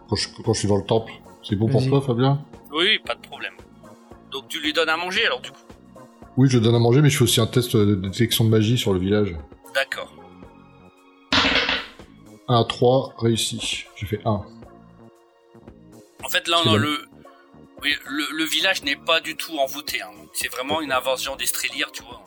Quand 0.09 0.17
je, 0.17 0.29
quand 0.45 0.53
je 0.53 0.59
suis 0.59 0.69
dans 0.69 0.77
le 0.77 0.85
temple. 0.85 1.13
C'est 1.49 1.57
bon 1.57 1.69
pour 1.69 1.85
toi, 1.87 2.01
Fabien? 2.01 2.45
Oui, 2.73 2.99
pas 3.07 3.15
de 3.15 3.21
problème. 3.21 3.53
Donc 4.31 4.49
tu 4.49 4.61
lui 4.61 4.73
donnes 4.73 4.89
à 4.89 4.97
manger 4.97 5.25
alors 5.27 5.41
du 5.41 5.51
coup? 5.51 5.59
Oui, 6.37 6.49
je 6.49 6.59
le 6.59 6.65
donne 6.65 6.75
à 6.75 6.79
manger, 6.79 7.01
mais 7.03 7.11
je 7.11 7.17
fais 7.19 7.25
aussi 7.25 7.41
un 7.41 7.47
test 7.47 7.77
de 7.77 7.95
détection 7.95 8.45
de 8.45 8.51
magie 8.51 8.79
sur 8.79 8.93
le 8.93 8.99
village. 9.01 9.37
D'accord. 9.75 10.12
1 12.49 12.61
à 12.61 12.65
3, 12.65 13.15
réussi. 13.19 13.85
J'ai 13.97 14.07
fait 14.07 14.21
1. 14.25 14.31
En 16.25 16.29
fait, 16.29 16.47
là, 16.49 16.59
on 16.65 16.73
a 16.73 16.77
le, 16.77 16.99
oui, 17.83 17.95
le, 18.09 18.25
le 18.39 18.45
village 18.45 18.83
n'est 18.85 18.97
pas 18.97 19.21
du 19.21 19.35
tout 19.37 19.57
envoûté. 19.59 20.01
hein. 20.03 20.11
C'est 20.33 20.51
vraiment 20.51 20.81
une 20.81 20.93
invasion 20.93 21.37
des 21.37 21.47
Strélires, 21.47 21.91
tu 21.93 22.03
vois. 22.03 22.23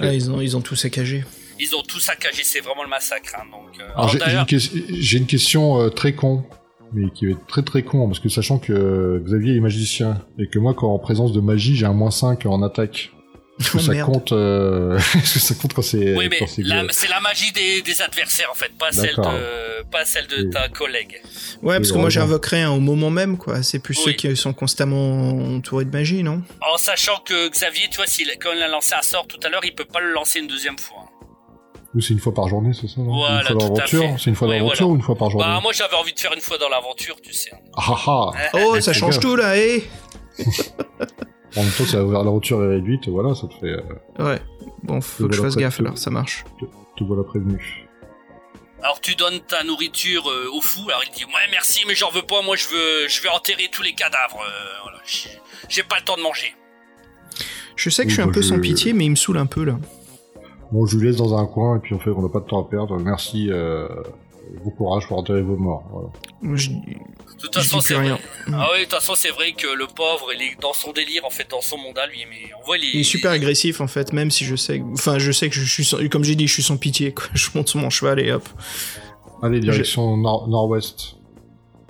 Ouais, 0.00 0.16
ils, 0.16 0.30
ont, 0.30 0.40
ils 0.40 0.56
ont 0.56 0.60
tout 0.60 0.76
saccagé. 0.76 1.24
Ils 1.60 1.74
ont 1.74 1.82
tout 1.82 2.00
saccagé, 2.00 2.44
c'est 2.44 2.60
vraiment 2.60 2.82
le 2.84 2.88
massacre. 2.88 3.34
hein. 3.36 3.44
Donc, 3.50 3.78
euh, 3.80 3.88
Alors, 3.94 4.10
alors, 4.22 4.28
j'ai 4.28 4.36
une, 4.36 4.46
ques- 4.46 4.94
j'ai 5.00 5.18
une 5.18 5.26
question 5.26 5.80
euh, 5.80 5.88
très 5.90 6.14
con, 6.14 6.44
mais 6.92 7.10
qui 7.10 7.26
va 7.26 7.32
être 7.32 7.46
très 7.46 7.62
très 7.62 7.82
con, 7.82 8.06
parce 8.06 8.20
que 8.20 8.28
sachant 8.28 8.58
que 8.58 8.72
euh, 8.72 9.20
Xavier 9.24 9.56
est 9.56 9.60
magicien, 9.60 10.24
et 10.38 10.46
que 10.48 10.58
moi, 10.58 10.74
quand 10.74 10.92
en 10.92 10.98
présence 10.98 11.32
de 11.32 11.40
magie, 11.40 11.76
j'ai 11.76 11.86
un 11.86 11.92
moins 11.92 12.10
5 12.12 12.46
en 12.46 12.62
attaque. 12.62 13.10
Est-ce 13.60 13.70
que 13.72 13.78
Oh, 13.78 13.80
ça 13.80 14.02
compte 14.02 14.32
euh, 14.32 14.96
Est-ce 15.16 15.34
que 15.34 15.38
ça 15.40 15.54
compte 15.54 15.72
quand 15.74 15.82
c'est 15.82 16.14
oui, 16.16 16.28
mais 16.30 16.46
c'est 16.46 16.62
la- 16.62 16.86
que- 16.86 16.94
c'est 16.94 17.08
la 17.08 17.20
magie 17.20 17.50
des, 17.52 17.82
des 17.82 18.00
adversaires 18.02 18.48
en 18.50 18.54
fait, 18.54 18.70
pas 18.78 18.92
celle 18.92 19.16
de, 19.16 19.82
pas 19.90 20.04
celle 20.04 20.26
de 20.28 20.44
Oui. 20.44 20.50
ta 20.50 20.68
collègue. 20.68 21.20
Ouais, 21.62 21.76
parce 21.76 21.90
que 21.92 21.98
moi 21.98 22.08
j'invoquerai 22.10 22.62
un 22.62 22.70
au 22.70 22.80
moment 22.80 23.10
même, 23.10 23.36
quoi. 23.36 23.62
C'est 23.62 23.80
plus 23.80 23.94
ceux 23.94 24.12
qui 24.12 24.36
sont 24.36 24.52
constamment 24.52 25.30
entourés 25.56 25.84
de 25.86 25.90
magie, 25.90 26.22
non? 26.22 26.42
En 26.72 26.76
sachant 26.78 27.18
que 27.24 27.48
Xavier, 27.48 27.88
tu 27.90 27.96
vois, 27.96 28.06
s'il, 28.06 28.30
quand 28.40 28.50
il 28.54 28.62
a 28.62 28.68
lancé 28.68 28.94
un 28.94 29.02
sort 29.02 29.26
tout 29.26 29.40
à 29.44 29.48
l'heure, 29.48 29.64
il 29.64 29.74
peut 29.74 29.84
pas 29.84 30.00
le 30.00 30.12
lancer 30.12 30.38
une 30.38 30.46
deuxième 30.46 30.78
fois. 30.78 31.04
Ou 31.94 32.00
c'est 32.00 32.12
une 32.12 32.20
fois 32.20 32.34
par 32.34 32.48
journée, 32.48 32.72
c'est 32.78 32.86
ça 32.86 32.96
Voilà, 32.98 33.40
Une 33.40 33.46
fois 33.46 33.54
dans 33.56 33.74
l'aventure. 33.74 34.14
C'est 34.18 34.30
une 34.30 34.36
fois 34.36 34.46
dans 34.46 34.52
l'aventure 34.54 34.76
voilà. 34.86 34.92
ou 34.92 34.96
une 34.96 35.02
fois 35.02 35.16
par 35.16 35.30
journée? 35.30 35.46
Bah, 35.46 35.58
moi, 35.62 35.72
j'avais 35.72 35.94
envie 35.96 36.12
de 36.12 36.20
faire 36.20 36.32
une 36.34 36.40
fois 36.40 36.58
dans 36.58 36.68
l'aventure, 36.68 37.16
tu 37.22 37.32
sais. 37.32 37.50
Ah 37.76 37.96
ah 38.06 38.30
ah 38.36 38.48
Oh, 38.54 38.74
ça 38.76 38.92
c'est 38.92 39.00
change 39.00 39.18
bien. 39.18 39.20
tout 39.20 39.36
là, 39.36 39.56
hé 39.56 39.82
En 41.56 41.62
même 41.62 41.72
temps, 41.72 41.84
ça 41.84 42.04
ouvrir 42.04 42.18
l'aventure 42.24 42.62
est 42.64 42.68
réduite, 42.68 43.08
voilà, 43.08 43.34
ça 43.34 43.46
te 43.48 43.54
fait... 43.54 43.72
euh, 43.72 44.24
Ouais. 44.24 44.40
Bon, 44.82 45.00
faut 45.00 45.24
Te 45.24 45.28
que 45.30 45.36
je 45.36 45.42
fasse 45.42 45.56
gaffe 45.56 45.78
te- 45.78 45.82
alors, 45.82 45.96
ça 45.98 46.10
marche. 46.10 46.44
te 46.96 47.04
voilà 47.04 47.22
prévenu. 47.24 47.86
Alors, 48.82 49.00
tu 49.00 49.14
donnes 49.16 49.40
ta 49.40 49.64
nourriture 49.64 50.28
euh, 50.30 50.48
au 50.52 50.60
fou. 50.60 50.82
Alors, 50.88 51.02
il 51.04 51.12
dit, 51.16 51.24
ouais, 51.24 51.32
merci, 51.50 51.84
mais 51.88 51.94
j'en 51.96 52.10
veux 52.10 52.22
pas. 52.22 52.42
Moi, 52.42 52.54
je 52.54 52.68
veux, 52.68 53.08
je 53.08 53.20
vais 53.22 53.28
enterrer 53.28 53.68
tous 53.72 53.82
les 53.82 53.92
cadavres. 53.94 54.38
euh, 54.40 54.82
voilà. 54.84 54.98
J'ai- 55.68 55.82
pas 55.82 55.96
le 55.96 56.04
temps 56.04 56.16
de 56.16 56.22
manger. 56.22 56.54
Je 57.76 57.90
sais 57.90 58.02
que 58.02 58.06
Oui, 58.06 58.10
je 58.10 58.14
suis 58.14 58.22
un 58.22 58.26
bah, 58.26 58.32
peu 58.34 58.42
je- 58.42 58.48
sans 58.48 58.60
pitié, 58.60 58.92
mais 58.92 59.06
il 59.06 59.10
me 59.10 59.16
saoule 59.16 59.38
un 59.38 59.46
peu 59.46 59.64
là. 59.64 59.78
Bon, 60.70 60.86
je 60.86 60.96
vous 60.96 61.02
laisse 61.02 61.16
dans 61.16 61.36
un 61.36 61.46
coin, 61.46 61.76
et 61.76 61.80
puis 61.80 61.94
on 61.94 61.98
fait 61.98 62.10
qu'on 62.12 62.22
n'a 62.22 62.28
pas 62.28 62.40
de 62.40 62.44
temps 62.46 62.64
à 62.64 62.68
perdre. 62.68 62.96
Merci, 62.98 63.48
euh, 63.50 63.88
bon 64.64 64.70
courage 64.70 65.06
pour 65.06 65.18
enterrer 65.18 65.42
vos 65.42 65.56
morts. 65.56 65.84
Voilà. 65.90 66.56
Je, 66.56 66.70
De 66.70 66.76
toute 67.40 67.54
façon, 67.54 67.80
c'est 67.80 67.96
rien. 67.96 68.14
vrai. 68.46 68.56
Ah 68.58 68.68
oui, 68.72 68.78
de 68.80 68.84
toute 68.84 68.94
façon, 68.94 69.14
c'est 69.14 69.30
vrai 69.30 69.52
que 69.52 69.66
le 69.66 69.86
pauvre, 69.86 70.32
il 70.34 70.42
est 70.42 70.60
dans 70.60 70.72
son 70.72 70.92
délire, 70.92 71.24
en 71.24 71.30
fait, 71.30 71.48
dans 71.50 71.60
son 71.60 71.78
monde 71.78 71.98
à 71.98 72.06
lui. 72.06 72.24
Mais 72.28 72.50
on 72.60 72.64
voit, 72.64 72.78
il 72.78 72.84
est, 72.84 72.90
Il 72.94 73.00
est 73.00 73.04
super 73.04 73.30
agressif 73.30 73.80
en 73.80 73.86
fait, 73.86 74.12
même 74.12 74.30
si 74.30 74.44
je 74.44 74.56
sais. 74.56 74.82
Enfin, 74.92 75.18
je 75.18 75.30
sais 75.32 75.48
que 75.48 75.54
je 75.54 75.64
suis. 75.64 75.84
sans- 75.84 76.06
Comme 76.08 76.24
j'ai 76.24 76.34
dit, 76.34 76.46
je 76.46 76.52
suis 76.54 76.62
sans 76.62 76.76
pitié, 76.76 77.12
quoi. 77.12 77.26
Je 77.34 77.48
monte 77.54 77.68
sur 77.68 77.78
mon 77.80 77.90
cheval 77.90 78.20
et 78.20 78.32
hop. 78.32 78.48
Allez, 79.42 79.60
direction 79.60 80.16
nord- 80.16 80.48
nord-ouest. 80.48 81.14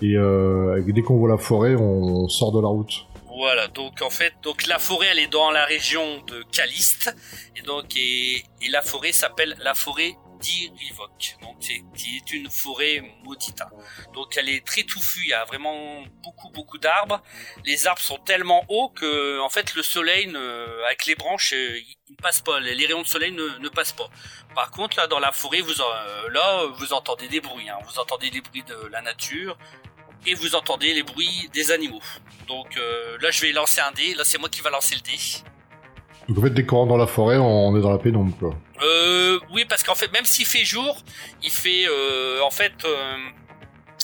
Et 0.03 0.15
euh, 0.17 0.81
dès 0.87 1.03
qu'on 1.03 1.17
voit 1.17 1.29
la 1.29 1.39
forêt, 1.39 1.75
on 1.75 2.29
sort 2.29 2.53
de 2.53 2.61
la 2.61 2.69
route. 2.69 2.93
Voilà, 3.37 3.69
donc 3.69 4.03
en 4.03 4.11
fait, 4.11 4.33
donc 4.43 4.67
la 4.67 4.79
forêt 4.81 5.07
elle 5.13 5.21
est 5.21 5.33
dans 5.33 5.51
la 5.53 5.65
région 5.65 6.03
de 6.27 6.43
Caliste 6.51 7.15
et 7.57 7.63
donc 7.63 7.85
et, 7.97 8.43
et 8.63 8.69
la 8.73 8.83
forêt 8.83 9.13
s'appelle 9.13 9.57
la 9.63 9.75
forêt 9.75 10.17
d'Irivok, 10.41 11.37
donc 11.43 11.59
qui 11.59 12.17
est 12.17 12.33
une 12.33 12.51
forêt 12.51 13.03
maudite. 13.25 13.61
hein. 13.61 13.71
Donc 14.15 14.37
elle 14.37 14.49
est 14.49 14.65
très 14.67 14.83
touffue, 14.83 15.23
il 15.25 15.29
y 15.29 15.33
a 15.33 15.45
vraiment 15.45 16.03
beaucoup 16.23 16.51
beaucoup 16.51 16.79
d'arbres. 16.79 17.23
Les 17.65 17.87
arbres 17.87 18.01
sont 18.01 18.19
tellement 18.19 18.65
hauts 18.69 18.91
que 18.91 19.41
en 19.41 19.51
fait 19.51 19.75
le 19.75 19.83
soleil 19.83 20.27
ne- 20.27 20.85
avec 20.87 21.07
les 21.07 21.15
branches 21.15 21.53
euh, 21.53 21.79
il 21.79 22.13
ne 22.13 22.17
passe 22.17 22.41
pas, 22.41 22.61
les, 22.61 22.87
rayons 22.87 23.03
de 23.03 23.07
soleil 23.07 23.33
ne, 23.33 23.69
passent 23.69 23.93
pas. 23.93 24.09
Par 24.55 24.71
contre 24.71 24.97
là 24.97 25.07
dans 25.07 25.19
la 25.19 25.33
forêt 25.33 25.61
vous 25.61 25.81
euh, 25.81 26.29
là 26.31 26.65
vous 26.79 26.93
entendez 26.93 27.29
des 27.29 27.41
bruits, 27.41 27.69
hein. 27.69 27.79
vous 27.87 27.99
entendez 27.99 28.31
des 28.31 28.41
bruits 28.41 28.65
de 28.65 28.89
la 28.91 29.03
nature 29.03 29.59
et 30.27 30.35
vous 30.35 30.55
entendez 30.55 30.95
les 30.95 31.03
bruits 31.03 31.49
des 31.53 31.71
animaux. 31.71 32.01
Donc 32.47 32.77
euh, 32.77 33.19
là 33.21 33.31
je 33.31 33.41
vais 33.43 33.53
lancer 33.53 33.81
un 33.81 33.93
dé, 33.93 34.15
là 34.15 34.25
c'est 34.25 34.39
moi 34.39 34.49
qui 34.49 34.61
va 34.61 34.71
lancer 34.71 34.95
le 34.95 35.01
dé. 35.03 35.19
Donc 36.29 36.39
en 36.39 36.43
fait, 36.43 36.51
dès 36.51 36.67
qu'on 36.67 36.77
rentre 36.77 36.91
dans 36.91 36.97
la 36.97 37.07
forêt, 37.07 37.39
on 37.39 37.77
est 37.77 37.81
dans 37.81 37.91
la 37.91 37.99
pénombre, 37.99 38.37
quoi. 38.39 38.55
Euh, 38.83 39.39
oui, 39.53 39.65
parce 39.69 39.83
qu'en 39.83 39.95
fait, 39.95 40.13
même 40.13 40.25
s'il 40.25 40.45
fait 40.45 40.65
jour, 40.65 41.03
il 41.43 41.51
fait, 41.51 41.87
euh, 41.89 42.41
en 42.43 42.51
fait, 42.51 42.73
euh, 42.85 43.17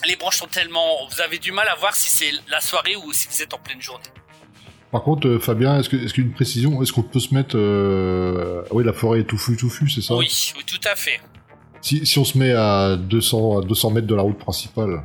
les 0.09 0.17
branches 0.17 0.39
sont 0.39 0.47
tellement, 0.47 1.07
vous 1.11 1.21
avez 1.21 1.39
du 1.39 1.53
mal 1.53 1.69
à 1.69 1.75
voir 1.77 1.95
si 1.95 2.09
c'est 2.09 2.33
la 2.51 2.61
soirée 2.61 2.97
ou 2.97 3.13
si 3.13 3.29
vous 3.29 3.43
êtes 3.43 3.53
en 3.53 3.59
pleine 3.59 3.81
journée. 3.81 4.05
Par 4.91 5.03
contre, 5.03 5.27
euh, 5.29 5.39
Fabien, 5.39 5.79
est-ce 5.79 6.15
qu'une 6.15 6.33
précision, 6.33 6.83
est-ce 6.83 6.93
qu'on 6.93 7.03
peut 7.03 7.21
se 7.21 7.35
mettre, 7.35 7.57
euh... 7.57 8.63
ah 8.65 8.69
oui, 8.73 8.85
la 8.85 8.93
forêt 8.93 9.21
est 9.21 9.25
touffue, 9.25 9.57
touffue, 9.57 9.91
c'est 9.91 10.03
ça? 10.03 10.15
Oui, 10.15 10.53
oui, 10.57 10.63
tout 10.65 10.89
à 10.89 10.95
fait. 10.95 11.21
Si, 11.83 12.07
si 12.07 12.19
on 12.19 12.25
se 12.25 12.39
met 12.39 12.53
à 12.53 12.97
200, 12.97 13.59
à 13.59 13.65
200 13.65 13.91
mètres 13.91 14.07
de 14.07 14.15
la 14.15 14.23
route 14.23 14.39
principale, 14.39 15.03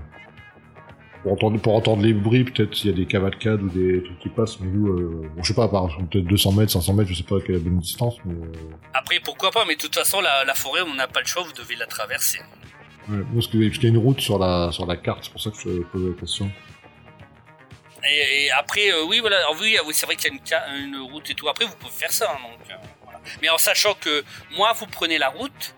pour 1.24 1.34
entendre, 1.34 1.60
pour 1.60 1.76
entendre 1.76 2.02
les 2.04 2.14
bruits, 2.14 2.44
peut-être 2.46 2.74
s'il 2.76 2.92
y 2.92 2.94
a 2.94 2.96
des 2.96 3.06
cavalcades 3.06 3.62
ou 3.62 3.70
des 3.70 4.04
trucs 4.04 4.20
qui 4.20 4.30
passent, 4.30 4.60
mais 4.60 4.68
nous, 4.72 4.88
euh, 4.88 5.30
bon, 5.36 5.44
je 5.44 5.48
sais 5.48 5.54
pas, 5.54 5.68
par 5.68 5.86
exemple, 5.86 6.06
peut-être 6.06 6.26
200 6.26 6.52
mètres, 6.54 6.72
500 6.72 6.94
mètres, 6.94 7.10
je 7.10 7.16
sais 7.16 7.24
pas 7.24 7.36
quelle 7.42 7.56
est 7.56 7.58
la 7.60 7.64
bonne 7.66 7.80
distance, 7.80 8.16
mais 8.26 8.34
euh, 8.34 8.52
Après, 8.94 9.20
pourquoi 9.20 9.52
pas, 9.52 9.66
mais 9.66 9.76
de 9.76 9.82
toute 9.82 9.96
façon, 9.96 10.22
la, 10.22 10.46
la 10.46 10.56
forêt, 10.56 10.82
on 10.82 10.96
n'a 10.96 11.08
pas 11.08 11.20
le 11.20 11.26
choix, 11.26 11.44
vous 11.44 11.54
devez 11.54 11.76
la 11.76 11.88
traverser. 11.88 12.40
ouais, 13.10 13.18
parce 13.34 13.48
qu'il 13.48 13.62
y 13.62 13.86
a 13.86 13.90
une 13.90 13.98
route 13.98 14.22
sur 14.22 14.40
la, 14.40 14.72
sur 14.72 14.86
la 14.86 14.96
carte, 14.96 15.24
c'est 15.24 15.32
pour 15.32 15.42
ça 15.42 15.52
que 15.52 15.58
je 15.58 15.82
pose 15.92 16.10
la 16.10 16.20
question. 16.20 16.50
Et, 18.10 18.46
et 18.46 18.52
après, 18.52 18.92
euh, 18.92 19.04
oui, 19.06 19.20
voilà, 19.20 19.38
alors 19.40 19.58
oui, 19.60 19.78
oui, 19.86 19.94
c'est 19.94 20.06
vrai 20.06 20.16
qu'il 20.16 20.32
y 20.34 20.54
a 20.54 20.68
une, 20.70 20.94
une 20.96 21.02
route 21.02 21.30
et 21.30 21.34
tout. 21.36 21.50
Après, 21.50 21.66
vous 21.66 21.76
pouvez 21.76 21.92
faire 21.92 22.12
ça, 22.14 22.32
hein, 22.32 22.38
donc, 22.42 22.72
euh, 22.72 22.74
voilà. 23.04 23.20
Mais 23.42 23.50
en 23.50 23.58
sachant 23.58 23.94
que 23.94 24.24
moins 24.56 24.72
vous 24.72 24.88
prenez 24.88 25.18
la 25.18 25.30
route, 25.30 25.76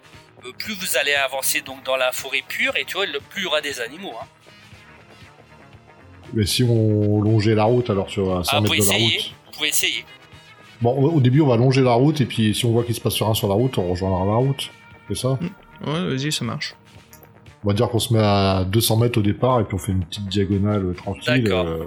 plus 0.60 0.74
vous 0.74 0.98
allez 0.98 1.14
avancer 1.14 1.62
donc 1.62 1.84
dans 1.84 1.96
la 1.96 2.12
forêt 2.12 2.44
pure, 2.48 2.76
et 2.78 2.86
tu 2.86 2.94
vois, 2.96 3.06
le 3.06 3.20
plus 3.20 3.42
il 3.42 3.46
y 3.46 3.48
aura 3.48 3.62
des 3.62 3.80
animaux. 3.82 4.14
Hein. 4.22 4.28
Mais 6.34 6.46
si 6.46 6.64
on 6.64 7.22
longeait 7.22 7.56
la 7.56 7.66
route, 7.66 7.90
alors 7.90 8.10
sur 8.10 8.38
à 8.38 8.44
100 8.44 8.52
Ah, 8.58 8.62
mètres 8.62 8.74
de 8.74 8.78
la 8.80 8.84
essayer, 8.86 9.06
route. 9.18 9.34
vous 9.48 9.52
pouvez 9.58 9.68
essayer. 9.70 10.06
Bon, 10.82 10.92
au 10.96 11.20
début, 11.20 11.42
on 11.42 11.48
va 11.48 11.58
longer 11.58 11.82
la 11.82 11.94
route, 11.94 12.22
et 12.22 12.26
puis 12.26 12.56
si 12.56 12.66
on 12.66 12.72
voit 12.72 12.84
qu'il 12.84 12.96
se 12.96 13.02
passe 13.02 13.22
rien 13.22 13.34
sur 13.34 13.48
la 13.48 13.54
route, 13.54 13.78
on 13.78 13.90
rejoindra 13.92 14.26
la 14.26 14.36
route. 14.36 14.70
C'est 15.10 15.18
ça? 15.18 15.38
Ouais, 15.86 16.06
vas-y, 16.16 16.32
ça 16.32 16.44
marche. 16.46 16.76
On 17.64 17.68
va 17.68 17.74
dire 17.76 17.88
qu'on 17.90 18.00
se 18.00 18.14
met 18.14 18.20
à 18.22 18.64
200 18.66 18.98
mètres 18.98 19.20
au 19.20 19.22
départ, 19.22 19.60
et 19.60 19.64
puis 19.66 19.76
on 19.76 19.78
fait 19.78 19.92
une 19.92 20.04
petite 20.06 20.26
diagonale 20.28 20.86
euh, 20.86 20.94
tranquille. 20.94 21.44
D'accord. 21.44 21.68
euh, 21.68 21.86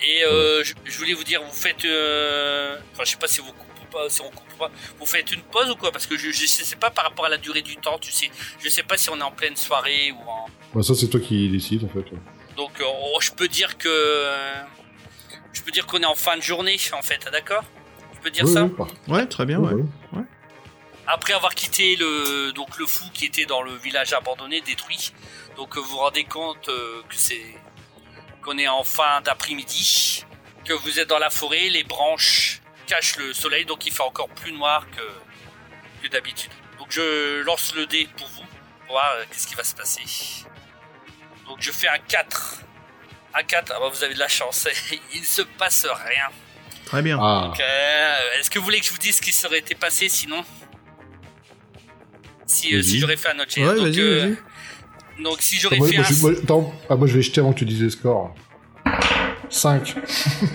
Et 0.00 0.24
euh, 0.24 0.62
je, 0.62 0.74
je 0.84 0.98
voulais 0.98 1.14
vous 1.14 1.24
dire, 1.24 1.40
vous 1.42 1.52
faites, 1.52 1.84
euh, 1.84 2.76
enfin, 2.92 3.02
je 3.04 3.10
sais 3.12 3.16
pas 3.16 3.26
si 3.26 3.40
vous 3.40 3.52
pas, 3.96 4.08
si 4.10 4.20
on 4.20 4.30
coupe 4.30 4.58
pas, 4.58 4.70
vous 4.98 5.06
faites 5.06 5.30
une 5.32 5.42
pause 5.42 5.70
ou 5.70 5.76
quoi? 5.76 5.90
Parce 5.92 6.06
que 6.06 6.16
je, 6.16 6.30
je 6.30 6.46
sais 6.46 6.76
pas 6.76 6.90
par 6.90 7.04
rapport 7.04 7.24
à 7.24 7.28
la 7.28 7.38
durée 7.38 7.62
du 7.62 7.76
temps, 7.76 7.98
tu 7.98 8.12
sais, 8.12 8.30
je 8.62 8.68
sais 8.68 8.82
pas 8.82 8.96
si 8.96 9.08
on 9.10 9.18
est 9.18 9.22
en 9.22 9.30
pleine 9.32 9.56
soirée 9.56 10.12
ou 10.12 10.20
en. 10.30 10.46
bah, 10.74 10.82
ça, 10.82 10.94
c'est 10.94 11.08
toi 11.08 11.20
qui 11.20 11.48
décides, 11.48 11.84
en 11.84 11.88
fait. 11.88 12.04
Donc, 12.56 12.80
euh, 12.80 12.84
oh, 12.86 13.18
je 13.20 13.30
peux 13.32 13.48
dire 13.48 13.76
que, 13.78 13.88
je 15.52 15.62
peux 15.62 15.70
dire 15.70 15.86
qu'on 15.86 16.00
est 16.00 16.06
en 16.06 16.14
fin 16.14 16.36
de 16.36 16.42
journée, 16.42 16.76
en 16.92 17.02
fait, 17.02 17.20
d'accord? 17.32 17.64
Je 18.14 18.18
peux 18.20 18.30
dire 18.30 18.44
Oui, 18.44 18.52
ça? 18.52 18.64
oui, 18.64 18.86
Ouais, 19.08 19.26
très 19.26 19.44
bien, 19.46 19.58
oui, 19.60 19.72
ouais. 19.74 19.82
oui. 20.14 20.22
Après 21.08 21.34
avoir 21.34 21.54
quitté 21.54 21.94
le 21.96 22.50
donc 22.52 22.78
le 22.78 22.86
fou 22.86 23.04
qui 23.14 23.26
était 23.26 23.46
dans 23.46 23.62
le 23.62 23.74
village 23.76 24.12
abandonné, 24.12 24.60
détruit. 24.60 25.12
Donc 25.56 25.76
euh, 25.76 25.80
vous 25.80 25.90
vous 25.90 25.98
rendez 25.98 26.24
compte 26.24 26.68
euh, 26.68 27.00
que 27.08 27.14
c'est 27.16 27.46
qu'on 28.42 28.58
est 28.58 28.66
en 28.66 28.82
fin 28.82 29.20
d'après-midi, 29.24 30.24
que 30.64 30.72
vous 30.72 30.98
êtes 30.98 31.08
dans 31.08 31.20
la 31.20 31.30
forêt, 31.30 31.68
les 31.68 31.84
branches 31.84 32.60
cachent 32.86 33.16
le 33.18 33.32
soleil, 33.32 33.64
donc 33.64 33.86
il 33.86 33.92
fait 33.92 34.02
encore 34.02 34.28
plus 34.28 34.52
noir 34.52 34.86
que 34.90 35.02
que 36.02 36.08
d'habitude. 36.12 36.50
Donc 36.78 36.88
je 36.90 37.42
lance 37.42 37.74
le 37.74 37.86
dé 37.86 38.08
pour 38.16 38.26
vous, 38.28 38.44
pour 38.86 38.94
voir 38.96 39.12
euh, 39.18 39.24
qu'est-ce 39.30 39.46
qui 39.46 39.54
va 39.54 39.64
se 39.64 39.74
passer. 39.74 40.02
Donc 41.48 41.58
je 41.60 41.70
fais 41.72 41.88
un 41.88 41.98
4. 41.98 42.62
Un 43.34 43.42
4, 43.42 43.72
ah 43.74 43.80
bah, 43.80 43.88
vous 43.92 44.02
avez 44.04 44.14
de 44.14 44.18
la 44.18 44.28
chance, 44.28 44.66
il 45.14 45.20
ne 45.20 45.24
se 45.26 45.42
passe 45.42 45.86
rien. 45.86 46.28
Très 46.86 47.02
bien. 47.02 47.18
Ah, 47.20 47.48
Donc, 47.48 47.60
euh, 47.60 48.38
Est-ce 48.38 48.48
que 48.50 48.58
vous 48.58 48.64
voulez 48.64 48.80
que 48.80 48.86
je 48.86 48.92
vous 48.92 48.98
dise 48.98 49.16
ce 49.16 49.20
qui 49.22 49.32
serait 49.32 49.58
été 49.58 49.74
passé 49.74 50.08
sinon? 50.08 50.44
Si, 52.46 52.74
euh, 52.74 52.82
si 52.82 52.98
j'aurais 53.00 53.16
fait 53.16 53.30
un 53.30 53.38
autre 53.40 53.50
jet. 53.50 53.60
ouais, 53.66 53.74
donc, 53.74 53.86
vas-y, 53.86 54.00
euh, 54.00 54.34
vas-y. 55.16 55.22
donc 55.24 55.42
si 55.42 55.56
Ah, 55.56 55.60
j'aurais 55.62 55.76
moi, 55.78 55.88
fait 55.88 55.96
moi, 55.96 56.06
un... 56.06 56.08
je, 56.08 56.20
moi, 56.20 56.30
attends, 56.42 56.74
ah, 56.88 56.94
moi, 56.96 57.06
je 57.08 57.14
vais 57.14 57.22
jeter 57.22 57.40
avant 57.40 57.52
que 57.52 57.58
tu 57.58 57.64
dises 57.64 57.82
les 57.82 57.90
scores. 57.90 58.34
5. 59.56 59.94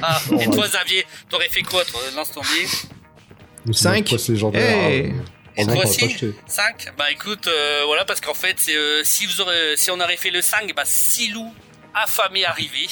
Ah, 0.02 0.20
Oh, 0.32 0.34
et 0.34 0.48
ouais. 0.48 0.56
toi 0.56 0.68
Xavier, 0.68 1.06
t'aurais 1.30 1.50
fait 1.50 1.62
quoi 1.64 1.84
toi 1.86 2.00
Lance 2.16 2.32
ton 2.32 2.42
dé. 2.42 3.74
Cinq. 3.74 4.10
légendaire. 4.28 4.88
Hey. 4.88 5.14
Et 5.58 5.66
toi 5.66 5.84
aussi 5.84 6.00
pas 6.00 6.08
jeté. 6.14 6.34
5 6.48 6.94
Bah 6.98 7.12
écoute, 7.12 7.46
euh, 7.48 7.84
voilà, 7.86 8.06
parce 8.06 8.22
qu'en 8.22 8.34
fait, 8.34 8.58
euh, 8.70 9.02
si, 9.04 9.26
vous 9.26 9.42
aurez, 9.42 9.76
si 9.76 9.92
on 9.92 10.00
aurait 10.00 10.16
fait 10.18 10.32
le 10.32 10.42
5, 10.42 10.74
bah 10.76 10.84
6 10.86 11.32
loups 11.34 11.54
affamés 11.94 12.46
arrivaient. 12.46 12.88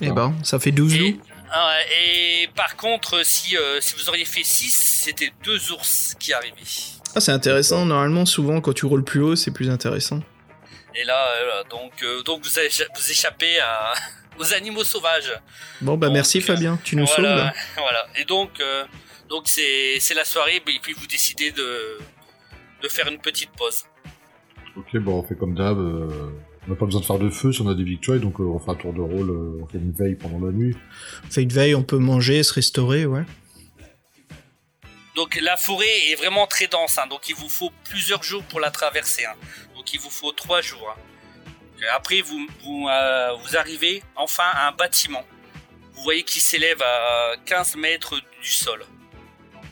Eh 0.00 0.10
ben, 0.10 0.34
ça 0.42 0.58
fait 0.58 0.72
12 0.72 0.94
Et, 0.94 0.98
loups. 0.98 1.04
ouais, 1.50 2.42
et 2.44 2.48
par 2.56 2.76
contre, 2.76 3.24
si, 3.24 3.56
euh, 3.58 3.78
si 3.82 3.94
vous 3.94 4.08
auriez 4.08 4.24
fait 4.24 4.42
6, 4.42 4.70
c'était 5.04 5.32
deux 5.44 5.70
ours 5.72 6.14
qui 6.18 6.32
arrivaient. 6.32 6.54
Ah, 7.14 7.20
c'est 7.20 7.32
intéressant. 7.32 7.84
Normalement, 7.84 8.24
souvent, 8.24 8.60
quand 8.62 8.72
tu 8.72 8.86
roules 8.86 9.04
plus 9.04 9.20
haut, 9.20 9.36
c'est 9.36 9.50
plus 9.50 9.68
intéressant. 9.68 10.20
Et 10.94 11.04
là, 11.04 11.14
euh, 11.28 11.44
voilà, 11.44 11.62
donc, 11.64 11.92
euh, 12.02 12.22
donc 12.22 12.42
vous, 12.42 12.58
avez- 12.58 12.68
vous 12.68 13.10
échappez 13.10 13.60
à, 13.60 13.92
aux 14.38 14.52
animaux 14.54 14.84
sauvages. 14.84 15.32
Bon, 15.80 15.96
bah 15.96 16.06
Donc, 16.08 16.14
merci 16.14 16.38
euh, 16.38 16.42
Fabien, 16.42 16.78
tu 16.84 16.96
nous 16.96 17.06
voilà, 17.06 17.28
sauves 17.28 17.36
là. 17.38 17.54
voilà. 17.76 18.06
Et 18.16 18.24
donc, 18.24 18.60
euh, 18.60 18.84
donc 19.28 19.44
c'est, 19.46 19.98
c'est 20.00 20.14
la 20.14 20.24
soirée, 20.24 20.56
et 20.56 20.60
puis 20.80 20.92
vous 20.94 21.06
décidez 21.06 21.50
de, 21.52 21.98
de 22.82 22.88
faire 22.88 23.08
une 23.08 23.18
petite 23.18 23.50
pause. 23.50 23.84
Ok, 24.76 24.96
bon, 24.98 25.18
on 25.20 25.22
fait 25.22 25.36
comme 25.36 25.54
d'hab. 25.54 25.78
euh, 25.78 26.30
on 26.66 26.70
n'a 26.70 26.76
pas 26.76 26.86
besoin 26.86 27.00
de 27.00 27.06
faire 27.06 27.18
de 27.18 27.28
feu 27.28 27.52
si 27.52 27.60
on 27.60 27.68
a 27.68 27.74
des 27.74 27.82
victoires, 27.84 28.18
donc 28.20 28.38
euh, 28.40 28.44
on 28.44 28.58
fera 28.58 28.72
un 28.72 28.76
tour 28.76 28.92
de 28.92 29.00
rôle, 29.00 29.30
euh, 29.30 29.60
on 29.62 29.66
fait 29.66 29.78
une 29.78 29.92
veille 29.92 30.14
pendant 30.14 30.44
la 30.46 30.52
nuit. 30.52 30.76
Fait 31.30 31.44
de 31.44 31.52
veille, 31.52 31.74
on 31.74 31.82
peut 31.82 31.98
manger, 31.98 32.42
se 32.44 32.52
restaurer, 32.54 33.04
ouais. 33.04 33.24
Donc 35.14 35.38
la 35.42 35.56
forêt 35.58 36.10
est 36.10 36.14
vraiment 36.14 36.46
très 36.46 36.68
dense, 36.68 36.96
hein, 36.98 37.06
donc 37.10 37.28
il 37.28 37.34
vous 37.34 37.48
faut 37.48 37.70
plusieurs 37.84 38.22
jours 38.22 38.42
pour 38.44 38.60
la 38.60 38.70
traverser. 38.70 39.24
hein. 39.26 39.34
Donc 39.76 39.92
il 39.92 40.00
vous 40.00 40.08
faut 40.08 40.32
trois 40.32 40.62
jours. 40.62 40.88
hein. 40.96 41.00
Et 41.82 41.88
Après, 41.88 42.20
vous, 42.20 42.46
vous, 42.64 42.88
euh, 42.88 43.32
vous 43.42 43.56
arrivez 43.56 44.02
enfin 44.16 44.44
à 44.54 44.68
un 44.68 44.72
bâtiment. 44.72 45.24
Vous 45.94 46.02
voyez 46.02 46.22
qu'il 46.22 46.40
s'élève 46.40 46.80
à 46.82 47.34
15 47.44 47.76
mètres 47.76 48.14
du 48.42 48.48
sol. 48.50 48.84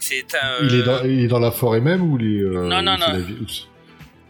C'est 0.01 0.35
un. 0.35 0.65
Il, 0.65 0.75
est 0.75 0.83
dans, 0.83 1.05
il 1.05 1.25
est 1.25 1.29
dans 1.29 1.39
la 1.39 1.51
forêt 1.51 1.81
même 1.81 2.03
ou 2.13 2.19
il 2.19 2.27
est. 2.27 2.41
euh, 2.43 2.69
Non, 2.69 2.83
non, 2.83 2.97
non. 2.99 3.09
la 3.13 3.19
ville 3.19 3.43
Oups. 3.43 3.69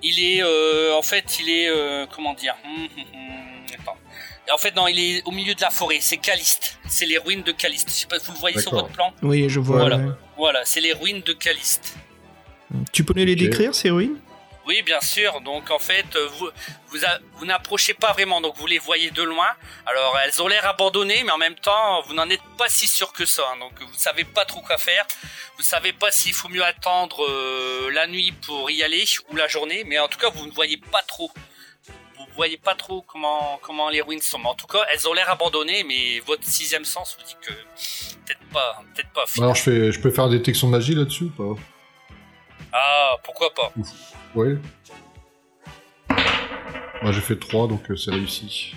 Il 0.02 0.18
est, 0.18 0.42
euh, 0.42 0.94
en 0.96 1.02
fait, 1.02 1.38
il 1.40 1.50
est, 1.50 1.68
euh, 1.68 2.06
comment 2.14 2.32
dire? 2.34 2.54
Hum, 2.64 2.72
hum, 2.96 3.04
hum, 3.14 3.78
attends. 3.78 3.96
En 4.52 4.58
fait, 4.58 4.74
non, 4.74 4.88
il 4.88 4.98
est 4.98 5.22
au 5.26 5.30
milieu 5.30 5.54
de 5.54 5.60
la 5.60 5.70
forêt. 5.70 5.98
C'est 6.00 6.16
Caliste. 6.16 6.78
C'est 6.88 7.06
les 7.06 7.18
ruines 7.18 7.42
de 7.42 7.52
Caliste. 7.52 7.88
Je 7.88 7.94
sais 7.94 8.06
pas, 8.06 8.18
vous 8.18 8.32
le 8.32 8.38
voyez 8.38 8.58
sur 8.60 8.72
votre 8.72 8.88
plan? 8.88 9.12
Oui, 9.22 9.48
je 9.48 9.60
vois. 9.60 9.80
Voilà. 9.80 9.96
ouais. 9.98 10.12
Voilà, 10.36 10.60
c'est 10.64 10.80
les 10.80 10.92
ruines 10.92 11.20
de 11.24 11.32
Caliste. 11.34 11.96
Tu 12.92 13.04
peux 13.04 13.14
nous 13.14 13.24
les 13.26 13.36
décrire, 13.36 13.74
ces 13.74 13.90
ruines? 13.90 14.16
Oui, 14.66 14.82
bien 14.82 15.00
sûr. 15.00 15.40
Donc, 15.40 15.70
en 15.70 15.78
fait, 15.78 16.06
euh, 16.16 16.28
vous, 16.38 16.48
vous, 16.88 17.04
a- 17.04 17.18
vous 17.34 17.46
n'approchez 17.46 17.94
pas 17.94 18.12
vraiment. 18.12 18.40
Donc, 18.40 18.56
vous 18.56 18.66
les 18.66 18.78
voyez 18.78 19.10
de 19.10 19.22
loin. 19.22 19.48
Alors, 19.86 20.16
elles 20.24 20.40
ont 20.42 20.46
l'air 20.48 20.66
abandonnées, 20.66 21.22
mais 21.24 21.32
en 21.32 21.38
même 21.38 21.54
temps, 21.56 22.02
vous 22.02 22.14
n'en 22.14 22.28
êtes 22.28 22.42
pas 22.58 22.68
si 22.68 22.86
sûr 22.86 23.12
que 23.12 23.24
ça. 23.26 23.42
hein. 23.52 23.58
Donc, 23.58 23.72
vous 23.80 23.94
savez 23.98 24.24
pas 24.24 24.44
trop 24.44 24.60
quoi 24.60 24.76
faire. 24.78 25.06
Vous 25.56 25.62
savez 25.62 25.92
pas 25.92 26.10
s'il 26.10 26.34
faut 26.34 26.48
mieux 26.48 26.64
attendre 26.64 27.24
euh, 27.24 27.90
la 27.92 28.06
nuit 28.06 28.32
pour 28.46 28.70
y 28.70 28.82
aller 28.82 29.04
ou 29.30 29.36
la 29.36 29.48
journée. 29.48 29.82
Mais 29.84 29.98
en 29.98 30.08
tout 30.08 30.18
cas, 30.18 30.28
vous 30.28 30.46
ne 30.46 30.52
voyez 30.52 30.76
pas 30.76 31.02
trop. 31.02 31.30
Vous 32.18 32.26
voyez 32.36 32.58
pas 32.58 32.74
trop 32.74 33.02
comment, 33.02 33.58
comment 33.62 33.88
les 33.88 34.02
ruines 34.02 34.20
sont. 34.22 34.38
Mais 34.38 34.48
en 34.48 34.54
tout 34.54 34.66
cas, 34.66 34.84
elles 34.92 35.08
ont 35.08 35.14
l'air 35.14 35.28
abandonnées, 35.30 35.82
mais 35.84 36.20
votre 36.20 36.44
sixième 36.44 36.84
sens 36.84 37.16
vous 37.18 37.24
dit 37.26 37.36
que 37.40 37.50
peut-être 37.52 38.44
pas, 38.52 38.82
peut-être 38.94 39.10
pas. 39.10 39.24
Alors, 39.38 39.54
je, 39.54 39.62
fais, 39.62 39.92
je 39.92 40.00
peux 40.00 40.10
faire 40.10 40.28
détection 40.28 40.66
de 40.68 40.72
magie 40.72 40.94
là-dessus 40.94 41.24
ou 41.24 41.30
pas? 41.30 41.60
Ah, 42.72 43.16
pourquoi 43.24 43.52
pas 43.54 43.72
Ouais. 44.34 44.56
Moi, 47.02 47.12
j'ai 47.12 47.20
fait 47.20 47.36
3, 47.38 47.66
donc 47.68 47.90
euh, 47.90 47.96
c'est 47.96 48.10
réussi. 48.10 48.74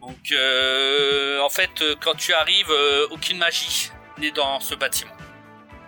Donc, 0.00 0.16
euh, 0.32 1.40
en 1.42 1.50
fait, 1.50 1.70
euh, 1.82 1.94
quand 2.00 2.14
tu 2.16 2.32
arrives, 2.32 2.70
euh, 2.70 3.06
aucune 3.10 3.38
magie 3.38 3.90
n'est 4.18 4.30
dans 4.32 4.58
ce 4.60 4.74
bâtiment. 4.74 5.12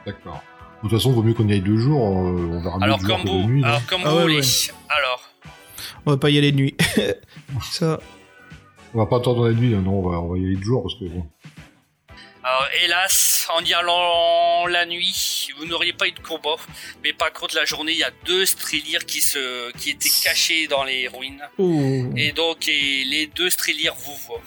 D'accord. 0.07 0.43
De 0.83 0.89
toute 0.89 0.99
façon, 0.99 1.13
vaut 1.13 1.23
mieux 1.23 1.33
qu'on 1.35 1.49
y 1.49 1.53
aille 1.55 1.63
deux 1.63 1.79
jours, 1.79 2.07
euh, 2.07 2.11
on 2.53 2.61
verra 2.63 2.77
mieux 2.79 2.85
Alors, 2.85 2.99
de 2.99 3.07
jour 3.07 3.17
comme 3.17 3.25
que 3.25 3.31
de 3.31 3.43
nuit. 3.45 3.65
alors, 3.65 3.87
comme 3.87 4.03
Ah 4.05 4.11
vous 4.11 4.17
ouais, 4.17 4.23
voulez. 4.23 4.37
ouais. 4.41 4.75
Alors, 4.91 5.31
On 6.07 6.11
va 6.11 6.17
pas 6.19 6.31
y 6.31 6.37
aller 6.39 6.53
de 6.53 6.57
nuit. 6.59 6.77
Ça. 7.63 7.99
On 8.93 8.99
va 8.99 9.07
pas 9.07 9.17
attendre 9.17 9.49
la 9.49 9.55
nuit, 9.55 9.75
hein, 9.75 9.81
non, 9.83 9.99
on 10.01 10.09
va, 10.09 10.19
on 10.21 10.29
va 10.33 10.39
y 10.39 10.45
aller 10.45 10.57
de 10.57 10.63
jour 10.63 10.83
parce 10.83 10.95
que 10.97 11.07
bon. 11.07 11.27
Alors, 12.45 12.61
Alors, 12.61 12.69
hélas, 12.85 13.47
en 13.55 13.65
y 13.65 13.73
allant 13.75 14.67
la 14.67 14.85
nuit, 14.87 15.49
vous 15.57 15.65
n'auriez 15.67 15.93
pas 15.95 16.07
eu 16.07 16.13
de 16.13 16.21
combat. 16.21 16.57
Mais 17.03 17.13
par 17.13 17.33
contre, 17.33 17.55
la 17.57 17.65
journée, 17.65 17.93
il 17.93 17.99
y 17.99 18.05
a 18.05 18.11
deux 18.25 18.45
Strelirs 18.47 19.07
qui 19.07 19.21
se, 19.23 19.73
qui 19.79 19.91
étaient 19.91 20.11
cachés 20.23 20.67
dans 20.69 20.85
les 20.85 21.09
ruines. 21.09 21.43
Ouh. 21.59 22.13
Et 22.17 22.33
donc, 22.33 22.69
et 22.69 23.05
les 23.05 23.27
deux 23.29 23.49
Strelirs 23.51 23.95
vous 23.95 24.15
voient. 24.27 24.43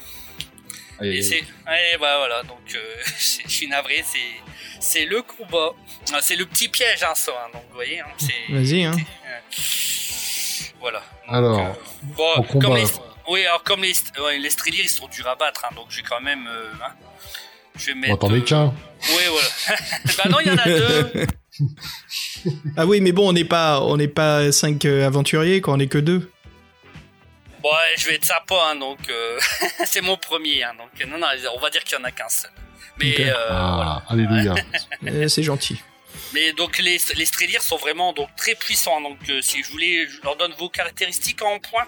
Et- 1.01 1.17
Et 1.17 1.21
c'est, 1.21 1.41
ouais, 1.67 1.97
bah 1.99 2.17
voilà, 2.17 2.41
donc 2.43 2.73
euh, 2.75 2.79
je 3.45 3.49
suis 3.51 3.67
navré, 3.67 4.03
c'est, 4.05 4.19
c'est 4.79 5.05
le 5.05 5.21
combat. 5.21 5.71
Ah, 6.13 6.19
C'est 6.21 6.35
le 6.35 6.45
petit 6.47 6.69
piège, 6.69 7.03
hein, 7.03 7.13
ça. 7.15 7.31
hein, 7.45 7.49
donc, 7.53 7.63
vous 7.69 7.75
voyez, 7.75 7.99
hein, 7.99 8.07
c'est. 8.17 8.51
Vas-y, 8.53 8.83
hein. 8.83 8.95
Voilà. 10.79 10.99
Donc, 10.99 11.35
Alors, 11.35 11.59
euh, 11.59 11.73
bon, 12.03 12.43
combat. 12.43 12.77
les, 12.77 12.85
oui, 13.27 13.45
alors 13.45 13.63
comme 13.63 13.83
les, 13.83 13.93
ouais, 14.21 14.37
les 14.39 14.49
Strelirs, 14.49 14.83
ils 14.85 14.89
sont 14.89 15.07
durs 15.07 15.27
à 15.27 15.35
battre, 15.35 15.65
hein, 15.65 15.75
donc 15.75 15.87
je 15.89 15.97
vais 15.97 16.03
quand 16.03 16.21
même, 16.21 16.47
euh, 16.47 16.71
hein, 16.83 16.93
je 17.77 17.85
vais 17.87 17.93
mettre. 17.95 18.31
euh, 18.31 18.41
qu'un. 18.41 18.73
Oui, 19.09 19.23
voilà. 19.29 19.79
bah 20.17 20.23
non, 20.29 20.37
il 20.41 20.47
y 20.47 20.51
en 20.51 20.57
a 20.57 20.65
deux. 20.65 21.27
Ah 22.75 22.85
oui, 22.85 23.01
mais 23.01 23.11
bon, 23.11 23.29
on 23.29 23.33
n'est 23.33 23.45
pas, 23.45 23.81
on 23.81 23.97
n'est 23.97 24.07
pas 24.07 24.51
cinq 24.51 24.85
euh, 24.85 25.05
aventuriers, 25.05 25.61
quoi. 25.61 25.73
On 25.73 25.79
est 25.79 25.87
que 25.87 25.97
deux. 25.97 26.31
Bon, 27.61 27.69
ouais, 27.69 27.95
je 27.97 28.07
vais 28.07 28.15
être 28.15 28.25
sympa, 28.25 28.55
hein, 28.71 28.75
donc 28.75 28.99
euh, 29.09 29.39
c'est 29.85 30.01
mon 30.01 30.15
premier, 30.17 30.63
hein, 30.63 30.73
donc 30.77 31.07
non, 31.07 31.17
non, 31.17 31.27
on 31.55 31.59
va 31.59 31.69
dire 31.69 31.83
qu'il 31.83 31.97
y 31.97 32.01
en 32.01 32.03
a 32.03 32.11
qu'un 32.11 32.29
seul. 32.29 32.51
Mais 32.99 33.13
Ok. 33.13 33.19
euh, 33.21 33.47
Ah, 33.49 34.03
alléluia. 34.09 34.55
Euh, 35.07 35.27
c'est 35.27 35.43
gentil. 35.43 35.79
Mais 36.33 36.51
donc 36.53 36.77
les, 36.79 36.97
les 37.15 37.25
Strelirs 37.25 37.61
sont 37.61 37.77
vraiment 37.77 38.11
donc 38.13 38.29
très 38.35 38.55
puissants. 38.55 38.99
Donc 39.01 39.17
euh, 39.29 39.41
si 39.41 39.63
je 39.63 39.71
voulais, 39.71 40.07
je 40.07 40.21
leur 40.23 40.35
donne 40.35 40.53
vos 40.57 40.69
caractéristiques 40.69 41.41
en 41.41 41.59
points 41.59 41.87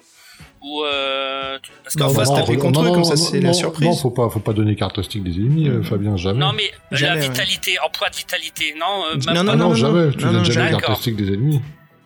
ou 0.62 0.84
euh, 0.84 1.58
parce 1.84 1.96
qu'en 1.96 2.06
on 2.08 2.12
va 2.12 2.24
fait- 2.26 2.30
se 2.30 2.36
taper 2.36 2.58
contre 2.58 2.82
eux, 2.84 2.92
comme 2.92 3.04
ça, 3.06 3.16
c'est 3.16 3.40
la 3.40 3.48
non, 3.50 3.54
surprise. 3.54 3.88
Non, 3.88 3.96
faut 3.96 4.12
pas, 4.12 4.30
faut 4.30 4.40
pas 4.40 4.54
donner 4.54 4.76
caractéristiques 4.76 5.24
des 5.24 5.36
ennemis, 5.38 5.70
euh, 5.70 5.82
Fabien, 5.84 6.18
jamais. 6.18 6.40
non 6.40 6.52
mais 6.54 6.72
Jamais, 6.92 7.16
la 7.16 7.22
ouais. 7.22 7.30
vitalité, 7.30 7.78
en 7.80 7.90
poids 7.90 8.10
de 8.10 8.16
vitalité, 8.16 8.76
non, 8.80 9.04
euh, 9.06 9.16
Non, 9.28 9.34
même 9.34 9.36
non, 9.36 9.40
ah 9.42 9.52
pas. 9.52 9.56
non, 9.58 9.70
non, 9.70 9.76
jamais. 9.76 10.12
Tu 10.12 10.18
non, 10.18 10.26
donnes 10.26 10.36
non, 10.38 10.44
jamais 10.44 10.54
jamais. 10.56 10.70
caractéristiques 10.72 11.16
des 11.16 11.28
ennemis. 11.34 11.62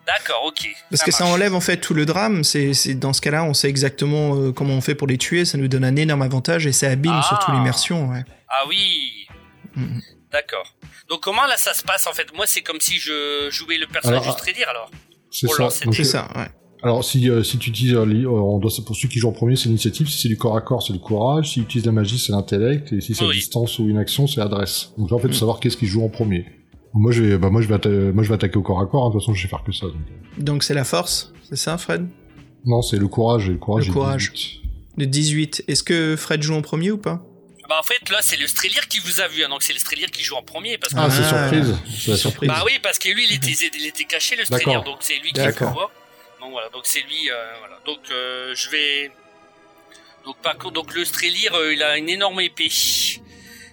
D'accord, 0.05 0.43
ok. 0.47 0.67
Parce 0.89 1.01
que 1.01 1.11
ça 1.11 1.25
enlève 1.25 1.55
en 1.55 1.61
fait 1.61 1.77
tout 1.77 1.93
le 1.93 2.05
drame. 2.05 2.43
C'est, 2.43 2.73
c'est 2.73 2.93
dans 2.93 3.13
ce 3.13 3.21
cas-là, 3.21 3.45
on 3.45 3.53
sait 3.53 3.69
exactement 3.69 4.35
euh, 4.35 4.51
comment 4.51 4.73
on 4.73 4.81
fait 4.81 4.95
pour 4.95 5.07
les 5.07 5.17
tuer. 5.17 5.45
Ça 5.45 5.57
nous 5.57 5.69
donne 5.69 5.85
un 5.85 5.95
énorme 5.95 6.21
avantage 6.23 6.67
et 6.67 6.73
ça 6.73 6.89
abîme 6.89 7.13
Ah. 7.15 7.25
surtout 7.25 7.51
l'immersion. 7.53 8.09
Ouais. 8.09 8.23
Ah 8.49 8.63
oui. 8.67 9.27
Mhm. 9.77 10.01
D'accord. 10.31 10.65
Donc 11.09 11.21
comment 11.21 11.45
là 11.45 11.55
ça 11.57 11.73
se 11.73 11.83
passe 11.83 12.05
en 12.05 12.11
fait? 12.11 12.27
Moi 12.35 12.45
c'est 12.47 12.61
comme 12.61 12.81
si 12.81 12.97
je 12.99 13.47
jouais 13.49 13.77
le 13.77 13.87
personnage 13.87 14.23
Alors, 14.23 14.35
du 14.35 14.41
Strelir 14.41 14.67
alors. 14.69 14.91
C'est 15.31 15.47
Pour 15.47 15.55
ça. 15.55 15.69
C'est 15.69 15.87
euh, 15.87 16.03
ça. 16.03 16.27
Ouais. 16.35 16.47
Alors, 16.83 17.03
si, 17.03 17.29
euh, 17.29 17.43
si 17.43 17.57
tu 17.57 17.69
utilises, 17.69 17.93
euh, 17.93 18.03
euh, 18.05 18.27
on 18.27 18.59
doit, 18.59 18.69
pour 18.85 18.95
celui 18.95 19.07
qui 19.09 19.19
joue 19.19 19.29
en 19.29 19.31
premier, 19.31 19.55
c'est 19.55 19.65
l'initiative. 19.69 20.07
Si 20.09 20.19
c'est 20.21 20.27
du 20.27 20.35
corps 20.37 20.57
à 20.57 20.61
corps, 20.61 20.83
c'est 20.83 20.91
le 20.93 20.99
courage. 20.99 21.51
Si 21.53 21.61
utilise 21.61 21.85
la 21.85 21.93
magie, 21.93 22.19
c'est 22.19 22.33
l'intellect. 22.33 22.91
Et 22.91 22.99
si 22.99 23.15
c'est 23.15 23.23
Oui. 23.23 23.31
à 23.31 23.33
distance 23.33 23.79
ou 23.79 23.87
une 23.87 23.97
action, 23.97 24.27
c'est 24.27 24.41
l'adresse. 24.41 24.91
Donc 24.97 25.09
là, 25.09 25.15
en 25.15 25.19
fait, 25.19 25.29
faut 25.29 25.33
savoir 25.33 25.59
qu'est-ce 25.61 25.77
qui 25.77 25.87
joue 25.87 26.03
en 26.03 26.09
premier. 26.09 26.45
Moi, 26.93 27.11
je 27.13 27.23
vais, 27.23 27.37
bah, 27.37 27.49
moi, 27.49 27.61
je 27.61 27.67
vais, 27.69 27.75
atta- 27.75 28.11
moi, 28.11 28.23
je 28.23 28.29
vais 28.29 28.35
attaquer 28.35 28.57
au 28.57 28.61
corps 28.61 28.81
à 28.81 28.85
corps. 28.85 29.05
hein. 29.05 29.07
De 29.09 29.13
toute 29.13 29.21
façon, 29.21 29.33
je 29.33 29.43
vais 29.43 29.49
faire 29.49 29.63
que 29.63 29.71
ça. 29.71 29.85
donc. 29.87 29.95
Donc 30.37 30.63
c'est 30.63 30.73
la 30.73 30.83
force, 30.83 31.31
c'est 31.49 31.55
ça, 31.55 31.77
Fred? 31.77 32.05
Non, 32.65 32.81
c'est 32.81 32.97
le 32.97 33.07
courage. 33.07 33.49
Le 33.49 33.57
courage, 33.57 33.87
Le 33.87 33.93
courage. 33.93 34.31
18. 34.33 34.61
De 34.97 35.05
18. 35.05 35.63
Est-ce 35.69 35.83
que 35.83 36.15
Fred 36.17 36.41
joue 36.43 36.53
en 36.53 36.61
premier 36.61 36.91
ou 36.91 36.97
pas? 36.97 37.23
Bah 37.69 37.75
en 37.79 37.83
fait 37.83 38.09
là 38.11 38.17
c'est 38.21 38.37
le 38.37 38.45
Strelir 38.45 38.89
qui 38.89 38.99
vous 38.99 39.21
a 39.21 39.27
vu, 39.29 39.41
hein, 39.43 39.47
donc 39.49 39.63
c'est 39.63 39.71
le 39.71 39.79
Strelir 39.79 40.11
qui 40.11 40.21
joue 40.21 40.35
en 40.35 40.43
premier 40.43 40.77
parce 40.77 40.93
que. 40.93 40.99
Ah, 40.99 41.09
c'est 41.09 41.23
Ah. 41.23 41.49
surprise. 41.49 41.75
C'est 41.97 42.11
la 42.11 42.17
surprise. 42.17 42.49
Bah 42.49 42.61
oui 42.65 42.73
parce 42.83 42.99
que 42.99 43.07
lui 43.07 43.23
il 43.29 43.33
était, 43.35 43.51
il 43.79 43.85
était 43.87 44.03
caché 44.03 44.35
le 44.35 44.43
Strelir, 44.43 44.67
D'accord. 44.67 44.83
donc 44.83 44.97
c'est 44.99 45.13
lui 45.23 45.29
qui 45.29 45.33
D'accord. 45.35 45.69
vous 45.69 45.73
voit. 45.75 45.91
Donc 46.43 46.51
voilà, 46.51 46.67
donc 46.69 46.81
c'est 46.85 46.99
lui, 46.99 47.31
euh, 47.31 47.53
voilà. 47.59 47.79
Donc 47.85 47.99
euh, 48.11 48.53
je 48.53 48.69
vais. 48.69 49.11
Donc 50.25 50.35
par 50.41 50.57
contre, 50.57 50.73
donc 50.73 50.93
le 50.93 51.05
Strelir 51.05 51.53
euh, 51.55 51.73
il 51.73 51.81
a 51.81 51.97
une 51.97 52.09
énorme 52.09 52.41
épée. 52.41 52.69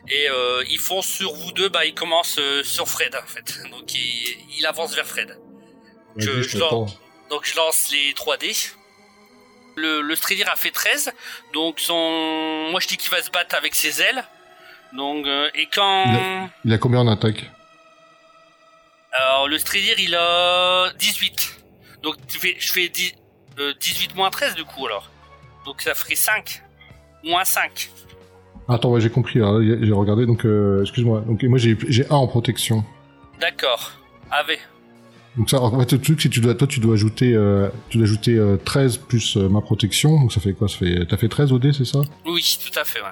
Et 0.09 0.29
euh, 0.29 0.63
il 0.69 0.79
fonce 0.79 1.07
sur 1.09 1.35
vous 1.35 1.51
deux, 1.51 1.69
bah 1.69 1.85
il 1.85 1.95
commence 1.95 2.37
euh, 2.39 2.63
sur 2.63 2.89
Fred 2.89 3.17
en 3.17 3.27
fait. 3.27 3.61
Donc 3.71 3.93
il, 3.93 4.37
il 4.59 4.67
avance 4.67 4.95
vers 4.95 5.07
Fred. 5.07 5.37
Je. 6.17 6.59
Donc 7.29 7.45
je 7.45 7.57
lance 7.57 7.91
les 7.91 8.13
3D. 8.13 8.73
Le, 9.77 10.01
le 10.01 10.15
Strelir 10.17 10.49
a 10.51 10.57
fait 10.57 10.71
13. 10.71 11.13
Donc 11.53 11.81
son. 11.81 12.69
Moi 12.71 12.79
je 12.81 12.87
dis 12.87 12.97
qu'il 12.97 13.11
va 13.11 13.21
se 13.21 13.31
battre 13.31 13.57
avec 13.57 13.75
ses 13.75 14.01
ailes. 14.01 14.25
Donc 14.93 15.27
et 15.55 15.69
quand. 15.73 16.49
Il 16.65 16.73
a 16.73 16.79
combien 16.79 17.01
en 17.01 17.09
attaque? 17.09 17.51
Alors 19.13 19.49
le 19.49 19.59
Strelir 19.59 19.99
il 19.99 20.15
a 20.15 20.93
18. 20.99 21.60
Donc 22.03 22.17
tu 22.27 22.39
fais, 22.39 22.57
je 22.59 22.73
fais 22.73 22.89
10, 22.89 23.15
euh, 23.59 23.73
18 23.81 24.15
moins 24.17 24.31
13 24.31 24.55
du 24.55 24.65
coup 24.65 24.87
alors. 24.87 25.11
Donc 25.65 25.83
ça 25.83 25.95
ferait 25.95 26.15
5. 26.15 26.63
Moins 27.25 27.45
5. 27.45 27.91
Attends, 28.69 28.91
ouais, 28.91 29.01
j'ai 29.01 29.11
compris. 29.11 29.41
J'ai 29.41 29.93
regardé. 29.93 30.27
Donc, 30.27 30.45
euh, 30.45 30.83
excuse-moi. 30.83 31.23
Donc, 31.27 31.43
moi, 31.43 31.59
j'ai, 31.59 31.77
j'ai 31.89 32.07
un 32.07 32.15
en 32.17 32.27
protection. 32.27 32.85
D'accord. 33.41 33.93
Avec. 34.31 34.61
Donc 35.37 35.51
ça, 35.51 35.61
en 35.61 35.79
fait, 35.79 35.93
le 35.93 36.01
truc, 36.01 36.21
c'est 36.21 36.29
que 36.29 36.35
tu 36.35 36.41
dois, 36.41 36.55
toi, 36.55 36.67
tu 36.67 36.81
dois 36.81 36.95
ajouter, 36.95 37.35
euh, 37.35 37.69
tu 37.89 37.99
dois 37.99 38.07
ajouter 38.07 38.37
euh, 38.37 38.57
13 38.65 38.99
plus 38.99 39.37
euh, 39.37 39.49
ma 39.49 39.61
protection. 39.61 40.21
Donc 40.21 40.33
ça 40.33 40.41
fait 40.41 40.53
quoi? 40.55 40.69
Ça 40.69 40.79
fait, 40.79 41.07
t'as 41.09 41.17
fait 41.17 41.29
13 41.29 41.53
au 41.53 41.59
dé, 41.59 41.73
c'est 41.73 41.85
ça? 41.85 42.01
Oui, 42.27 42.59
tout 42.65 42.79
à 42.79 42.85
fait, 42.85 43.01
ouais. 43.01 43.07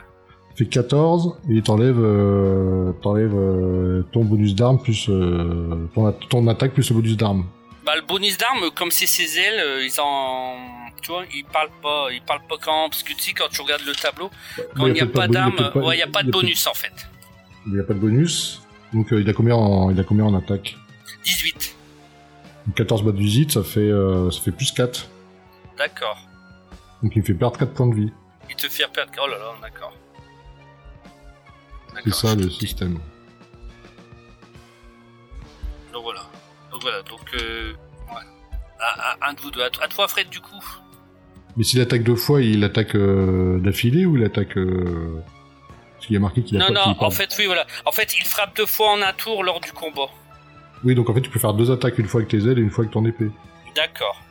Ça 0.51 0.57
fait 0.57 0.67
14 0.67 1.39
et 1.51 1.63
t'enlèves, 1.63 2.01
euh, 2.01 2.93
t'enlèves 3.03 3.35
euh, 3.37 4.03
ton 4.13 4.25
bonus 4.25 4.55
d'arme 4.55 4.81
plus 4.81 5.09
euh, 5.09 5.87
ton, 5.95 6.11
ton 6.29 6.47
attaque 6.49 6.73
plus 6.73 6.89
le 6.91 6.97
bonus 6.97 7.17
d'arme. 7.17 7.45
Bah 7.89 7.97
le 7.97 8.03
bonus 8.03 8.37
d'arme, 8.37 8.71
comme 8.73 8.91
c'est 8.91 9.07
ses 9.07 9.39
ailes, 9.39 9.61
euh, 9.61 9.83
ils 9.83 9.99
en. 9.99 10.59
Tu 11.01 11.11
vois, 11.11 11.25
ils 11.33 11.43
parlent 11.43 11.71
pas, 11.81 12.09
ils 12.13 12.21
parlent 12.21 12.47
pas 12.47 12.57
quand. 12.61 12.91
Parce 12.91 13.03
que 13.03 13.15
tu 13.15 13.19
sais, 13.21 13.33
quand 13.33 13.49
tu 13.49 13.63
regardes 13.63 13.87
le 13.87 13.95
tableau, 13.95 14.31
quand 14.77 14.89
il 14.89 14.93
n'y 14.93 15.01
a, 15.01 15.07
pas 15.07 15.27
de- 15.27 15.33
d'arme, 15.33 15.57
peut-être 15.57 15.73
pas- 15.73 15.81
ouais, 15.81 15.95
il 15.95 15.97
n'y 15.97 16.03
a 16.03 16.07
pas 16.07 16.23
de 16.23 16.29
il 16.29 16.33
bonus 16.33 16.67
en 16.67 16.75
fait. 16.75 16.93
Il 17.65 17.73
n'y 17.73 17.81
a 17.81 17.85
pas 17.85 17.95
de 17.95 17.99
bonus. 17.99 18.61
Donc 18.93 19.11
euh, 19.11 19.23
il 19.23 19.31
a 19.31 19.33
combien 19.33 19.55
en, 19.55 19.91
il 19.91 19.99
a 19.99 20.05
combien 20.05 20.27
en 20.27 20.35
attaque? 20.35 20.77
18. 21.25 21.77
Donc, 22.67 22.77
14 22.77 23.03
bottes 23.05 23.17
visite, 23.17 23.53
ça 23.53 23.63
fait, 23.63 23.81
euh, 23.81 24.31
ça 24.31 24.43
fait 24.43 24.53
plus 24.53 24.71
4. 24.73 25.09
D'accord. 25.79 26.19
Donc 27.03 27.17
il 27.17 27.23
me 27.23 27.25
fait 27.25 27.33
perdre 27.33 27.57
4 27.59 27.73
points 27.73 27.87
de 27.87 27.95
vie. 27.95 28.13
Il 28.51 28.57
te 28.57 28.69
fait 28.69 28.87
perdre. 28.93 29.13
Oh 29.25 29.27
là 29.29 29.39
là, 29.39 29.55
d'accord. 29.63 29.95
C'est 32.05 32.13
ça 32.13 32.35
le 32.35 32.51
système. 32.51 32.99
Donc 35.91 36.03
voilà. 36.03 36.28
Donc 36.79 36.83
voilà, 36.83 37.03
donc. 37.03 37.21
Euh... 37.35 37.73
Ouais. 38.09 38.23
Un 39.23 39.33
de 39.33 39.41
vous 39.41 39.51
deux. 39.51 39.63
À, 39.63 39.67
à 39.83 39.89
toi, 39.89 40.07
Fred, 40.07 40.29
du 40.29 40.41
coup. 40.41 40.65
Mais 41.57 41.65
s'il 41.65 41.81
attaque 41.81 42.05
deux 42.05 42.15
fois, 42.15 42.41
il 42.41 42.63
attaque 42.63 42.95
euh, 42.95 43.59
d'affilée 43.59 44.07
ou 44.07 44.17
il 44.17 44.23
attaque... 44.25 44.57
Euh... 44.57 45.21
Parce 45.95 46.07
qu'il 46.07 46.15
y 46.15 46.17
a 46.17 46.21
marqué 46.21 46.45
qu'il 46.45 46.57
a 46.63 46.69
Non, 46.69 46.73
pas- 46.73 46.87
non, 46.87 46.97
en 47.01 47.11
fait, 47.11 47.35
oui, 47.39 47.47
voilà. 47.47 47.67
En 47.85 47.91
fait, 47.91 48.17
il 48.17 48.25
frappe 48.25 48.57
deux 48.57 48.67
fois 48.67 48.93
en 48.93 49.03
un 49.03 49.13
tour 49.13 49.43
lors 49.43 49.61
du 49.61 49.73
combat. 49.73 50.07
Oui, 50.85 50.95
donc 50.95 51.11
en 51.11 51.15
fait 51.15 51.21
tu 51.23 51.31
peux 51.31 51.41
faire 51.41 51.55
deux 51.55 51.73
attaques, 51.73 51.99
une 51.99 52.07
fois 52.07 52.21
avec 52.21 52.31
tes 52.31 52.37
ailes 52.49 52.61
et 52.61 52.63
une 52.63 52.71
fois 52.71 52.85
avec 52.85 52.93
ton 52.93 53.05
épée. 53.05 53.29
D'accord. 53.75 54.23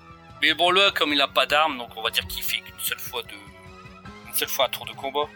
Mais 0.41 0.54
bon, 0.54 0.72
là, 0.72 0.91
comme 0.95 1.12
il 1.12 1.18
n'a 1.18 1.28
pas 1.28 1.45
d'arme, 1.45 1.78
donc 1.78 1.89
on 1.98 2.02
va 2.02 2.10
dire 2.10 2.26
qu'il 2.28 2.41
fait 2.41 2.62
qu'une 2.62 2.80
seule 2.80 3.00
fois 3.00 3.22
de. 3.24 4.30
Une 4.30 4.34
seule 4.34 4.48
fois 4.48 4.68
un 4.68 4.70
tour 4.70 4.86
de 4.86 4.93
combat. 4.93 5.28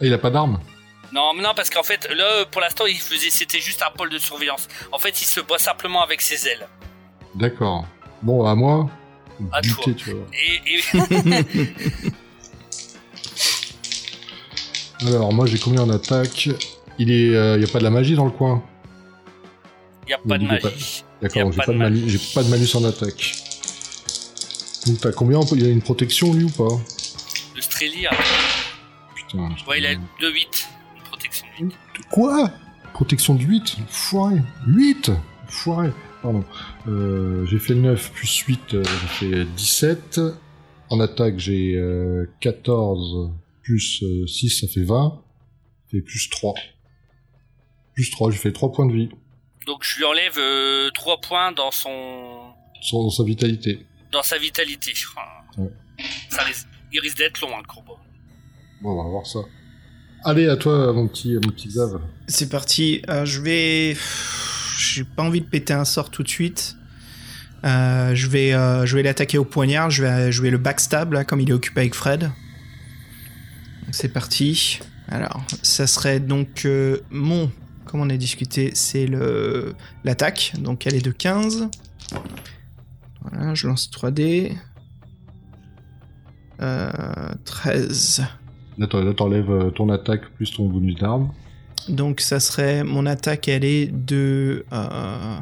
Ah, 0.00 0.06
il 0.06 0.14
a 0.14 0.18
pas 0.18 0.30
d'arme 0.30 0.58
Non, 1.12 1.34
mais 1.34 1.42
non, 1.42 1.52
parce 1.54 1.68
qu'en 1.70 1.82
fait, 1.82 2.08
là, 2.10 2.44
pour 2.50 2.60
l'instant, 2.60 2.86
il 2.86 2.96
faisait, 2.98 3.30
c'était 3.30 3.60
juste 3.60 3.82
un 3.82 3.90
pôle 3.90 4.08
de 4.10 4.18
surveillance. 4.18 4.66
En 4.92 4.98
fait, 4.98 5.20
il 5.20 5.26
se 5.26 5.40
bat 5.40 5.58
simplement 5.58 6.02
avec 6.02 6.20
ses 6.22 6.48
ailes. 6.48 6.66
D'accord. 7.34 7.84
Bon, 8.22 8.46
à 8.46 8.54
moi. 8.54 8.88
À 9.52 9.60
buter, 9.60 9.74
toi. 9.82 9.92
tu 9.96 10.10
vois. 10.12 10.26
Et, 10.32 10.60
et... 10.74 10.82
Alors, 15.06 15.32
moi 15.32 15.46
j'ai 15.46 15.58
combien 15.58 15.82
en 15.82 15.90
attaque 15.90 16.48
Il 16.98 17.10
est, 17.10 17.34
euh, 17.34 17.58
y 17.58 17.64
a 17.64 17.66
pas 17.66 17.78
de 17.80 17.84
la 17.84 17.90
magie 17.90 18.14
dans 18.14 18.24
le 18.24 18.30
coin? 18.30 18.62
il 20.04 20.08
n'y 20.08 20.12
a 20.14 20.18
pas 20.18 20.38
de 20.38 20.44
y 20.44 20.46
pas- 20.46 20.54
magie. 20.70 21.04
Y 21.20 21.22
D'accord, 21.22 21.42
donc 21.44 21.52
j'ai 21.52 21.58
pas 21.58 21.72
de 21.72 21.78
malus, 21.78 22.02
j'ai 22.08 22.18
pas 22.34 22.42
de 22.44 22.48
malus 22.48 22.68
en 22.76 22.84
attaque. 22.84 23.34
Donc 24.86 25.00
t'as 25.00 25.12
combien? 25.12 25.38
En- 25.38 25.46
Il 25.56 25.64
a 25.64 25.68
une 25.68 25.82
protection 25.82 26.32
lui 26.34 26.44
ou 26.44 26.50
pas? 26.50 26.74
Le 27.56 27.60
Strelia, 27.62 28.10
Putain. 29.14 29.54
je- 29.56 29.64
ouais, 29.68 29.78
il 29.78 29.86
a 29.86 29.94
2-8. 30.20 30.66
Quoi? 32.10 32.50
Protection 32.94 33.34
de 33.34 33.42
8 33.42 33.78
Foiré 33.88 34.36
8 34.66 35.10
Foiré 35.48 35.90
Pardon. 36.22 36.44
Euh, 36.86 37.44
j'ai 37.46 37.58
fait 37.58 37.74
9 37.74 38.12
plus 38.12 38.38
8, 38.38 38.74
euh, 38.74 38.84
j'ai 38.84 39.34
fait 39.34 39.44
17. 39.56 40.20
En 40.90 41.00
attaque, 41.00 41.38
j'ai 41.38 41.74
euh, 41.74 42.26
14 42.40 43.32
plus 43.62 44.02
euh, 44.04 44.26
6, 44.28 44.60
ça 44.60 44.68
fait 44.68 44.84
20. 44.84 45.20
Ça 45.86 45.90
fait 45.90 46.00
plus 46.02 46.30
3. 46.30 46.54
Plus 47.94 48.10
3, 48.10 48.30
j'ai 48.30 48.38
fait 48.38 48.52
3 48.52 48.70
points 48.72 48.86
de 48.86 48.92
vie. 48.92 49.08
Donc, 49.66 49.82
je 49.82 49.96
lui 49.98 50.04
enlève 50.04 50.38
3 50.94 51.20
points 51.20 51.50
dans 51.52 51.70
son. 51.72 52.52
Sur 52.80 53.12
sa 53.12 53.24
vitalité. 53.24 53.84
dans 54.12 54.22
sa 54.22 54.38
vitalité. 54.38 54.92
Enfin, 55.08 55.62
Ouais. 55.62 55.70
ça 56.30 56.42
risque, 56.42 56.66
il 56.92 57.00
risque 57.00 57.18
d'être 57.18 57.40
long, 57.40 57.48
hein, 57.56 57.62
le 57.62 57.72
combat. 57.72 58.00
Bon, 58.80 58.90
on 58.98 59.02
va 59.04 59.08
voir 59.10 59.26
ça. 59.26 59.40
Allez, 60.24 60.48
à 60.48 60.56
toi, 60.56 60.92
mon 60.92 61.08
petit, 61.08 61.34
mon 61.34 61.50
petit 61.50 61.68
Xav. 61.68 62.00
C'est 62.28 62.48
parti. 62.48 63.02
Euh, 63.08 63.24
je 63.24 63.40
vais. 63.40 63.96
J'ai 64.78 65.04
pas 65.04 65.22
envie 65.22 65.40
de 65.40 65.46
péter 65.46 65.72
un 65.72 65.84
sort 65.84 66.10
tout 66.10 66.22
de 66.22 66.28
suite. 66.28 66.76
Euh, 67.64 68.14
je 68.14 68.28
vais, 68.28 68.52
euh, 68.52 68.86
je 68.86 68.96
vais 68.96 69.02
l'attaquer 69.02 69.38
au 69.38 69.44
poignard. 69.44 69.90
Je 69.90 70.04
vais, 70.04 70.32
je 70.32 70.42
vais 70.42 70.50
le 70.50 70.58
backstab 70.58 71.12
là, 71.12 71.24
comme 71.24 71.40
il 71.40 71.50
est 71.50 71.52
occupé 71.52 71.80
avec 71.80 71.94
Fred. 71.94 72.30
C'est 73.90 74.08
parti. 74.10 74.80
Alors, 75.08 75.44
ça 75.62 75.86
serait 75.86 76.20
donc 76.20 76.66
mon. 77.10 77.50
Comme 77.84 78.00
on 78.00 78.08
a 78.08 78.16
discuté, 78.16 78.70
c'est 78.74 79.06
le 79.06 79.74
l'attaque. 80.04 80.52
Donc 80.58 80.86
elle 80.86 80.94
est 80.94 81.04
de 81.04 81.10
15. 81.10 81.68
Voilà, 83.22 83.54
je 83.54 83.66
lance 83.66 83.90
3D. 83.90 84.52
Euh, 86.60 86.90
13. 87.44 88.22
Là, 88.78 88.86
t'en- 88.86 89.00
là, 89.02 89.12
t'enlèves 89.14 89.50
euh, 89.50 89.70
ton 89.70 89.88
attaque 89.90 90.28
plus 90.36 90.50
ton 90.52 90.66
bonus 90.68 90.96
d'arme. 90.96 91.30
Donc 91.88 92.20
ça 92.20 92.40
serait. 92.40 92.84
Mon 92.84 93.06
attaque, 93.06 93.48
elle 93.48 93.64
est 93.64 93.86
de 93.86 94.64
euh, 94.72 95.36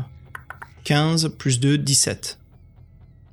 15 0.84 1.28
plus 1.38 1.60
2, 1.60 1.78
17. 1.78 2.38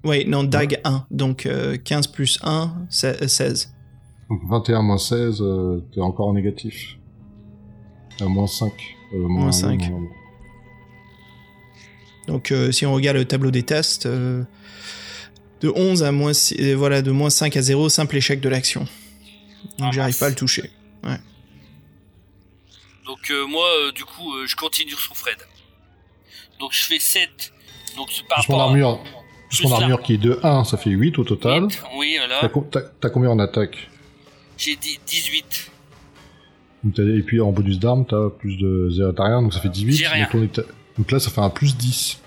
Oui, 0.03 0.25
non, 0.27 0.43
DAG 0.43 0.79
1. 0.83 1.05
Donc 1.11 1.45
euh, 1.45 1.77
15 1.77 2.07
plus 2.07 2.37
1, 2.43 2.73
c'est- 2.89 3.23
euh, 3.23 3.27
16. 3.27 3.73
Donc 4.29 4.41
21 4.49 4.81
moins 4.81 4.97
16, 4.97 5.41
euh, 5.41 5.83
t'es 5.93 6.01
encore 6.01 6.27
en 6.27 6.33
négatif. 6.33 6.97
Euh, 8.21 8.27
moins 8.27 8.47
5. 8.47 8.71
Euh, 9.13 9.17
Moins 9.27 9.47
oui, 9.47 9.53
5. 9.53 9.89
moins- 9.89 10.01
Donc 12.27 12.51
euh, 12.51 12.71
si 12.71 12.85
on 12.85 12.93
regarde 12.93 13.17
le 13.17 13.25
tableau 13.25 13.51
des 13.51 13.63
tests, 13.63 14.05
euh, 14.05 14.43
de 15.61 15.71
11 15.75 16.03
à 16.03 16.11
moins, 16.11 16.33
six- 16.33 16.57
euh, 16.59 16.75
voilà, 16.75 17.01
de 17.01 17.11
moins 17.11 17.29
5 17.29 17.55
à 17.55 17.61
0, 17.61 17.87
simple 17.89 18.17
échec 18.17 18.41
de 18.41 18.49
l'action. 18.49 18.85
Donc 19.77 19.89
Ah, 19.89 19.91
j'arrive 19.91 20.17
pas 20.17 20.27
à 20.27 20.29
le 20.29 20.35
toucher. 20.35 20.71
Donc 23.05 23.31
euh, 23.31 23.45
moi, 23.47 23.65
euh, 23.65 23.91
du 23.93 24.03
coup, 24.03 24.33
euh, 24.35 24.45
je 24.47 24.55
continue 24.55 24.91
sur 24.91 25.15
Fred. 25.15 25.37
Donc 26.59 26.73
je 26.73 26.81
fais 26.83 26.99
7. 26.99 27.53
Donc 27.95 28.09
c'est 28.11 28.27
par 28.27 28.39
Plus 28.43 28.49
mon 28.51 28.57
rapport 28.57 28.61
à- 28.61 28.71
armure, 28.71 29.01
plus 29.49 29.59
Plus 29.59 29.67
mon 29.69 29.75
armure 29.75 30.01
qui 30.01 30.13
est 30.15 30.17
de 30.17 30.39
1, 30.43 30.63
ça 30.65 30.77
fait 30.77 30.89
8 30.89 31.17
au 31.17 31.23
total. 31.23 31.63
Huit. 31.63 31.81
Oui, 31.95 32.17
T'as 32.19 32.27
voilà. 32.27 32.49
co- 32.49 32.67
T'as 32.69 32.81
t'as 32.81 33.09
combien 33.09 33.29
en 33.29 33.39
attaque? 33.39 33.77
J'ai 34.57 34.75
dit 34.75 34.99
18. 35.07 35.71
Donc, 36.83 36.95
t'as- 36.95 37.03
Et 37.03 37.21
puis 37.23 37.39
en 37.39 37.51
bonus 37.51 37.79
d'arme, 37.79 38.05
t'as 38.05 38.29
plus 38.29 38.57
de 38.57 38.89
0, 38.91 39.11
t'as 39.13 39.23
rien, 39.25 39.41
donc 39.41 39.53
ça 39.53 39.61
fait 39.61 39.69
18. 39.69 39.95
J'ai 39.95 40.07
rien. 40.07 40.27
Donc, 40.33 40.51
donc 40.97 41.11
là, 41.11 41.19
ça 41.19 41.29
fait 41.31 41.41
un 41.41 41.49
plus 41.49 41.77
10. 41.77 42.19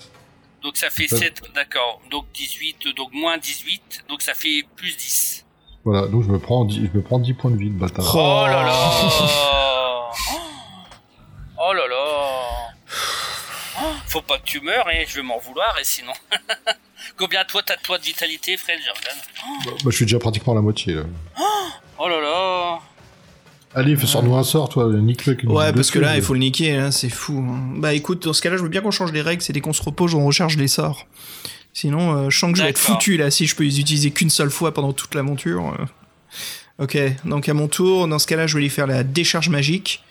Donc 0.63 0.77
ça 0.77 0.89
fait 0.91 1.11
Ouais. 1.13 1.19
7, 1.19 1.43
d'accord. 1.55 2.01
Donc 2.11 2.27
18, 2.35 2.89
donc 2.97 3.13
moins 3.13 3.37
18. 3.39 4.05
Donc 4.09 4.23
ça 4.23 4.33
fait 4.35 4.65
plus 4.77 4.97
10. 4.97 5.40
Voilà, 5.85 6.07
donc 6.09 6.23
je 6.25 6.29
me 6.29 6.39
prends 6.39 6.65
10, 6.65 6.91
je 6.93 6.97
me 6.99 7.03
prends 7.03 7.19
10 7.19 7.33
points 7.35 7.51
de 7.51 7.57
vie, 7.57 7.67
le 7.71 7.71
bâtard. 7.75 8.05
Oh 8.15 8.47
là 8.47 8.65
là 8.65 10.11
Oh 11.59 11.73
là 11.73 11.87
là 11.89 12.75
Oh, 13.83 13.87
Faut 14.07 14.21
pas 14.23 14.39
que 14.39 14.45
tu 14.45 14.61
meurs, 14.61 14.91
et 14.91 15.07
je 15.09 15.17
vais 15.17 15.23
m'en 15.23 15.39
vouloir, 15.39 15.77
et 15.81 15.85
sinon... 15.85 16.13
Combien 17.17 17.45
toi 17.45 17.63
t'as 17.65 17.77
de 17.77 17.83
toi 17.83 17.99
de 17.99 18.03
vitalité, 18.05 18.57
Fred, 18.57 18.79
je 18.85 18.91
regarde. 18.91 19.19
Bah, 19.65 19.71
bah, 19.85 19.91
je 19.91 19.97
suis 19.97 20.05
déjà 20.05 20.19
pratiquement 20.19 20.53
à 20.53 20.57
la 20.57 20.63
moitié 20.63 20.95
là. 20.95 21.03
Oh 21.99 22.09
là 22.09 22.21
là 22.21 22.79
Allez, 23.75 23.97
fais 23.97 24.07
sors-nous 24.07 24.35
un 24.35 24.43
sort, 24.43 24.69
toi, 24.69 24.87
nique-le. 24.93 25.37
Ouais, 25.49 25.73
parce 25.73 25.89
de 25.89 25.93
que 25.93 25.99
là, 25.99 26.17
il 26.17 26.23
faut 26.23 26.33
le 26.35 26.41
niquer, 26.41 26.77
hein, 26.77 26.91
c'est 26.91 27.09
fou. 27.09 27.39
hein. 27.39 27.75
Bah 27.77 27.95
écoute, 27.95 28.25
dans 28.25 28.33
ce 28.33 28.43
cas-là, 28.43 28.57
je 28.57 28.63
veux 28.63 28.69
bien 28.69 28.81
qu'on 28.81 28.91
change 28.91 29.13
les 29.13 29.23
règles, 29.23 29.43
c'est 29.43 29.53
dès 29.53 29.61
qu'on 29.61 29.73
se 29.73 29.83
repose, 29.83 30.15
on 30.15 30.27
recharge 30.27 30.57
les 30.57 30.67
sorts. 30.69 31.07
Sinon, 31.73 32.13
euh, 32.17 32.31
je 32.31 32.39
sens 32.39 32.53
que 32.53 32.59
je 32.59 32.65
vais 32.65 32.71
être 32.71 32.79
foutu 32.79 33.17
là 33.17 33.31
si 33.31 33.47
je 33.47 33.55
peux 33.55 33.65
les 33.65 33.81
utiliser 33.81 34.11
qu'une 34.11 34.31
seule 34.31 34.51
fois 34.51 34.75
pendant 34.75 34.93
toute 34.93 35.15
l'aventure. 35.15 35.75
euh. 35.79 35.85
Ok, 36.85 36.97
donc 37.25 37.49
à 37.49 37.55
mon 37.55 37.69
tour, 37.69 38.09
dans 38.09 38.19
ce 38.19 38.27
cas-là, 38.27 38.47
je 38.47 38.55
vais 38.55 38.63
lui 38.63 38.71
faire 38.71 38.87
la 38.87 39.03
décharge 39.05 39.49
magique. 39.51 40.03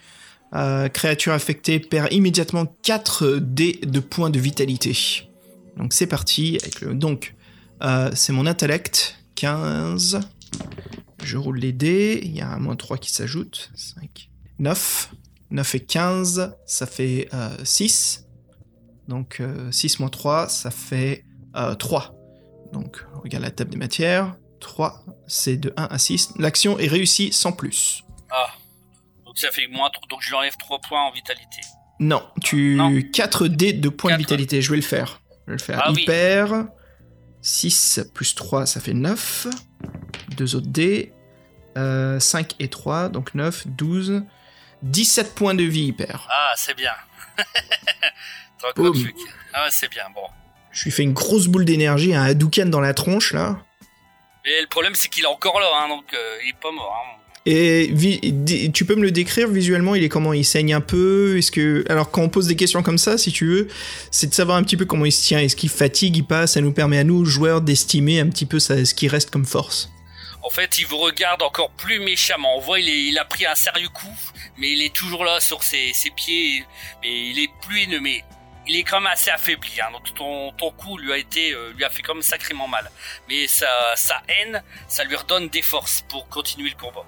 Euh, 0.53 0.87
créature 0.87 1.33
affectée 1.33 1.79
perd 1.79 2.11
immédiatement 2.11 2.65
4 2.83 3.37
dés 3.41 3.79
de 3.83 3.99
points 3.99 4.29
de 4.29 4.39
vitalité. 4.39 5.27
Donc 5.77 5.93
c'est 5.93 6.07
parti. 6.07 6.57
Avec 6.61 6.81
le... 6.81 6.93
Donc, 6.93 7.35
euh, 7.83 8.11
c'est 8.13 8.33
mon 8.33 8.45
intellect. 8.45 9.15
15. 9.35 10.19
Je 11.23 11.37
roule 11.37 11.59
les 11.59 11.71
dés. 11.71 12.19
Il 12.23 12.35
y 12.35 12.41
a 12.41 12.49
un 12.49 12.59
moins 12.59 12.75
3 12.75 12.97
qui 12.97 13.11
s'ajoute. 13.11 13.71
5. 13.75 14.29
9. 14.59 15.11
9 15.51 15.75
et 15.75 15.79
15, 15.79 16.55
ça 16.65 16.85
fait 16.85 17.27
euh, 17.33 17.49
6. 17.63 18.25
Donc 19.07 19.39
euh, 19.39 19.71
6 19.71 19.99
moins 19.99 20.09
3, 20.09 20.47
ça 20.49 20.69
fait 20.69 21.25
euh, 21.55 21.75
3. 21.75 22.13
Donc 22.73 23.05
on 23.15 23.19
regarde 23.21 23.43
la 23.43 23.51
table 23.51 23.71
des 23.71 23.77
matières. 23.77 24.35
3, 24.59 25.03
c'est 25.27 25.57
de 25.57 25.73
1 25.77 25.85
à 25.85 25.97
6. 25.97 26.33
L'action 26.37 26.77
est 26.79 26.87
réussie 26.87 27.31
sans 27.31 27.51
plus. 27.51 28.03
Ah 28.29 28.49
Donc 29.25 29.37
ça 29.37 29.49
fait 29.51 29.67
moins... 29.67 29.89
tro- 29.89 30.05
Donc 30.09 30.21
je 30.21 30.29
lui 30.29 30.35
enlève 30.35 30.55
3 30.57 30.79
points 30.81 31.01
en 31.03 31.11
vitalité. 31.11 31.61
Non, 31.99 32.21
tu 32.41 32.75
Non. 32.75 32.93
4 33.13 33.47
dés 33.47 33.73
de 33.73 33.89
points 33.89 34.11
de 34.11 34.17
Quatre. 34.17 34.19
vitalité. 34.29 34.61
Je 34.61 34.69
vais 34.69 34.75
le 34.77 34.81
faire. 34.81 35.21
Je 35.47 35.51
vais 35.51 35.57
le 35.57 35.63
faire. 35.63 35.81
Ah 35.83 35.91
oui. 35.91 36.03
Hyper. 36.03 36.65
6 37.41 38.01
plus 38.13 38.35
3, 38.35 38.65
ça 38.65 38.79
fait 38.81 38.93
9. 38.93 39.47
Deux 40.35 40.55
autres 40.55 40.67
dés. 40.67 41.13
Euh, 41.77 42.19
5 42.19 42.55
et 42.59 42.67
3, 42.67 43.09
donc 43.09 43.33
9, 43.35 43.67
12. 43.67 44.23
17 44.83 45.35
points 45.35 45.53
de 45.55 45.63
vie 45.63 45.85
hyper. 45.87 46.27
Ah, 46.29 46.53
c'est 46.57 46.75
bien. 46.75 46.91
Truc. 48.75 49.15
Ah, 49.53 49.67
c'est 49.69 49.89
bien, 49.89 50.03
bon. 50.13 50.21
Je 50.79 50.85
lui 50.85 50.91
fais 50.91 51.03
une 51.03 51.11
grosse 51.11 51.47
boule 51.47 51.65
d'énergie, 51.65 52.13
un 52.15 52.23
Hadouken 52.23 52.69
dans 52.69 52.79
la 52.79 52.93
tronche 52.93 53.33
là. 53.33 53.57
Mais 54.45 54.61
le 54.61 54.67
problème, 54.67 54.95
c'est 54.95 55.09
qu'il 55.09 55.23
est 55.25 55.27
encore 55.27 55.59
là, 55.59 55.67
hein, 55.75 55.89
donc 55.89 56.05
euh, 56.13 56.37
il 56.45 56.51
est 56.51 56.59
pas 56.61 56.71
mort. 56.71 56.95
Hein. 56.95 57.15
Et 57.45 57.91
tu 58.73 58.85
peux 58.85 58.95
me 58.95 59.01
le 59.01 59.11
décrire 59.11 59.49
visuellement 59.49 59.95
Il 59.95 60.03
est 60.03 60.09
comment 60.09 60.31
Il 60.31 60.45
saigne 60.45 60.73
un 60.73 60.79
peu 60.81 61.37
Est-ce 61.37 61.51
que 61.51 61.83
alors 61.89 62.11
quand 62.11 62.21
on 62.21 62.29
pose 62.29 62.47
des 62.47 62.55
questions 62.55 62.81
comme 62.81 62.97
ça, 62.97 63.17
si 63.17 63.33
tu 63.33 63.45
veux, 63.45 63.67
c'est 64.11 64.27
de 64.27 64.33
savoir 64.33 64.55
un 64.57 64.63
petit 64.63 64.77
peu 64.77 64.85
comment 64.85 65.05
il 65.05 65.11
se 65.11 65.25
tient. 65.25 65.39
Est-ce 65.39 65.57
qu'il 65.57 65.69
fatigue 65.69 66.15
Il 66.15 66.23
passe 66.25 66.53
Ça 66.53 66.61
nous 66.61 66.71
permet 66.71 66.97
à 66.97 67.03
nous 67.03 67.25
joueurs 67.25 67.59
d'estimer 67.59 68.21
un 68.21 68.29
petit 68.29 68.45
peu 68.45 68.59
ça, 68.59 68.85
ce 68.85 68.93
qui 68.93 69.09
reste 69.09 69.31
comme 69.31 69.45
force. 69.45 69.89
En 70.43 70.49
fait, 70.49 70.79
il 70.79 70.85
vous 70.87 70.97
regarde 70.97 71.41
encore 71.41 71.71
plus 71.71 71.99
méchamment. 71.99 72.55
On 72.57 72.61
voit, 72.61 72.79
il, 72.79 72.87
est- 72.87 73.03
il 73.09 73.17
a 73.17 73.25
pris 73.25 73.45
un 73.45 73.55
sérieux 73.55 73.89
coup, 73.89 74.07
mais 74.57 74.71
il 74.71 74.81
est 74.81 74.93
toujours 74.93 75.25
là 75.25 75.41
sur 75.41 75.61
ses, 75.63 75.91
ses 75.93 76.11
pieds. 76.11 76.63
Mais 77.01 77.29
il 77.31 77.39
est 77.39 77.49
plus 77.67 77.87
mais 78.01 78.23
il 78.69 78.77
est 78.77 78.83
quand 78.83 78.99
même 79.01 79.11
assez 79.11 79.29
affaibli. 79.31 79.81
Hein. 79.81 79.87
Donc 79.91 80.13
ton, 80.13 80.51
ton 80.53 80.71
coup 80.71 80.97
lui 80.97 81.11
a 81.11 81.17
été, 81.17 81.53
euh, 81.53 81.73
lui 81.75 81.83
a 81.83 81.89
fait 81.89 82.01
quand 82.03 82.13
même 82.13 82.23
sacrément 82.23 82.67
mal. 82.67 82.89
Mais 83.27 83.47
sa, 83.47 83.67
sa 83.95 84.21
haine, 84.27 84.61
ça 84.87 85.03
lui 85.03 85.15
redonne 85.15 85.49
des 85.49 85.61
forces 85.63 86.03
pour 86.07 86.27
continuer 86.29 86.69
le 86.69 86.75
combat. 86.79 87.03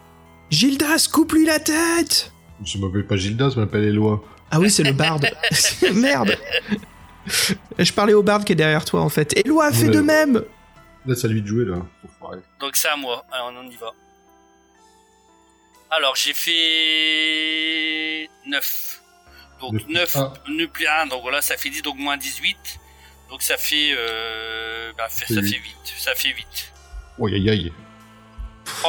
Gildas, 0.49 1.07
coupe-lui 1.11 1.45
la 1.45 1.59
tête 1.59 2.31
Je 2.65 2.77
m'appelle 2.77 3.05
pas 3.07 3.15
Gildas, 3.15 3.51
je 3.55 3.59
m'appelle 3.59 3.83
Eloi. 3.85 4.23
Ah 4.49 4.59
oui, 4.59 4.69
c'est 4.69 4.83
le 4.83 4.91
barde. 4.91 5.29
Merde 5.93 6.37
Je 7.77 7.93
parlais 7.93 8.13
au 8.13 8.23
barde 8.23 8.43
qui 8.43 8.51
est 8.53 8.55
derrière 8.55 8.83
toi 8.83 9.01
en 9.01 9.09
fait. 9.09 9.37
Eloi 9.37 9.71
fait 9.71 9.85
Ouais. 9.85 9.89
de 9.91 10.01
même 10.01 10.43
Laisse 11.05 11.23
à 11.23 11.27
lui 11.27 11.41
de 11.41 11.47
jouer 11.47 11.65
là. 11.65 11.77
Donc 12.59 12.75
c'est 12.75 12.89
à 12.89 12.95
moi. 12.95 13.25
Alors, 13.31 13.53
on 13.57 13.67
y 13.69 13.75
va. 13.75 13.91
Alors 15.89 16.15
j'ai 16.15 16.33
fait 16.33 16.51
9. 18.45 19.00
Donc 19.61 19.73
Neuf. 19.73 20.15
9, 20.15 20.17
Ah. 20.17 20.33
9 20.49 20.67
plus 20.69 20.87
1, 20.87 21.07
donc 21.07 21.21
voilà, 21.21 21.41
ça 21.41 21.55
fait 21.57 21.69
10, 21.69 21.81
donc 21.81 21.97
moins 21.97 22.17
18. 22.17 22.57
Donc 23.29 23.41
ça 23.41 23.57
fait, 23.57 23.93
euh, 23.97 24.91
bah, 24.97 25.05
ça 25.09 25.25
fait 25.25 25.35
8. 25.41 25.63
Ça 25.97 26.11
fait 26.15 26.29
8. 26.29 26.73
Oh, 27.19 27.27
aïe 27.27 27.49
aïe. 27.49 27.71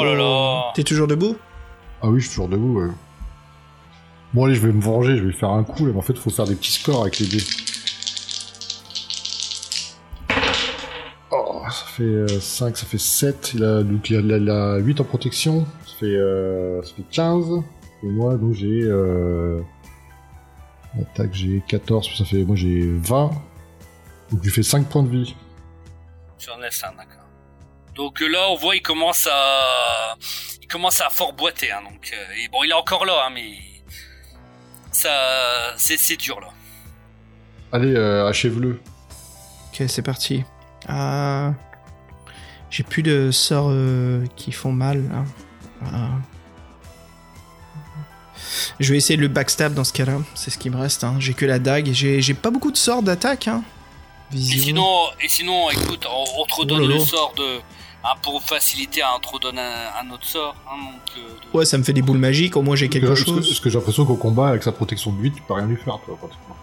Oh 0.01 0.05
là 0.05 0.15
là. 0.15 0.73
T'es 0.75 0.85
toujours 0.85 1.07
debout? 1.07 1.37
Ah 2.03 2.09
oui, 2.09 2.21
je 2.21 2.25
suis 2.27 2.31
toujours 2.35 2.49
debout. 2.49 2.81
ouais. 2.81 2.91
Bon, 4.35 4.47
allez, 4.47 4.55
je 4.55 4.61
vais 4.67 4.73
me 4.73 4.81
venger, 4.81 5.17
je 5.19 5.25
vais 5.25 5.33
faire 5.33 5.51
un 5.51 5.63
coup. 5.63 5.85
Là, 5.87 5.93
mais 5.93 5.99
en 5.99 6.03
fait, 6.03 6.17
faut 6.17 6.31
faire 6.31 6.47
des 6.47 6.55
petits 6.57 6.73
scores 6.73 7.03
avec 7.03 7.19
les 7.19 7.27
dés. 7.27 7.45
Oh, 11.31 11.63
ça 11.71 11.85
fait 11.87 12.41
5, 12.41 12.77
ça 12.77 12.87
fait 12.87 12.99
7. 12.99 13.53
Il 13.55 13.65
a, 13.65 13.83
donc, 13.83 14.11
il 14.11 14.17
a, 14.17 14.21
il 14.21 14.33
a- 14.33 14.37
il 14.39 14.51
a 14.51 14.77
8 14.79 15.01
en 15.01 15.05
protection. 15.05 15.67
Ça 15.87 15.93
fait, 16.01 16.07
euh, 16.07 16.83
ça 16.83 16.91
fait 16.97 17.05
15. 17.11 17.45
Et 18.03 18.07
moi, 18.07 18.35
donc, 18.37 18.55
j'ai. 18.55 18.83
Attaque, 21.01 21.33
j'ai 21.33 21.63
14. 21.69 22.17
Ça 22.19 22.25
fait. 22.25 22.45
Moi, 22.45 22.57
j'ai 22.57 22.87
20. 22.99 23.31
Donc, 24.31 24.41
je 24.41 24.45
lui 24.45 24.51
fais 24.51 24.63
5 24.63 24.89
points 24.89 25.03
de 25.03 25.09
vie. 25.09 25.35
J'en 26.39 26.61
ai 26.63 26.71
5, 26.71 26.97
d'accord. 26.97 27.19
Donc 27.95 28.23
euh, 28.23 28.27
là, 28.27 28.49
on 28.51 28.57
voit, 28.57 28.75
il 28.75 28.81
commence 28.81 29.29
à, 29.31 30.17
il 30.63 30.67
commence 30.67 31.01
à 31.03 31.11
fort 31.11 31.35
boiter, 31.35 31.71
hein, 31.71 31.83
donc, 31.85 32.11
euh, 32.15 32.43
et 32.43 32.49
bon, 32.49 32.65
il 32.65 32.71
est 32.71 32.75
encore 32.75 33.05
là, 33.05 33.27
hein, 33.27 33.31
mais 33.35 33.53
ça, 34.91 35.75
c'est, 35.77 35.99
c'est 35.99 36.17
dur 36.17 36.41
là. 36.41 36.49
Allez, 37.71 37.95
euh, 37.95 38.27
achève-le. 38.27 38.81
Ok, 39.69 39.83
c'est 39.89 40.01
parti. 40.03 40.43
Ah, 40.89 41.53
J'ai 42.71 42.83
plus 42.83 43.03
de 43.03 43.31
sorts 43.31 43.69
euh, 43.71 44.25
qui 44.37 44.53
font 44.53 44.73
mal. 44.73 45.03
là. 45.83 46.09
Je 48.81 48.93
vais 48.93 48.99
essayer 48.99 49.17
de 49.17 49.23
le 49.23 49.29
backstab 49.29 49.75
dans 49.75 49.85
ce 49.85 49.93
cas-là. 49.93 50.19
C'est 50.35 50.51
ce 50.51 50.59
qui 50.59 50.71
me 50.71 50.77
reste. 50.77 51.05
hein. 51.05 51.17
J'ai 51.19 51.35
que 51.35 51.45
la 51.47 51.59
dague. 51.59 51.91
J'ai 51.93 52.21
j'ai 52.23 52.35
pas 52.35 52.51
beaucoup 52.51 52.71
de 52.71 52.77
sorts 52.77 53.03
d'attaque. 53.03 53.49
Hein. 53.49 53.63
Et 54.35 54.39
sinon, 54.39 54.87
et 55.23 55.29
sinon, 55.29 55.69
écoute, 55.71 56.07
on, 56.11 56.25
on 56.43 56.47
te 56.47 56.55
redonne 56.55 56.83
Oh 56.85 56.87
le 56.87 56.99
sort 57.01 57.35
de, 57.37 57.59
hein, 58.05 58.15
pour 58.23 58.43
faciliter, 58.43 59.03
on 59.17 59.21
te 59.21 59.29
redonne 59.29 59.59
un, 59.59 59.73
un 60.03 60.11
autre 60.11 60.25
sort, 60.25 60.57
hein, 60.67 60.77
donc, 60.79 61.19
euh, 61.19 61.21
de- 61.53 61.59
Ouais, 61.59 61.67
ça 61.67 61.77
me 61.77 61.83
fait 61.83 61.93
des 61.93 62.01
boules 62.01 62.17
magiques. 62.17 62.57
Au 62.57 62.63
moins, 62.63 62.75
j'ai 62.75 62.89
quelque 62.89 63.09
Parce 63.09 63.21
que- 63.21 63.27
chose. 63.27 63.47
Parce 63.47 63.61
que 63.61 63.69
j'ai 63.69 63.77
l'impression 63.79 64.07
qu'au 64.07 64.17
combat, 64.17 64.49
avec 64.49 64.63
sa 64.63 64.73
protection 64.73 65.13
de 65.13 65.21
8, 65.21 65.33
tu 65.35 65.43
peux 65.43 65.53
rien 65.53 65.67
lui 65.67 65.77
faire, 65.77 65.99
toi, 66.07 66.17
pratiquement. 66.17 66.57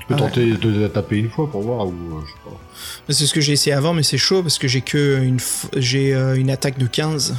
Tu 0.00 0.06
peux 0.06 0.14
Ah 0.14 0.18
tenter 0.18 0.52
de 0.52 0.80
la 0.82 0.88
taper 0.90 1.16
une 1.16 1.30
fois 1.30 1.50
pour 1.50 1.62
voir, 1.62 1.86
ou 1.86 1.92
euh, 1.92 2.20
je 2.26 2.32
sais 2.32 2.38
pas. 2.44 3.12
C'est 3.14 3.26
ce 3.26 3.32
que 3.34 3.40
j'ai 3.40 3.54
essayé 3.54 3.72
avant, 3.74 3.94
mais 3.94 4.02
c'est 4.02 4.18
chaud 4.18 4.42
parce 4.42 4.58
que 4.58 4.68
j'ai 4.68 4.82
que 4.82 5.20
une, 5.22 5.38
f- 5.38 5.66
j'ai 5.76 6.14
euh, 6.14 6.36
une 6.38 6.50
attaque 6.50 6.76
de 6.78 6.86
15. 6.86 7.36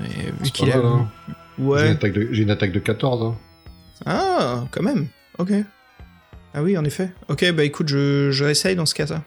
Et 0.00 0.04
vu 0.04 0.32
C'est 0.44 0.50
qu'il 0.50 0.68
pas 0.70 0.74
a, 0.78 0.82
mal, 0.82 0.86
hein. 0.92 1.08
J'ai 1.60 1.64
une, 1.64 1.70
Ouais. 1.70 1.88
attaque 1.90 2.12
de, 2.12 2.28
j'ai 2.32 2.42
une 2.42 2.50
attaque 2.50 2.72
de 2.72 2.78
14. 2.78 3.22
Hein. 3.24 3.36
Ah, 4.06 4.64
quand 4.70 4.82
même. 4.82 5.06
Ok. 5.38 5.52
Ah 6.54 6.62
oui, 6.62 6.76
en 6.78 6.84
effet. 6.84 7.12
Ok, 7.28 7.50
bah 7.52 7.64
écoute, 7.64 7.88
je, 7.88 8.30
je 8.32 8.44
réessaye 8.44 8.74
dans 8.74 8.86
ce 8.86 8.94
cas-là. 8.94 9.22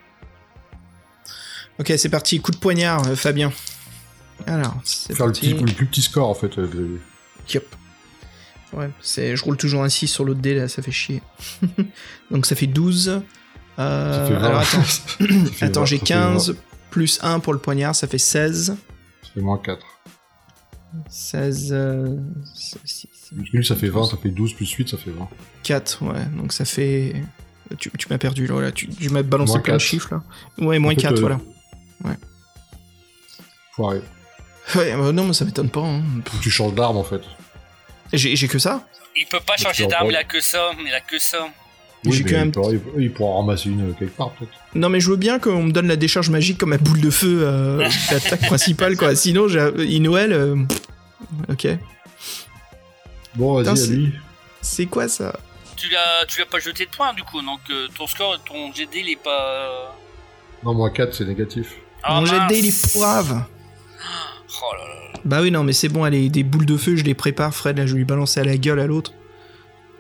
Ok, 1.79 1.93
c'est 1.97 2.09
parti. 2.09 2.39
Coup 2.41 2.51
de 2.51 2.57
poignard, 2.57 3.07
euh, 3.07 3.15
Fabien. 3.15 3.51
Alors, 4.47 4.75
c'est 4.83 5.15
Faire 5.15 5.27
le, 5.27 5.31
parti. 5.31 5.53
petit, 5.53 5.63
le 5.63 5.71
plus 5.71 5.85
petit 5.85 6.01
score 6.01 6.27
en 6.29 6.33
fait. 6.33 6.57
euh, 6.57 6.99
Yup. 7.53 7.63
Ouais, 8.73 8.89
c'est, 9.01 9.35
je 9.35 9.43
roule 9.43 9.55
toujours 9.57 9.83
un 9.83 9.89
6 9.89 10.07
sur 10.07 10.25
l'autre 10.25 10.41
dé, 10.41 10.55
là, 10.55 10.67
ça 10.67 10.81
fait 10.81 10.91
chier. 10.91 11.21
Donc 12.31 12.45
ça 12.45 12.55
fait 12.55 12.67
12. 12.67 13.21
Euh, 13.79 14.27
Ça 14.27 14.27
fait 14.27 14.39
20. 14.39 14.47
alors 14.47 14.59
attends, 14.59 14.81
attends 15.61 15.79
20, 15.81 15.85
j'ai 15.85 15.97
ça 15.99 16.05
fait 16.05 16.13
20. 16.15 16.33
15 16.33 16.55
plus 16.89 17.19
1 17.23 17.39
pour 17.39 17.53
le 17.53 17.59
poignard, 17.59 17.95
ça 17.95 18.07
fait 18.07 18.17
16. 18.17 18.65
Ça 18.65 19.29
fait 19.33 19.41
moins 19.41 19.57
4. 19.59 19.85
16. 21.09 21.69
Euh, 21.71 22.17
6, 22.53 23.07
Lui, 23.51 23.65
ça 23.65 23.75
fait 23.75 23.89
20, 23.89 24.05
ça 24.05 24.17
fait 24.17 24.29
12 24.29 24.53
plus 24.53 24.69
8, 24.71 24.89
ça 24.89 24.97
fait 24.97 25.11
20. 25.11 25.27
4, 25.63 26.03
ouais, 26.03 26.25
donc 26.37 26.53
ça 26.53 26.65
fait. 26.65 27.15
Tu, 27.79 27.89
tu 27.97 28.07
m'as 28.09 28.17
perdu 28.17 28.45
là, 28.47 28.61
là. 28.61 28.71
Tu, 28.71 28.87
tu 28.87 29.09
m'as 29.09 29.23
balancé 29.23 29.53
Moins 29.53 29.61
plein 29.61 29.73
de 29.75 29.79
4. 29.79 29.87
chiffres 29.89 30.09
là. 30.11 30.23
Ouais, 30.65 30.79
moins 30.79 30.91
En 30.93 30.95
fait, 30.95 31.01
4, 31.01 31.13
euh, 31.13 31.19
voilà. 31.21 31.39
Foiré. 33.71 34.01
Ouais, 34.75 34.95
bah 34.95 35.11
non, 35.11 35.25
mais 35.25 35.33
ça 35.33 35.45
m'étonne 35.45 35.69
pas. 35.69 35.81
hein. 35.81 36.01
Faut 36.25 36.37
que 36.37 36.43
tu 36.43 36.51
changes 36.51 36.73
d'arme 36.75 36.97
en 36.97 37.03
fait. 37.03 37.21
J'ai, 38.13 38.35
j'ai 38.35 38.47
que 38.47 38.59
ça 38.59 38.85
Il 39.15 39.25
peut 39.25 39.39
pas 39.45 39.57
changer 39.57 39.87
d'arme, 39.87 40.07
il 40.09 40.15
a 40.15 40.23
que 40.23 40.39
ça, 40.39 40.71
il 40.85 40.93
a 40.93 41.01
que 41.01 41.17
ça. 41.19 41.47
J'ai 42.11 42.23
mais 42.23 42.31
quand 42.31 42.37
même- 42.37 42.47
il, 42.99 43.09
pourra, 43.11 43.31
il- 43.31 43.35
ramasser 43.37 43.69
une 43.69 43.89
euh, 43.89 43.93
quelque 43.97 44.15
part 44.17 44.31
peut-être. 44.31 44.51
Non, 44.75 44.89
mais 44.89 44.99
je 44.99 45.09
veux 45.09 45.15
bien 45.15 45.39
qu'on 45.39 45.63
me 45.63 45.71
donne 45.71 45.87
la 45.87 45.95
décharge 45.95 46.29
magique 46.29 46.57
comme 46.57 46.69
ma 46.71 46.77
boule 46.77 46.99
de 46.99 47.09
feu 47.09 47.41
euh, 47.43 47.87
d'attaque 48.09 48.41
principale, 48.41 48.97
quoi. 48.97 49.15
Sinon, 49.15 49.47
j'ai 49.47 49.69
Inoël. 49.85 50.33
euh, 50.33 50.55
Ok. 51.49 51.67
Bon, 53.35 53.55
vas-y, 53.55 53.67
à 53.69 53.75
c'est- 53.75 53.87
lui. 53.93 54.11
C'est 54.61 54.85
quoi 54.85 55.07
ça 55.07 55.33
Tu 55.75 55.89
l'as, 55.89 56.25
tu 56.27 56.39
l'as 56.39 56.45
pas 56.45 56.59
jeté 56.59 56.85
de 56.85 56.89
points 56.89 57.13
du 57.13 57.23
coup, 57.23 57.41
donc 57.41 57.59
euh, 57.69 57.87
ton 57.97 58.07
score, 58.07 58.37
ton 58.45 58.71
GD 58.73 58.99
il 58.99 59.09
est 59.11 59.23
pas. 59.23 59.95
Non, 60.63 60.73
moins 60.73 60.89
4, 60.89 61.13
c'est 61.13 61.25
négatif. 61.25 61.67
Ah, 62.03 62.19
Mon 62.19 62.25
jet 62.25 62.39
de 62.39 62.47
dés, 62.47 62.59
il 62.59 62.67
est 62.67 62.91
pourrave. 62.93 63.43
Oh 64.65 64.75
là 64.77 64.83
là. 64.83 65.19
Bah 65.25 65.41
oui, 65.41 65.51
non, 65.51 65.63
mais 65.63 65.73
c'est 65.73 65.89
bon, 65.89 66.03
allez, 66.03 66.29
des 66.29 66.43
boules 66.43 66.65
de 66.65 66.77
feu, 66.77 66.95
je 66.95 67.03
les 67.03 67.15
prépare, 67.15 67.53
Fred, 67.53 67.77
là, 67.77 67.85
je 67.87 67.93
vais 67.93 67.97
lui 67.99 68.05
balancer 68.05 68.39
à 68.39 68.43
la 68.43 68.55
gueule 68.55 68.79
à 68.79 68.85
l'autre. 68.87 69.11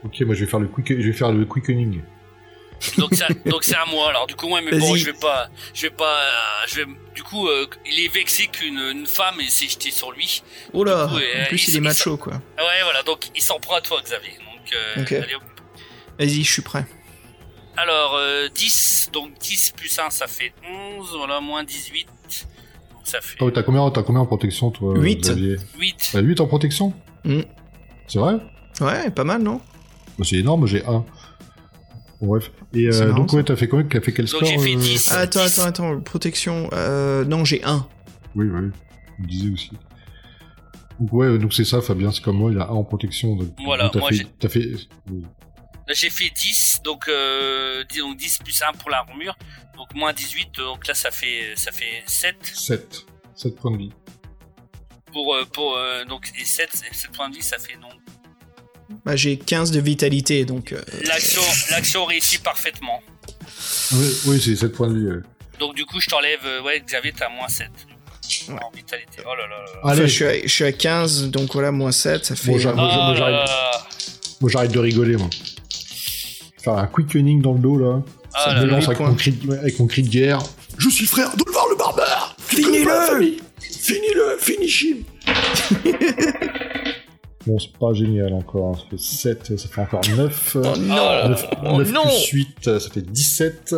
Ok, 0.05 0.21
moi 0.21 0.35
je 0.35 0.43
vais 0.45 0.49
faire 0.51 0.59
le 0.59 0.67
quick, 0.67 0.87
je 0.87 1.07
vais 1.07 1.13
faire 1.13 1.31
le 1.31 1.45
quickening. 1.45 2.01
Donc 2.97 3.11
c'est, 3.13 3.47
donc 3.47 3.63
c'est 3.63 3.75
à 3.75 3.85
moi. 3.85 4.09
Alors 4.09 4.27
du 4.27 4.35
coup, 4.35 4.47
ouais, 4.49 4.61
mais 4.61 4.77
bon, 4.77 4.95
je 4.95 5.05
vais 5.05 5.13
pas, 5.13 5.49
je 5.73 5.83
vais 5.83 5.89
pas, 5.93 6.23
euh, 6.23 6.67
je 6.67 6.75
vais. 6.81 6.85
Du 7.15 7.23
coup, 7.23 7.47
euh, 7.47 7.65
il 7.85 8.05
est 8.05 8.13
vexé 8.13 8.47
qu'une 8.47 8.79
une 8.79 9.05
femme 9.05 9.39
s'est 9.47 9.67
jetée 9.67 9.91
sur 9.91 10.11
lui. 10.11 10.43
Oh 10.73 10.83
là, 10.83 11.07
coup, 11.07 11.15
euh, 11.15 11.43
en 11.43 11.47
plus, 11.47 11.67
il 11.67 11.71
il 11.71 11.77
est 11.77 11.81
macho, 11.81 12.17
quoi. 12.17 12.41
Ah 12.57 12.63
Ouais, 12.63 12.83
voilà. 12.83 13.03
Donc 13.03 13.29
il 13.35 13.41
s'en 13.41 13.59
prend 13.59 13.75
à 13.75 13.81
toi, 13.81 14.01
Xavier. 14.03 14.33
Donc 14.97 15.11
euh. 15.11 15.25
Vas-y, 16.19 16.43
je 16.43 16.51
suis 16.51 16.61
prêt. 16.61 16.85
Alors 17.75 18.15
euh, 18.15 18.49
10, 18.53 19.09
donc 19.13 19.33
10 19.39 19.73
plus 19.75 19.97
1, 19.97 20.09
ça 20.09 20.27
fait 20.27 20.53
11. 20.97 21.15
Voilà, 21.17 21.39
moins 21.39 21.63
18. 21.63 22.07
Donc 22.07 23.01
ça 23.03 23.19
fait 23.21 23.37
Oh, 23.39 23.49
t'as 23.49 23.63
combien, 23.63 23.89
t'as 23.89 24.03
combien 24.03 24.21
en 24.21 24.25
protection 24.25 24.71
toi 24.71 24.93
Huit. 24.97 25.21
Xavier? 25.21 25.57
8. 25.79 26.09
T'as 26.11 26.21
8 26.21 26.41
en 26.41 26.47
protection? 26.47 26.93
Mm. 27.23 27.41
C'est 28.07 28.19
vrai? 28.19 28.35
Ouais, 28.81 29.09
pas 29.09 29.23
mal, 29.23 29.41
non? 29.41 29.61
C'est 30.23 30.37
énorme, 30.37 30.67
j'ai 30.67 30.83
1. 30.85 30.91
Bon, 30.91 31.05
bref. 32.21 32.51
Et 32.73 32.87
euh, 32.87 33.07
marrant, 33.07 33.19
donc 33.19 33.33
ouais, 33.33 33.43
t'as 33.43 33.55
fait 33.55 33.67
combien 33.67 33.85
T'as 33.87 34.01
fait 34.01 34.13
quel 34.13 34.25
Donc, 34.25 34.35
score 34.35 34.45
j'ai 34.47 34.57
fait 34.59 34.75
euh 34.75 34.79
10. 34.79 35.09
Ah, 35.11 35.19
Attends, 35.19 35.39
attends, 35.41 35.63
attends, 35.63 36.01
protection. 36.01 36.69
Euh, 36.73 37.25
non, 37.25 37.43
j'ai 37.45 37.63
un. 37.63 37.87
Oui, 38.35 38.45
oui. 38.47 38.69
Je 39.17 39.23
me 39.23 39.27
disais 39.27 39.49
aussi. 39.53 39.71
Donc 40.99 41.11
ouais, 41.13 41.37
donc 41.37 41.53
c'est 41.53 41.65
ça, 41.65 41.81
Fabien, 41.81 42.11
c'est 42.11 42.23
comme 42.23 42.37
moi, 42.37 42.51
il 42.51 42.59
a 42.59 42.65
1 42.67 42.69
en 42.69 42.83
protection. 42.83 43.35
Donc, 43.35 43.49
Voilà, 43.65 43.85
donc, 43.85 43.93
t'as 43.93 43.99
moi, 43.99 44.09
fait, 44.09 44.15
j'ai- 44.15 44.27
t'as 44.39 44.49
fait, 44.49 44.69
oui. 45.11 45.23
J'ai 45.89 46.09
fait 46.09 46.29
10, 46.33 46.81
donc, 46.85 47.07
euh, 47.09 47.83
donc 47.99 48.15
10 48.17 48.37
plus 48.37 48.61
1 48.61 48.71
pour 48.73 48.89
l'armure. 48.89 49.35
Donc 49.75 49.93
moins 49.95 50.13
18, 50.13 50.49
donc 50.57 50.87
là 50.87 50.93
ça 50.93 51.09
fait, 51.11 51.53
ça 51.55 51.71
fait 51.71 52.03
7. 52.05 52.35
7. 52.43 53.05
7 53.35 53.55
points 53.55 53.71
de 53.71 53.77
vie. 53.77 53.91
Pour, 55.11 55.35
euh, 55.35 55.43
pour, 55.51 55.75
euh, 55.75 56.05
donc, 56.05 56.31
et 56.39 56.45
7, 56.45 56.69
7 56.71 57.11
points 57.11 57.29
de 57.29 57.35
vie, 57.35 57.41
ça 57.41 57.57
fait 57.57 57.75
non. 57.81 57.89
Bah, 59.05 59.15
j'ai 59.15 59.37
15 59.37 59.71
de 59.71 59.79
vitalité, 59.79 60.45
donc. 60.45 60.71
euh, 60.73 60.81
L'action, 61.05 61.41
l'action 61.71 62.05
réussit 62.05 62.41
parfaitement. 62.43 63.01
Oui, 63.93 64.07
oui 64.25 64.41
c'est 64.43 64.55
7 64.55 64.71
points 64.73 64.89
de 64.89 64.97
vie. 64.99 65.05
ouais. 65.07 65.21
Donc 65.59 65.75
du 65.75 65.85
coup 65.85 65.99
je 66.01 66.07
t'enlève, 66.09 66.39
euh, 66.45 66.61
ouais 66.63 66.81
Xavier 66.85 67.13
t'as 67.17 67.29
moins 67.29 67.47
7. 67.47 67.67
Ouais. 68.49 68.55
En 68.63 68.71
vitalité. 68.75 69.17
Oh 69.25 69.35
là 69.35 69.43
là 69.43 69.49
là. 69.49 69.71
enfin, 69.83 69.89
Allez, 69.93 70.07
je, 70.07 70.13
suis 70.13 70.25
à, 70.25 70.41
je 70.41 70.47
suis 70.47 70.63
à 70.63 70.71
15, 70.71 71.29
donc 71.29 71.53
voilà, 71.53 71.71
moins 71.71 71.91
7, 71.91 72.25
ça 72.25 72.35
fait. 72.35 72.51
Bon, 72.51 72.57
Oh 74.41 74.49
j'arrête 74.49 74.71
de 74.71 74.79
rigoler, 74.79 75.15
moi. 75.17 75.29
Faire 76.61 76.73
un 76.73 76.87
quickening 76.87 77.41
dans 77.41 77.53
le 77.53 77.59
dos, 77.59 77.77
là. 77.77 78.01
Ah 78.33 78.45
Ça 78.45 78.53
là 78.55 78.61
me 78.61 78.65
lance 78.67 78.85
avec 78.87 78.99
mon, 78.99 79.13
cri 79.13 79.31
de, 79.31 79.53
avec 79.53 79.77
mon 79.79 79.85
cri 79.87 80.01
de 80.03 80.09
guerre. 80.09 80.39
Je 80.77 80.89
suis 80.89 81.03
le 81.03 81.09
frère 81.09 81.35
d'Olvar 81.37 81.67
le 81.69 81.75
barbare 81.75 82.35
Finis-le 82.39 83.37
Finis-le 83.61 84.37
Finish 84.39 84.81
him 84.81 85.03
Bon, 87.45 87.59
c'est 87.59 87.77
pas 87.77 87.93
génial 87.93 88.33
encore. 88.33 88.75
hein. 88.75 88.79
Ça 88.79 88.89
fait 88.89 88.97
7, 88.97 89.57
ça 89.57 89.67
fait 89.67 89.81
encore 89.81 90.01
9. 90.07 90.55
Oh 90.55 90.77
non 90.77 91.29
9, 91.29 91.45
Oh 91.65 91.83
non 91.83 92.03
plus 92.03 92.47
8, 92.63 92.79
ça 92.79 92.89
fait 92.89 93.01
17. 93.01 93.75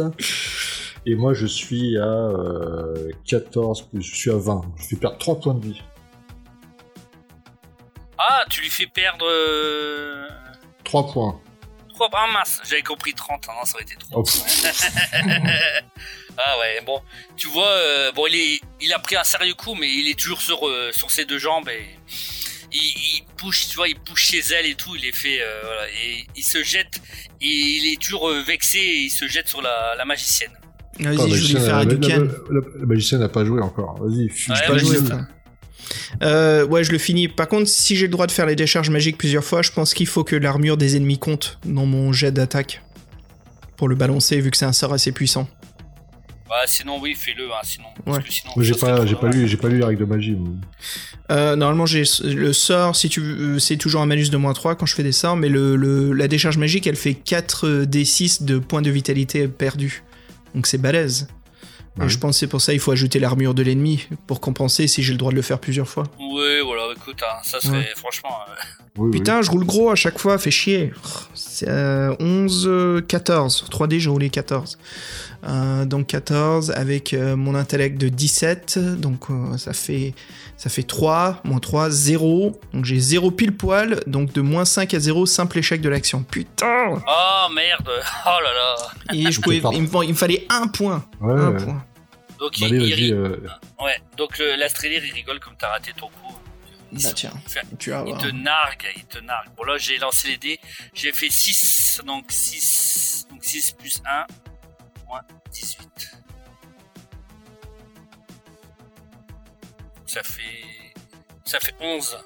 Et 1.08 1.16
moi, 1.16 1.34
je 1.34 1.46
suis 1.46 1.98
à 1.98 2.04
euh, 2.04 3.12
14, 3.26 3.84
plus, 3.90 4.02
je 4.02 4.16
suis 4.16 4.32
à 4.32 4.38
20. 4.38 4.62
Je 4.78 4.84
fais 4.88 4.96
perdre 4.96 5.18
3 5.18 5.40
points 5.40 5.54
de 5.56 5.66
vie. 5.66 5.82
Ah, 8.18 8.44
tu 8.50 8.62
lui 8.62 8.70
fais 8.70 8.88
perdre. 8.88 9.26
Euh... 9.28 10.28
3 10.84 11.12
points. 11.12 11.40
3 11.96 12.10
ah 12.14 12.28
mince, 12.34 12.62
j'avais 12.68 12.82
compris 12.82 13.14
30, 13.14 13.48
non, 13.48 13.66
ça 13.66 13.76
aurait 13.76 13.84
été 13.84 13.96
trop. 13.96 14.20
Oh, 14.20 14.24
pff. 14.24 15.14
ah 16.38 16.60
ouais, 16.60 16.82
bon, 16.86 17.02
tu 17.38 17.48
vois, 17.48 17.68
euh, 17.68 18.12
bon, 18.12 18.26
il, 18.28 18.36
est, 18.36 18.60
il 18.82 18.92
a 18.94 19.00
pris 19.00 19.16
un 19.16 19.24
sérieux 19.24 19.54
coup, 19.54 19.76
mais 19.76 19.88
il 19.90 20.10
est 20.10 20.20
toujours 20.20 20.42
sur, 20.42 20.68
euh, 20.68 20.92
sur 20.92 21.10
ses 21.10 21.24
deux 21.26 21.40
jambes 21.40 21.70
et 21.70 21.86
il, 22.74 22.80
il 22.80 23.24
bouge, 23.42 23.68
tu 23.70 23.76
vois, 23.76 23.88
il 23.88 23.96
bouge 24.08 24.26
ses 24.28 24.54
ailes 24.54 24.66
et 24.68 24.76
tout, 24.76 24.96
il 24.96 25.06
est 25.06 25.16
fait, 25.16 25.40
euh, 25.42 25.62
voilà, 25.64 25.88
et 25.90 26.26
il 26.36 26.44
se 26.44 26.64
jette, 26.64 27.02
et 27.42 27.46
il 27.48 27.94
est 27.94 28.02
toujours 28.02 28.30
euh, 28.30 28.42
vexé 28.42 28.80
et 28.80 29.02
il 29.04 29.10
se 29.10 29.28
jette 29.28 29.48
sur 29.48 29.62
la, 29.62 29.96
la 29.98 30.06
magicienne. 30.06 30.52
Vas-y, 31.00 31.16
Ah, 31.18 31.24
je 31.26 31.30
magicienne, 31.32 31.62
faire 31.64 31.76
la- 31.76 31.82
un 31.82 31.86
Duken. 31.86 32.32
la- 32.52 32.86
magicienne 32.86 33.20
n'a 33.22 33.30
pas 33.30 33.44
joué 33.46 33.62
encore. 33.62 33.98
Vas-y, 34.02 34.30
fuis. 34.30 34.52
Ouais, 34.52 34.58
Pas 34.68 34.74
vas-y. 34.74 34.86
joué, 34.86 34.98
frère. 35.06 35.26
Euh, 36.24 36.66
ouais, 36.66 36.84
je 36.84 36.92
le 36.92 36.98
finis. 36.98 37.28
Par 37.28 37.48
contre, 37.48 37.68
si 37.70 37.96
j'ai 37.96 38.06
le 38.08 38.12
droit 38.12 38.26
de 38.28 38.32
faire 38.32 38.46
les 38.46 38.56
décharges 38.56 38.90
magiques 38.90 39.18
plusieurs 39.18 39.44
fois, 39.44 39.62
je 39.62 39.72
pense 39.72 39.94
qu'il 39.94 40.08
faut 40.08 40.24
que 40.24 40.36
l'armure 40.36 40.78
des 40.78 40.96
ennemis 40.96 41.20
compte 41.20 41.60
dans 41.66 41.86
mon 41.86 42.12
jet 42.14 42.32
d'attaque. 42.32 42.82
Pour 43.78 43.90
le 43.90 43.96
balancer, 43.96 44.40
vu 44.40 44.52
que 44.52 44.58
c'est 44.58 44.66
un 44.66 44.72
sort 44.74 44.94
assez 44.94 45.12
puissant. 45.12 45.50
Bah, 46.48 46.56
sinon, 46.68 47.00
oui, 47.02 47.16
fais-le, 47.18 47.46
hein, 47.52 47.56
sinon. 47.64 47.88
parce 48.06 48.18
Ouais. 48.18 48.24
que 48.24 48.32
sinon, 48.32 48.52
Moi, 48.56 48.64
j'ai 48.64 48.76
pas, 48.76 49.06
j'ai 49.06 49.16
pas 49.16 49.30
lu, 49.30 49.48
j'ai 49.48 49.58
pas 49.58 49.68
lu 49.68 49.80
les 49.80 49.84
règles 49.84 50.02
de 50.02 50.06
magie. 50.06 50.38
Euh, 51.32 51.56
normalement, 51.56 51.88
j'ai 51.88 52.04
le 52.24 52.54
sort, 52.54 52.96
si 52.96 53.10
tu 53.10 53.20
veux, 53.20 53.58
c'est 53.60 53.78
toujours 53.78 54.02
un 54.02 54.06
malus 54.06 54.30
de 54.30 54.38
moins 54.38 54.54
3 54.54 54.76
quand 54.76 54.86
je 54.86 54.94
fais 54.94 55.02
des 55.04 55.12
sorts, 55.12 55.36
mais 55.38 55.50
le, 55.50 55.76
le- 55.76 56.14
la 56.14 56.28
décharge 56.28 56.58
magique, 56.58 56.86
elle 56.86 56.96
fait 56.98 57.16
4 57.16 57.86
d6 57.86 58.44
de 58.44 58.60
points 58.60 58.84
de 58.84 58.92
vitalité 58.92 59.48
perdus. 59.48 60.04
Donc 60.54 60.68
c'est 60.68 60.78
balèze. 60.78 61.28
Ouais. 61.98 62.10
je 62.10 62.18
pense 62.18 62.36
que 62.36 62.40
c'est 62.42 62.48
pour 62.48 62.60
ça 62.60 62.74
il 62.74 62.80
faut 62.82 62.92
ajouter 62.92 63.20
l'armure 63.20 63.54
de 63.54 63.64
l'ennemi 63.64 64.06
pour 64.28 64.42
compenser 64.42 64.86
si 64.86 65.02
j'ai 65.02 65.14
le 65.14 65.18
droit 65.18 65.32
de 65.32 65.38
le 65.38 65.42
faire 65.42 65.60
plusieurs 65.60 65.88
fois. 65.88 66.04
Ouais, 66.20 66.60
voilà, 66.62 66.84
écoute, 66.94 67.22
hein, 67.24 67.38
ça 67.42 67.62
serait, 67.62 67.78
Ouais. 67.78 67.88
franchement, 67.96 68.36
euh, 68.50 68.52
Oui, 68.98 69.10
oui. 69.12 69.18
Putain, 69.18 69.42
je 69.42 69.50
roule 69.50 69.64
gros 69.66 69.90
à 69.92 69.96
chaque 69.96 70.20
fois, 70.20 70.38
fait 70.38 70.52
chier. 70.52 70.92
C'est 71.34 71.70
euh, 71.70 72.14
11, 72.20 72.66
euh, 72.68 73.02
14. 73.02 73.66
3D, 73.72 74.00
j'ai 74.00 74.10
roulé 74.10 74.30
14. 74.30 74.78
Euh, 75.48 75.86
donc 75.86 76.08
14 76.08 76.72
avec 76.72 77.14
euh, 77.14 77.36
mon 77.36 77.54
intellect 77.56 77.98
de 78.00 78.10
17. 78.10 78.80
Donc 79.00 79.30
euh, 79.30 79.58
ça, 79.58 79.74
fait, 79.74 80.14
ça 80.58 80.70
fait 80.70 80.84
3, 80.84 81.42
moins 81.44 81.60
3, 81.60 81.90
0. 81.92 82.60
Donc 82.74 82.86
j'ai 82.86 83.00
0 83.00 83.30
pile 83.32 83.56
poil. 83.56 84.00
Donc 84.08 84.34
de 84.34 84.42
moins 84.42 84.66
5 84.66 84.94
à 84.94 85.00
0, 85.00 85.26
simple 85.26 85.60
échec 85.60 85.82
de 85.82 85.90
l'action. 85.90 86.24
Putain 86.24 86.96
oh 87.08 87.50
merde, 87.54 87.88
oh 88.26 88.30
là 88.44 88.54
là. 88.54 88.76
Et 89.14 89.32
je 89.32 89.40
pouvais, 89.40 89.58
il, 89.58 89.82
me, 89.84 90.04
il 90.04 90.10
me 90.12 90.16
fallait 90.16 90.46
un 90.50 90.68
point. 90.68 91.06
Ouais, 91.22 91.34
Un 91.34 91.52
ouais. 91.52 91.64
point. 91.64 91.86
Donc, 92.40 92.52
Bah, 92.60 92.68
il, 92.68 92.76
allez, 92.76 92.88
il 93.08 93.14
euh, 93.14 93.38
ouais, 93.82 93.96
donc 94.18 94.38
le- 94.40 94.56
l'Astrélire, 94.58 95.04
il 95.06 95.14
rigole 95.14 95.40
comme 95.40 95.54
t'as 95.58 95.70
raté 95.70 95.92
ton 95.98 96.08
coup. 96.08 96.36
Il 96.92 97.02
Bah 97.04 97.10
tiens, 97.16 97.32
fait- 97.48 97.62
tu 97.80 97.90
vas 97.92 98.04
Il 98.08 98.16
te 98.18 98.28
nargue, 98.28 98.86
il 98.98 99.06
te 99.06 99.20
nargue. 99.20 99.48
Bon 99.58 99.64
là 99.64 99.78
j'ai 99.78 99.98
lancé 99.98 100.28
les 100.30 100.38
dés, 100.38 100.60
j'ai 100.94 101.12
fait 101.12 101.30
6, 101.30 102.02
donc 102.06 102.26
6, 102.30 103.26
donc 103.30 103.44
6 103.44 103.72
plus 103.78 104.02
1, 104.06 104.26
moins 105.16 105.22
18. 105.52 106.18
Ça 110.06 110.24
fait... 110.24 110.42
Ça 111.44 111.60
fait 111.60 111.76
11. 111.80 112.18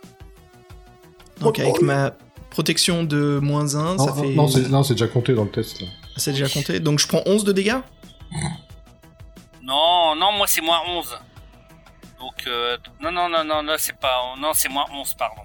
Donc 1.41 1.59
avec 1.59 1.81
ma 1.81 2.11
protection 2.49 3.03
de 3.03 3.39
moins 3.41 3.75
1, 3.75 3.95
Non, 3.95 4.05
ça 4.05 4.13
fait... 4.13 4.29
non, 4.33 4.47
c'est, 4.47 4.69
non, 4.69 4.83
c'est 4.83 4.93
déjà 4.93 5.07
compté 5.07 5.33
dans 5.33 5.43
le 5.43 5.51
test. 5.51 5.81
Là. 5.81 5.87
C'est 6.17 6.31
déjà 6.31 6.49
compté. 6.49 6.79
Donc 6.79 6.99
je 6.99 7.07
prends 7.07 7.21
11 7.25 7.43
de 7.43 7.51
dégâts? 7.51 7.79
Non, 9.61 10.15
non, 10.15 10.31
moi 10.33 10.47
c'est 10.47 10.61
moins 10.61 10.81
11. 10.87 11.17
Donc, 12.19 12.47
euh, 12.47 12.77
non, 12.99 13.11
non, 13.13 13.29
non, 13.29 13.45
non, 13.45 13.63
non, 13.63 13.75
c'est 13.77 13.95
pas... 13.95 14.35
Non, 14.37 14.51
c'est 14.53 14.67
moins 14.67 14.85
11, 14.91 15.13
pardon. 15.13 15.43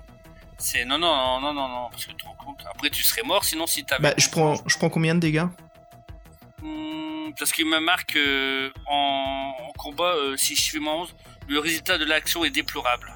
C'est 0.58 0.84
non, 0.84 0.98
non, 0.98 1.40
non, 1.40 1.52
non, 1.52 1.68
non, 1.68 1.88
parce 1.90 2.04
que 2.04 2.10
tu 2.10 2.16
te 2.16 2.24
rends 2.24 2.34
compte. 2.34 2.64
Après, 2.68 2.90
tu 2.90 3.02
serais 3.02 3.22
mort, 3.22 3.44
sinon 3.44 3.66
si 3.66 3.84
t'avais. 3.84 4.02
Bah, 4.02 4.14
je 4.16 4.28
prends, 4.28 4.56
je 4.66 4.76
prends 4.76 4.88
combien 4.88 5.14
de 5.14 5.20
dégâts? 5.20 5.46
Hmm, 6.62 7.03
parce 7.38 7.52
qu'il 7.52 7.66
me 7.66 7.78
marque 7.80 8.16
euh, 8.16 8.70
en, 8.86 9.52
en 9.68 9.72
combat, 9.78 10.14
euh, 10.16 10.36
si 10.36 10.54
je 10.56 10.78
mon 10.78 11.02
11, 11.02 11.14
le 11.48 11.58
résultat 11.58 11.98
de 11.98 12.04
l'action 12.04 12.44
est 12.44 12.50
déplorable. 12.50 13.12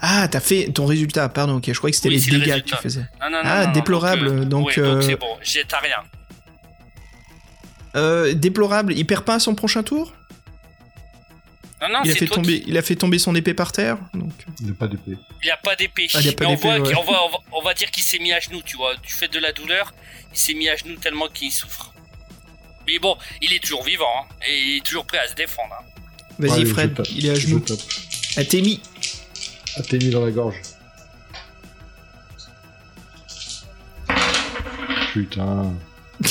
Ah, 0.00 0.26
t'as 0.28 0.40
fait 0.40 0.70
ton 0.72 0.86
résultat, 0.86 1.28
pardon, 1.28 1.56
ok, 1.56 1.64
je 1.68 1.72
croyais 1.78 1.92
que 1.92 1.96
c'était 1.96 2.08
Oui, 2.08 2.16
les 2.18 2.38
le 2.38 2.44
dégâts 2.44 2.62
que 2.64 2.70
tu 2.70 2.76
faisais. 2.76 3.06
Non, 3.20 3.30
non, 3.30 3.38
non, 3.38 3.40
Ah, 3.44 3.60
non, 3.60 3.66
non, 3.68 3.72
déplorable, 3.72 4.26
euh, 4.28 4.44
donc, 4.44 4.66
ouais, 4.68 4.78
euh, 4.78 5.00
c'est 5.02 5.16
bon, 5.16 5.36
j'ai 5.42 5.64
t'as 5.64 5.78
rien. 5.80 5.98
Euh, 7.94 8.34
déplorable, 8.34 8.92
il 8.94 9.06
perd 9.06 9.24
pas 9.24 9.34
à 9.34 9.38
son 9.40 9.54
prochain 9.54 9.82
tour? 9.82 10.12
Non, 11.80 11.88
non, 11.90 11.98
il, 12.04 12.10
a 12.10 12.12
c'est 12.14 12.20
fait 12.20 12.26
toi 12.26 12.36
tomber, 12.36 12.60
qui- 12.62 12.70
il 12.70 12.78
a 12.78 12.82
fait 12.82 12.96
tomber 12.96 13.18
son 13.18 13.34
épée 13.34 13.52
par 13.54 13.70
terre, 13.72 13.98
donc... 14.14 14.32
Il 14.60 14.66
n'a 14.68 14.74
pas 14.74 14.86
d'épée. 14.88 15.16
Il 15.44 15.50
a 15.50 15.56
pas 15.58 15.76
d'épée. 15.76 16.08
Ah, 16.14 16.18
on, 16.18 16.22
d'épée, 16.22 16.44
voit 16.56 16.78
ouais. 16.78 16.82
qu'il- 16.82 16.96
on, 16.96 17.04
va, 17.04 17.22
on, 17.24 17.28
va, 17.30 17.36
on 17.52 17.62
va 17.62 17.74
dire 17.74 17.90
qu'il 17.90 18.02
s'est 18.02 18.18
mis 18.18 18.32
à 18.32 18.40
genoux, 18.40 18.62
tu 18.64 18.76
vois. 18.78 18.96
Du 18.96 19.12
fait 19.12 19.28
de 19.28 19.38
la 19.38 19.52
douleur, 19.52 19.94
il 20.32 20.38
s'est 20.38 20.54
mis 20.54 20.68
à 20.70 20.76
genoux 20.76 20.96
tellement 20.96 21.28
qu'il 21.28 21.52
souffre. 21.52 21.92
Mais 22.86 22.98
bon, 22.98 23.16
il 23.42 23.52
est 23.52 23.60
toujours 23.62 23.82
vivant, 23.84 24.04
hein, 24.22 24.34
et 24.48 24.58
il 24.58 24.76
est 24.78 24.84
toujours 24.84 25.04
prêt 25.06 25.18
à 25.18 25.28
se 25.28 25.34
défendre. 25.34 25.74
hein. 25.80 25.84
Vas-y 26.38 26.66
Fred, 26.66 27.00
il 27.10 27.26
est 27.26 27.30
à 27.30 27.34
genoux. 27.34 27.62
t'es 29.82 29.98
mis 29.98 30.10
dans 30.10 30.24
la 30.24 30.30
gorge. 30.30 30.56
Putain. 35.12 35.72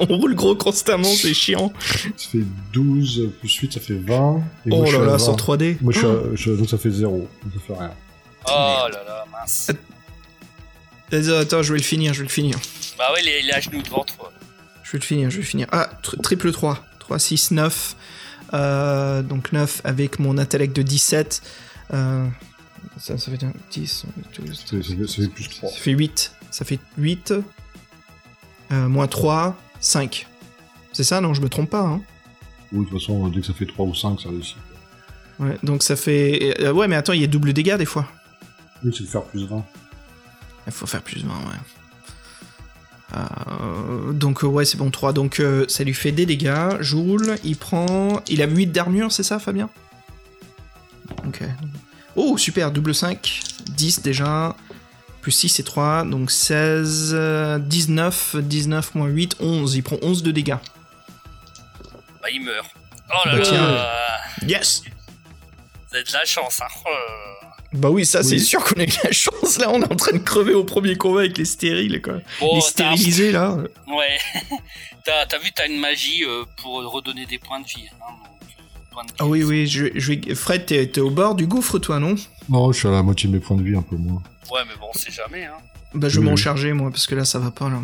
On 0.00 0.06
roule 0.16 0.34
gros 0.34 0.56
constamment, 0.56 1.04
c'est 1.14 1.34
chiant. 1.34 1.72
Ça 2.16 2.28
fait 2.32 2.44
12 2.72 3.30
plus 3.40 3.54
8, 3.54 3.72
ça 3.74 3.80
fait 3.80 3.94
20. 3.94 4.42
Et 4.66 4.70
moi, 4.70 4.84
Oh 4.88 4.90
là 4.92 4.98
là, 4.98 5.06
20. 5.12 5.18
sans 5.18 5.36
3D. 5.36 5.76
Moi, 5.80 5.92
je 5.92 5.98
suis 5.98 6.06
Oh. 6.06 6.10
à- 6.32 6.34
je- 6.36 6.50
donc 6.52 6.68
ça 6.68 6.78
fait 6.78 6.90
0. 6.90 7.28
Donc 7.44 7.52
ça 7.54 7.60
fait 7.74 7.78
rien. 7.80 7.92
Oh 8.46 8.50
là 8.50 9.04
là, 9.06 9.24
mince. 9.30 9.70
Vas-y, 11.10 11.34
attends, 11.36 11.62
je 11.62 11.72
vais 11.72 11.78
le 11.78 11.84
finir, 11.84 12.12
je 12.12 12.20
vais 12.20 12.24
le 12.26 12.32
finir. 12.32 12.58
Bah 12.98 13.12
ouais, 13.12 13.20
il 13.22 13.48
est 13.48 13.52
à 13.54 13.60
genoux 13.60 13.82
devant 13.82 14.04
toi. 14.04 14.32
Je 14.84 14.92
vais 14.92 14.98
le 14.98 15.04
finir, 15.04 15.30
je 15.30 15.36
vais 15.36 15.42
le 15.42 15.48
finir. 15.48 15.66
Ah, 15.72 15.90
tri- 16.02 16.18
triple 16.18 16.52
3. 16.52 16.84
3, 17.00 17.18
6, 17.18 17.50
9. 17.50 17.96
Euh, 18.52 19.22
donc 19.22 19.50
9 19.52 19.80
avec 19.84 20.18
mon 20.20 20.38
intellect 20.38 20.76
de 20.76 20.82
17. 20.82 21.42
Euh, 21.92 22.26
ça, 22.98 23.18
ça 23.18 23.30
fait 23.32 23.42
un 23.44 23.52
10, 23.72 24.04
12, 24.38 24.64
Ça 24.66 24.76
fait, 24.76 25.06
ça 25.22 25.28
plus 25.34 25.48
3. 25.48 25.70
Ça 25.70 25.76
fait 25.76 25.90
8. 25.90 26.32
Ça 26.50 26.64
fait 26.64 26.78
8. 26.98 27.34
Euh, 28.72 28.88
moins 28.88 29.08
3, 29.08 29.56
5. 29.80 30.26
C'est 30.92 31.04
ça, 31.04 31.20
non, 31.20 31.34
je 31.34 31.40
me 31.40 31.48
trompe 31.48 31.70
pas. 31.70 31.80
Hein. 31.82 32.00
Oui, 32.72 32.84
de 32.84 32.90
toute 32.90 33.00
façon, 33.00 33.26
dès 33.28 33.40
que 33.40 33.46
ça 33.46 33.54
fait 33.54 33.66
3 33.66 33.84
ou 33.86 33.94
5, 33.94 34.20
ça 34.20 34.28
réussit. 34.28 34.56
Ouais, 35.40 35.58
donc 35.64 35.82
ça 35.82 35.96
fait. 35.96 36.54
euh, 36.60 36.72
ouais, 36.72 36.86
mais 36.86 36.94
attends, 36.96 37.12
il 37.12 37.20
y 37.20 37.24
a 37.24 37.26
double 37.26 37.52
dégâts 37.52 37.76
des 37.76 37.84
fois. 37.86 38.06
Oui, 38.84 38.94
c'est 38.96 39.02
de 39.04 39.08
faire 39.08 39.24
plus 39.24 39.44
20. 39.46 39.64
Il 40.66 40.72
faut 40.72 40.86
faire 40.86 41.02
plus 41.02 41.24
20, 41.24 41.28
ouais. 41.30 41.56
Euh, 43.14 44.12
donc, 44.12 44.42
ouais, 44.42 44.64
c'est 44.64 44.76
bon, 44.76 44.90
3. 44.90 45.12
Donc, 45.12 45.40
euh, 45.40 45.64
ça 45.68 45.84
lui 45.84 45.94
fait 45.94 46.12
des 46.12 46.26
dégâts. 46.26 46.80
Joule, 46.80 47.36
il 47.44 47.56
prend. 47.56 48.20
Il 48.28 48.42
a 48.42 48.46
8 48.46 48.66
d'armure, 48.68 49.12
c'est 49.12 49.22
ça, 49.22 49.38
Fabien? 49.38 49.68
Ok. 51.26 51.42
Oh, 52.16 52.36
super, 52.38 52.70
double 52.70 52.94
5. 52.94 53.40
10 53.70 54.02
déjà. 54.02 54.56
Plus 55.20 55.32
6 55.32 55.60
et 55.60 55.62
3. 55.64 56.04
Donc 56.04 56.30
16. 56.30 57.12
euh, 57.14 57.58
19. 57.58 58.36
19 58.36 58.94
moins 58.94 59.08
8, 59.08 59.36
11. 59.40 59.74
Il 59.74 59.82
prend 59.82 59.96
11 60.02 60.22
de 60.22 60.30
dégâts. 60.30 60.56
Bah 62.22 62.28
il 62.32 62.42
meurt. 62.44 62.66
Oh 63.10 63.28
là 63.28 63.36
Bah, 63.38 63.50
là. 63.50 64.18
Yes 64.46 64.82
vous 65.90 65.98
avez 65.98 66.04
de 66.04 66.12
la 66.12 66.24
chance, 66.24 66.60
hein. 66.60 66.66
Oh. 67.74 67.78
Bah 67.78 67.90
oui, 67.90 68.06
ça, 68.06 68.22
c'est 68.22 68.38
sûr 68.38 68.62
qu'on 68.62 68.80
a 68.80 68.86
de 68.86 68.92
la 69.02 69.10
chance. 69.12 69.58
Là, 69.58 69.70
on 69.70 69.82
est 69.82 69.92
en 69.92 69.96
train 69.96 70.12
de 70.12 70.22
crever 70.22 70.54
au 70.54 70.64
premier 70.64 70.96
combat 70.96 71.20
avec 71.20 71.36
les 71.38 71.44
stériles, 71.44 72.00
quoi. 72.00 72.18
Bon, 72.40 72.54
les 72.54 72.60
stérilisés, 72.60 73.32
là. 73.32 73.56
Ouais. 73.88 74.18
t'as 75.04 75.38
vu, 75.38 75.50
t'as 75.54 75.66
une 75.66 75.78
magie 75.80 76.24
euh, 76.24 76.44
pour 76.62 76.74
redonner 76.92 77.26
des 77.26 77.38
points 77.38 77.60
de 77.60 77.66
vie. 77.66 77.86
hein, 78.00 78.12
donc, 78.40 78.48
euh, 78.48 78.62
points 78.92 79.04
de 79.04 79.10
Ah 79.18 79.26
oui, 79.26 79.42
oui, 79.42 79.66
je, 79.66 79.86
je 79.94 80.12
vais... 80.12 80.34
Fred, 80.34 80.66
t'es 80.66 81.00
au 81.00 81.10
bord 81.10 81.34
du 81.34 81.46
gouffre, 81.46 81.78
toi, 81.78 81.98
non? 81.98 82.14
Non, 82.48 82.72
je 82.72 82.78
suis 82.78 82.88
à 82.88 82.92
la 82.92 83.02
moitié 83.02 83.28
de 83.28 83.34
mes 83.34 83.40
points 83.40 83.56
de 83.56 83.62
vie, 83.62 83.76
un 83.76 83.82
peu 83.82 83.96
moins. 83.96 84.22
Ouais, 84.52 84.60
mais 84.68 84.74
bon, 84.80 84.88
c'est 84.94 85.12
jamais, 85.12 85.44
hein. 85.44 85.54
Bah, 85.94 86.08
je 86.08 86.20
vais 86.20 86.24
Oui, 86.24 86.30
m'en 86.30 86.36
charger, 86.36 86.72
moi, 86.72 86.90
parce 86.90 87.06
que 87.06 87.14
là, 87.14 87.24
ça 87.24 87.38
va 87.38 87.50
pas, 87.50 87.68
là. 87.68 87.80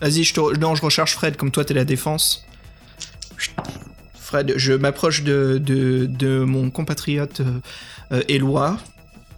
Vas-y, 0.00 0.24
je 0.24 0.34
te... 0.34 0.58
Non, 0.58 0.74
je 0.74 0.82
recharge 0.82 1.12
Fred, 1.12 1.36
comme 1.36 1.50
toi, 1.50 1.64
t'es 1.64 1.74
la 1.74 1.84
défense. 1.84 2.46
Fred, 4.18 4.54
je 4.56 4.72
m'approche 4.72 5.22
de, 5.22 5.58
de, 5.62 6.06
de 6.06 6.40
mon 6.44 6.70
compatriote 6.70 7.42
euh, 8.12 8.22
Éloi. 8.28 8.76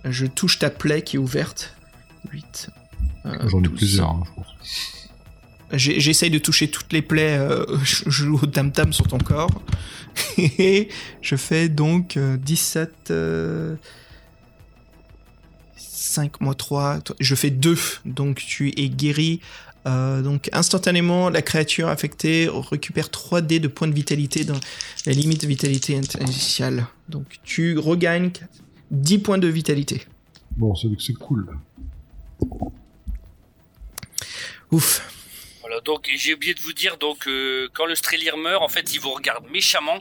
Je 0.04 0.26
touche 0.26 0.58
ta 0.58 0.70
plaie 0.70 1.02
qui 1.02 1.16
est 1.16 1.18
ouverte. 1.18 1.74
8. 2.32 2.70
J'en 3.46 3.62
ai 3.62 3.68
plusieurs, 3.68 4.10
hein, 4.10 4.24
J'essaye 5.74 6.30
de 6.30 6.38
toucher 6.38 6.70
toutes 6.70 6.92
les 6.92 7.00
plaies. 7.02 7.38
euh, 7.38 7.64
je 7.82 8.10
joue 8.10 8.38
au 8.42 8.46
tam-tam 8.46 8.92
sur 8.92 9.06
ton 9.08 9.18
corps. 9.18 9.62
Et 10.38 10.88
je 11.22 11.36
fais 11.36 11.68
donc 11.70 12.16
euh, 12.16 12.36
17. 12.36 13.10
euh, 13.10 13.76
5 15.76 16.40
moins 16.40 16.52
3. 16.54 16.98
Je 17.20 17.34
fais 17.34 17.50
2. 17.50 17.78
Donc 18.04 18.36
tu 18.44 18.68
es 18.78 18.88
guéri. 18.90 19.40
Euh, 19.86 20.20
donc 20.22 20.48
instantanément, 20.52 21.30
la 21.30 21.42
créature 21.42 21.88
affectée 21.88 22.48
récupère 22.70 23.08
3 23.10 23.40
dés 23.40 23.58
de 23.58 23.68
points 23.68 23.88
de 23.88 23.94
vitalité 23.94 24.44
dans 24.44 24.60
la 25.06 25.12
limite 25.12 25.40
de 25.42 25.46
vitalité 25.46 25.98
initiale. 26.20 26.86
Donc 27.08 27.38
tu 27.44 27.78
regagnes 27.78 28.30
10 28.92 29.18
points 29.18 29.38
de 29.38 29.48
vitalité. 29.48 30.02
Bon, 30.56 30.74
c'est 30.74 31.14
cool. 31.14 31.48
Ouf. 34.70 35.08
Voilà, 35.60 35.80
donc 35.80 36.08
et 36.08 36.16
j'ai 36.16 36.34
oublié 36.34 36.54
de 36.54 36.60
vous 36.60 36.72
dire, 36.72 36.96
donc 36.98 37.26
euh, 37.28 37.68
quand 37.72 37.86
le 37.86 37.94
Strelier 37.94 38.32
meurt, 38.36 38.62
en 38.62 38.68
fait, 38.68 38.92
il 38.94 39.00
vous 39.00 39.10
regarde 39.12 39.48
méchamment 39.50 40.00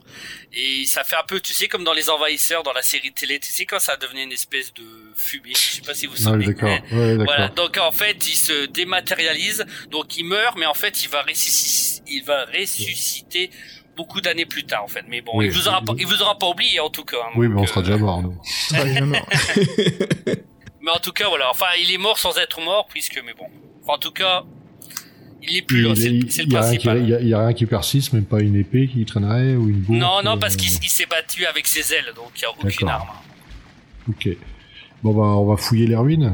et 0.54 0.86
ça 0.86 1.04
fait 1.04 1.16
un 1.16 1.24
peu, 1.24 1.40
tu 1.40 1.54
sais, 1.54 1.68
comme 1.68 1.84
dans 1.84 1.94
les 1.94 2.10
envahisseurs, 2.10 2.64
dans 2.64 2.74
la 2.74 2.82
série 2.82 3.12
télé, 3.14 3.40
tu 3.40 3.52
sais 3.52 3.66
quand 3.66 3.80
ça 3.80 3.96
devenait 3.96 4.24
une 4.24 4.32
espèce 4.32 4.74
de 4.74 4.84
fumée. 5.16 5.54
Je 5.54 5.76
sais 5.76 5.82
pas 5.82 5.94
si 5.94 6.08
vous 6.08 6.16
Ah 6.28 6.32
mais- 6.36 6.48
Ouais, 6.48 6.54
d'accord. 6.54 6.80
Voilà, 7.26 7.48
donc 7.50 7.78
en 7.78 7.92
fait, 7.92 8.28
il 8.28 8.36
se 8.36 8.66
dématérialise, 8.66 9.66
donc 9.92 10.18
il 10.18 10.26
meurt, 10.26 10.58
mais 10.58 10.66
en 10.66 10.74
fait, 10.74 11.04
il 11.04 11.10
va 11.10 11.22
ressusciter, 11.22 12.02
il 12.12 12.24
va 12.24 12.46
ressusciter 12.46 13.52
beaucoup 13.96 14.22
d'années 14.22 14.46
plus 14.46 14.64
tard, 14.64 14.84
en 14.84 14.88
fait. 14.88 15.04
Mais 15.10 15.22
bon, 15.22 15.32
Oui. 15.36 15.46
il 15.46 15.52
vous 15.52 15.68
aura 15.68 15.82
pas, 15.82 15.94
il 15.98 16.06
vous 16.08 16.22
aura 16.22 16.38
pas 16.38 16.48
oublié 16.48 16.80
en 16.80 16.90
tout 16.90 17.04
cas. 17.04 17.18
hein, 17.26 17.32
Oui, 17.36 17.48
mais 17.48 17.60
on 17.62 17.66
sera 17.68 17.82
euh, 17.82 17.84
déjà 17.86 17.98
mort, 17.98 18.22
nous. 18.22 18.36
Mort. 19.06 19.28
Mais 20.84 20.92
en 20.92 21.00
tout 21.00 21.12
cas, 21.12 21.28
voilà. 21.30 21.50
Enfin, 21.52 21.68
il 21.84 21.92
est 21.94 21.98
mort 21.98 22.18
sans 22.18 22.38
être 22.38 22.60
mort, 22.62 22.88
puisque, 22.90 23.22
mais 23.26 23.34
bon. 23.38 23.46
Enfin, 23.84 23.94
en 23.94 24.00
tout 24.00 24.12
cas, 24.12 24.44
il 25.44 25.58
est 25.58 25.62
plus 25.62 25.82
là. 25.84 25.90
Il- 25.90 25.98
C'est 25.98 26.10
il- 26.10 26.32
c'est 26.32 26.44
il 26.44 26.48
le 26.50 26.54
y 26.54 26.58
a 26.58 26.62
rien 26.62 26.78
qui- 26.78 26.88
principal. 26.88 27.04
Il 27.04 27.10
y 27.10 27.14
a- 27.16 27.20
il 27.22 27.28
y 27.28 27.34
a 27.34 27.40
rien 27.46 27.54
qui 27.54 27.66
persiste, 27.68 28.14
même 28.14 28.26
pas 28.26 28.40
une 28.42 28.56
épée 28.56 28.88
qui 28.88 29.06
traînerait 29.06 29.56
ou 29.56 29.70
une 29.70 29.82
bourre. 29.82 29.96
Non, 29.98 30.24
non, 30.24 30.36
euh, 30.36 30.40
parce 30.40 30.56
qu'il 30.56 30.70
s- 30.70 30.80
il 30.82 30.90
s'est 30.90 31.06
battu 31.06 31.46
avec 31.46 31.68
ses 31.68 31.94
ailes, 31.94 32.12
donc 32.16 32.32
il 32.36 32.40
n'y 32.40 32.46
a 32.46 32.50
aucune 32.52 32.70
D'accord. 32.70 32.90
arme. 32.90 33.10
Ok. 34.10 34.30
Bon, 35.04 35.14
bah, 35.14 35.22
on 35.40 35.46
va 35.46 35.58
fouiller 35.58 35.86
les 35.88 35.96
ruines. 35.96 36.34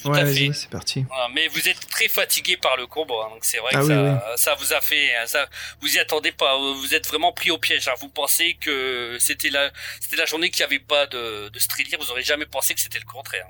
Tout 0.00 0.08
ouais, 0.10 0.20
à 0.20 0.26
fait. 0.26 0.52
c'est 0.52 0.70
parti. 0.70 1.04
Voilà, 1.08 1.28
mais 1.34 1.48
vous 1.48 1.68
êtes 1.68 1.88
très 1.88 2.08
fatigué 2.08 2.56
par 2.56 2.76
le 2.76 2.86
combat, 2.86 3.14
hein, 3.26 3.30
donc 3.30 3.44
c'est 3.44 3.58
vrai 3.58 3.70
Ah 3.74 3.78
que 3.80 3.84
oui, 3.84 3.88
ça, 3.88 4.36
ça 4.36 4.54
vous 4.54 4.72
a 4.72 4.80
fait, 4.80 5.10
ça, 5.26 5.48
vous 5.80 5.96
y 5.96 5.98
attendez 5.98 6.30
pas, 6.32 6.56
vous 6.56 6.94
êtes 6.94 7.06
vraiment 7.08 7.32
pris 7.32 7.50
au 7.50 7.58
piège. 7.58 7.88
hein. 7.88 7.94
Vous 8.00 8.08
pensez 8.08 8.54
que 8.60 9.16
c'était 9.20 9.50
la, 9.50 9.70
c'était 10.00 10.16
la 10.16 10.26
journée 10.26 10.50
qu'il 10.50 10.60
n'y 10.60 10.66
avait 10.74 10.78
pas 10.84 11.06
de, 11.06 11.48
de 11.48 11.58
Street 11.58 11.82
League, 11.84 11.96
vous 11.98 12.10
aurez 12.10 12.22
jamais 12.22 12.46
pensé 12.46 12.74
que 12.74 12.80
c'était 12.80 13.00
le 13.00 13.04
contraire. 13.06 13.46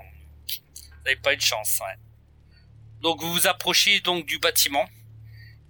Vous 0.48 1.04
n'avez 1.04 1.16
pas 1.16 1.32
eu 1.34 1.36
de 1.36 1.42
chance. 1.42 1.78
Ouais. 1.80 1.94
Donc 3.00 3.20
vous 3.20 3.32
vous 3.32 3.46
approchez 3.46 4.00
donc 4.00 4.26
du 4.26 4.38
bâtiment 4.38 4.88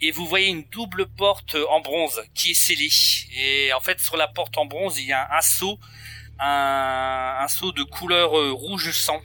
et 0.01 0.11
vous 0.13 0.27
voyez 0.27 0.47
une 0.47 0.65
double 0.71 1.07
porte 1.07 1.57
en 1.71 1.81
bronze 1.81 2.23
qui 2.35 2.53
est 2.53 2.55
scellée. 2.55 2.89
Et 3.37 3.73
en 3.73 3.81
fait 3.81 4.01
sur 4.01 4.17
la 4.17 4.29
porte 4.29 4.57
en 4.59 4.65
bronze 4.67 4.99
il 4.99 5.07
y 5.07 5.13
a 5.13 5.29
un 5.37 5.41
sceau, 5.41 5.79
un, 6.39 7.39
un 7.41 7.49
sceau 7.49 7.73
de 7.73 7.83
couleur 7.83 8.39
euh, 8.39 8.53
rouge 8.53 8.91
sang. 8.93 9.21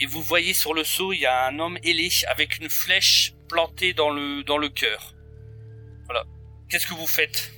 Et 0.00 0.06
vous 0.06 0.22
voyez 0.22 0.54
sur 0.54 0.74
le 0.74 0.84
sceau, 0.84 1.12
il 1.12 1.20
y 1.20 1.26
a 1.26 1.46
un 1.46 1.58
homme 1.58 1.78
ailé 1.82 2.08
avec 2.28 2.58
une 2.58 2.70
flèche 2.70 3.34
plantée 3.48 3.94
dans 3.94 4.10
le 4.10 4.44
dans 4.44 4.58
le 4.58 4.68
cœur. 4.68 5.14
Voilà. 6.06 6.24
Qu'est-ce 6.68 6.86
que 6.86 6.94
vous 6.94 7.06
faites? 7.06 7.52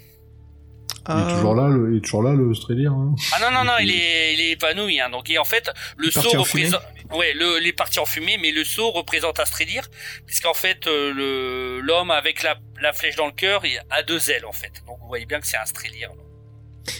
Il 1.08 1.16
est 1.16 1.34
toujours 1.34 1.54
là, 1.54 1.68
le, 1.68 1.92
il 1.92 1.96
est 1.96 2.00
toujours 2.00 2.22
là, 2.22 2.34
le 2.34 2.54
Strelier. 2.54 2.86
Hein. 2.86 3.14
Ah 3.32 3.40
non 3.40 3.50
non 3.50 3.64
non, 3.64 3.78
il 3.80 3.90
est 3.90 4.34
il 4.34 4.40
est 4.40 4.50
épanoui. 4.52 5.00
Hein. 5.00 5.10
Donc 5.10 5.28
et 5.30 5.38
en 5.38 5.44
fait, 5.44 5.70
le 5.96 6.08
est 6.08 6.12
parti 6.12 6.30
fumée 6.30 6.38
représente 6.38 6.82
ouais 7.12 7.32
le 7.34 7.58
les 7.58 7.72
parties 7.72 7.98
en 7.98 8.04
fumée, 8.06 8.38
mais 8.38 8.52
le 8.52 8.64
sceau 8.64 8.90
représente 8.90 9.40
Astrélir, 9.40 9.88
puisqu'en 10.26 10.54
fait 10.54 10.86
euh, 10.86 11.12
le 11.12 11.80
l'homme 11.80 12.10
avec 12.10 12.42
la 12.42 12.58
la 12.80 12.92
flèche 12.92 13.16
dans 13.16 13.26
le 13.26 13.32
cœur 13.32 13.64
il 13.64 13.80
a 13.90 14.02
deux 14.02 14.30
ailes 14.30 14.46
en 14.46 14.52
fait. 14.52 14.82
Donc 14.86 14.98
vous 15.00 15.08
voyez 15.08 15.26
bien 15.26 15.40
que 15.40 15.46
c'est 15.46 15.56
un 15.56 15.62
Astrélir. 15.62 16.10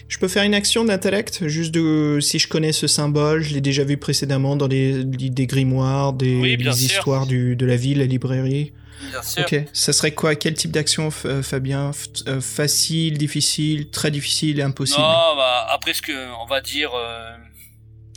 Je 0.09 0.19
peux 0.19 0.28
faire 0.28 0.43
une 0.43 0.55
action 0.55 0.85
d'intellect, 0.85 1.47
juste 1.48 1.73
de 1.73 2.19
si 2.20 2.39
je 2.39 2.48
connais 2.48 2.73
ce 2.73 2.86
symbole, 2.86 3.43
je 3.43 3.55
l'ai 3.55 3.61
déjà 3.61 3.85
vu 3.85 3.97
précédemment 3.97 4.57
dans 4.57 4.69
des, 4.69 5.05
des 5.05 5.47
grimoires, 5.47 6.12
des, 6.12 6.36
Oui, 6.36 6.59
histoires 6.69 7.27
du, 7.27 7.57
de 7.57 7.66
la 7.66 7.77
ville, 7.77 7.98
la 7.98 8.07
librairie. 8.07 8.73
Bien 9.11 9.23
sûr. 9.23 9.43
Ok, 9.43 9.57
ça 9.73 9.93
serait 9.94 10.12
quoi? 10.12 10.35
Quel 10.35 10.55
type 10.55 10.70
d'action, 10.70 11.09
euh, 11.24 11.43
Fabien? 11.43 11.90
Euh, 12.28 12.40
Facile, 12.40 13.16
difficile, 13.16 13.89
très 13.90 14.11
difficile 14.11 14.61
impossible? 14.61 15.01
Non, 15.01 15.36
bah 15.36 15.66
après 15.73 15.94
ce 15.94 16.02
que 16.02 16.12
on 16.43 16.47
va 16.47 16.61
dire. 16.61 16.90
euh, 16.94 17.31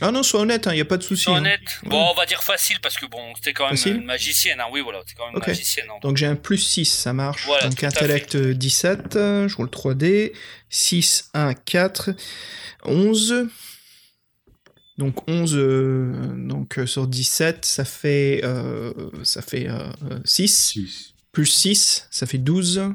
Ah 0.06 0.10
non, 0.12 0.22
sois 0.22 0.40
honnête, 0.40 0.66
il 0.70 0.74
n'y 0.74 0.80
a 0.82 0.84
pas 0.84 0.98
de 0.98 1.02
souci. 1.02 1.24
C'est 1.24 1.30
hein. 1.30 1.36
honnête. 1.36 1.60
Ouais. 1.84 1.88
Bon, 1.88 2.10
on 2.10 2.14
va 2.14 2.26
dire 2.26 2.42
facile 2.42 2.78
parce 2.82 2.96
que 2.98 3.06
bon, 3.06 3.34
c'était 3.36 3.54
quand 3.54 3.64
même 3.64 3.76
Facile 3.76 3.96
une 3.96 4.04
magicienne. 4.04 4.60
Hein. 4.60 4.66
Oui, 4.70 4.80
voilà, 4.82 5.00
c'est 5.06 5.14
quand 5.14 5.26
même 5.26 5.36
Ok. 5.36 5.46
une 5.46 5.52
magicienne. 5.52 5.86
hein. 5.90 5.98
Donc 6.02 6.18
j'ai 6.18 6.26
un 6.26 6.36
plus 6.36 6.58
6, 6.58 6.84
ça 6.84 7.12
marche. 7.14 7.46
Voilà, 7.46 7.68
Donc 7.68 7.82
intellect 7.82 8.34
euh, 8.34 8.52
17, 8.52 9.16
euh, 9.16 9.48
je 9.48 9.56
roule 9.56 9.68
3D. 9.68 10.32
6, 10.68 11.30
1, 11.32 11.54
4, 11.54 12.10
11. 12.84 13.46
Donc 14.98 15.28
11 15.28 15.54
euh, 15.56 16.12
donc, 16.36 16.78
euh, 16.78 16.86
sur 16.86 17.06
17, 17.06 17.64
ça 17.64 17.84
fait, 17.86 18.42
euh, 18.44 18.92
ça 19.22 19.40
fait 19.42 19.68
euh, 19.68 19.88
6. 20.24 20.48
6. 20.48 21.14
Plus 21.32 21.46
6, 21.46 22.08
ça 22.10 22.26
fait 22.26 22.38
12. 22.38 22.92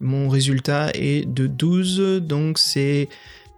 Mon 0.00 0.28
résultat 0.28 0.90
est 0.94 1.24
de 1.28 1.46
12, 1.46 2.22
donc 2.22 2.58
c'est 2.58 3.08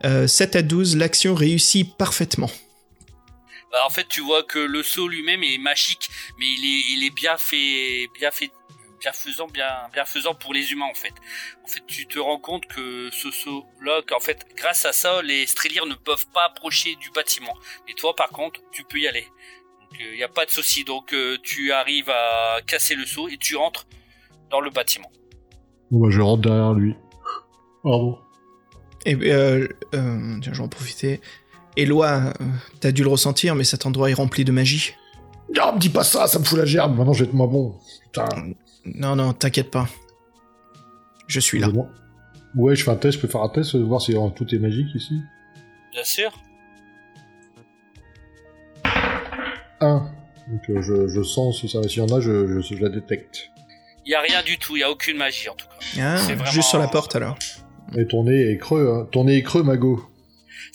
euh, 0.05 0.27
7 0.27 0.57
à 0.57 0.63
12. 0.63 0.97
L'action 0.99 1.35
réussit 1.35 1.97
parfaitement. 1.97 2.51
Bah, 3.75 3.81
en 3.85 3.91
fait, 3.91 4.07
tu 4.07 4.21
vois 4.21 4.45
que 4.45 4.61
le 4.61 4.85
saut 4.85 5.09
lui-même 5.09 5.43
est 5.43 5.59
magique, 5.59 6.09
mais 6.39 6.47
il 6.47 6.65
est, 6.65 6.93
il 6.93 7.05
est 7.05 7.11
bien 7.11 7.37
fait, 7.37 8.09
bien 8.15 8.31
fait, 8.31 8.53
bien 9.01 9.11
faisant, 9.13 9.49
bien, 9.49 9.89
bien 9.93 10.05
faisant 10.05 10.33
pour 10.33 10.55
les 10.55 10.71
humains 10.71 10.87
en 10.89 10.95
fait. 10.95 11.13
En 11.65 11.67
fait, 11.67 11.83
tu 11.85 12.07
te 12.07 12.21
rends 12.21 12.39
compte 12.39 12.67
que 12.67 13.11
ce 13.11 13.33
saut-là, 13.33 14.03
qu'en 14.07 14.21
fait, 14.21 14.47
grâce 14.55 14.85
à 14.85 14.93
ça, 14.93 15.23
les 15.23 15.45
Streliers 15.49 15.89
ne 15.89 15.97
peuvent 15.97 16.29
pas 16.33 16.45
approcher 16.45 16.95
du 16.95 17.11
bâtiment. 17.11 17.53
Mais 17.89 17.95
toi, 17.95 18.15
par 18.15 18.29
contre, 18.29 18.61
tu 18.71 18.85
peux 18.85 18.99
y 18.99 19.09
aller. 19.09 19.27
Donc, 19.81 19.99
il 19.99 20.19
n'y 20.19 20.23
a 20.23 20.29
pas 20.29 20.47
de 20.47 20.53
souci. 20.53 20.85
Donc, 20.85 21.13
euh, 21.13 21.37
tu 21.43 21.73
arrives 21.73 22.11
à 22.11 22.61
casser 22.65 22.95
le 22.95 23.05
saut 23.05 23.29
et 23.29 23.39
tu 23.39 23.57
rentres 23.57 23.89
dans 24.51 24.61
le 24.61 24.71
bâtiment. 24.71 25.11
Bon, 25.91 25.99
bah, 25.99 26.11
je 26.11 26.21
rentre 26.21 26.43
derrière 26.43 26.75
lui. 26.75 26.95
Pardon. 27.83 28.21
Et 29.05 29.17
euh, 29.17 29.67
euh, 29.97 30.39
tiens, 30.41 30.53
je 30.53 30.59
vais 30.59 30.65
en 30.65 30.69
profiter. 30.69 31.21
Eloi, 31.77 32.33
t'as 32.81 32.93
dû 32.93 33.03
le 33.03 33.09
ressentir, 33.09 33.55
mais 33.55 33.65
cet 33.65 33.87
endroit 33.87 34.11
est 34.11 34.15
rempli 34.15 34.45
de 34.45 34.53
magie. 34.53 34.95
Ah, 35.61 35.73
me 35.73 35.79
dis 35.79 35.89
pas 35.91 36.05
ça, 36.05 36.27
ça 36.27 36.39
me 36.39 36.45
fout 36.45 36.59
la 36.59 36.65
gerbe. 36.65 36.97
Maintenant, 36.97 37.13
je 37.13 37.25
vais 37.25 37.29
être 37.29 37.35
moins 37.35 37.47
bon. 37.47 37.75
Putain. 38.05 38.29
Non, 38.85 39.17
non, 39.17 39.33
t'inquiète 39.33 39.71
pas. 39.71 39.89
Je 41.27 41.41
suis 41.41 41.59
là. 41.59 41.69
Bon. 41.69 41.89
Ouais, 42.55 42.77
je 42.77 42.85
fais 42.85 42.91
un 42.91 42.97
test, 42.97 43.17
je 43.17 43.21
peux 43.21 43.29
faire 43.29 43.43
un 43.43 43.49
test, 43.49 43.75
voir 43.77 44.01
si 44.01 44.15
euh, 44.17 44.29
tout 44.37 44.47
est 44.55 44.59
magique 44.59 44.95
ici. 44.95 45.21
Bien 45.93 46.05
sûr. 46.05 46.31
1. 49.81 50.11
Donc 50.49 50.71
euh, 50.71 50.83
je, 50.83 51.09
je 51.09 51.23
sens 51.23 51.59
si 51.61 51.69
ça 51.69 51.83
s'il 51.89 51.99
y 51.99 52.01
en 52.01 52.15
a, 52.17 52.21
je, 52.21 52.61
je, 52.61 52.75
je 52.77 52.83
la 52.83 52.89
détecte. 52.91 53.51
Il 54.07 54.11
y 54.13 54.15
a 54.15 54.21
rien 54.21 54.43
du 54.43 54.59
tout. 54.59 54.77
Il 54.77 54.81
y 54.81 54.83
a 54.83 54.91
aucune 54.91 55.17
magie 55.17 55.49
en 55.49 55.55
tout 55.55 55.67
cas. 55.67 55.75
Ah, 56.01 56.17
C'est 56.19 56.35
vraiment- 56.35 56.51
Juste 56.51 56.69
sur 56.69 56.79
la 56.79 56.89
porte 56.89 57.17
alors. 57.17 57.37
Et 57.97 58.07
ton 58.07 58.25
nez 58.25 58.51
est 58.53 58.59
creux, 58.59 58.89
hein. 58.93 59.09
Ton 59.11 59.25
nez 59.25 59.37
est 59.37 59.43
creux, 59.43 59.63
Mago. 59.63 60.05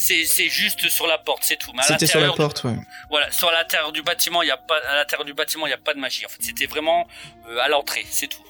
C'est, 0.02 0.24
c'est 0.24 0.48
juste 0.48 0.88
sur 0.90 1.08
la 1.08 1.18
porte, 1.18 1.40
c'est 1.44 1.58
tout. 1.58 1.72
Mais 1.74 1.82
à 1.82 1.84
C'était 1.84 2.06
sur 2.08 2.22
la 2.22 2.32
porte, 2.32 2.64
ouais. 2.64 2.76
Voilà, 3.10 3.30
sur 3.32 3.52
l'intérieur 3.52 3.92
du 3.92 4.02
bâtiment, 4.02 4.42
il 4.42 4.48
y 4.48 4.52
a 4.52 4.56
pas 4.56 4.78
à 4.90 4.96
l'intérieur 4.96 5.26
du 5.26 5.34
bâtiment, 5.34 5.68
il 5.68 5.72
y 5.72 5.74
a 5.74 5.78
pas 5.78 5.94
de 5.94 6.00
magie. 6.00 6.26
En 6.26 6.30
fait, 6.30 6.38
c'était 6.42 6.68
vraiment 6.68 7.06
euh, 7.50 7.58
à 7.62 7.68
l'entrée, 7.68 8.06
c'est 8.10 8.28
tout. 8.28 8.42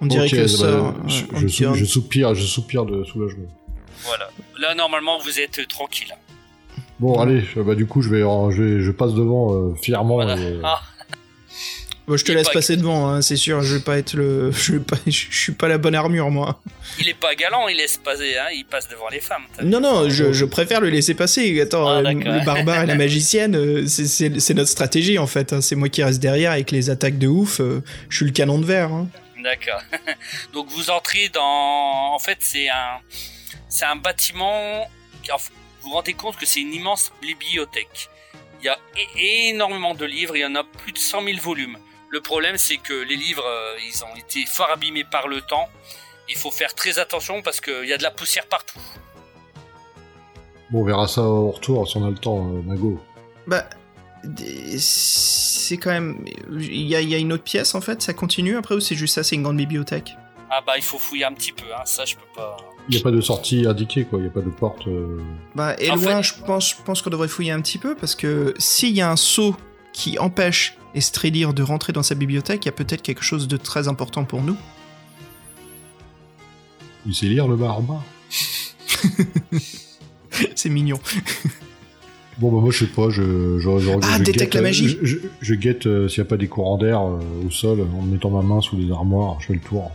On 0.00 0.06
dirait 0.06 0.26
Ok, 0.26 0.30
que 0.30 0.36
bah, 0.42 0.48
ça. 0.48 0.94
je, 1.08 1.24
je, 1.40 1.48
sou- 1.48 1.74
je 1.74 1.84
soupire, 1.84 2.34
je 2.36 2.44
soupire 2.46 2.84
de 2.84 3.02
soulagement. 3.02 3.48
Voilà. 4.04 4.30
Là, 4.60 4.74
normalement, 4.76 5.18
vous 5.18 5.40
êtes 5.40 5.58
euh, 5.58 5.66
tranquille. 5.66 6.14
Bon, 7.00 7.18
allez, 7.20 7.42
euh, 7.56 7.64
bah 7.64 7.74
du 7.74 7.86
coup, 7.86 8.00
je 8.00 8.08
vais, 8.08 8.20
je, 8.20 8.80
je 8.80 8.90
passe 8.92 9.12
devant 9.14 9.52
euh, 9.54 9.74
fièrement. 9.82 10.14
Voilà. 10.14 10.36
et- 10.40 10.60
Ah, 10.62 10.80
Bon, 12.08 12.16
je 12.16 12.24
te 12.24 12.32
laisse 12.32 12.48
pas- 12.48 12.54
passer 12.54 12.76
devant, 12.76 13.08
hein, 13.08 13.22
c'est 13.22 13.36
sûr. 13.36 13.62
Je 13.62 13.76
vais 13.76 13.82
pas 13.82 13.96
être 13.96 14.14
le. 14.14 14.50
Je, 14.56 14.72
vais 14.72 14.80
pas... 14.80 14.96
je 15.06 15.10
suis 15.30 15.52
pas 15.52 15.68
la 15.68 15.78
bonne 15.78 15.94
armure, 15.94 16.30
moi. 16.30 16.60
il 16.98 17.08
est 17.08 17.14
pas 17.14 17.34
galant, 17.36 17.68
il 17.68 17.76
laisse 17.76 17.96
passer, 17.96 18.36
hein, 18.36 18.48
il 18.54 18.64
passe 18.64 18.88
devant 18.88 19.08
les 19.08 19.20
femmes. 19.20 19.44
Non, 19.62 19.80
non, 19.80 20.08
je, 20.10 20.32
je 20.32 20.44
préfère 20.44 20.80
le 20.80 20.90
laisser 20.90 21.14
passer. 21.14 21.60
Attends, 21.60 21.86
Ah, 21.88 21.98
euh, 21.98 22.12
le 22.12 22.44
barbare 22.44 22.82
et 22.82 22.86
la 22.86 22.96
magicienne, 22.96 23.54
euh, 23.54 23.86
c'est- 23.86 24.54
notre 24.54 24.68
stratégie 24.70 25.18
en 25.18 25.28
fait. 25.28 25.52
hein. 25.52 25.60
C'est 25.60 25.76
moi 25.76 25.88
qui 25.88 26.02
reste 26.02 26.18
derrière 26.20 26.50
avec 26.52 26.70
les 26.72 26.90
attaques 26.90 27.18
de 27.18 27.28
ouf. 27.28 27.60
euh, 27.60 27.82
je 28.08 28.16
suis 28.16 28.26
le 28.26 28.32
canon 28.32 28.58
de 28.58 28.64
verre. 28.66 28.90
D'accord. 29.42 29.82
Donc 30.52 30.68
vous 30.70 30.90
entrez 30.90 31.28
dans, 31.32 32.14
en 32.14 32.18
fait, 32.18 32.38
c'est 32.40 32.68
un, 32.68 32.98
c'est 33.68 33.84
un 33.84 33.96
bâtiment. 33.96 34.88
Vous 35.28 35.88
vous 35.88 35.94
rendez 35.94 36.14
compte 36.14 36.36
que 36.36 36.46
c'est 36.46 36.60
une 36.60 36.72
immense 36.74 37.12
bibliothèque. 37.22 38.08
Il 38.60 38.66
y 38.66 38.68
a 38.68 38.78
énormément 39.50 39.94
de 39.94 40.04
livres, 40.04 40.36
il 40.36 40.40
y 40.40 40.44
en 40.44 40.54
a 40.56 40.62
plus 40.64 40.92
de 40.92 40.98
100 40.98 41.22
000 41.24 41.38
volumes. 41.40 41.76
Le 42.12 42.20
problème, 42.20 42.58
c'est 42.58 42.76
que 42.76 42.92
les 42.92 43.16
livres, 43.16 43.42
euh, 43.46 43.74
ils 43.88 44.04
ont 44.04 44.14
été 44.16 44.44
fort 44.44 44.68
abîmés 44.70 45.02
par 45.04 45.28
le 45.28 45.40
temps. 45.40 45.68
Il 46.28 46.36
faut 46.36 46.50
faire 46.50 46.74
très 46.74 46.98
attention 46.98 47.40
parce 47.40 47.58
qu'il 47.62 47.86
y 47.86 47.92
a 47.94 47.96
de 47.96 48.02
la 48.02 48.10
poussière 48.10 48.46
partout. 48.46 48.78
Bon, 50.70 50.82
on 50.82 50.84
verra 50.84 51.08
ça 51.08 51.22
au 51.22 51.50
retour 51.52 51.88
si 51.88 51.96
on 51.96 52.04
a 52.06 52.10
le 52.10 52.16
temps, 52.16 52.46
euh, 52.54 52.60
Mago. 52.66 53.00
Bah, 53.46 53.64
c'est 54.78 55.78
quand 55.78 55.90
même. 55.90 56.22
Il 56.50 56.82
y 56.86 56.94
a, 56.94 57.00
il 57.00 57.08
y 57.08 57.14
a 57.14 57.18
une 57.18 57.32
autre 57.32 57.44
pièce 57.44 57.74
en 57.74 57.80
fait. 57.80 58.02
Ça 58.02 58.12
continue 58.12 58.56
après 58.58 58.74
ou 58.74 58.80
c'est 58.80 58.94
juste 58.94 59.14
ça 59.14 59.24
C'est 59.24 59.34
une 59.36 59.42
grande 59.42 59.56
bibliothèque? 59.56 60.14
Ah 60.50 60.60
bah 60.66 60.74
il 60.76 60.82
faut 60.82 60.98
fouiller 60.98 61.24
un 61.24 61.32
petit 61.32 61.52
peu, 61.52 61.64
hein. 61.74 61.80
ça 61.86 62.04
je 62.04 62.14
peux 62.14 62.20
pas. 62.36 62.58
Il 62.90 62.94
n'y 62.94 63.00
a 63.00 63.02
pas 63.04 63.10
de 63.10 63.20
sortie 63.22 63.64
indiquée, 63.66 64.04
quoi. 64.04 64.18
Il 64.18 64.22
n'y 64.22 64.28
a 64.28 64.32
pas 64.32 64.40
de 64.42 64.50
porte. 64.50 64.86
euh, 64.86 65.18
Bah, 65.54 65.74
En 65.78 65.82
Eloi, 65.82 66.16
fait- 66.16 66.22
je 66.24 66.34
pense, 66.44 66.70
je 66.76 66.82
pense 66.84 67.00
qu'on 67.00 67.08
devrait 67.10 67.28
fouiller 67.28 67.52
un 67.52 67.60
petit 67.62 67.78
peu 67.78 67.94
parce 67.94 68.14
que 68.14 68.52
s'il 68.58 68.94
y 68.94 69.00
a 69.00 69.10
un 69.10 69.16
saut 69.16 69.56
qui 69.94 70.18
empêche 70.18 70.76
Estrélir 70.94 71.54
de 71.54 71.62
rentrer 71.62 71.92
dans 71.92 72.02
sa 72.02 72.14
bibliothèque, 72.14 72.64
il 72.64 72.68
y 72.68 72.68
a 72.68 72.72
peut-être 72.72 73.02
quelque 73.02 73.22
chose 73.24 73.48
de 73.48 73.56
très 73.56 73.88
important 73.88 74.24
pour 74.24 74.42
nous. 74.42 74.56
Il 77.06 77.14
sait 77.14 77.26
lire 77.26 77.48
le 77.48 77.56
barbare. 77.56 78.04
c'est 80.54 80.68
mignon. 80.68 80.98
Bon, 82.38 82.50
bah, 82.50 82.60
moi, 82.60 82.70
je 82.72 82.78
sais 82.80 82.86
pas, 82.86 83.10
je, 83.10 83.58
je, 83.58 83.78
je, 83.78 83.90
Ah, 84.02 84.18
je 84.18 84.22
détecte 84.22 84.38
guette, 84.38 84.54
la 84.54 84.62
magie. 84.62 84.98
Je, 85.02 85.54
guette 85.54 85.86
euh, 85.86 86.08
s'il 86.08 86.22
n'y 86.22 86.26
a 86.26 86.30
pas 86.30 86.36
des 86.36 86.48
courants 86.48 86.78
d'air 86.78 87.00
euh, 87.00 87.18
au 87.46 87.50
sol 87.50 87.80
en 87.98 88.02
mettant 88.02 88.30
ma 88.30 88.42
main 88.42 88.60
sous 88.60 88.76
les 88.76 88.90
armoires, 88.90 89.38
je 89.40 89.46
fais 89.48 89.54
le 89.54 89.60
tour. 89.60 89.90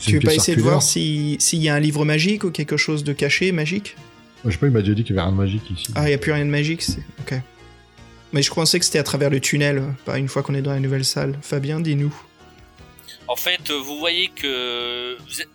Tu 0.00 0.14
veux 0.14 0.20
pas 0.20 0.34
essayer 0.34 0.56
de 0.56 0.62
voir 0.62 0.82
si- 0.82 1.36
s'il 1.38 1.60
y 1.62 1.68
a 1.68 1.74
un 1.74 1.80
livre 1.80 2.04
magique 2.04 2.44
ou 2.44 2.50
quelque 2.50 2.76
chose 2.76 3.02
de 3.04 3.12
caché 3.12 3.50
magique? 3.52 3.96
Je 4.44 4.50
sais 4.50 4.58
pas, 4.58 4.66
il 4.66 4.72
m'a 4.72 4.80
déjà 4.80 4.94
dit 4.94 5.04
qu'il 5.04 5.16
y 5.16 5.18
avait 5.18 5.26
rien 5.28 5.32
de 5.36 5.40
magique 5.40 5.70
ici. 5.70 5.86
Ah, 5.94 6.04
il 6.04 6.08
n'y 6.08 6.14
a 6.14 6.18
plus 6.18 6.32
rien 6.32 6.44
de 6.44 6.50
magique, 6.50 6.82
c'est. 6.82 7.00
Ok. 7.20 7.40
Mais 8.36 8.42
je 8.42 8.52
pensais 8.52 8.78
que 8.78 8.84
c'était 8.84 8.98
à 8.98 9.02
travers 9.02 9.30
le 9.30 9.40
tunnel, 9.40 9.82
pas 10.04 10.18
une 10.18 10.28
fois 10.28 10.42
qu'on 10.42 10.52
est 10.54 10.60
dans 10.60 10.72
la 10.74 10.78
nouvelle 10.78 11.06
salle. 11.06 11.38
Fabien, 11.40 11.80
dis-nous. 11.80 12.14
En 13.28 13.34
fait, 13.34 13.70
euh, 13.70 13.78
vous 13.80 13.98
voyez 13.98 14.28
que 14.28 15.16
vous 15.26 15.40
êtes- 15.40 15.48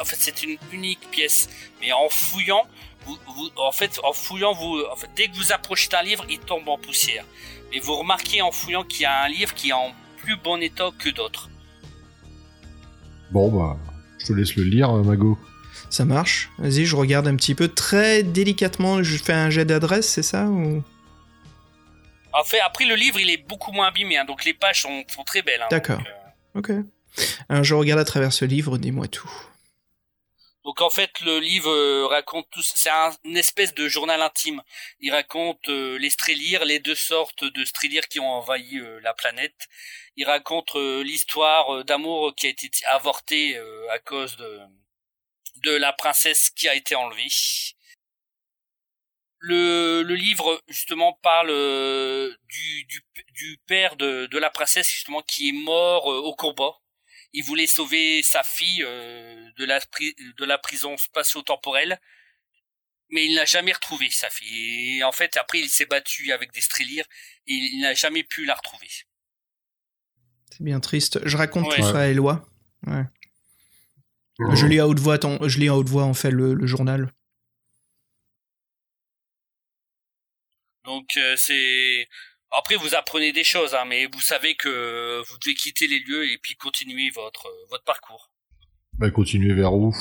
en 0.00 0.04
fait 0.04 0.16
c'est 0.18 0.42
une 0.42 0.56
unique 0.72 1.08
pièce, 1.12 1.48
mais 1.80 1.92
en 1.92 2.08
fouillant, 2.10 2.64
vous, 3.06 3.16
vous- 3.36 3.50
en 3.56 3.70
fait 3.70 4.00
en 4.02 4.12
fouillant 4.12 4.52
vous, 4.52 4.82
en 4.92 4.96
fait, 4.96 5.06
dès 5.16 5.28
que 5.28 5.36
vous 5.36 5.52
approchez 5.52 5.88
d'un 5.90 6.02
livre, 6.02 6.24
il 6.28 6.40
tombe 6.40 6.68
en 6.68 6.76
poussière. 6.76 7.24
Mais 7.72 7.78
vous 7.78 7.94
remarquez 7.94 8.42
en 8.42 8.50
fouillant 8.50 8.82
qu'il 8.82 9.02
y 9.02 9.04
a 9.04 9.22
un 9.22 9.28
livre 9.28 9.54
qui 9.54 9.68
est 9.68 9.72
en 9.72 9.92
plus 10.16 10.34
bon 10.36 10.60
état 10.60 10.90
que 10.98 11.10
d'autres. 11.10 11.48
Bon, 13.30 13.48
bah, 13.48 13.76
je 14.18 14.26
te 14.26 14.32
laisse 14.32 14.56
le 14.56 14.64
lire, 14.64 14.90
euh, 14.90 15.04
Mago. 15.04 15.38
Ça 15.88 16.04
marche 16.04 16.50
Vas-y, 16.58 16.84
je 16.84 16.96
regarde 16.96 17.28
un 17.28 17.36
petit 17.36 17.54
peu. 17.54 17.68
Très 17.68 18.24
délicatement, 18.24 19.04
je 19.04 19.16
fais 19.18 19.34
un 19.34 19.50
jet 19.50 19.64
d'adresse, 19.64 20.08
c'est 20.08 20.24
ça 20.24 20.46
ou... 20.46 20.82
En 22.32 22.44
fait, 22.44 22.60
après 22.60 22.84
le 22.84 22.94
livre, 22.94 23.18
il 23.18 23.30
est 23.30 23.36
beaucoup 23.38 23.72
moins 23.72 23.88
abîmé, 23.88 24.16
hein, 24.18 24.24
donc 24.24 24.44
les 24.44 24.54
pages 24.54 24.82
sont, 24.82 25.04
sont 25.08 25.24
très 25.24 25.42
belles. 25.42 25.62
hein, 25.62 25.68
D'accord. 25.70 25.98
donc, 25.98 26.06
euh, 26.06 26.12
Ok. 26.54 26.70
Alors, 27.48 27.64
je 27.64 27.74
regarde 27.74 28.00
à 28.00 28.04
travers 28.04 28.32
ce 28.32 28.44
livre, 28.44 28.78
dis-moi 28.78 29.08
tout. 29.08 29.30
Donc 30.64 30.82
en 30.82 30.90
fait, 30.90 31.10
le 31.22 31.38
livre 31.38 31.70
euh, 31.70 32.06
raconte 32.06 32.46
tout. 32.50 32.62
C'est 32.62 32.90
un, 32.90 33.10
une 33.24 33.38
espèce 33.38 33.72
de 33.74 33.88
journal 33.88 34.20
intime. 34.20 34.62
Il 35.00 35.10
raconte 35.12 35.66
euh, 35.70 35.98
les 35.98 36.10
Strélires, 36.10 36.66
les 36.66 36.78
deux 36.78 36.94
sortes 36.94 37.44
de 37.44 37.64
Strélires 37.64 38.06
qui 38.08 38.20
ont 38.20 38.30
envahi 38.30 38.76
euh, 38.78 39.00
la 39.02 39.14
planète. 39.14 39.66
Il 40.16 40.26
raconte 40.26 40.74
l'histoire 40.74 41.84
d'amour 41.84 42.34
qui 42.36 42.48
a 42.48 42.50
été 42.50 42.68
avortée 42.88 43.56
à 43.90 43.98
cause 44.00 44.36
de 44.36 44.60
de 45.62 45.70
la 45.70 45.92
princesse 45.92 46.50
qui 46.50 46.68
a 46.68 46.74
été 46.74 46.94
enlevée. 46.96 47.28
Le, 49.40 50.02
le 50.02 50.14
livre 50.16 50.60
justement 50.68 51.12
parle 51.22 51.50
euh, 51.50 52.34
du, 52.48 52.84
du, 52.86 53.02
du 53.34 53.58
père 53.66 53.94
de, 53.96 54.26
de 54.26 54.38
la 54.38 54.50
princesse 54.50 54.90
justement 54.90 55.22
qui 55.22 55.50
est 55.50 55.52
mort 55.64 56.10
euh, 56.12 56.18
au 56.18 56.34
combat 56.34 56.72
il 57.34 57.44
voulait 57.44 57.66
sauver 57.66 58.22
sa 58.22 58.42
fille 58.42 58.82
euh, 58.82 59.50
de, 59.58 59.64
la, 59.66 59.78
de 59.80 60.44
la 60.46 60.56
prison 60.56 60.96
spatio-temporelle, 60.96 62.00
mais 63.10 63.26
il 63.26 63.34
n'a 63.34 63.44
jamais 63.44 63.72
retrouvé 63.74 64.08
sa 64.10 64.30
fille. 64.30 64.96
Et 64.98 65.04
en 65.04 65.12
fait, 65.12 65.36
après, 65.36 65.60
il 65.60 65.68
s'est 65.68 65.84
battu 65.84 66.32
avec 66.32 66.52
des 66.52 66.62
Strélires 66.62 67.04
et 67.46 67.52
il 67.52 67.80
n'a 67.82 67.92
jamais 67.92 68.24
pu 68.24 68.46
la 68.46 68.54
retrouver. 68.54 68.88
C'est 70.50 70.64
bien 70.64 70.80
triste. 70.80 71.20
Je 71.26 71.36
raconte 71.36 71.66
Ouais. 71.68 71.76
tout 71.76 71.82
ça 71.82 72.00
à 72.00 72.06
Eloi. 72.06 72.48
Ouais. 72.86 73.04
Je 74.54 74.64
lis 74.66 74.80
à 74.80 74.88
haute 74.88 74.98
voix, 75.00 75.18
ton- 75.18 75.46
je 75.46 75.58
lis 75.58 75.68
à 75.68 75.74
haute 75.76 75.88
voix 75.90 76.04
en 76.04 76.14
fait 76.14 76.30
le, 76.30 76.54
le 76.54 76.66
journal. 76.66 77.12
Donc, 80.88 81.08
euh, 81.18 81.34
c'est... 81.36 82.08
Après, 82.50 82.76
vous 82.76 82.94
apprenez 82.94 83.30
des 83.30 83.44
choses, 83.44 83.74
hein, 83.74 83.84
mais 83.86 84.06
vous 84.06 84.22
savez 84.22 84.54
que 84.54 85.22
vous 85.28 85.36
devez 85.38 85.54
quitter 85.54 85.86
les 85.86 86.00
lieux 86.00 86.24
et 86.32 86.38
puis 86.38 86.54
continuer 86.54 87.10
votre, 87.10 87.46
votre 87.70 87.84
parcours. 87.84 88.30
Bah, 88.94 89.10
continuer 89.10 89.52
vers 89.52 89.74
où? 89.74 89.92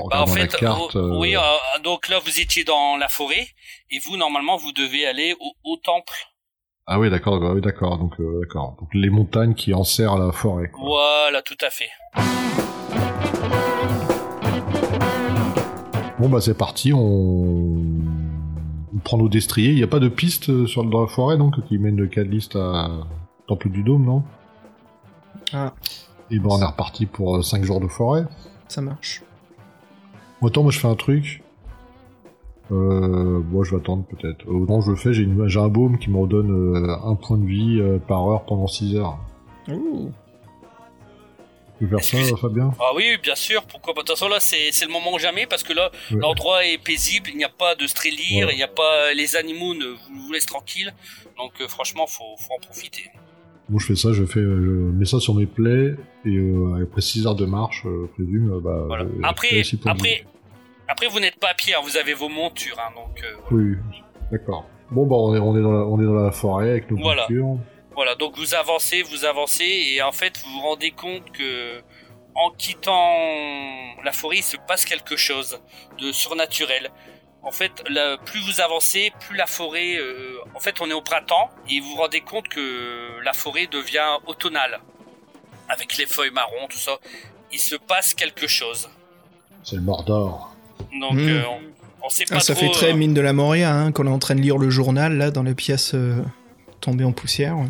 En 0.00 0.08
Bah, 0.08 0.24
en 0.26 0.34
la 0.34 0.46
carte. 0.48 0.96
euh, 0.96 1.12
euh, 1.12 1.18
oui, 1.20 1.36
euh, 1.36 1.78
donc 1.84 2.08
là 2.08 2.18
vous 2.18 2.40
étiez 2.40 2.64
dans 2.64 2.96
la 2.96 3.08
forêt 3.08 3.46
et 3.90 3.98
vous 4.00 4.16
normalement 4.16 4.56
vous 4.56 4.72
devez 4.72 5.06
aller 5.06 5.34
au, 5.38 5.52
au 5.62 5.76
temple. 5.76 6.12
Ah 6.88 6.98
oui, 6.98 7.08
d'accord, 7.08 7.40
ouais, 7.40 7.50
oui, 7.50 7.60
d'accord. 7.60 7.96
Donc, 7.98 8.14
d'accord. 8.40 8.76
Donc, 8.80 8.88
les 8.94 9.08
montagnes 9.08 9.54
qui 9.54 9.72
enserrent 9.72 10.18
la 10.18 10.32
forêt. 10.32 10.70
quoi. 10.70 10.82
Voilà, 10.84 11.40
tout 11.40 11.56
à 11.60 11.70
fait. 11.70 11.90
Bon, 16.18 16.28
bah, 16.28 16.40
c'est 16.40 16.58
parti. 16.58 16.92
On... 16.92 17.76
on 19.02 19.04
prend 19.04 19.18
nos 19.18 19.28
destriers. 19.28 19.70
Il 19.70 19.76
n'y 19.76 19.82
a 19.82 19.88
pas 19.88 19.98
de 19.98 20.08
piste 20.08 20.48
euh, 20.50 20.66
sur, 20.66 20.84
dans 20.84 21.00
la 21.02 21.06
forêt, 21.08 21.36
donc, 21.36 21.60
qui 21.66 21.76
mène 21.78 21.96
de 21.96 22.06
Cadlist 22.06 22.54
à 22.56 22.88
Temple 23.48 23.70
du 23.70 23.82
Dôme, 23.82 24.04
non? 24.04 24.22
Ah, 25.52 25.72
Et 26.30 26.38
ben, 26.38 26.48
on 26.50 26.60
est 26.60 26.64
reparti 26.64 27.06
pour 27.06 27.44
5 27.44 27.64
jours 27.64 27.80
de 27.80 27.88
forêt. 27.88 28.24
ça 28.68 28.80
marche. 28.80 29.22
Autant, 30.40 30.62
moi, 30.62 30.70
je 30.72 30.78
fais 30.78 30.88
un 30.88 30.94
truc. 30.94 31.42
Euh, 32.70 33.40
moi, 33.50 33.64
je 33.64 33.72
vais 33.72 33.76
attendre, 33.78 34.04
peut-être. 34.04 34.48
Euh, 34.48 34.66
non, 34.68 34.80
je 34.80 34.90
le 34.90 34.96
fais. 34.96 35.12
J'ai 35.12 35.22
une- 35.24 35.46
j'ai 35.48 35.60
un 35.60 35.68
baume 35.68 35.98
qui 35.98 36.08
me 36.10 36.18
redonne 36.18 36.50
euh, 36.50 36.96
un 37.04 37.14
point 37.16 37.36
de 37.38 37.44
vie 37.44 37.78
euh, 37.80 37.98
par 37.98 38.26
heure 38.28 38.44
pendant 38.44 38.66
6 38.66 38.96
heures. 38.96 39.18
Ouh. 39.68 40.10
Faire 41.88 42.04
ça, 42.04 42.36
Fabien? 42.36 42.70
Ah 42.80 42.92
oui, 42.94 43.16
bien 43.22 43.34
sûr, 43.34 43.64
pourquoi 43.64 43.94
pas. 43.94 44.02
De 44.02 44.06
toute 44.06 44.16
façon 44.16 44.28
là 44.28 44.38
c'est 44.40 44.70
c'est 44.72 44.84
le 44.86 44.92
moment 44.92 45.12
ou 45.14 45.18
jamais 45.18 45.46
parce 45.46 45.62
que 45.62 45.72
là 45.72 45.90
Ouais. 46.10 46.18
l'endroit 46.20 46.64
est 46.64 46.78
paisible, 46.78 47.28
il 47.30 47.36
n'y 47.36 47.44
a 47.44 47.48
pas 47.48 47.74
de 47.74 47.86
strélire, 47.86 48.46
Ouais. 48.46 48.52
il 48.54 48.56
n'y 48.56 48.62
a 48.62 48.68
pas 48.68 49.12
les 49.14 49.36
animaux 49.36 49.74
ne 49.74 49.86
vous, 49.86 50.26
vous 50.26 50.32
laissent 50.32 50.46
tranquille. 50.46 50.92
Donc 51.38 51.52
euh, 51.60 51.68
franchement 51.68 52.06
faut 52.06 52.36
faut 52.38 52.54
en 52.54 52.60
profiter. 52.60 53.04
Moi, 53.68 53.80
je 53.80 53.86
fais 53.86 53.96
ça, 53.96 54.12
je 54.12 54.24
fais, 54.24 54.40
je 54.40 54.46
mets 54.98 55.04
ça 55.06 55.18
sur 55.20 55.34
mes 55.34 55.46
plaies, 55.46 55.94
et 56.26 56.36
euh, 56.36 56.82
après 56.82 57.00
6 57.00 57.26
heures 57.26 57.36
de 57.36 57.46
marche, 57.46 57.82
euh, 57.86 58.06
présume, 58.12 58.60
bah... 58.60 58.84
Voilà. 58.86 59.04
je- 59.04 59.20
je 59.22 59.26
Après 59.26 59.62
après 59.86 60.24
après 60.88 61.06
vous 61.06 61.20
n'êtes 61.20 61.38
pas 61.38 61.50
à 61.50 61.54
pied, 61.54 61.72
hein, 61.74 61.78
vous 61.82 61.96
avez 61.96 62.12
vos 62.12 62.28
montures 62.28 62.76
hein, 62.78 62.92
donc 62.94 63.22
euh, 63.24 63.36
Oui, 63.50 63.76
d'accord. 64.30 64.66
Bon, 64.90 65.06
bah, 65.06 65.16
on 65.16 65.34
est, 65.34 65.38
on 65.38 65.56
est, 65.56 65.62
dans, 65.62 65.72
la, 65.72 65.86
on 65.86 65.98
est 66.00 66.04
dans 66.04 66.12
la 66.12 66.32
forêt 66.32 66.70
avec 66.70 66.90
nos 66.90 66.98
Voilà. 66.98 67.22
voitures. 67.26 67.56
Voilà, 67.94 68.14
donc 68.14 68.36
vous 68.36 68.54
avancez, 68.54 69.02
vous 69.02 69.24
avancez, 69.24 69.64
et 69.64 70.02
en 70.02 70.12
fait 70.12 70.38
vous 70.38 70.50
vous 70.52 70.60
rendez 70.60 70.90
compte 70.92 71.30
que 71.32 71.80
en 72.34 72.50
quittant 72.50 73.14
la 74.04 74.12
forêt, 74.12 74.38
il 74.38 74.42
se 74.42 74.56
passe 74.56 74.84
quelque 74.86 75.16
chose 75.16 75.60
de 75.98 76.12
surnaturel. 76.12 76.90
En 77.42 77.50
fait, 77.50 77.72
là, 77.90 78.16
plus 78.24 78.40
vous 78.40 78.60
avancez, 78.60 79.12
plus 79.20 79.36
la 79.36 79.46
forêt... 79.46 79.96
euh, 79.96 80.38
en 80.54 80.60
fait, 80.60 80.80
on 80.80 80.88
est 80.88 80.92
au 80.94 81.02
printemps, 81.02 81.50
et 81.68 81.80
vous 81.80 81.88
vous 81.90 81.96
rendez 81.96 82.20
compte 82.20 82.46
que 82.48 83.20
la 83.24 83.32
forêt 83.32 83.66
devient 83.66 84.16
automnale. 84.26 84.80
Avec 85.68 85.98
les 85.98 86.06
feuilles 86.06 86.30
marron, 86.30 86.68
tout 86.70 86.78
ça. 86.78 86.98
Il 87.52 87.58
se 87.58 87.74
passe 87.76 88.14
quelque 88.14 88.46
chose. 88.46 88.88
C'est 89.64 89.76
le 89.76 89.82
Mordor. 89.82 90.54
Donc, 91.00 91.14
Hmm. 91.14 91.28
euh, 91.28 91.42
on, 91.48 92.06
on 92.06 92.08
sait 92.08 92.24
pas 92.26 92.36
Ah, 92.36 92.40
ça 92.40 92.54
trop... 92.54 92.64
fait 92.66 92.70
très 92.70 92.92
euh, 92.92 92.96
mine 92.96 93.12
de 93.12 93.20
la 93.20 93.32
Moria, 93.32 93.72
hein, 93.74 93.90
qu'on 93.92 94.06
est 94.06 94.10
en 94.10 94.18
train 94.20 94.36
de 94.36 94.40
lire 94.40 94.56
le 94.56 94.70
journal, 94.70 95.18
là, 95.18 95.30
dans 95.32 95.42
les 95.42 95.54
pièces 95.54 95.94
euh, 96.82 96.90
tombées 96.90 97.04
en 97.04 97.12
poussière. 97.12 97.56
ouais. 97.58 97.68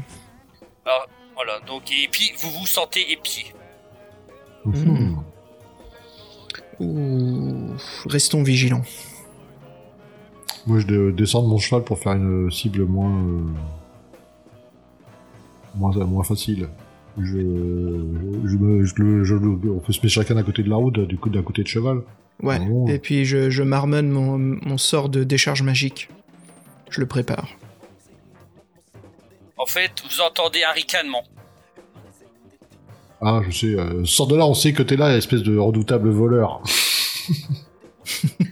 ah, 0.87 1.07
voilà, 1.35 1.61
donc, 1.67 1.83
et 1.91 2.09
puis 2.11 2.33
vous 2.41 2.51
vous 2.51 2.67
sentez 2.67 3.11
épié. 3.13 3.45
Ouh, 6.81 7.71
restons 8.07 8.43
vigilants. 8.43 8.83
Moi, 10.67 10.79
je 10.81 11.11
descends 11.11 11.43
de 11.43 11.49
mon 11.49 11.59
cheval 11.59 11.83
pour 11.85 11.99
faire 11.99 12.13
une 12.13 12.51
cible 12.51 12.85
moins... 12.85 13.11
euh, 13.11 13.43
moins, 15.75 15.93
moins 16.05 16.23
facile. 16.25 16.69
Je, 17.19 17.25
je, 18.45 18.85
je, 18.85 18.95
le- 19.03 19.25
je 19.25 19.35
le- 19.35 19.71
on 19.73 19.79
peut 19.81 19.93
se 19.93 19.99
mettre 20.01 20.09
chacun 20.15 20.37
à 20.37 20.43
côté 20.43 20.63
de 20.63 20.71
la 20.71 20.77
route, 20.77 20.99
du 21.01 21.19
coup, 21.19 21.29
d'un 21.31 21.43
côté 21.43 21.63
de 21.63 21.69
cheval. 21.69 22.03
Ouais, 22.43 22.57
Ah 22.61 22.65
bon 22.65 22.87
et 22.89 22.99
puis 22.99 23.25
je, 23.25 23.51
je 23.51 23.63
marmonne 23.63 24.09
mon, 24.09 24.39
mon 24.39 24.79
sort 24.79 25.09
de 25.09 25.23
décharge 25.25 25.63
magique. 25.63 26.09
Je 26.91 27.01
le 27.01 27.07
prépare. 27.07 27.49
En 29.63 29.67
fait, 29.67 29.93
vous 30.11 30.21
entendez 30.21 30.65
un 30.65 30.73
ricanement. 30.73 31.23
Ah, 33.21 33.41
je 33.49 33.57
sais, 33.57 33.67
euh, 33.67 34.05
sors 34.05 34.27
de 34.27 34.37
là, 34.37 34.45
on 34.45 34.55
sait 34.55 34.73
que 34.73 34.83
t'es 34.83 34.97
là, 34.97 35.17
espèce 35.17 35.45
de 35.45 35.57
redoutable 35.57 36.11
voleur. 36.11 36.61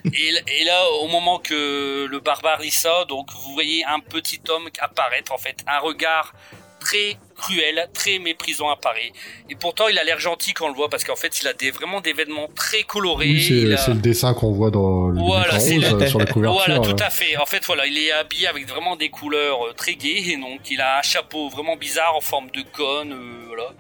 Et, 0.04 0.60
et 0.60 0.64
là, 0.64 0.84
au 1.02 1.08
moment 1.08 1.40
que 1.40 2.06
le 2.06 2.20
barbare 2.20 2.60
dit 2.60 2.70
ça, 2.70 3.04
donc 3.08 3.32
vous 3.32 3.52
voyez 3.54 3.84
un 3.84 3.98
petit 3.98 4.40
homme 4.48 4.68
apparaître, 4.78 5.32
en 5.32 5.38
fait, 5.38 5.64
un 5.66 5.80
regard 5.80 6.32
très 6.80 7.16
cruel, 7.36 7.88
très 7.94 8.18
méprisant 8.18 8.68
apparaît. 8.68 9.12
Et 9.48 9.54
pourtant, 9.54 9.88
il 9.88 9.98
a 9.98 10.04
l'air 10.04 10.18
gentil 10.18 10.52
quand 10.52 10.66
on 10.66 10.68
le 10.68 10.74
voit, 10.74 10.90
parce 10.90 11.04
qu'en 11.04 11.16
fait, 11.16 11.40
il 11.40 11.48
a 11.48 11.52
des, 11.54 11.70
vraiment 11.70 12.00
des 12.02 12.12
vêtements 12.12 12.48
très 12.54 12.82
colorés. 12.82 13.28
Oui, 13.28 13.42
c'est 13.76 13.90
a- 13.90 13.94
le 13.94 14.00
dessin 14.00 14.34
qu'on 14.34 14.52
voit 14.52 14.70
dans 14.70 15.08
le 15.08 15.18
Voilà, 15.20 15.54
euh, 15.54 15.58
sur 15.60 16.18
la 16.18 16.26
couverture. 16.26 16.52
Voilà, 16.52 16.78
tout 16.80 16.96
là. 16.96 17.06
à 17.06 17.10
fait. 17.10 17.36
En 17.38 17.46
fait, 17.46 17.64
voilà, 17.64 17.86
il 17.86 17.96
est 17.96 18.12
habillé 18.12 18.46
avec 18.46 18.66
vraiment 18.68 18.94
des 18.96 19.08
couleurs 19.08 19.66
euh, 19.68 19.72
très 19.72 19.94
gaies. 19.94 20.22
Et 20.32 20.36
donc, 20.36 20.60
il 20.70 20.80
a 20.80 20.98
un 20.98 21.02
chapeau 21.02 21.48
vraiment 21.48 21.76
bizarre 21.76 22.14
en 22.16 22.20
forme 22.20 22.50
de 22.50 22.62
cône. 22.62 23.12
euh, 23.12 23.44
voilà. 23.46 23.70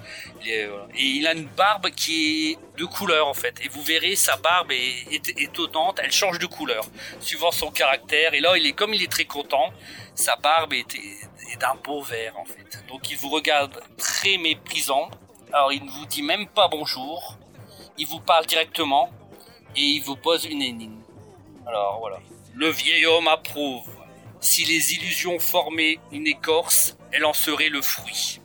Il 0.42 0.50
est, 0.50 0.66
voilà. 0.66 0.86
Et 0.96 1.02
il 1.04 1.26
a 1.26 1.34
une 1.34 1.44
barbe 1.56 1.90
qui 1.90 2.52
est 2.52 2.78
de 2.80 2.84
couleur, 2.86 3.28
en 3.28 3.34
fait. 3.34 3.54
Et 3.62 3.68
vous 3.68 3.82
verrez, 3.82 4.16
sa 4.16 4.36
barbe 4.38 4.72
est, 4.72 5.14
est 5.14 5.38
étonnante. 5.42 6.00
Elle 6.02 6.12
change 6.12 6.38
de 6.38 6.46
couleur, 6.46 6.84
suivant 7.20 7.50
son 7.52 7.70
caractère. 7.70 8.32
Et 8.32 8.40
là, 8.40 8.56
il 8.56 8.64
est 8.66 8.72
comme 8.72 8.94
il 8.94 9.02
est 9.02 9.10
très 9.12 9.26
content. 9.26 9.70
Sa 10.14 10.36
barbe 10.36 10.72
est, 10.72 10.86
d'un 11.56 11.74
beau 11.84 12.02
vert, 12.02 12.38
en 12.38 12.44
fait. 12.44 12.84
Donc, 12.88 13.10
il 13.10 13.16
vous 13.16 13.28
regarde 13.28 13.80
très 13.96 14.36
méprisant. 14.38 15.10
Alors, 15.52 15.72
il 15.72 15.84
ne 15.84 15.90
vous 15.90 16.06
dit 16.06 16.22
même 16.22 16.46
pas 16.46 16.68
bonjour. 16.68 17.38
Il 17.98 18.06
vous 18.06 18.20
parle 18.20 18.46
directement. 18.46 19.10
Et 19.76 19.82
il 19.82 20.02
vous 20.02 20.16
pose 20.16 20.46
une 20.46 20.62
énigme. 20.62 21.00
Alors 21.66 21.98
voilà. 22.00 22.18
Le 22.54 22.68
vieil 22.70 23.06
homme 23.06 23.28
approuve. 23.28 23.88
Si 24.40 24.64
les 24.64 24.94
illusions 24.94 25.38
formaient 25.38 25.98
une 26.10 26.26
écorce, 26.26 26.96
elle 27.12 27.24
en 27.24 27.32
serait 27.32 27.68
le 27.68 27.82
fruit. 27.82 28.40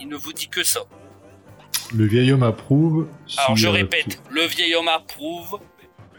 Il 0.00 0.08
ne 0.08 0.16
vous 0.16 0.32
dit 0.32 0.48
que 0.48 0.62
ça. 0.62 0.84
Le 1.92 2.06
vieil 2.06 2.32
homme 2.32 2.42
approuve. 2.42 3.08
Alors 3.38 3.56
je 3.56 3.66
euh, 3.66 3.70
répète, 3.72 4.22
le 4.30 4.44
vieil 4.46 4.74
homme 4.74 4.88
approuve. 4.88 5.58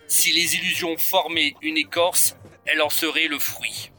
Si 0.07 0.31
les 0.31 0.56
illusions 0.56 0.97
formaient 0.97 1.56
une 1.61 1.77
écorce, 1.77 2.38
elle 2.65 2.81
en 2.81 2.89
serait 2.89 3.27
le 3.27 3.39
fruit. 3.39 3.91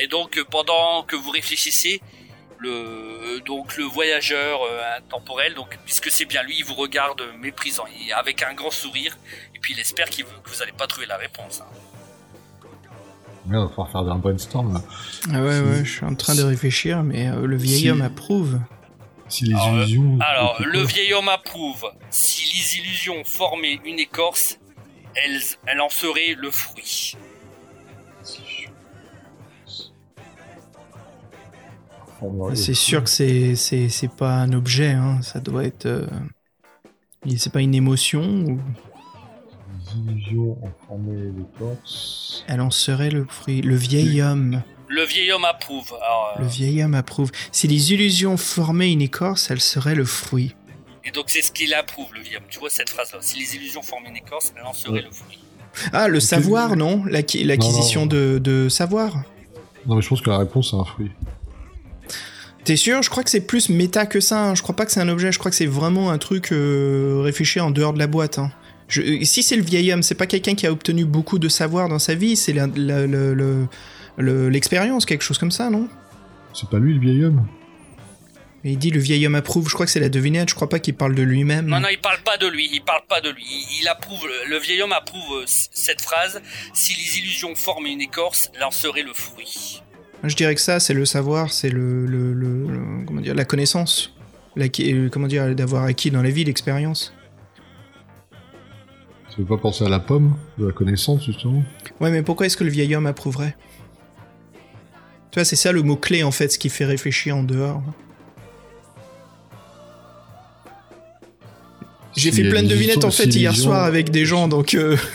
Et 0.00 0.06
donc 0.08 0.36
euh, 0.38 0.44
pendant 0.44 1.02
que 1.04 1.16
vous 1.16 1.30
réfléchissez, 1.30 2.00
le 2.58 3.40
donc 3.46 3.76
le 3.76 3.84
voyageur 3.84 4.60
euh, 4.62 4.98
intemporel, 4.98 5.54
donc 5.54 5.78
puisque 5.84 6.10
c'est 6.10 6.24
bien 6.26 6.42
lui, 6.42 6.56
il 6.58 6.64
vous 6.64 6.74
regarde 6.74 7.22
méprisant, 7.38 7.84
et 8.06 8.12
avec 8.12 8.42
un 8.42 8.54
grand 8.54 8.70
sourire, 8.70 9.16
et 9.54 9.58
puis 9.58 9.72
il 9.74 9.80
espère 9.80 10.08
qu'il 10.10 10.24
veut- 10.24 10.38
que 10.44 10.50
vous 10.50 10.56
n'allez 10.58 10.72
pas 10.72 10.86
trouver 10.86 11.06
la 11.06 11.16
réponse. 11.16 11.60
hein. 11.62 11.66
Il 13.46 13.52
va 13.52 13.68
falloir 13.68 13.90
faire 13.90 14.00
un 14.02 14.16
brainstorm. 14.18 14.74
là. 14.74 14.80
Ah 15.34 15.42
ouais, 15.42 15.52
Si- 15.56 15.62
ouais, 15.62 15.84
je 15.84 15.90
suis 15.90 16.04
en 16.04 16.14
train 16.14 16.34
de 16.34 16.42
réfléchir, 16.42 17.02
mais 17.02 17.28
euh, 17.28 17.46
le 17.46 17.56
vieil 17.56 17.80
Si- 17.80 17.90
homme 17.90 18.02
approuve. 18.02 18.60
Si 19.28 19.44
les 19.44 19.54
Alors, 19.54 19.68
illusions. 19.78 20.18
Alors, 20.20 20.60
le 20.62 20.82
vieil 20.82 21.14
homme 21.14 21.28
approuve. 21.28 21.90
Si 22.10 22.42
les 22.52 22.78
illusions 22.82 23.24
formaient 23.24 23.80
une 23.84 23.98
écorce, 23.98 24.58
elles, 25.14 25.40
elle 25.66 25.80
en 25.80 25.88
serait 25.88 26.34
le 26.36 26.50
fruit. 26.50 27.16
C'est 32.54 32.74
sûr 32.74 33.04
que 33.04 33.10
c'est, 33.10 33.54
c'est, 33.56 33.88
c'est 33.88 34.10
pas 34.10 34.34
un 34.34 34.52
objet, 34.52 34.90
hein. 34.92 35.20
ça 35.22 35.40
doit 35.40 35.64
être. 35.64 35.86
euh, 35.86 36.06
C'est 37.36 37.52
pas 37.52 37.60
une 37.60 37.74
émotion, 37.74 38.22
ou? 38.22 38.60
Illusions 39.96 40.56
elle 42.46 42.60
en 42.60 42.70
serait 42.70 43.10
le 43.10 43.26
fruit. 43.28 43.60
Le 43.62 43.74
vieil 43.76 44.22
homme. 44.22 44.62
Le 44.88 45.04
vieil 45.04 45.30
homme 45.32 45.44
approuve. 45.44 45.92
Alors, 46.02 46.34
euh, 46.36 46.42
Le 46.42 46.48
vieil 46.48 46.82
homme 46.82 46.94
approuve. 46.94 47.30
Si 47.52 47.66
les 47.68 47.92
illusions 47.92 48.36
formaient 48.36 48.92
une 48.92 49.02
écorce, 49.02 49.50
elle 49.50 49.60
serait 49.60 49.94
le 49.94 50.04
fruit. 50.04 50.54
et 51.04 51.10
donc 51.12 51.24
c'est 51.28 51.42
ce 51.42 51.50
qu'il 51.52 51.72
approuve, 51.74 52.06
le 52.14 52.20
vieil 52.20 52.36
homme. 52.36 52.42
Tu 52.48 52.58
vois 52.58 52.70
cette 52.70 52.90
phrase-là. 52.90 53.18
Si 53.20 53.38
les 53.38 53.56
illusions 53.56 53.82
formaient 53.82 54.10
une 54.10 54.16
écorce, 54.16 54.52
elle 54.56 54.64
en 54.66 54.72
serait 54.72 54.92
Ouais. 54.94 55.02
le 55.02 55.10
fruit. 55.10 55.38
Ah, 55.92 56.08
le 56.08 56.18
savoir, 56.20 56.76
non? 56.76 57.04
L'acqui- 57.04 57.44
L'acquisition 57.44 58.00
Non, 58.02 58.06
de, 58.06 58.38
de 58.42 58.68
savoir 58.68 59.22
Non, 59.86 59.94
mais 59.96 60.02
je 60.02 60.08
pense 60.08 60.20
que 60.20 60.30
la 60.30 60.38
réponse 60.38 60.70
c'est 60.70 60.76
un 60.76 60.84
fruit. 60.84 61.10
T'es 62.64 62.76
sûr? 62.76 63.02
Je 63.02 63.10
crois 63.10 63.22
que 63.24 63.30
c'est 63.30 63.40
plus 63.40 63.68
méta 63.68 64.06
que 64.06 64.20
ça. 64.20 64.44
hein. 64.50 64.54
Je 64.54 64.62
crois 64.62 64.76
pas 64.76 64.84
que 64.86 64.92
c'est 64.92 65.00
un 65.00 65.08
objet. 65.08 65.32
Je 65.32 65.38
crois 65.38 65.50
que 65.50 65.56
c'est 65.56 65.66
vraiment 65.66 66.10
un 66.10 66.18
truc 66.18 66.52
euh, 66.52 67.20
réfléchi 67.22 67.58
en 67.60 67.70
dehors 67.70 67.92
de 67.92 67.98
la 67.98 68.06
boîte. 68.06 68.38
hein. 68.38 68.50
Je- 68.88 69.02
euh, 69.02 69.24
si 69.24 69.42
c'est 69.42 69.56
le 69.56 69.62
vieil 69.62 69.92
homme, 69.92 70.02
c'est 70.02 70.14
pas 70.14 70.26
quelqu'un 70.26 70.54
qui 70.54 70.66
a 70.66 70.72
obtenu 70.72 71.04
beaucoup 71.04 71.38
de 71.38 71.48
savoir 71.48 71.88
dans 71.88 71.98
sa 71.98 72.14
vie. 72.14 72.36
C'est 72.36 72.52
l'expérience, 74.18 75.06
quelque 75.06 75.22
chose 75.22 75.38
comme 75.38 75.50
ça, 75.50 75.70
non? 75.70 75.88
C'est 76.54 76.68
pas 76.68 76.78
lui 76.78 76.94
le 76.94 77.00
vieil 77.00 77.24
homme 77.24 77.46
il 78.62 78.76
dit 78.76 78.90
le 78.90 79.00
vieil 79.00 79.26
homme 79.26 79.36
approuve. 79.36 79.70
Je 79.70 79.72
crois 79.74 79.86
que 79.86 79.92
c'est 79.92 80.00
la 80.00 80.10
devinette. 80.10 80.50
Je 80.50 80.54
crois 80.54 80.68
pas 80.68 80.80
qu'il 80.80 80.92
parle 80.94 81.14
de 81.14 81.22
lui-même. 81.22 81.64
Non, 81.64 81.80
non, 81.80 81.88
il 81.90 81.98
parle 81.98 82.20
pas 82.22 82.36
de 82.36 82.46
lui. 82.46 82.68
Il 82.70 82.82
parle 82.82 83.00
pas 83.08 83.22
de 83.22 83.30
lui. 83.30 83.42
Il, 83.42 83.80
il 83.80 83.88
approuve. 83.88 84.28
Le 84.50 84.58
vieil 84.58 84.82
homme 84.82 84.92
approuve 84.92 85.38
euh, 85.40 85.44
cette 85.46 86.02
phrase. 86.02 86.42
Si 86.74 86.92
les 86.94 87.20
illusions 87.20 87.54
formaient 87.54 87.92
une 87.92 88.02
écorce, 88.02 88.50
elle 88.54 88.64
en 88.64 88.70
serait 88.70 89.02
le 89.02 89.14
fruit. 89.14 89.79
Je 90.24 90.34
dirais 90.36 90.54
que 90.54 90.60
ça, 90.60 90.80
c'est 90.80 90.94
le 90.94 91.04
savoir, 91.06 91.50
c'est 91.52 91.70
le, 91.70 92.04
le- 92.06 92.32
le- 92.34 92.66
le- 92.66 93.04
comment 93.06 93.20
dire, 93.22 93.34
la 93.34 93.44
connaissance, 93.46 94.14
l'acquis- 94.56 94.92
euh, 94.92 95.08
comment 95.10 95.26
dire, 95.28 95.54
d'avoir 95.54 95.84
acquis 95.84 96.10
dans 96.10 96.22
la 96.22 96.30
vie 96.30 96.44
l'expérience. 96.44 97.14
Ça 99.30 99.36
veut 99.38 99.44
pas 99.44 99.56
penser 99.56 99.84
à 99.84 99.88
la 99.88 100.00
pomme 100.00 100.34
de 100.58 100.66
la 100.66 100.72
connaissance, 100.72 101.24
justement 101.24 101.62
Ouais, 102.00 102.10
mais 102.10 102.22
pourquoi 102.22 102.46
est-ce 102.46 102.56
que 102.56 102.64
le 102.64 102.70
vieil 102.70 102.94
homme 102.94 103.06
approuverait? 103.06 103.56
Tu 105.30 105.38
vois, 105.38 105.44
c'est 105.44 105.56
ça 105.56 105.72
le 105.72 105.82
mot-clé 105.82 106.22
en 106.24 106.32
fait, 106.32 106.48
ce 106.48 106.58
qui 106.58 106.68
fait 106.68 106.84
réfléchir 106.84 107.36
en 107.36 107.42
dehors. 107.44 107.82
J'ai 112.16 112.32
fait 112.32 112.48
plein 112.48 112.62
de 112.62 112.68
devinettes 112.68 113.04
en 113.04 113.10
fait 113.10 113.26
hier 113.26 113.54
soir 113.54 113.84
avec 113.84 114.10
des 114.10 114.24
gens, 114.24 114.48
donc. 114.48 114.74
euh, 114.74 114.96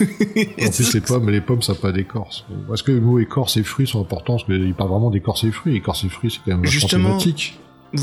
En 0.62 0.70
plus, 0.70 0.94
les 0.94 1.00
pommes, 1.00 1.30
les 1.30 1.40
pommes, 1.40 1.62
ça 1.62 1.72
n'a 1.74 1.78
pas 1.78 1.92
d'écorce. 1.92 2.44
Est-ce 2.72 2.82
que 2.82 2.92
le 2.92 3.00
mot 3.00 3.18
écorce 3.18 3.56
et 3.58 3.62
fruits 3.62 3.86
sont 3.86 4.00
importants 4.00 4.36
Parce 4.36 4.44
qu'il 4.46 4.74
parle 4.74 4.90
vraiment 4.90 5.10
d'écorce 5.10 5.44
et 5.44 5.50
fruits. 5.52 5.76
Écorce 5.76 6.04
et 6.04 6.08
fruits, 6.08 6.30
c'est 6.30 6.38
quand 6.50 6.56
même 6.56 6.64
Justement. 6.70 7.10
thématique. 7.18 7.58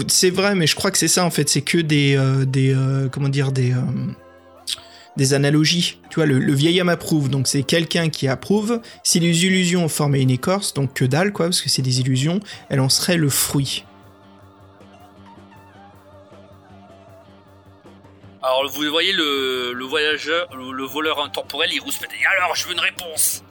C'est 0.08 0.30
vrai, 0.30 0.56
mais 0.56 0.68
je 0.68 0.76
crois 0.76 0.92
que 0.92 0.98
c'est 0.98 1.08
ça 1.08 1.26
en 1.26 1.30
fait. 1.32 1.50
C'est 1.50 1.62
que 1.62 1.78
des, 1.80 2.16
euh, 2.16 2.46
des 2.46 2.74
euh, 2.74 3.10
comment 3.10 3.30
dire, 3.30 3.52
des, 3.52 3.74
des 5.18 5.34
analogies. 5.34 5.98
Tu 6.10 6.16
vois, 6.16 6.26
le, 6.26 6.40
le 6.40 6.54
vieil 6.54 6.80
homme 6.82 6.90
approuve, 6.90 7.30
donc 7.30 7.48
c'est 7.48 7.64
quelqu'un 7.64 8.10
qui 8.10 8.28
approuve. 8.28 8.80
Si 9.04 9.20
les 9.20 9.46
illusions 9.46 9.88
formaient 9.90 10.22
une 10.22 10.32
écorce, 10.32 10.74
donc 10.74 10.94
que 10.94 11.06
dalle 11.06 11.32
quoi, 11.34 11.48
parce 11.48 11.62
que 11.62 11.70
c'est 11.70 11.82
des 11.82 12.00
illusions, 12.00 12.40
elle 12.70 12.80
en 12.80 12.90
serait 12.90 13.18
le 13.18 13.30
fruit. 13.30 13.86
Alors 18.44 18.70
vous 18.70 18.84
voyez 18.90 19.14
le, 19.14 19.72
le 19.74 19.86
voyageur, 19.86 20.48
le, 20.56 20.72
le 20.74 20.84
voleur 20.84 21.24
intemporel, 21.24 21.70
il 21.72 21.80
rouspète. 21.80 22.10
Et 22.22 22.26
alors, 22.26 22.54
je 22.56 22.66
veux 22.68 22.74
une 22.74 22.80
réponse. 22.80 23.42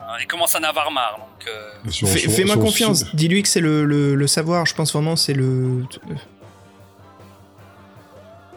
Alors, 0.00 0.16
il 0.20 0.26
commence 0.26 0.54
à 0.54 0.60
en 0.60 0.62
avoir 0.62 0.90
marre. 0.90 1.18
Donc, 1.18 1.46
euh, 1.48 1.90
Sur- 1.90 2.08
Fais- 2.08 2.18
sur- 2.20 2.30
Fais-moi 2.32 2.54
sur- 2.54 2.62
confiance. 2.64 3.04
sur- 3.04 3.14
Dis-lui 3.14 3.42
que 3.42 3.48
c'est 3.48 3.60
le, 3.60 3.84
le, 3.84 4.14
le 4.14 4.26
savoir. 4.26 4.64
Je 4.64 4.74
pense 4.74 4.92
vraiment 4.92 5.16
c'est 5.16 5.34
le. 5.34 5.84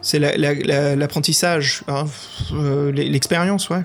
C'est 0.02 0.18
la- 0.18 0.34
la- 0.38 0.54
la- 0.54 0.96
l'apprentissage, 0.96 1.82
hein, 1.88 2.06
euh, 2.54 2.90
l'expérience, 2.90 3.68
ouais. 3.68 3.82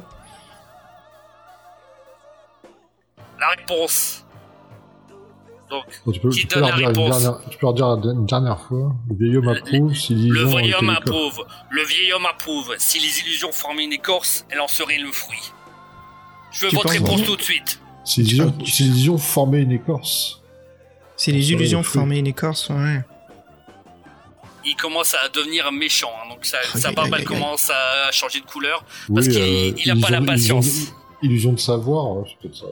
la 3.38 3.49
réponse. 3.49 4.24
Donc, 5.84 5.95
Bon, 6.06 6.11
tu, 6.11 6.19
peux, 6.19 6.30
Qui 6.30 6.39
tu, 6.41 6.47
peux 6.47 6.56
donne 6.56 6.69
leur 6.69 6.69
la 6.72 6.76
dire 6.77 6.89
une 6.89 6.97
réponse 6.97 7.22
dernière, 7.23 7.39
tu 7.49 7.57
peux 7.57 7.65
leur 7.65 7.73
dire 7.73 7.88
une 8.11 8.26
dernière 8.26 8.60
fois. 8.60 8.95
Le 9.10 9.15
vieil 9.18 9.38
homme 9.38 9.47
approuve 9.49 9.93
si 9.95 10.14
les 10.15 10.30
le 10.30 10.35
illusions 10.41 10.57
vieil 10.57 10.69
étaient 10.69 10.76
homme 10.77 10.89
approuve. 10.89 11.45
Le 11.69 11.84
vieil 11.85 12.14
homme 12.14 12.26
approuve. 12.26 12.76
Si 12.77 12.99
les 12.99 13.19
illusions 13.22 13.52
formaient 13.52 13.84
une 13.85 13.93
écorce, 13.93 14.45
elle 14.49 14.60
en 14.61 14.68
serait 14.68 14.97
le 14.97 15.11
fruit. 15.11 15.52
Je 16.52 16.61
veux 16.65 16.69
Tu 16.69 16.76
votre 16.76 16.89
réponse 16.89 17.23
tout 17.23 17.35
de 17.35 17.41
suite. 17.41 17.80
Si 18.03 18.22
les 18.22 18.27
illusions, 18.35 18.53
si 18.65 18.84
les 18.84 18.89
illusions 18.89 19.18
formaient 19.18 19.61
une 19.61 19.72
écorce. 19.72 20.41
Si 21.18 21.31
les 21.31 21.52
illusions 21.52 21.84
formaient 21.84 22.19
une 22.19 22.27
écorce, 22.27 22.69
ouais. 22.69 23.02
Il 24.68 24.76
commence 24.76 25.14
à 25.14 25.30
devenir 25.30 25.72
méchant. 25.72 26.10
hein, 26.23 26.30
donc 26.30 26.43
sa, 26.45 26.91
barbe 26.91 27.14
elle 27.18 27.23
commence 27.23 27.69
à 27.69 28.11
changer 28.11 28.39
de 28.39 28.45
couleur. 28.45 28.84
Oui, 29.10 29.15
Parce 29.15 29.27
qu'il- 29.27 29.38
euh, 29.41 29.72
il 29.77 29.91
a 29.91 29.95
pas 29.95 30.10
la 30.10 30.22
patience. 30.22 30.91
Illusion 31.26 31.53
de 31.53 31.60
savoir, 31.60 32.11
ouais, 32.18 32.23
c'est 32.30 32.38
peut-être 32.41 32.56
ça. 32.56 32.65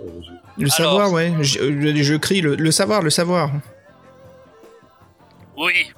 Le 0.57 0.63
Alors- 0.63 0.73
savoir, 0.73 1.11
ouais. 1.11 1.33
Je, 1.41 1.59
je- 1.93 2.03
je 2.03 2.15
crie 2.15 2.41
le, 2.41 2.55
le 2.55 2.71
savoir, 2.71 3.01
le 3.01 3.09
savoir. 3.09 3.51
Oui. 5.57 5.91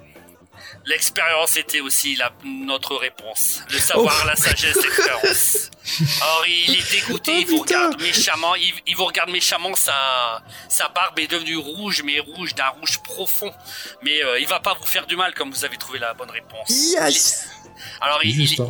L'expérience 0.88 1.58
était 1.58 1.80
aussi 1.80 2.16
la, 2.16 2.32
notre 2.44 2.96
réponse. 2.96 3.62
Le 3.72 3.80
savoir, 3.80 4.14
Oh. 4.24 4.28
la 4.28 4.36
sagesse, 4.36 4.76
l'expérience. 4.76 5.72
Alors 6.22 6.44
il 6.48 6.76
est 6.76 6.92
dégoûté, 6.92 7.32
Oh, 7.34 7.40
il 7.40 7.46
vous 7.48 7.64
putain. 7.64 7.78
regarde 7.88 8.02
méchamment, 8.02 8.54
il, 8.56 8.72
il 8.86 8.96
vous 8.96 9.06
regarde 9.06 9.32
méchamment, 9.32 9.74
sa, 9.76 10.44
sa 10.70 10.90
barbe 10.90 11.18
est 11.20 11.28
devenue 11.32 11.58
rouge, 11.58 12.04
mais 12.06 12.20
rouge 12.20 12.54
d'un 12.54 12.68
rouge 12.68 13.00
profond. 13.04 13.52
Mais 14.04 14.24
euh, 14.24 14.40
il 14.40 14.48
va 14.48 14.60
pas 14.60 14.76
vous 14.80 14.86
faire 14.86 15.08
du 15.08 15.16
mal 15.16 15.34
comme 15.34 15.50
vous 15.52 15.66
avez 15.66 15.78
trouvé 15.78 15.98
la 15.98 16.14
bonne 16.14 16.30
réponse. 16.30 16.70
Yes 16.70 17.48
Alors 18.02 18.20
il, 18.24 18.34
Juste, 18.34 18.58
il- 18.58 18.62
hein. 18.62 18.70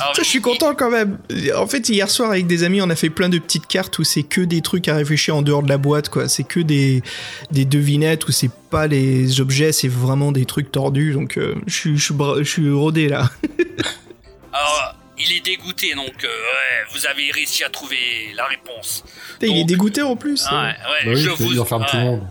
alors, 0.00 0.14
Je 0.16 0.22
suis 0.22 0.40
content 0.40 0.74
quand 0.74 0.90
même. 0.90 1.18
En 1.56 1.66
fait, 1.66 1.88
hier 1.88 2.10
soir 2.10 2.30
avec 2.30 2.46
des 2.46 2.62
amis, 2.64 2.80
on 2.82 2.90
a 2.90 2.96
fait 2.96 3.10
plein 3.10 3.28
de 3.28 3.38
petites 3.38 3.66
cartes 3.66 3.98
où 3.98 4.04
c'est 4.04 4.22
que 4.22 4.40
des 4.40 4.60
trucs 4.62 4.88
à 4.88 4.94
réfléchir 4.96 5.36
en 5.36 5.42
dehors 5.42 5.62
de 5.62 5.68
la 5.68 5.78
boîte, 5.78 6.08
quoi. 6.08 6.28
C'est 6.28 6.44
que 6.44 6.60
des, 6.60 7.02
des 7.50 7.64
devinettes 7.64 8.26
où 8.28 8.32
c'est 8.32 8.50
pas 8.70 8.86
les 8.86 9.40
objets, 9.40 9.72
c'est 9.72 9.88
vraiment 9.88 10.32
des 10.32 10.44
trucs 10.46 10.70
tordus. 10.72 11.12
Donc, 11.12 11.36
euh, 11.38 11.54
je 11.66 11.74
suis, 11.74 11.98
je 11.98 12.42
suis 12.44 12.70
rodé 12.70 13.08
là. 13.08 13.30
alors, 14.52 14.94
il 15.18 15.32
est 15.36 15.44
dégoûté, 15.44 15.94
donc 15.94 16.24
euh, 16.24 16.26
ouais, 16.28 16.86
vous 16.92 17.06
avez 17.06 17.30
réussi 17.30 17.62
à 17.64 17.68
trouver 17.68 17.98
la 18.34 18.46
réponse. 18.46 19.04
Il 19.42 19.56
est 19.58 19.64
dégoûté 19.64 20.02
en 20.02 20.16
plus. 20.16 20.46
Ouais, 20.50 20.56
ouais, 20.56 20.74
Bah 21.04 21.10
oui, 21.14 21.20
je 21.20 21.30
vous 21.30 21.60
enferme 21.60 21.84
tout 21.90 21.96
le 21.96 22.02
monde. 22.02 22.26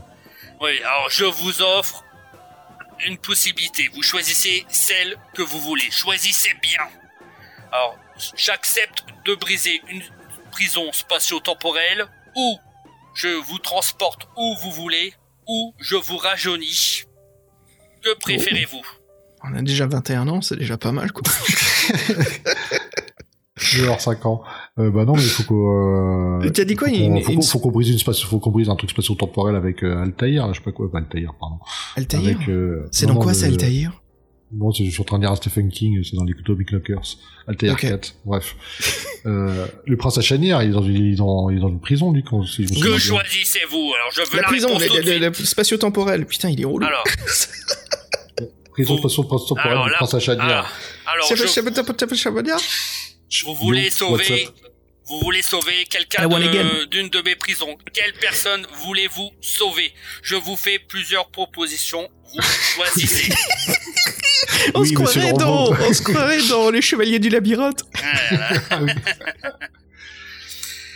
Oui, 0.61 0.71
alors 0.83 1.07
je 1.09 1.23
vous 1.25 1.61
offre 1.61 2.03
une 3.05 3.17
possibilité. 3.17 3.89
Vous 3.93 4.03
choisissez 4.03 4.65
celle 4.69 5.17
que 5.33 5.41
vous 5.41 5.59
voulez. 5.59 5.89
Choisissez 5.91 6.53
bien. 6.61 6.87
Alors, 7.71 7.97
j'accepte 8.35 9.05
de 9.25 9.35
briser 9.35 9.81
une 9.89 10.03
prison 10.51 10.91
spatio-temporelle 10.91 12.07
ou 12.35 12.59
je 13.13 13.27
vous 13.27 13.59
transporte 13.59 14.27
où 14.35 14.55
vous 14.61 14.71
voulez 14.71 15.13
ou 15.47 15.73
je 15.79 15.95
vous 15.95 16.17
rajeunis. 16.17 17.03
Que 18.03 18.13
préférez-vous? 18.15 18.85
On 19.43 19.55
a 19.55 19.61
déjà 19.61 19.87
21 19.87 20.27
ans, 20.27 20.41
c'est 20.41 20.57
déjà 20.57 20.77
pas 20.77 20.91
mal, 20.91 21.11
quoi. 21.11 21.23
Je 23.55 23.77
vais 23.77 23.83
avoir 23.83 24.01
5 24.01 24.25
ans. 24.25 24.43
Euh, 24.79 24.89
bah 24.91 25.03
non, 25.03 25.13
mais 25.13 25.23
il 25.23 25.29
faut 25.29 25.43
qu'on... 25.43 26.41
Euh, 26.41 26.49
Tu 26.51 26.61
as 26.61 26.65
dit 26.65 26.75
quoi 26.75 26.87
faut 26.87 26.93
une- 26.95 27.13
qu'on- 27.15 27.21
faut 27.21 27.31
une- 27.31 27.39
qu'on 27.39 27.45
faut 27.45 27.59
qu'on 27.59 27.71
brise 27.71 27.89
une 27.89 27.97
spatio- 27.97 28.27
faut 28.27 28.39
qu'on 28.39 28.51
brise 28.51 28.69
un 28.69 28.75
truc 28.75 28.89
spatio-temporel 28.91 29.55
avec 29.55 29.83
euh, 29.83 30.01
Altair, 30.01 30.47
là, 30.47 30.53
je 30.53 30.59
sais 30.59 30.63
pas 30.63 30.71
quoi, 30.71 30.89
pas 30.89 30.99
Altair, 30.99 31.33
pardon. 31.39 31.57
Altaïr 31.97 32.37
Avec, 32.37 32.47
euh, 32.49 32.87
C'est 32.91 33.05
non, 33.05 33.13
dans 33.13 33.19
non, 33.19 33.23
quoi 33.23 33.31
le- 33.33 33.37
ça, 33.37 33.47
Altaïr? 33.47 34.01
Bon, 34.51 34.71
c'est- 34.71 34.85
je 34.85 34.89
suis 34.89 35.01
en 35.01 35.03
train 35.03 35.17
de 35.19 35.23
dire 35.23 35.31
à 35.31 35.35
Stephen 35.35 35.69
King, 35.69 36.01
c'est 36.03 36.15
dans 36.15 36.23
les 36.23 36.33
Atomic 36.33 36.69
Knockers. 36.71 37.17
Altair 37.47 37.73
Ok. 37.73 37.81
4, 37.81 38.15
bref. 38.25 38.55
euh, 39.25 39.67
le 39.85 39.97
prince 39.97 40.17
à 40.17 40.21
Chanière, 40.21 40.63
il 40.63 40.69
est 40.69 40.73
dans, 40.73 40.83
il 40.83 41.13
est 41.13 41.15
dans, 41.15 41.49
il 41.49 41.57
est 41.57 41.61
dans 41.61 41.69
une 41.69 41.81
prison, 41.81 42.11
lui, 42.13 42.23
quand, 42.23 42.43
si 42.45 42.65
Que 42.65 42.97
choisissez-vous 42.97 43.91
Alors 43.95 44.11
je 44.13 44.21
veux 44.21 44.35
La 44.37 44.41
la, 44.43 44.47
prison, 44.47 44.67
réponse 44.69 44.81
la, 44.81 44.87
tout 44.87 44.93
de 44.93 44.99
la- 44.99 45.05
suite. 45.11 45.21
la- 45.21 45.29
la 45.29 45.33
spatio-temporelle. 45.45 46.25
Putain, 46.25 46.49
il 46.49 46.61
est 46.61 46.65
relou. 46.65 46.85
Alors, 46.85 47.03
Prison 48.71 48.97
spatio-temporelle 48.97 49.71
alors 49.73 49.85
du 49.87 49.91
prince 49.93 50.13
à 50.13 50.19
Chanière. 50.19 50.45
alors, 50.45 50.67
alors 51.13 51.25
Ça 51.27 51.35
je- 51.35 51.41
vous 53.45 53.53
voulez 53.55 53.89
sauver 53.89 54.47
Vous 55.09 55.19
voulez 55.21 55.41
sauver 55.41 55.85
quelqu'un 55.85 56.27
de- 56.27 56.85
d'une 56.85 57.09
de, 57.09 57.21
mes 57.21 57.35
prisons. 57.35 57.77
Quelle 57.93 58.13
personne 58.13 58.65
voulez-vous 58.83 59.31
sauver? 59.41 59.93
Je 60.21 60.35
vous 60.35 60.55
fais 60.55 60.77
plusieurs 60.79 61.29
propositions. 61.31 62.07
Vous 62.31 62.41
choisissez. 62.75 63.33
on, 64.75 64.81
Oui, 64.81 64.89
se 64.89 64.93
croirait 64.93 65.33
dans, 65.33 65.71
on 65.71 65.93
se 65.93 66.03
croirait 66.03 66.41
dans 66.47 66.69
les 66.69 66.81
chevaliers 66.81 67.17
du 67.19 67.29
labyrinthe. 67.29 67.83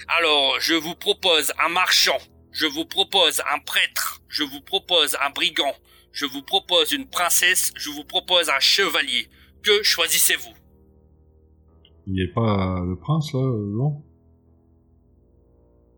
Alors, 0.07 0.59
je 0.59 0.73
vous 0.75 0.95
propose 0.95 1.51
un 1.63 1.69
marchand. 1.69 2.17
Je 2.51 2.67
vous 2.67 2.85
propose 2.85 3.41
un 3.51 3.59
prêtre. 3.59 4.21
Je 4.29 4.43
vous 4.43 4.61
propose 4.61 5.17
un 5.25 5.31
brigand. 5.31 5.75
Je 6.11 6.25
vous 6.25 6.43
propose 6.43 6.91
une 6.91 7.09
princesse. 7.09 7.71
Je 7.75 7.89
vous 7.89 8.03
propose 8.03 8.49
un 8.49 8.59
chevalier. 8.59 9.27
Que 9.63 9.81
choisissez-vous? 9.81 10.53
Il 12.07 12.21
est 12.21 12.33
pas 12.33 12.79
euh, 12.79 12.85
le 12.85 12.95
prince, 12.97 13.33
là, 13.33 13.39
euh, 13.39 13.71
non? 13.75 14.01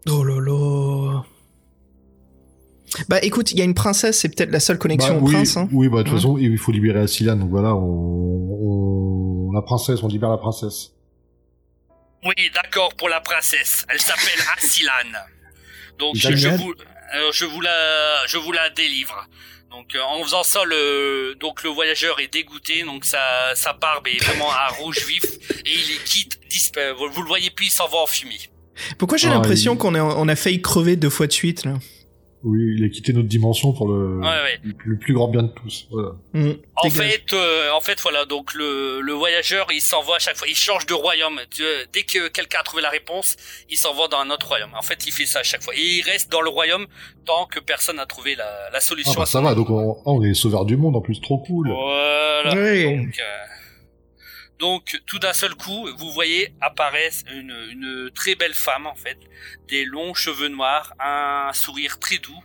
Oh 0.07 0.23
lolo. 0.23 1.23
Bah 3.09 3.17
écoute, 3.23 3.51
il 3.51 3.57
y 3.57 3.61
a 3.61 3.65
une 3.65 3.73
princesse, 3.73 4.19
c'est 4.19 4.29
peut-être 4.29 4.51
la 4.51 4.59
seule 4.59 4.77
connexion 4.77 5.15
Bah, 5.15 5.21
au 5.21 5.25
oui, 5.25 5.33
prince. 5.33 5.57
Hein. 5.57 5.67
Oui, 5.71 5.89
bah, 5.89 5.97
de 5.97 6.03
toute 6.03 6.13
Ouais. 6.13 6.19
façon, 6.19 6.37
il 6.37 6.57
faut 6.57 6.71
libérer 6.71 6.99
Asiliane, 6.99 7.39
donc 7.39 7.49
voilà, 7.49 7.75
on, 7.75 9.47
on, 9.49 9.51
la 9.51 9.61
princesse, 9.63 10.03
on 10.03 10.07
libère 10.07 10.29
la 10.29 10.37
princesse. 10.37 10.91
Oui, 12.23 12.33
d'accord 12.53 12.93
pour 12.95 13.09
la 13.09 13.19
princesse. 13.21 13.85
Elle 13.89 13.99
s'appelle 13.99 14.39
Asilane. 14.57 15.17
Donc 15.99 16.15
je, 16.15 16.29
vous, 16.49 16.73
alors, 17.11 17.31
je 17.33 17.45
vous 17.45 17.61
la, 17.61 18.25
je 18.27 18.37
vous 18.37 18.51
la 18.51 18.69
délivre. 18.69 19.27
Donc 19.75 19.93
euh, 19.95 20.01
en 20.01 20.23
faisant 20.23 20.43
ça, 20.43 20.63
le, 20.63 21.35
donc 21.39 21.63
le 21.63 21.69
voyageur 21.69 22.19
est 22.21 22.31
dégoûté, 22.31 22.83
donc 22.83 23.03
sa, 23.05 23.19
sa 23.55 23.73
barbe 23.73 24.07
est 24.07 24.23
vraiment 24.23 24.49
à 24.51 24.67
rouge 24.69 25.05
vif 25.05 25.23
et 25.23 25.71
il 25.71 25.87
les 25.89 25.97
quitte. 26.05 26.39
disp- 26.49 26.77
euh, 26.77 26.93
Vous, 26.93 27.09
vous 27.11 27.21
le 27.21 27.27
voyez 27.27 27.49
plus, 27.51 27.65
il 27.67 27.71
s'en 27.71 27.87
va 27.87 27.97
en 27.97 28.07
fumée. 28.07 28.39
Pourquoi 28.97 29.17
j'ai 29.17 29.27
Ah, 29.27 29.31
l'impression 29.31 29.73
il- 29.73 29.77
qu'on 29.77 29.95
a, 29.95 30.01
on 30.01 30.27
a 30.27 30.35
failli 30.35 30.61
crever 30.61 30.95
deux 30.95 31.09
fois 31.09 31.27
de 31.27 31.33
suite 31.33 31.65
là? 31.65 31.73
Oui, 32.47 32.75
il 32.77 32.85
a 32.85 32.89
quitté 32.89 33.11
notre 33.11 33.27
dimension 33.27 33.73
pour 33.73 33.87
le, 33.87 34.19
Ouais, 34.19 34.27
ouais. 34.27 34.59
le, 34.85 34.97
plus 34.97 35.13
grand 35.15 35.27
bien 35.27 35.41
de 35.43 35.47
tous. 35.47 35.87
Voilà. 35.89 36.09
Hmm, 36.33 36.51
En 36.75 36.89
fait, 36.91 37.33
euh, 37.33 37.71
en 37.71 37.81
fait, 37.81 37.99
voilà. 38.01 38.25
Donc 38.25 38.53
le, 38.53 39.01
le 39.01 39.13
voyageur, 39.13 39.65
il 39.73 39.81
s'en 39.81 40.03
va 40.03 40.15
à 40.15 40.19
chaque 40.19 40.37
fois. 40.37 40.47
Il 40.47 40.55
change 40.55 40.85
de 40.85 40.93
royaume. 40.93 41.39
Dès 41.91 42.03
que 42.03 42.27
quelqu'un 42.27 42.59
a 42.59 42.63
trouvé 42.63 42.83
la 42.83 42.91
réponse, 42.91 43.35
il 43.69 43.77
s'en 43.77 43.95
va 43.95 44.07
dans 44.07 44.19
un 44.19 44.29
autre 44.29 44.47
royaume. 44.47 44.69
En 44.77 44.83
fait, 44.83 45.07
il 45.07 45.11
fait 45.11 45.25
ça 45.25 45.39
à 45.39 45.43
chaque 45.43 45.63
fois. 45.63 45.73
Et 45.75 45.81
il 45.81 46.01
reste 46.03 46.31
dans 46.31 46.41
le 46.41 46.49
royaume 46.49 46.85
tant 47.25 47.47
que 47.47 47.59
personne 47.59 47.95
n'a 47.95 48.05
trouvé 48.05 48.35
la, 48.35 48.45
la 48.71 48.77
Ah, 48.77 48.79
solution. 48.79 49.13
bah, 49.15 49.23
à 49.23 49.25
ça 49.25 49.41
va, 49.41 49.55
donc 49.55 49.71
on, 49.71 49.97
on 50.05 50.21
est 50.23 50.35
sauveur 50.35 50.65
du 50.65 50.77
monde, 50.77 50.95
en 50.95 51.01
plus, 51.01 51.19
trop 51.21 51.39
cool. 51.39 51.69
Voilà. 51.71 52.51
Donc, 52.51 52.59
euh, 52.59 53.01
donc, 54.59 55.01
tout 55.05 55.19
d'un 55.19 55.33
seul 55.33 55.53
coup, 55.55 55.87
vous 55.97 56.11
voyez 56.11 56.53
apparaître 56.61 57.17
une, 57.31 57.55
une 57.71 58.09
très 58.13 58.35
belle 58.35 58.53
femme, 58.53 58.85
en 58.87 58.95
fait, 58.95 59.17
des 59.67 59.85
longs 59.85 60.13
cheveux 60.13 60.47
noirs, 60.49 60.93
un 60.99 61.51
sourire 61.53 61.99
très 61.99 62.17
doux, 62.19 62.41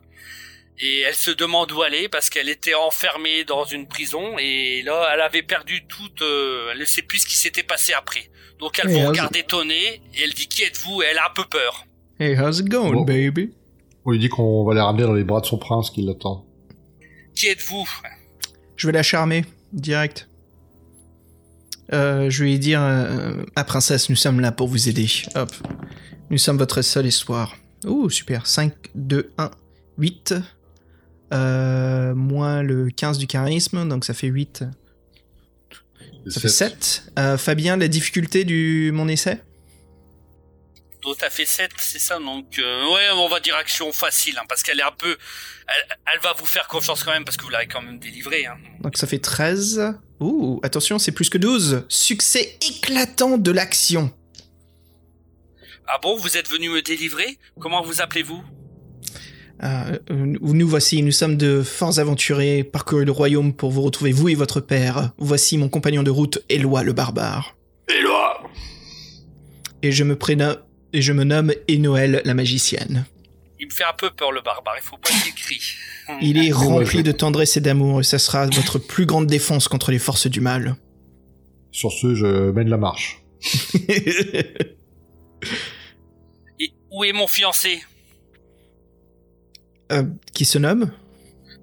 et 0.78 1.01
elle 1.01 1.15
se 1.15 1.31
demande 1.31 1.70
où 1.73 1.82
aller 1.82 2.09
parce 2.09 2.31
qu'elle 2.31 2.49
était 2.49 2.74
enfermée 2.74 3.45
dans 3.45 3.65
une 3.65 3.87
prison 3.87 4.39
et 4.39 4.81
là 4.82 5.11
elle 5.12 5.20
avait 5.20 5.43
perdu 5.43 5.85
toute 5.87 6.23
euh, 6.23 6.70
elle 6.73 6.78
ne 6.78 6.87
sait 6.87 7.03
plus 7.03 7.19
ce 7.19 7.27
qui 7.27 7.37
s'était 7.37 7.62
passé 7.62 7.93
après 7.93 8.31
donc 8.59 8.78
elle 8.82 8.89
vous 8.89 9.07
regarde 9.09 9.37
étonnée 9.37 10.01
et 10.15 10.23
elle 10.24 10.32
dit 10.32 10.49
qui 10.49 10.62
êtes-vous? 10.62 11.03
Et 11.03 11.07
elle 11.11 11.19
a 11.19 11.27
un 11.27 11.35
peu 11.35 11.45
peur 11.45 11.85
Hey, 12.19 12.35
how's 12.35 12.61
it 12.61 12.69
going, 12.70 12.93
Bon. 12.95 13.03
baby? 13.05 13.53
On 14.07 14.12
lui 14.12 14.19
dit 14.20 14.31
qu'on 14.31 14.65
va 14.65 14.73
les 14.73 14.81
ramener 14.81 15.03
dans 15.03 15.12
les 15.12 15.23
bras 15.24 15.43
de 15.43 15.47
son 15.47 15.59
prince 15.59 15.91
qui 15.91 16.01
l'attend. 16.01 16.47
qui 17.35 17.49
êtes-vous? 17.49 17.87
Je 18.77 18.87
vais 18.87 18.95
la 18.95 19.03
charmer, 19.03 19.45
direct. 19.74 20.30
Euh, 21.93 22.31
je 22.31 22.45
vais 22.45 22.51
lui 22.51 22.59
dire, 22.59 22.81
euh, 22.83 23.43
ah 23.57 23.65
princesse, 23.65 24.09
nous 24.09 24.17
sommes 24.17 24.41
là 24.41 24.53
pour 24.53 24.69
vous 24.69 24.89
aider. 24.89 25.09
Hop. 25.35 25.53
Nous 26.31 26.39
sommes 26.39 26.59
votre 26.59 26.83
seul 26.83 27.07
espoir. 27.07 27.57
Ouh, 27.85 28.09
super. 28.11 28.47
5, 28.47 28.73
2, 28.95 29.33
1, 29.39 29.51
8. 29.99 30.35
Euh, 31.33 32.15
moins 32.15 32.62
le 32.62 32.91
15 32.91 33.19
du 33.19 33.27
charisme, 33.27 33.89
donc 33.89 34.05
ça 34.05 34.15
fait 34.15 34.27
8. 34.27 34.65
Ça 36.29 36.41
fait 36.41 36.49
7. 36.49 37.12
Euh, 37.19 37.39
Fabien, 37.39 37.77
la 37.77 37.89
difficulté 37.89 38.45
du 38.45 38.91
mon 38.93 39.09
essai? 39.09 39.41
Donc 41.03 41.17
t'as 41.17 41.31
fait 41.31 41.47
7 41.47 41.71
c'est 41.79 41.99
ça 41.99 42.19
donc 42.19 42.59
euh, 42.59 42.93
ouais 42.93 43.09
on 43.15 43.27
va 43.27 43.41
dire 43.41 43.57
action 43.57 43.91
facile 43.91 44.37
hein, 44.37 44.45
parce 44.47 44.62
qu'elle 44.62 44.79
est 44.79 44.83
un 44.83 44.93
peu 44.93 45.17
elle, 45.67 45.97
elle 46.12 46.21
va 46.21 46.35
vous 46.35 46.45
faire 46.45 46.69
confiance 46.69 47.03
quand 47.05 47.11
même 47.11 47.25
parce 47.25 47.39
que 47.39 47.43
vous 47.45 47.49
l'avez 47.49 47.69
quand 47.69 47.81
même 47.81 47.99
délivré 47.99 48.45
hein. 48.45 48.59
Donc 48.81 48.99
ça 48.99 49.07
fait 49.07 49.19
13. 49.19 49.95
Ouh, 50.21 50.61
attention, 50.63 50.99
c'est 50.99 51.13
plus 51.13 51.31
que 51.31 51.39
12. 51.39 51.85
Succès 51.89 52.59
éclatant 52.69 53.39
de 53.39 53.51
l'action. 53.51 54.13
ah 55.87 55.99
bon 56.03 56.17
vous 56.17 56.37
êtes 56.37 56.49
venu 56.51 56.69
me 56.69 56.83
délivrer? 56.83 57.39
Comment 57.59 57.83
vous 57.83 58.01
appelez-vous? 58.01 58.43
Euh, 59.63 59.99
euh, 60.11 60.37
nous 60.41 60.69
voici, 60.69 61.03
nous 61.03 61.11
sommes 61.11 61.37
de 61.37 61.63
forts 61.63 61.99
aventuriers, 61.99 62.65
parcouru 62.65 63.05
le 63.05 63.13
royaume 63.13 63.53
pour 63.53 63.71
vous 63.71 63.83
retrouver, 63.83 64.13
vous 64.13 64.29
et 64.29 64.35
votre 64.35 64.61
père. 64.61 65.13
Voici 65.19 65.59
mon 65.59 65.69
compagnon 65.69 66.03
de 66.03 66.11
route, 66.11 66.43
Éloi 66.49 66.83
le 66.83 66.93
barbare. 66.93 67.57
Éloi 67.89 68.43
Et 69.83 69.93
je 69.93 70.05
me 70.05 70.17
prénomme, 70.17 70.57
et 70.93 71.03
je 71.03 71.13
me 71.13 71.25
nomme 71.25 71.53
Enoël 71.69 72.23
la 72.25 72.35
magicienne. 72.35 73.05
Il 73.61 73.66
me 73.66 73.70
fait 73.73 73.85
un 73.85 73.93
peu 73.97 74.11
peur 74.11 74.32
le 74.32 74.41
barbare 74.41 74.74
il 74.78 74.82
faut 74.82 74.97
pas 74.97 75.11
qu'il 75.11 75.35
crie 75.35 75.62
Il 76.23 76.39
est 76.45 76.51
rempli 76.51 76.97
ouais. 76.99 77.03
de 77.05 77.12
tendresse 77.12 77.57
et 77.57 77.61
d'amour, 77.61 78.01
et 78.01 78.05
ça 78.05 78.19
sera 78.19 78.47
votre 78.47 78.78
plus 78.78 79.07
grande 79.07 79.27
défense 79.28 79.69
contre 79.69 79.93
les 79.93 79.99
forces 80.01 80.27
du 80.27 80.41
mal. 80.41 80.74
Sur 81.70 81.93
ce, 81.93 82.15
je 82.16 82.51
mène 82.51 82.69
la 82.69 82.78
marche. 82.78 83.23
Et 86.59 86.73
où 86.91 87.05
est 87.05 87.12
mon 87.12 87.27
fiancé? 87.27 87.81
Euh, 89.93 90.03
qui 90.35 90.45
se 90.45 90.59
nomme? 90.59 90.91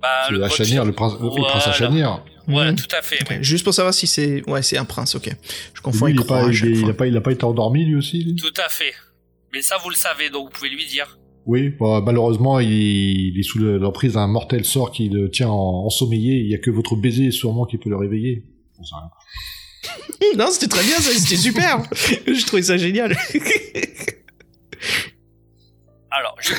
Bah, 0.02 0.30
le 0.30 0.38
à 0.44 0.48
votre 0.48 0.56
Chanière, 0.56 0.84
fian- 0.84 0.86
le 0.86 0.94
prince, 0.94 1.14
le 1.20 1.28
Voilà. 1.28 1.46
prince 1.50 1.68
à 1.68 1.72
Chanière. 1.74 2.24
Voilà, 2.48 2.72
Mhm. 2.72 2.78
tout 2.78 2.96
à 2.96 3.02
fait. 3.02 3.30
Ouais. 3.30 3.40
Juste 3.44 3.64
pour 3.66 3.74
savoir 3.74 3.94
si 3.94 4.08
c'est... 4.08 4.48
Ouais, 4.50 4.62
c'est 4.62 4.78
un 4.78 4.86
prince, 4.86 5.16
ok. 5.16 5.30
Je 5.74 5.82
confonds 5.82 6.06
Lui, 6.06 6.14
il, 6.14 6.20
avec 6.20 6.26
est 6.26 6.34
pas, 6.34 6.48
il, 6.50 6.66
il 6.80 6.90
a 6.90 6.94
pas, 6.94 7.08
il 7.08 7.18
a 7.18 7.22
pas 7.22 7.32
été 7.34 7.44
endormi 7.44 7.84
lui 7.86 7.96
aussi 7.96 8.24
lui? 8.24 8.36
Tout 8.36 8.54
à 8.64 8.70
fait. 8.70 8.94
Mais 9.54 9.62
ça, 9.62 9.78
vous 9.84 9.90
le 9.90 9.96
savez, 9.96 10.30
donc 10.30 10.46
vous 10.46 10.52
pouvez 10.54 10.70
lui 10.70 10.86
dire. 10.86 11.18
Oui, 11.48 11.70
bon, 11.70 12.02
malheureusement, 12.02 12.60
il, 12.60 12.70
il 12.72 13.40
est 13.40 13.44
sous 13.44 13.60
le- 13.60 13.78
l'emprise 13.78 14.14
d'un 14.14 14.28
mortel 14.28 14.66
sort 14.66 14.92
qui 14.92 15.08
le 15.10 15.32
tient 15.32 15.50
en, 15.50 15.86
ensommeillé. 15.86 16.36
Il 16.40 16.48
y 16.50 16.56
a 16.56 16.58
que 16.58 16.70
votre 16.70 16.96
baiser 16.98 17.32
sûrement 17.32 17.66
qui 17.66 17.78
peut 17.78 17.90
le 17.90 17.98
réveiller. 17.98 18.44
Non, 20.36 20.48
c'était 20.52 20.68
très 20.68 20.84
bien, 20.84 20.98
ça, 20.98 21.12
c'était 21.12 21.38
super 21.38 21.82
Je 21.94 22.46
trouvais 22.46 22.62
ça 22.64 22.76
génial 22.78 23.16
Alors, 26.12 26.36
je, 26.42 26.54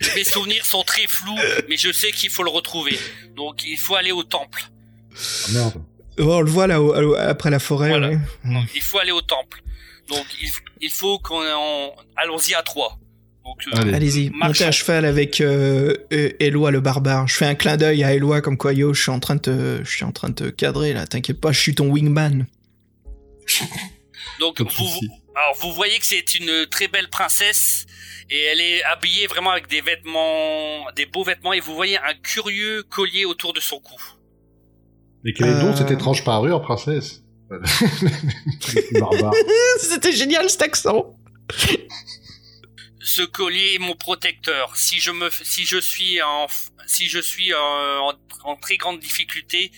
je- 0.00 0.14
mes 0.14 0.24
souvenirs 0.24 0.64
sont 0.64 0.82
très 0.82 1.06
flous, 1.06 1.36
mais 1.68 1.76
je 1.76 1.92
sais 1.92 2.10
qu'il 2.12 2.30
faut 2.30 2.42
le 2.42 2.50
retrouver. 2.50 2.98
Donc, 3.36 3.62
il 3.64 3.78
faut 3.78 3.94
aller 3.96 4.12
au 4.12 4.22
temple. 4.22 4.62
Ah, 5.14 5.52
merde. 5.52 5.82
Oh, 6.18 6.24
on 6.34 6.40
le 6.40 6.50
voit 6.50 6.66
là, 6.66 6.78
après 7.28 7.50
la 7.50 7.58
forêt, 7.58 7.90
Voilà. 7.90 8.10
ouais. 8.10 8.18
Donc, 8.44 8.64
il 8.74 8.82
faut 8.82 8.98
aller 8.98 9.12
au 9.12 9.22
temple. 9.22 9.62
Donc, 10.08 10.24
il, 10.42 10.50
il 10.82 10.90
faut 10.90 11.18
qu'on... 11.18 11.40
en- 11.40 11.94
Allons-y 12.16 12.54
à 12.54 12.62
trois. 12.62 12.98
Donc, 13.44 13.62
euh, 13.66 13.80
Allez. 13.80 13.94
Allez-y, 13.94 14.30
montez 14.30 14.64
à 14.64 14.72
cheval 14.72 15.04
avec 15.04 15.40
euh, 15.40 15.94
euh, 16.12 16.30
Éloi 16.40 16.70
le 16.70 16.80
barbare. 16.80 17.26
Je 17.26 17.34
fais 17.34 17.46
un 17.46 17.54
clin 17.54 17.76
d'œil 17.76 18.04
à 18.04 18.12
Éloi 18.12 18.40
comme 18.40 18.56
quoi, 18.56 18.72
yo, 18.72 18.92
je 18.94 19.02
suis 19.02 19.10
en 19.10 19.20
train 19.20 19.36
de 19.36 19.40
te, 19.40 19.80
je 19.84 19.90
suis 19.90 20.04
en 20.04 20.12
train 20.12 20.28
de 20.28 20.34
te 20.34 20.44
cadrer 20.50 20.92
là, 20.92 21.06
t'inquiète 21.06 21.40
pas, 21.40 21.52
je 21.52 21.60
suis 21.60 21.74
ton 21.74 21.88
wingman. 21.90 22.46
donc 24.38 24.60
vous, 24.60 25.00
alors, 25.34 25.56
vous 25.60 25.72
voyez 25.72 25.98
que 25.98 26.06
c'est 26.06 26.34
une 26.34 26.66
très 26.70 26.88
belle 26.88 27.08
princesse 27.08 27.86
et 28.28 28.40
elle 28.42 28.60
est 28.60 28.82
habillée 28.84 29.26
vraiment 29.26 29.50
avec 29.50 29.68
des 29.68 29.80
vêtements, 29.80 30.86
des 30.94 31.06
beaux 31.06 31.24
vêtements 31.24 31.52
et 31.52 31.60
vous 31.60 31.74
voyez 31.74 31.96
un 31.98 32.14
curieux 32.22 32.82
collier 32.84 33.24
autour 33.24 33.52
de 33.52 33.60
son 33.60 33.80
cou. 33.80 33.96
Mais 35.24 35.32
quel 35.32 35.48
est 35.48 35.60
donc 35.60 35.74
Euh. 35.74 35.76
cette 35.76 35.90
étrange 35.90 36.24
parure, 36.24 36.62
princesse? 36.62 37.22
C'était 39.80 40.12
génial 40.12 40.48
cet 40.50 40.62
accent 40.62 41.16
ce 43.00 43.22
collier 43.22 43.74
est 43.74 43.78
mon 43.78 43.94
protecteur. 43.96 44.76
Si 44.76 45.00
je 45.00 45.10
me, 45.10 45.30
si 45.30 45.64
je 45.64 45.78
suis 45.78 46.20
en, 46.22 46.46
si 46.86 47.08
je 47.08 47.18
suis 47.18 47.54
en, 47.54 48.12
en 48.44 48.56
très 48.56 48.76
grande 48.76 49.00
difficulté, 49.00 49.70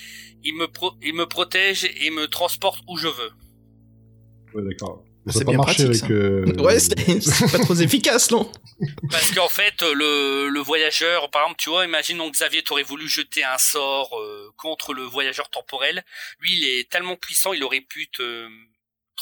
il 0.45 0.55
me, 0.57 0.67
pro- 0.67 0.95
il 1.03 1.15
me 1.15 1.27
protège 1.27 1.85
et 1.85 2.11
me 2.11 2.27
transporte 2.27 2.83
où 2.89 2.97
je 2.97 3.09
veux. 3.09 3.31
Ouais, 4.55 4.63
d'accord. 4.69 5.05
C'est 5.27 5.35
Ça 5.35 5.39
peut 5.39 5.45
pas 5.45 5.51
bien 5.53 5.59
marcher 5.59 5.85
pratique, 5.85 6.03
avec. 6.03 6.11
euh, 6.11 6.45
Ouais, 6.59 6.79
c'est 6.81 7.53
pas 7.53 7.61
trop 7.61 7.75
efficace, 7.77 8.33
non? 8.33 8.51
Parce 9.09 9.31
qu'en 9.31 9.49
fait, 9.49 9.81
le, 9.83 10.49
le 10.49 10.61
voyageur, 10.61 11.31
par 11.31 11.43
exemple, 11.43 11.61
tu 11.63 11.71
vois, 11.71 11.85
imaginons 11.85 12.29
que 12.29 12.35
Xavier 12.37 12.63
t'aurait 12.65 12.83
voulu 12.83 13.09
jeter 13.09 13.45
un 13.45 13.57
sort 13.57 14.19
euh, 14.19 14.51
contre 14.57 14.95
le 14.95 15.05
voyageur 15.05 15.49
temporel. 15.49 16.03
Lui, 16.41 16.55
il 16.59 16.65
est 16.65 16.91
tellement 16.91 17.15
puissant, 17.15 17.53
il 17.53 17.63
aurait 17.63 17.83
pu 17.83 18.09
te 18.09 18.49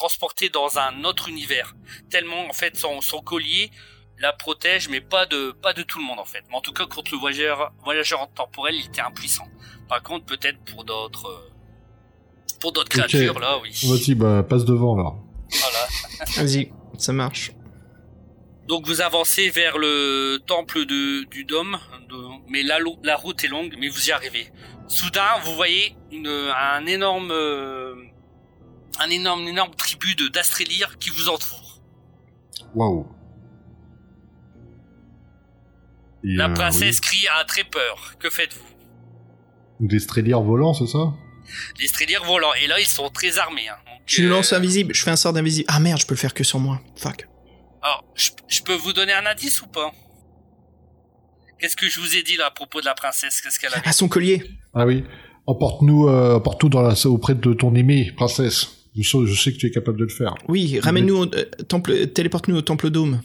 transporter 0.00 0.48
dans 0.48 0.78
un 0.78 1.04
autre 1.04 1.28
univers. 1.28 1.74
Tellement, 2.10 2.46
en 2.48 2.54
fait, 2.54 2.74
son, 2.76 3.02
son 3.02 3.20
collier 3.20 3.70
la 4.18 4.32
protège, 4.32 4.88
mais 4.88 5.00
pas 5.00 5.24
de 5.26 5.50
pas 5.64 5.72
de 5.74 5.82
tout 5.82 5.98
le 5.98 6.04
monde 6.04 6.18
en 6.18 6.24
fait. 6.26 6.42
Mais 6.48 6.56
en 6.56 6.60
tout 6.62 6.72
cas, 6.72 6.86
contre 6.86 7.10
le 7.12 7.18
voyageur 7.18 7.72
voyageur 7.84 8.20
temporel, 8.34 8.74
il 8.76 8.86
était 8.86 9.00
impuissant. 9.02 9.48
Par 9.88 10.02
contre, 10.02 10.24
peut-être 10.26 10.58
pour 10.70 10.84
d'autres 10.84 11.26
euh, 11.28 11.50
pour 12.60 12.72
d'autres 12.72 12.88
créatures 12.90 13.38
là, 13.38 13.58
oui. 13.62 13.70
Vas-y, 13.84 14.14
bah, 14.14 14.42
passe 14.42 14.64
devant 14.64 14.94
là. 14.96 15.12
Voilà. 15.62 15.82
Vas-y, 16.36 16.72
ça 16.98 17.12
marche. 17.12 17.52
Donc 18.68 18.86
vous 18.86 19.00
avancez 19.00 19.50
vers 19.50 19.76
le 19.78 20.38
temple 20.46 20.84
de, 20.86 21.24
du 21.24 21.44
dôme, 21.44 21.78
de- 22.08 22.50
mais 22.50 22.62
la, 22.62 22.78
la 23.02 23.16
route 23.16 23.42
est 23.44 23.48
longue, 23.48 23.74
mais 23.78 23.88
vous 23.88 24.08
y 24.08 24.12
arrivez. 24.12 24.46
Soudain, 24.86 25.32
vous 25.44 25.54
voyez 25.54 25.96
une, 26.12 26.28
un 26.28 26.84
énorme, 26.86 27.30
euh, 27.32 27.94
un 29.00 29.10
énorme, 29.10 29.48
énorme 29.48 29.74
tribu 29.74 30.14
de 30.14 30.28
d'Astrélir 30.28 30.98
qui 30.98 31.10
vous 31.10 31.28
entoure. 31.28 31.80
Waouh. 32.74 33.06
La 36.22 36.48
euh, 36.50 36.54
princesse 36.54 37.00
crie 37.00 37.26
a 37.40 37.44
très 37.44 37.64
peur. 37.64 38.14
Que 38.18 38.30
faites-vous? 38.30 38.60
Oui. 39.80 39.88
Des 39.88 39.98
strélières 39.98 40.42
volants, 40.42 40.74
c'est 40.74 40.86
ça? 40.86 41.14
Les 41.78 41.86
Astrélir 41.86 42.24
volants. 42.24 42.52
Et 42.62 42.66
là, 42.66 42.78
ils 42.78 42.86
sont 42.86 43.08
très 43.08 43.38
armés. 43.38 43.68
Hein. 43.68 43.76
Donc, 43.86 44.00
Je 44.06 44.22
le 44.22 44.28
euh, 44.28 44.32
lance 44.32 44.52
invisible, 44.52 44.94
je 44.94 45.02
fais 45.02 45.10
un 45.10 45.16
sort 45.16 45.32
d'invisible. 45.32 45.66
Ah 45.68 45.80
merde, 45.80 46.00
je 46.00 46.06
peux 46.06 46.14
le 46.14 46.20
faire 46.20 46.34
que 46.34 46.44
sur 46.44 46.58
moi. 46.58 46.80
Fuck. 46.96 47.26
Alors, 47.82 48.04
je, 48.14 48.30
je 48.46 48.60
peux 48.60 48.74
vous 48.74 48.92
donner 48.92 49.14
un 49.14 49.24
indice 49.24 49.62
ou 49.62 49.66
pas? 49.66 49.92
Qu'est-ce 51.58 51.76
que 51.76 51.88
je 51.88 52.00
vous 52.00 52.16
ai 52.16 52.22
dit 52.22 52.36
là 52.36 52.46
à 52.46 52.50
propos 52.50 52.80
de 52.80 52.86
la 52.86 52.94
princesse? 52.94 53.40
Qu'est-ce 53.40 53.58
qu'elle 53.58 53.72
avait 53.72 53.82
Ah, 53.84 53.92
son 53.92 54.08
collier 54.08 54.44
Ah 54.74 54.84
oui. 54.86 55.04
Emporte-nous, 55.46 56.08
euh, 56.08 56.36
emporte-nous 56.36 56.68
dans 56.68 56.82
la, 56.82 56.94
auprès 57.06 57.34
de 57.34 57.52
ton 57.54 57.74
aimé, 57.74 58.12
princesse. 58.16 58.79
Je 58.96 59.02
sais, 59.08 59.18
je 59.26 59.34
sais 59.34 59.52
que 59.52 59.58
tu 59.58 59.66
es 59.66 59.70
capable 59.70 59.98
de 59.98 60.04
le 60.04 60.10
faire. 60.10 60.34
Oui, 60.48 60.80
ramène-nous 60.80 61.16
au 61.16 61.34
euh, 61.34 61.44
temple, 61.68 62.06
téléporte-nous 62.08 62.56
au 62.56 62.62
temple 62.62 62.90
dôme. 62.90 63.20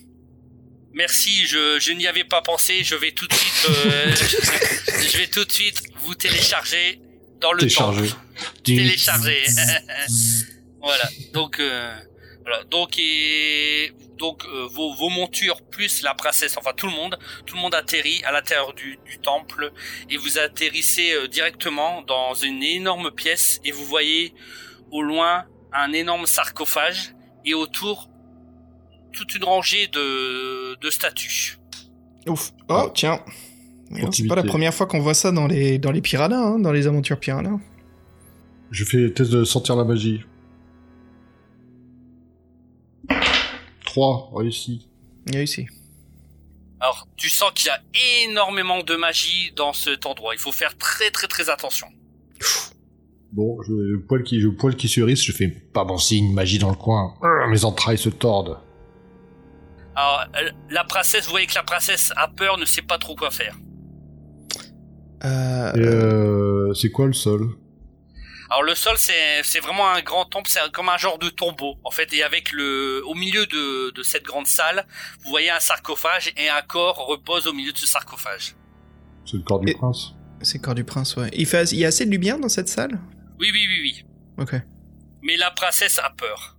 Merci, 0.93 1.45
je, 1.45 1.77
je 1.79 1.91
n'y 1.91 2.07
avais 2.07 2.23
pas 2.23 2.41
pensé. 2.41 2.83
Je 2.83 2.95
vais 2.95 3.11
tout 3.11 3.27
de 3.27 3.33
suite, 3.33 3.69
euh, 3.69 4.11
je, 4.15 5.01
je 5.11 5.17
vais 5.17 5.27
tout 5.27 5.43
de 5.43 5.51
suite 5.51 5.81
vous 6.03 6.15
télécharger 6.15 6.99
dans 7.41 7.51
le 7.51 7.59
Télécharger. 7.59 8.09
temple. 8.09 8.21
Télécharger. 8.63 9.43
voilà. 10.81 11.09
Donc, 11.33 11.59
euh, 11.59 11.93
voilà. 12.43 12.63
Donc 12.65 12.97
et 12.99 13.91
donc 14.17 14.45
euh, 14.45 14.67
vos, 14.71 14.93
vos 14.93 15.09
montures 15.09 15.61
plus 15.63 16.01
la 16.03 16.13
princesse, 16.13 16.55
enfin 16.57 16.71
tout 16.75 16.85
le 16.87 16.93
monde, 16.93 17.17
tout 17.45 17.55
le 17.55 17.61
monde 17.61 17.75
atterrit 17.75 18.23
à 18.23 18.31
l'intérieur 18.31 18.73
du, 18.73 18.97
du 19.05 19.17
temple 19.19 19.71
et 20.09 20.17
vous 20.17 20.37
atterrissez 20.37 21.11
euh, 21.13 21.27
directement 21.27 22.01
dans 22.03 22.33
une 22.35 22.63
énorme 22.63 23.11
pièce 23.11 23.59
et 23.65 23.71
vous 23.71 23.83
voyez 23.85 24.33
au 24.91 25.01
loin 25.01 25.45
un 25.75 25.93
énorme 25.93 26.25
sarcophage 26.25 27.13
et 27.45 27.53
autour 27.53 28.09
toute 29.11 29.35
une 29.35 29.43
rangée 29.43 29.87
de, 29.87 30.75
de 30.75 30.89
statues. 30.89 31.57
Ouf. 32.27 32.51
Oh, 32.69 32.91
tiens. 32.93 33.19
C'est 34.11 34.27
pas 34.27 34.35
la 34.35 34.43
première 34.43 34.73
fois 34.73 34.87
qu'on 34.87 34.99
voit 34.99 35.13
ça 35.13 35.31
dans 35.31 35.47
les, 35.47 35.77
dans 35.77 35.91
les 35.91 36.01
piranhas, 36.01 36.35
hein, 36.35 36.59
dans 36.59 36.71
les 36.71 36.87
aventures 36.87 37.19
piranhas. 37.19 37.59
Je 38.71 38.83
fais 38.83 39.11
test 39.11 39.31
de 39.31 39.43
sentir 39.43 39.75
la 39.75 39.83
magie. 39.83 40.25
3, 43.85 44.31
réussi. 44.35 44.89
Réussi. 45.31 45.67
Alors, 46.79 47.07
tu 47.15 47.29
sens 47.29 47.51
qu'il 47.53 47.67
y 47.67 47.69
a 47.69 47.81
énormément 48.25 48.83
de 48.83 48.95
magie 48.95 49.53
dans 49.55 49.71
cet 49.71 50.05
endroit. 50.05 50.33
Il 50.33 50.39
faut 50.39 50.51
faire 50.51 50.77
très 50.77 51.11
très 51.11 51.27
très 51.27 51.49
attention. 51.49 51.87
Bon, 53.35 53.61
je, 53.63 53.73
le 53.73 54.01
poil 54.01 54.23
qui, 54.23 54.39
je 54.39 54.47
poil 54.47 54.77
qui 54.77 54.87
je 54.87 55.31
fais 55.33 55.49
pas 55.49 55.83
bon 55.83 55.97
signe, 55.97 56.33
magie 56.33 56.57
dans 56.57 56.69
le 56.69 56.77
coin. 56.77 57.15
Ah, 57.21 57.47
mes 57.49 57.65
entrailles 57.65 57.97
se 57.97 58.07
tordent. 58.07 58.57
Alors, 59.93 60.25
euh, 60.37 60.49
la 60.69 60.85
princesse, 60.85 61.25
vous 61.25 61.31
voyez 61.31 61.45
que 61.45 61.55
la 61.55 61.63
princesse 61.63 62.13
a 62.15 62.29
peur, 62.29 62.57
ne 62.57 62.63
sait 62.63 62.81
pas 62.81 62.97
trop 62.97 63.13
quoi 63.13 63.31
faire. 63.31 63.57
Euh, 65.25 65.71
euh, 65.75 66.73
c'est 66.73 66.91
quoi 66.91 67.07
le 67.07 67.13
sol? 67.13 67.49
Alors 68.49 68.63
le 68.63 68.75
sol, 68.75 68.95
c'est 68.97 69.41
c'est 69.43 69.59
vraiment 69.59 69.89
un 69.89 70.01
grand 70.01 70.23
temple, 70.25 70.49
c'est 70.49 70.59
comme 70.71 70.87
un 70.87 70.97
genre 70.97 71.17
de 71.17 71.29
tombeau 71.29 71.75
en 71.83 71.89
fait. 71.91 72.13
Et 72.13 72.21
avec 72.23 72.51
le, 72.53 73.01
au 73.05 73.15
milieu 73.15 73.45
de, 73.47 73.91
de 73.91 74.03
cette 74.03 74.23
grande 74.23 74.45
salle, 74.47 74.85
vous 75.23 75.29
voyez 75.29 75.49
un 75.49 75.59
sarcophage 75.59 76.31
et 76.37 76.47
un 76.47 76.61
corps 76.61 77.07
repose 77.07 77.47
au 77.47 77.53
milieu 77.53 77.71
de 77.73 77.77
ce 77.77 77.87
sarcophage. 77.87 78.55
C'est 79.25 79.37
le 79.37 79.43
corps 79.43 79.59
du 79.59 79.71
Et- 79.71 79.73
prince? 79.73 80.13
c'est 80.41 80.59
corps 80.59 80.75
du 80.75 80.83
prince, 80.83 81.15
ouais. 81.15 81.29
Il, 81.33 81.47
fait, 81.47 81.71
il 81.71 81.79
y 81.79 81.85
a 81.85 81.87
assez 81.87 82.05
de 82.05 82.11
lumière 82.11 82.37
dans 82.37 82.49
cette 82.49 82.69
salle? 82.69 82.99
Oui, 83.39 83.49
oui, 83.51 83.67
oui, 83.67 83.79
oui. 83.81 84.05
Ok. 84.37 84.55
Mais 85.23 85.37
la 85.37 85.51
princesse 85.51 85.99
a 85.99 86.09
peur. 86.11 86.57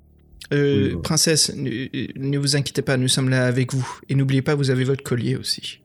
Euh, 0.53 0.93
Oui, 0.94 1.03
princesse, 1.03 1.53
ne, 1.55 1.89
ne 2.16 2.39
vous 2.39 2.57
inquiétez 2.57 2.82
pas, 2.82 2.97
nous 2.97 3.09
sommes 3.09 3.28
là 3.28 3.47
avec 3.47 3.73
vous. 3.73 4.01
Et 4.09 4.15
n'oubliez 4.15 4.43
pas, 4.43 4.55
vous 4.55 4.70
avez 4.70 4.85
votre 4.85 5.03
collier 5.03 5.36
aussi. 5.36 5.81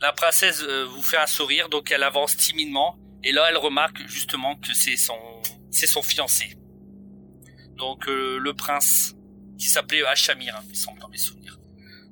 La 0.00 0.12
princesse 0.12 0.62
euh, 0.66 0.84
vous 0.86 1.02
fait 1.02 1.16
un 1.16 1.26
sourire, 1.26 1.68
donc 1.68 1.90
elle 1.92 2.02
avance 2.02 2.36
timidement. 2.36 2.98
Et 3.24 3.32
là, 3.32 3.46
elle 3.48 3.56
remarque 3.56 3.98
justement 4.08 4.56
que 4.56 4.74
c'est 4.74 4.96
son, 4.96 5.14
c'est 5.70 5.86
son 5.86 6.02
fiancé. 6.02 6.56
Donc 7.76 8.08
euh, 8.08 8.38
le 8.38 8.52
prince, 8.52 9.14
qui 9.58 9.68
s'appelait 9.68 10.04
Hachamir, 10.04 10.56
hein, 10.56 10.62
il 10.64 10.70
me 10.70 10.74
semble 10.74 10.98
dans 11.00 11.08
mes 11.08 11.18
souvenirs. 11.18 11.58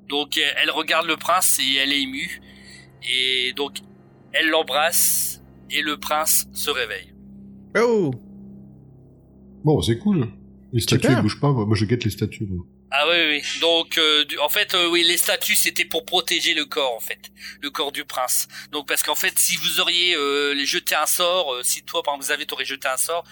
Donc 0.07 0.37
euh, 0.37 0.41
elle 0.61 0.71
regarde 0.71 1.05
le 1.05 1.17
prince 1.17 1.59
et 1.59 1.75
elle 1.77 1.91
est 1.91 2.01
émue. 2.01 2.41
Et 3.03 3.53
donc 3.53 3.77
elle 4.31 4.49
l'embrasse 4.49 5.41
et 5.69 5.81
le 5.81 5.97
prince 5.97 6.47
se 6.53 6.69
réveille. 6.69 7.10
Oh 7.77 8.11
Bon, 9.63 9.81
c'est 9.81 9.97
cool. 9.97 10.27
Les 10.73 10.81
statues, 10.81 11.07
elles 11.09 11.21
bougent 11.21 11.39
pas. 11.39 11.51
Moi, 11.51 11.65
Moi, 11.65 11.75
je 11.75 11.85
guette 11.85 12.03
les 12.03 12.09
statues. 12.11 12.47
moi. 12.49 12.65
Ah 12.93 13.05
oui, 13.09 13.15
oui. 13.29 13.41
Donc, 13.61 13.97
euh, 13.97 14.25
du- 14.25 14.37
en 14.39 14.49
fait, 14.49 14.73
euh, 14.73 14.89
oui, 14.89 15.03
les 15.07 15.15
statues, 15.17 15.55
c'était 15.55 15.85
pour 15.85 16.03
protéger 16.03 16.53
le 16.53 16.65
corps, 16.65 16.93
en 16.95 16.99
fait, 16.99 17.31
le 17.61 17.69
corps 17.69 17.91
du 17.93 18.03
prince. 18.03 18.47
Donc, 18.73 18.85
parce 18.87 19.01
qu'en 19.01 19.15
fait, 19.15 19.37
si 19.39 19.55
vous 19.55 19.79
auriez 19.79 20.13
euh, 20.15 20.55
jeté 20.65 20.95
un 20.95 21.05
sort, 21.05 21.53
euh, 21.53 21.63
si 21.63 21.83
toi, 21.83 22.03
par 22.03 22.15
exemple, 22.15 22.25
vous 22.25 22.31
avez, 22.33 22.45
t'aurais 22.45 22.65
jeté 22.65 22.87
un 22.89 22.97
sort, 22.97 23.23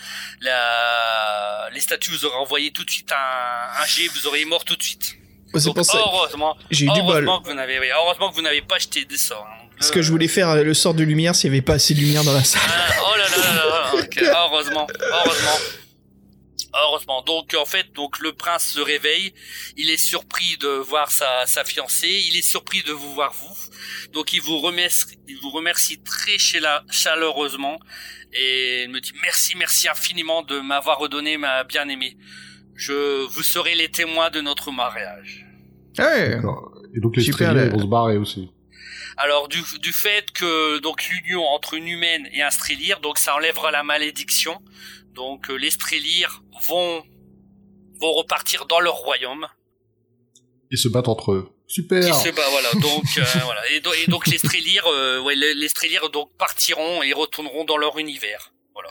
la... 0.41 1.69
les 1.73 1.81
statues 1.81 2.11
vous 2.11 2.25
auraient 2.25 2.37
envoyé 2.37 2.71
tout 2.71 2.85
de 2.85 2.89
suite 2.89 3.11
un, 3.11 3.81
un 3.81 3.85
jet, 3.85 4.07
vous 4.07 4.27
auriez 4.27 4.45
mort 4.45 4.63
tout 4.63 4.75
de 4.75 4.83
suite. 4.83 5.15
C'est 5.55 5.65
Donc, 5.65 5.75
pour 5.75 5.85
ça. 5.85 5.97
heureusement, 5.97 6.55
J'ai 6.71 6.85
eu 6.85 6.89
du 6.91 7.01
bol. 7.01 7.09
heureusement 7.11 7.41
que 7.41 7.49
vous 7.49 7.55
n'avez, 7.55 7.79
oui, 7.79 7.87
heureusement 7.93 8.29
que 8.29 8.35
vous 8.35 8.41
n'avez 8.41 8.61
pas 8.61 8.77
jeté 8.77 9.03
des 9.05 9.17
sorts. 9.17 9.45
hein. 9.49 9.65
Euh, 9.87 9.93
que 9.93 10.01
je 10.01 10.11
voulais 10.11 10.27
faire 10.27 10.49
euh, 10.49 10.63
le 10.63 10.73
sort 10.73 10.93
de 10.93 11.03
lumière 11.03 11.35
s'il 11.35 11.49
n'y 11.51 11.57
avait 11.57 11.65
pas 11.65 11.73
assez 11.73 11.93
de 11.93 11.99
lumière 11.99 12.23
dans 12.23 12.33
la 12.33 12.43
salle. 12.43 12.61
ah, 12.65 12.93
oh 13.05 13.17
là 13.17 13.23
là 13.29 13.37
là 13.37 13.53
là, 13.53 13.65
là, 13.65 14.03
ok, 14.03 14.21
heureusement, 14.51 14.87
heureusement. 15.01 15.59
Heureusement. 16.73 17.23
Donc 17.23 17.55
en 17.59 17.65
fait, 17.65 17.91
donc 17.95 18.19
le 18.19 18.33
prince 18.33 18.65
se 18.65 18.79
réveille, 18.79 19.33
il 19.75 19.89
est 19.89 19.97
surpris 19.97 20.57
de 20.59 20.67
voir 20.67 21.09
sa, 21.09 21.45
sa 21.45 21.63
fiancée, 21.63 22.23
il 22.27 22.37
est 22.37 22.43
surpris 22.43 22.83
de 22.83 22.91
vous 22.91 23.13
voir 23.13 23.33
vous. 23.33 24.11
Donc 24.13 24.33
il 24.33 24.41
vous 24.41 24.59
remercie, 24.59 25.17
il 25.27 25.37
vous 25.41 25.49
remercie 25.49 25.99
très 26.01 26.37
chaleureusement 26.37 27.79
et 28.33 28.83
il 28.83 28.91
me 28.91 28.99
dit 28.99 29.13
merci, 29.23 29.55
merci 29.57 29.87
infiniment 29.87 30.43
de 30.43 30.59
m'avoir 30.59 30.99
redonné 30.99 31.37
ma 31.37 31.63
bien-aimée. 31.63 32.17
Je 32.75 33.25
vous 33.25 33.43
serez 33.43 33.75
les 33.75 33.89
témoins 33.89 34.29
de 34.29 34.39
notre 34.39 34.71
mariage. 34.71 35.45
Ouais. 35.97 36.35
D'accord. 36.35 36.71
Et 36.95 36.99
donc 36.99 37.15
les 37.17 37.23
Super, 37.23 37.51
ils 37.51 37.71
vont 37.71 37.79
se 37.79 37.85
barrer 37.85 38.17
aussi. 38.17 38.51
Alors 39.21 39.49
du, 39.49 39.61
du 39.81 39.91
fait 39.91 40.31
que 40.31 40.79
donc 40.79 41.05
l'union 41.09 41.43
entre 41.43 41.73
une 41.73 41.87
humaine 41.87 42.27
et 42.31 42.41
un 42.41 42.49
strélire, 42.51 43.01
donc 43.01 43.17
ça 43.17 43.35
enlèvera 43.35 43.69
la 43.71 43.83
malédiction. 43.83 44.59
Donc 45.13 45.49
euh, 45.49 45.55
les 45.55 45.69
strélirs 45.71 46.41
vont 46.67 47.03
vont 47.99 48.13
repartir 48.13 48.65
dans 48.65 48.79
leur 48.79 48.95
royaume. 48.95 49.45
Ils 50.71 50.77
se 50.77 50.87
battent 50.87 51.09
entre 51.09 51.33
eux. 51.33 51.49
Super. 51.67 52.01
Qui 52.03 52.13
se 52.13 52.29
bat, 52.33 52.47
voilà. 52.49 52.71
Donc 52.81 53.03
euh, 53.17 53.23
voilà. 53.43 53.61
Et, 53.71 53.81
do- 53.81 53.91
et 53.93 54.09
donc 54.09 54.25
les 54.27 54.37
strélirs, 54.37 54.85
euh, 54.87 55.19
ouais, 55.21 55.35
les, 55.35 55.53
donc 56.13 56.29
partiront 56.37 57.03
et 57.03 57.11
retourneront 57.11 57.65
dans 57.65 57.77
leur 57.77 57.99
univers. 57.99 58.53
Voilà. 58.73 58.89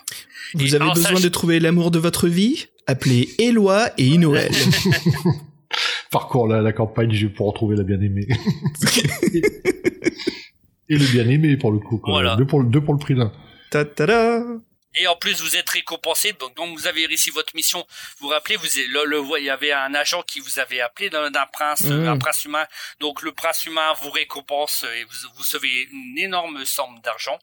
Vous 0.55 0.60
Et 0.62 0.74
avez 0.74 0.76
alors, 0.84 0.94
besoin 0.94 1.16
ça, 1.16 1.22
de 1.22 1.28
trouver 1.30 1.59
l'amour 1.59 1.90
de 1.90 1.98
votre 1.98 2.28
vie? 2.28 2.66
Appelez 2.86 3.34
Éloi 3.38 3.90
et 3.98 4.05
Inoël. 4.05 4.52
Parcours 6.10 6.48
la, 6.48 6.62
la 6.62 6.72
campagne 6.72 7.12
je- 7.12 7.26
pour 7.26 7.47
retrouver 7.48 7.76
la 7.76 7.82
bien-aimée. 7.85 8.26
Et 10.90 10.97
le 10.97 11.06
bien-aimé, 11.12 11.56
pour 11.59 11.70
le 11.70 11.78
coup. 11.80 11.98
quoi. 11.98 12.12
Voilà. 12.14 12.36
Deux, 12.36 12.47
pour 12.47 12.60
le, 12.60 12.68
deux 12.68 12.80
pour 12.80 12.94
le 12.94 12.98
prix 12.98 13.14
d'un. 13.14 13.30
Ta 13.70 13.85
ta 13.85 14.06
da 14.06 14.40
Et 14.94 15.06
en 15.06 15.16
plus, 15.16 15.43
vous 15.43 15.55
êtes 15.55 15.68
récompensé. 15.68 16.32
Donc, 16.32 16.56
donc 16.56 16.78
vous 16.78 16.86
avez 16.86 17.05
réussi 17.05 17.28
votre 17.28 17.55
mission. 17.55 17.80
Vous 18.18 18.26
vous 18.26 18.28
rappelez, 18.28 18.56
vous 18.56 18.64
le, 18.94 19.05
le- 19.05 19.22
il 19.39 19.44
y 19.44 19.51
avait 19.51 19.70
un 19.72 19.93
agent 19.94 20.22
qui 20.22 20.40
vous 20.40 20.59
avait 20.59 20.80
appelé 20.80 21.10
d'un 21.10 21.30
prince, 21.52 21.82
Mhm. 21.85 22.09
un 22.09 22.16
prince 22.16 22.47
humain. 22.47 22.64
Donc 23.01 23.20
le 23.20 23.32
prince 23.32 23.66
humain 23.66 23.93
vous 24.01 24.09
récompense 24.10 24.86
et 24.97 25.05
vous, 25.05 25.28
vous 25.35 25.40
recevez 25.40 25.68
une 25.93 26.16
énorme 26.18 26.64
somme 26.64 26.98
d'argent. 27.05 27.39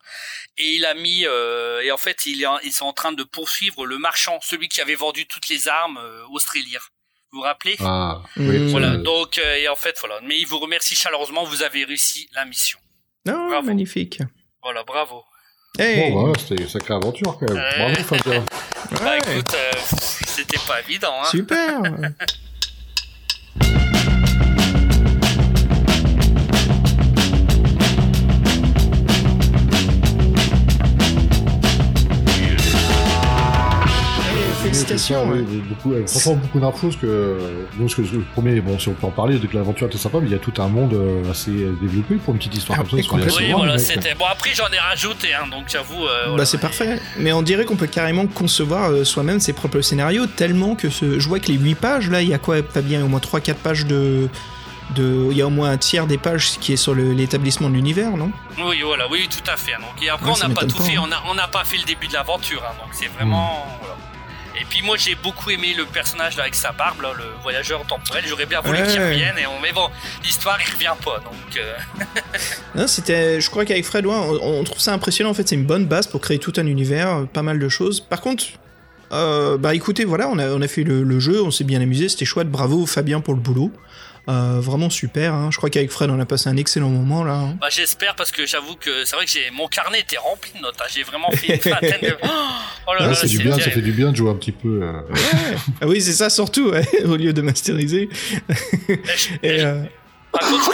Et 0.58 0.72
il 0.74 0.86
a 0.86 0.96
mis 0.96 1.26
euh, 1.28 1.82
et 1.84 1.92
en 1.92 1.98
fait, 1.98 2.26
il 2.26 2.42
est 2.42 2.48
en- 2.48 2.58
ils 2.64 2.74
sont 2.74 2.86
en 2.86 2.94
train 2.94 3.14
de 3.14 3.24
poursuivre 3.24 3.86
le 3.86 4.00
marchand, 4.00 4.40
celui 4.42 4.70
qui 4.70 4.82
avait 4.82 4.96
vendu 4.96 5.28
toutes 5.28 5.50
les 5.50 5.68
armes 5.68 6.00
euh, 6.02 6.24
aux 6.32 6.40
Strélires. 6.40 6.90
Vous 7.36 7.42
vous 7.42 7.46
rappelez 7.48 7.76
Ah, 7.82 8.22
Mmh. 8.38 8.48
oui, 8.50 8.72
Voilà. 8.72 8.92
euh, 8.94 8.98
Donc 8.98 9.38
euh, 9.40 9.56
et 9.58 9.68
en 9.68 9.76
fait 9.76 9.98
voilà. 10.00 10.22
Mais 10.24 10.40
il 10.40 10.46
vous 10.48 10.58
remercie 10.58 10.96
chaleureusement. 10.96 11.44
Vous 11.44 11.64
avez 11.64 11.84
réussi 11.84 12.30
la 12.34 12.46
mission. 12.46 12.80
Oh, 13.28 13.32
Bravo. 13.50 13.68
magnifique. 13.68 14.22
Voilà, 14.64 14.84
bravo. 14.86 15.22
Hey 15.78 16.12
Bon, 16.14 16.32
bah, 16.32 16.40
c'était 16.40 16.64
une 16.64 16.70
sacrée 16.70 16.94
aventure, 16.94 17.38
quand 17.38 17.52
même. 17.52 17.58
Ouais. 17.58 17.92
Bravo, 17.94 18.04
Fabien. 18.16 18.46
Bah 18.92 18.98
Ouais. 19.04 19.18
écoute, 19.18 19.54
euh, 19.54 19.72
c'était 20.28 20.60
pas 20.66 20.80
évident. 20.80 21.14
Hein. 21.22 21.26
Super 21.30 21.82
Félicitations. 34.88 35.30
Oui, 35.30 35.40
ouais. 35.40 35.46
oui, 35.50 35.64
beaucoup, 35.68 35.94
euh, 35.94 36.06
franchement, 36.08 36.36
beaucoup 36.36 36.60
d'infos, 36.60 36.88
parce 36.88 36.96
que, 37.02 37.38
bon, 37.76 37.84
parce 37.86 37.96
que 37.96 38.02
le 38.02 38.22
premier, 38.34 38.62
bon, 38.62 38.78
si 38.80 38.90
on 38.90 38.94
peut 38.94 39.08
en 39.08 39.12
parler, 39.12 39.38
dès 39.40 39.48
que 39.48 39.56
l'aventure 39.56 39.88
était 39.88 39.98
sympa, 39.98 40.20
mais 40.22 40.28
il 40.28 40.32
y 40.32 40.36
a 40.36 40.40
tout 40.40 40.54
un 40.62 40.68
monde 40.68 40.94
euh, 40.94 41.30
assez 41.32 41.52
euh, 41.52 41.76
développé 41.82 42.16
pour 42.16 42.34
une 42.34 42.40
petite 42.40 42.56
histoire 42.56 42.80
Ah, 42.80 42.84
comme 42.84 42.92
ça. 42.92 42.98
ils 42.98 43.04
sont 43.04 43.38
Oui, 43.38 43.52
voilà, 43.56 43.78
c'était. 43.78 44.14
Bon, 44.16 44.26
après, 44.32 44.52
j'en 44.54 44.68
ai 44.72 44.80
rajouté, 44.80 45.34
hein, 45.34 45.48
donc 45.52 45.66
j'avoue. 45.68 46.06
euh, 46.06 46.36
Bah 46.36 46.46
c'est 46.46 46.60
parfait. 46.60 47.00
Mais 47.20 47.32
on 47.34 47.42
dirait 47.42 47.66
qu'on 47.66 47.76
peut 47.76 47.88
carrément 47.88 48.28
concevoir 48.28 48.90
euh, 48.92 49.04
soi-même 49.04 49.40
ses 49.40 49.54
propres 49.54 49.82
scénarios 49.82 50.28
tellement 50.28 50.76
que 50.76 50.90
ce... 50.90 51.20
je 51.20 51.28
vois 51.28 51.40
que 51.40 51.48
les 51.48 51.58
8 51.58 51.76
pages 51.76 52.10
là, 52.10 52.22
il 52.22 52.30
y 52.30 52.34
a 52.34 52.38
quoi 52.38 52.62
pas 52.62 52.82
bien 52.82 53.04
au 53.04 53.08
moins 53.08 53.20
3 53.20 53.40
4 53.40 53.58
pages 53.60 53.86
de 53.86 54.28
de 54.96 55.30
il 55.32 55.38
y 55.38 55.42
a 55.42 55.48
au 55.48 55.50
moins 55.50 55.72
un 55.72 55.78
tiers 55.78 56.06
des 56.06 56.20
pages 56.20 56.60
qui 56.60 56.74
est 56.74 56.78
sur 56.78 56.94
le- 56.94 57.12
l'établissement 57.14 57.70
de 57.72 57.74
l'univers, 57.76 58.16
non? 58.18 58.30
Oui, 58.64 58.82
voilà, 58.86 59.06
oui, 59.10 59.28
tout 59.30 59.50
à 59.52 59.58
fait. 59.58 59.74
hein. 59.74 59.78
Donc, 59.82 60.04
et 60.04 60.10
après, 60.10 60.28
Ouais, 60.30 60.38
on 60.44 60.48
n'a 60.48 60.54
pas 60.54 60.66
tout 60.66 60.78
pas, 60.78 60.84
fait, 60.84 60.96
hein. 60.96 61.04
on 61.28 61.34
n'a 61.34 61.48
pas 61.48 61.64
fait 61.64 61.78
le 61.78 61.86
début 61.86 62.08
de 62.08 62.14
l'aventure, 62.14 62.62
hein, 62.64 62.74
donc 62.80 62.90
c'est 62.92 63.08
vraiment. 63.08 63.66
Hmm. 63.66 63.80
Voilà. 63.82 63.96
Et 64.60 64.66
puis, 64.70 64.82
moi, 64.82 64.96
j'ai 64.98 65.16
beaucoup 65.16 65.50
aimé 65.50 65.74
le 65.78 65.86
personnage 65.86 66.38
là, 66.38 66.44
avec 66.44 66.56
sa 66.56 66.72
barbe, 66.72 67.02
là, 67.02 67.10
le 67.18 67.24
voyageur 67.44 67.86
temporel. 67.86 68.24
J'aurais 68.28 68.46
bien 68.46 68.62
voulu 68.62 68.80
Ouais. 68.80 68.88
qu'il 68.88 69.02
revienne, 69.02 69.38
et 69.38 69.46
on... 69.48 69.60
mais 69.62 69.72
bon, 69.74 69.88
l'histoire, 70.24 70.58
il 70.66 70.74
revient 70.74 70.94
pas, 71.04 71.20
donc. 71.20 71.58
euh, 71.58 71.76
Non, 72.76 72.88
c'était 72.88 73.40
je 73.42 73.50
crois 73.50 73.66
qu'avec 73.66 73.86
Fred 73.86 74.06
ouais, 74.06 74.14
on, 74.16 74.60
on 74.60 74.64
trouve 74.64 74.80
ça 74.80 74.94
impressionnant 74.94 75.30
en 75.32 75.34
fait, 75.34 75.48
c'est 75.48 75.56
une 75.56 75.66
bonne 75.66 75.86
base 75.86 76.08
pour 76.08 76.22
créer 76.22 76.40
tout 76.40 76.54
un 76.58 76.66
univers, 76.66 77.26
pas 77.34 77.42
mal 77.42 77.60
de 77.60 77.70
choses. 77.70 78.00
Par 78.02 78.22
contre 78.22 78.46
euh, 79.12 79.58
bah 79.58 79.76
écoutez, 79.76 80.04
voilà, 80.04 80.28
on 80.30 80.40
a, 80.40 80.50
on 80.50 80.62
a 80.62 80.68
fait 80.68 80.84
le, 80.84 81.04
le 81.04 81.20
jeu, 81.20 81.42
on 81.44 81.52
s'est 81.52 81.64
bien 81.64 81.80
amusé, 81.80 82.10
c'était 82.10 82.26
chouette, 82.26 82.50
bravo 82.50 82.86
Fabien 82.86 83.22
pour 83.22 83.34
le 83.36 83.40
boulot. 83.40 83.72
Euh, 84.28 84.60
vraiment 84.60 84.90
super, 84.90 85.34
hein. 85.36 85.50
je 85.52 85.58
crois 85.58 85.70
qu'avec 85.70 85.92
Fred 85.92 86.10
on 86.10 86.20
a 86.20 86.26
passé 86.26 86.50
un 86.50 86.58
excellent 86.58 86.90
moment 86.90 87.24
là. 87.24 87.34
hein. 87.36 87.58
Bah, 87.62 87.68
j'espère 87.70 88.16
parce 88.16 88.32
que 88.32 88.46
j'avoue 88.48 88.76
que 88.76 89.06
c'est 89.06 89.16
vrai 89.16 89.26
que 89.26 89.32
j'ai 89.32 89.52
mon 89.52 89.68
carnet 89.68 90.00
était 90.00 90.18
rempli 90.18 90.52
de 90.54 90.60
notes. 90.60 90.76
hein. 90.82 90.86
J'ai 90.92 91.04
vraiment 91.04 91.30
fait 91.32 91.54
une 91.56 91.72
vingtaine 91.72 92.02
de. 92.02 92.18
Oh 92.88 92.94
là 92.94 93.00
Ah, 93.02 93.08
là, 93.08 93.14
c'est 93.16 93.28
du 93.28 93.38
bien, 93.40 93.58
ça 93.60 93.70
fait 93.70 93.82
du 93.82 93.92
bien 93.92 94.12
de 94.12 94.16
jouer 94.16 94.32
un 94.32 94.36
petit 94.36 94.52
peu. 94.52 94.80
euh, 94.82 95.02
Ah 95.82 95.86
oui, 95.88 96.02
c'est 96.02 96.14
ça 96.14 96.30
surtout, 96.32 96.70
ouais, 96.72 96.84
au 97.06 97.16
lieu 97.16 97.34
de 97.34 97.42
masteriser. 97.44 98.10
Et 98.50 98.96
je- 99.16 99.30
Et, 99.44 99.62
euh, 99.64 99.84
Par 100.32 100.42
contre, 100.50 100.72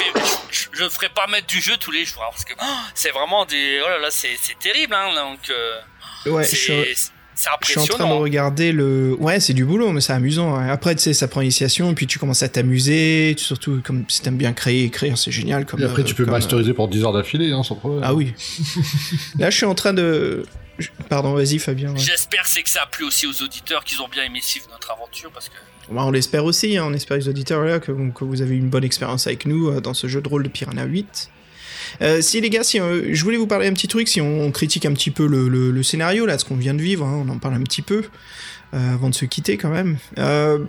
je, 0.49 0.65
je 0.71 0.89
ferai 0.89 1.09
pas 1.09 1.27
mettre 1.27 1.47
du 1.47 1.59
jeu 1.61 1.75
tous 1.77 1.91
les 1.91 2.05
jours 2.05 2.23
parce 2.31 2.45
que 2.45 2.53
oh, 2.61 2.65
c'est 2.93 3.11
vraiment 3.11 3.45
des. 3.45 3.81
Oh 3.85 3.89
là 3.89 3.99
là, 3.99 4.07
c'est 4.11 4.37
c'est 4.41 4.57
terrible, 4.59 4.93
hein. 4.95 5.13
Donc, 5.13 5.39
euh, 5.49 6.31
ouais, 6.31 6.45
c'est 6.45 6.95
je- 7.35 7.41
suis 7.41 7.47
en 7.79 7.83
train 7.85 7.85
de 7.89 7.93
impressionnant. 8.03 8.19
regarder 8.19 8.71
le. 8.71 9.15
Ouais, 9.19 9.39
c'est 9.39 9.53
du 9.53 9.65
boulot, 9.65 9.91
mais 9.91 10.01
c'est 10.01 10.13
amusant. 10.13 10.57
ouais. 10.57 10.69
Après, 10.69 10.93
tu 10.95 11.01
sais, 11.01 11.13
ça 11.13 11.27
prend 11.27 11.41
initiation, 11.41 11.93
puis 11.93 12.07
tu 12.07 12.19
commences 12.19 12.43
à 12.43 12.49
t'amuser. 12.49 13.33
tu- 13.37 13.43
Surtout, 13.45 13.81
comme 13.83 14.05
si 14.07 14.21
t'aimes 14.21 14.37
bien 14.37 14.53
créer, 14.53 14.83
écrire, 14.85 15.17
c'est 15.17 15.31
génial. 15.31 15.65
Comme, 15.65 15.81
Et 15.81 15.85
après, 15.85 16.01
euh, 16.01 16.05
tu 16.05 16.13
peux 16.15 16.23
comme, 16.25 16.33
euh, 16.33 16.37
masteriser 16.37 16.73
pour 16.73 16.87
10 16.87 17.03
heures 17.03 17.13
d'affilée, 17.13 17.51
hein, 17.51 17.63
sans 17.63 17.75
problème. 17.75 18.01
Ah 18.03 18.13
oui. 18.13 18.33
Là, 19.39 19.49
je 19.49 19.57
suis 19.57 19.65
en 19.65 19.75
train 19.75 19.93
de. 19.93 20.45
Pardon, 21.09 21.33
vas-y, 21.33 21.59
Fabien. 21.59 21.91
ouais. 21.91 21.99
J'espère 21.99 22.45
c'est 22.47 22.63
que 22.63 22.69
ça 22.69 22.81
a 22.83 22.85
plu 22.87 23.05
aussi 23.05 23.27
aux 23.27 23.43
auditeurs 23.43 23.83
qu'ils 23.83 24.01
ont 24.01 24.07
bien 24.07 24.23
aimé 24.23 24.39
suivre 24.41 24.65
notre 24.71 24.89
aventure 24.91 25.29
parce 25.31 25.47
que 25.49 25.53
Bah, 25.93 26.03
on 26.05 26.11
l'espère 26.11 26.43
aussi, 26.45 26.75
hein, 26.77 26.85
on 26.87 26.93
espère 26.93 27.17
les 27.17 27.27
auditeurs 27.29 27.63
là, 27.63 27.79
que, 27.79 27.91
que 27.91 28.23
vous 28.23 28.41
avez 28.41 28.55
eu 28.55 28.59
une 28.59 28.69
bonne 28.69 28.83
expérience 28.83 29.27
avec 29.27 29.45
nous 29.45 29.69
euh, 29.69 29.79
dans 29.81 29.93
ce 29.93 30.07
jeu 30.07 30.21
de 30.21 30.27
rôle 30.27 30.41
de 30.43 30.47
Piranha 30.49 30.85
8. 30.85 31.29
Euh, 32.01 32.21
si 32.21 32.41
les 32.41 32.49
gars, 32.49 32.63
si 32.63 32.79
euh, 32.79 33.13
je 33.13 33.23
voulais 33.23 33.37
vous 33.37 33.47
parler 33.47 33.67
un 33.67 33.73
petit 33.73 33.87
truc, 33.87 34.07
si 34.07 34.21
on, 34.21 34.51
critique 34.51 34.85
un 34.85 34.93
petit 34.93 35.11
peu 35.11 35.25
le, 35.27 35.83
scénario 35.83 36.25
là, 36.25 36.37
ce 36.37 36.45
qu'on 36.45 36.55
vient 36.55 36.73
de 36.73 36.81
vivre, 36.81 37.05
hein, 37.05 37.23
on 37.25 37.29
en 37.29 37.37
parle 37.37 37.55
un 37.55 37.63
petit 37.63 37.81
peu 37.81 38.03
euh, 38.73 38.93
avant 38.93 39.09
de 39.09 39.15
se 39.15 39.25
quitter 39.25 39.57
quand 39.57 39.69
même. 39.69 39.97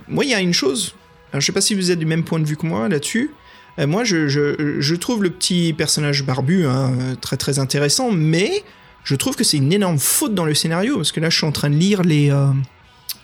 Moi, 0.09 0.24
il 0.24 0.31
y 0.31 0.35
a 0.35 0.40
une 0.40 0.55
chose. 0.55 0.94
Alors, 1.32 1.40
je 1.40 1.47
sais 1.47 1.53
pas 1.53 1.61
si 1.61 1.74
vous 1.74 1.90
êtes 1.90 1.99
du 1.99 2.07
même 2.07 2.24
point 2.24 2.40
de 2.40 2.47
vue 2.47 2.57
que 2.57 2.66
moi 2.66 2.89
là-dessus. 2.89 3.31
Moi, 3.78 4.05
je, 4.05 4.94
trouve 4.94 5.23
le 5.23 5.31
petit 5.31 5.73
personnage 5.73 6.24
barbu 6.24 6.66
hein, 6.66 6.93
très 7.20 7.39
très 7.39 7.59
intéressant, 7.59 8.11
mais 8.11 8.62
je 9.05 9.16
trouve 9.16 9.35
que 9.35 9.44
c'est 9.44 9.57
une 9.57 9.73
énorme 9.73 9.99
faute 9.99 10.35
dans 10.35 10.44
le 10.44 10.55
scénario 10.55 10.97
parce 10.97 11.11
que 11.11 11.20
là, 11.20 11.31
je 11.31 11.36
suis 11.39 11.47
en 11.47 11.53
train 11.53 11.70
de 11.70 11.77
lire 11.77 12.03
les 12.03 12.31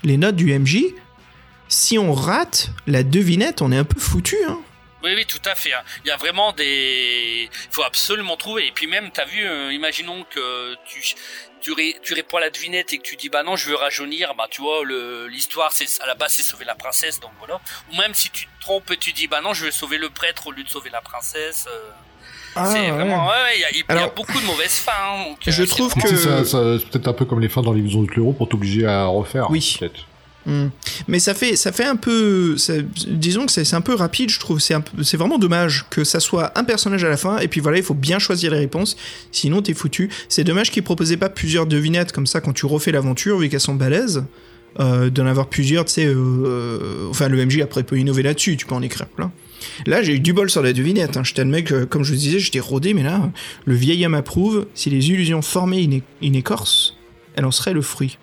les 0.05 0.17
notes 0.17 0.37
du 0.37 0.57
MJ 0.57 0.95
si 1.69 1.99
on 1.99 2.13
rate 2.13 2.71
la 2.87 3.03
devinette, 3.03 3.63
on 3.63 3.71
est 3.73 3.77
un 3.77 3.85
peu 3.85 4.01
foutu. 4.01 4.37
Hein. 4.49 4.59
Oui, 5.05 5.13
oui, 5.15 5.25
tout 5.27 5.41
à 5.45 5.55
fait. 5.55 5.73
hein. 5.73 5.83
Il 6.05 6.09
y 6.09 6.11
a 6.11 6.17
vraiment 6.17 6.53
des. 6.53 7.49
Il 7.53 7.69
faut 7.71 7.85
absolument 7.85 8.37
trouver. 8.37 8.67
Et 8.67 8.73
puis 8.73 8.87
même, 8.87 9.11
t'as 9.13 9.25
vu, 9.27 9.47
euh, 9.47 9.73
imaginons 9.73 10.25
que 10.29 10.75
tu, 10.87 11.01
tu, 11.61 11.73
ré- 11.73 11.97
tu 12.03 12.15
réponds 12.15 12.39
à 12.39 12.41
la 12.41 12.51
devinette 12.51 12.93
et 12.93 12.99
que 12.99 13.03
tu 13.05 13.15
dis 13.17 13.29
bah 13.29 13.43
non, 13.45 13.55
je 13.57 13.69
veux 13.69 13.77
rajeunir. 13.77 14.35
Bah 14.37 14.47
tu 14.51 14.61
vois, 14.61 14.85
le- 14.85 15.29
l'histoire, 15.29 15.71
c'est 15.73 15.87
à 16.03 16.07
la 16.07 16.15
base, 16.17 16.33
c'est 16.33 16.43
sauver 16.43 16.65
la 16.65 16.75
princesse, 16.75 17.21
donc 17.21 17.31
voilà. 17.39 17.61
Ou 17.93 17.97
même 17.97 18.13
si 18.15 18.31
tu 18.31 18.47
te 18.47 18.61
trompes 18.61 18.91
et 18.91 18.97
tu 18.97 19.13
dis 19.13 19.29
bah 19.29 19.41
non, 19.41 19.55
je 19.55 19.67
veux 19.67 19.71
sauver 19.71 19.99
le 19.99 20.11
prêtre 20.11 20.49
au 20.49 20.51
lieu 20.53 20.65
de 20.65 20.69
sauver 20.69 20.91
la 20.91 21.01
princesse. 21.01 21.67
euh, 21.69 21.91
c'est 22.73 22.91
vraiment. 22.91 23.27
Ouais, 23.29 23.33
ouais, 23.35 23.55
il 23.57 23.61
y 23.61 23.65
a, 23.65 23.71
il 23.71 23.77
y 23.77 23.81
a 23.83 23.85
Ah, 23.89 23.93
Alors, 23.93 24.15
beaucoup 24.15 24.41
de 24.41 24.47
mauvaises 24.47 24.81
fins. 24.81 24.93
hein, 25.01 25.25
donc, 25.29 25.39
euh, 25.47 25.51
je 25.53 25.63
c'est 25.63 25.69
trouve 25.69 25.95
que- 25.95 26.09
c'est 26.45 26.87
peut-être 26.91 27.07
un 27.07 27.13
peu 27.13 27.25
comme 27.25 27.39
les 27.41 27.49
fins 27.49 27.63
dans 27.63 27.73
l'illusion 27.73 28.03
de 28.03 28.11
l'euro 28.15 28.33
pour 28.33 28.49
t'obliger 28.49 28.85
à 28.85 29.05
refaire. 29.07 29.49
Oui. 29.49 29.77
Peut-être. 29.79 30.01
Hmm. 30.49 30.69
Mais 31.09 31.19
ça 31.19 31.35
fait, 31.35 31.85
un 31.85 31.97
peu. 31.97 32.57
disons 33.07 33.45
que 33.45 33.53
c'est 33.53 33.75
un 33.75 33.83
peu 33.83 33.95
rapide, 33.95 34.31
je 34.31 34.41
trouve. 34.41 34.61
C'est 34.61 35.17
vraiment 35.17 35.39
dommage 35.39 35.85
que 35.91 36.05
ça 36.05 36.21
soit 36.21 36.59
un 36.59 36.65
personnage 36.65 37.05
à 37.05 37.11
la 37.11 37.19
fin, 37.19 37.39
et 37.39 37.49
puis 37.49 37.61
voilà, 37.61 37.77
il 37.77 37.85
faut 37.85 37.95
bien 37.95 38.19
choisir 38.19 38.51
les 38.51 38.59
réponses, 38.59 38.97
sinon 39.31 39.61
t'es 39.61 39.75
foutu. 39.75 40.09
C'est 40.31 40.45
dommage 40.45 40.71
qu'ils 40.71 40.83
proposaient 40.83 41.19
pas 41.19 41.29
plusieurs 41.29 41.67
devinettes 41.67 42.13
comme 42.13 42.27
ça 42.27 42.41
quand 42.41 42.55
tu 42.55 42.65
refais 42.65 42.93
l'aventure, 42.93 43.39
vu 43.39 43.51
qu'elles 43.51 43.61
sont 43.61 43.75
balèzes. 43.75 44.25
Euh, 44.81 45.11
d'en 45.11 45.27
avoir 45.27 45.49
plusieurs, 45.49 45.87
tu 45.87 45.95
sais. 45.95 46.05
euh, 46.05 46.15
euh, 46.15 47.09
enfin, 47.11 47.29
le 47.29 47.45
MJ 47.45 47.61
après 47.61 47.83
peut 47.83 47.99
innover 47.99 48.23
là-dessus, 48.23 48.57
tu 48.57 48.65
peux 48.65 48.75
en 48.75 48.83
écrire 48.83 49.09
plein. 49.09 49.33
Là, 49.87 50.03
j'ai 50.03 50.15
eu 50.15 50.21
du 50.21 50.33
bol 50.33 50.51
sur 50.51 50.63
la 50.63 50.73
devinette. 50.73 51.17
Hein. 51.17 51.25
J'étais 51.25 51.43
le 51.43 51.51
mec, 51.51 51.73
euh, 51.73 51.85
comme 51.85 52.05
je 52.05 52.13
vous 52.13 52.19
disais, 52.19 52.39
j'étais 52.39 52.61
rodé, 52.61 52.95
mais 52.95 53.03
là, 53.03 53.31
le 53.65 53.75
vieil 53.75 54.05
homme 54.07 54.15
approuve. 54.15 54.67
Si 54.75 54.89
les 54.89 55.09
illusions 55.09 55.41
une 56.23 56.35
écorce, 56.37 56.97
elle 57.35 57.45
en 57.45 57.51
serait 57.51 57.73
le 57.73 57.83
fruit. 57.83 58.19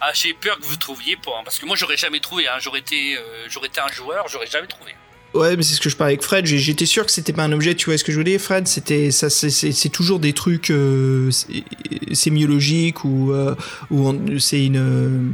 Ah, 0.00 0.10
j'ai 0.14 0.32
peur 0.32 0.58
que 0.58 0.64
vous 0.64 0.76
trouviez 0.76 1.16
pas, 1.16 1.32
hein, 1.38 1.42
parce 1.44 1.58
que 1.58 1.66
moi 1.66 1.76
j'aurais 1.76 1.96
jamais 1.96 2.20
trouvé. 2.20 2.46
Hein, 2.46 2.58
j'aurais 2.60 2.78
été, 2.80 3.16
euh, 3.16 3.20
j'aurais 3.48 3.66
été 3.68 3.80
un 3.80 3.88
joueur, 3.92 4.26
j'aurais 4.28 4.46
jamais 4.46 4.66
trouvé. 4.68 4.92
Ouais, 5.34 5.56
mais 5.56 5.62
c'est 5.62 5.74
ce 5.74 5.80
que 5.80 5.90
je 5.90 5.96
parlais 5.96 6.14
avec 6.14 6.22
Fred. 6.22 6.46
J'étais 6.46 6.86
sûr 6.86 7.04
que 7.04 7.12
c'était 7.12 7.34
pas 7.34 7.42
un 7.44 7.52
objet. 7.52 7.74
Tu 7.74 7.86
vois 7.90 7.98
ce 7.98 8.04
que 8.04 8.12
je 8.12 8.16
voulais, 8.16 8.38
Fred? 8.38 8.66
C'était 8.66 9.10
ça. 9.10 9.28
c'est- 9.28 9.88
toujours 9.92 10.20
des 10.20 10.32
trucs 10.32 10.70
euh, 10.70 11.30
sé- 11.30 11.64
sémiologiques 12.12 13.04
ou 13.04 13.32
euh, 13.32 13.54
ou 13.90 14.14
c'est 14.38 14.64
une 14.64 14.76
euh, 14.78 15.30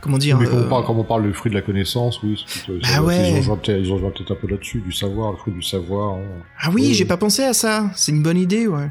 comment 0.00 0.16
dire 0.16 0.38
Mais 0.38 0.46
quand 0.46 0.56
euh, 0.56 0.64
on, 0.64 0.68
parle, 0.70 0.84
quand 0.86 0.94
on 0.94 1.04
parle 1.04 1.22
du 1.24 1.34
fruit 1.34 1.50
de 1.50 1.56
la 1.56 1.62
connaissance, 1.62 2.22
oui, 2.22 2.42
ça- 2.82 3.02
ouais. 3.02 3.32
ils, 3.32 3.38
ont 3.50 3.98
joué 3.98 4.10
peut-être, 4.10 4.30
un 4.32 4.34
peu 4.36 4.46
là-dessus, 4.48 4.80
du 4.80 4.92
savoir, 4.92 5.32
le 5.32 5.36
fruit 5.36 5.52
du 5.52 5.62
savoir. 5.62 6.14
hein. 6.18 6.22
Ah 6.60 6.70
oui, 6.70 6.82
Oui. 6.86 6.94
j'ai 6.94 7.04
pas 7.04 7.16
pensé 7.18 7.42
à 7.42 7.52
ça. 7.52 7.90
C'est 7.96 8.12
une 8.12 8.22
bonne 8.22 8.38
idée, 8.38 8.66
ouais. 8.66 8.88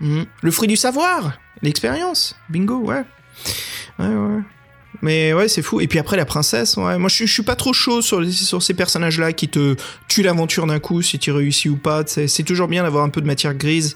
Mhm. 0.00 0.24
Le 0.42 0.50
fruit 0.50 0.68
du 0.68 0.76
savoir, 0.76 1.38
l'expérience. 1.60 2.36
Bingo, 2.48 2.78
ouais. 2.78 3.02
Ouais, 3.98 4.06
ouais. 4.06 4.42
Mais 5.02 5.32
ouais, 5.34 5.48
c'est 5.48 5.62
fou. 5.62 5.80
Et 5.80 5.86
puis 5.88 5.98
après, 5.98 6.16
la 6.16 6.24
princesse, 6.24 6.76
ouais. 6.76 6.98
Moi, 6.98 7.08
je, 7.08 7.24
suis- 7.24 7.42
pas 7.42 7.56
trop 7.56 7.72
chaud 7.72 8.00
sur, 8.02 8.24
sur 8.32 8.62
ces 8.62 8.74
personnages-là 8.74 9.32
qui 9.32 9.48
te 9.48 9.76
tuent 10.08 10.22
l'aventure 10.22 10.66
d'un 10.66 10.78
coup, 10.78 11.02
si 11.02 11.18
tu 11.18 11.30
réussis 11.30 11.68
ou 11.68 11.76
pas. 11.76 12.02
C'est 12.06 12.42
toujours 12.44 12.68
bien 12.68 12.82
d'avoir 12.82 13.04
un 13.04 13.10
peu 13.10 13.20
de 13.20 13.26
matière 13.26 13.54
grise. 13.54 13.94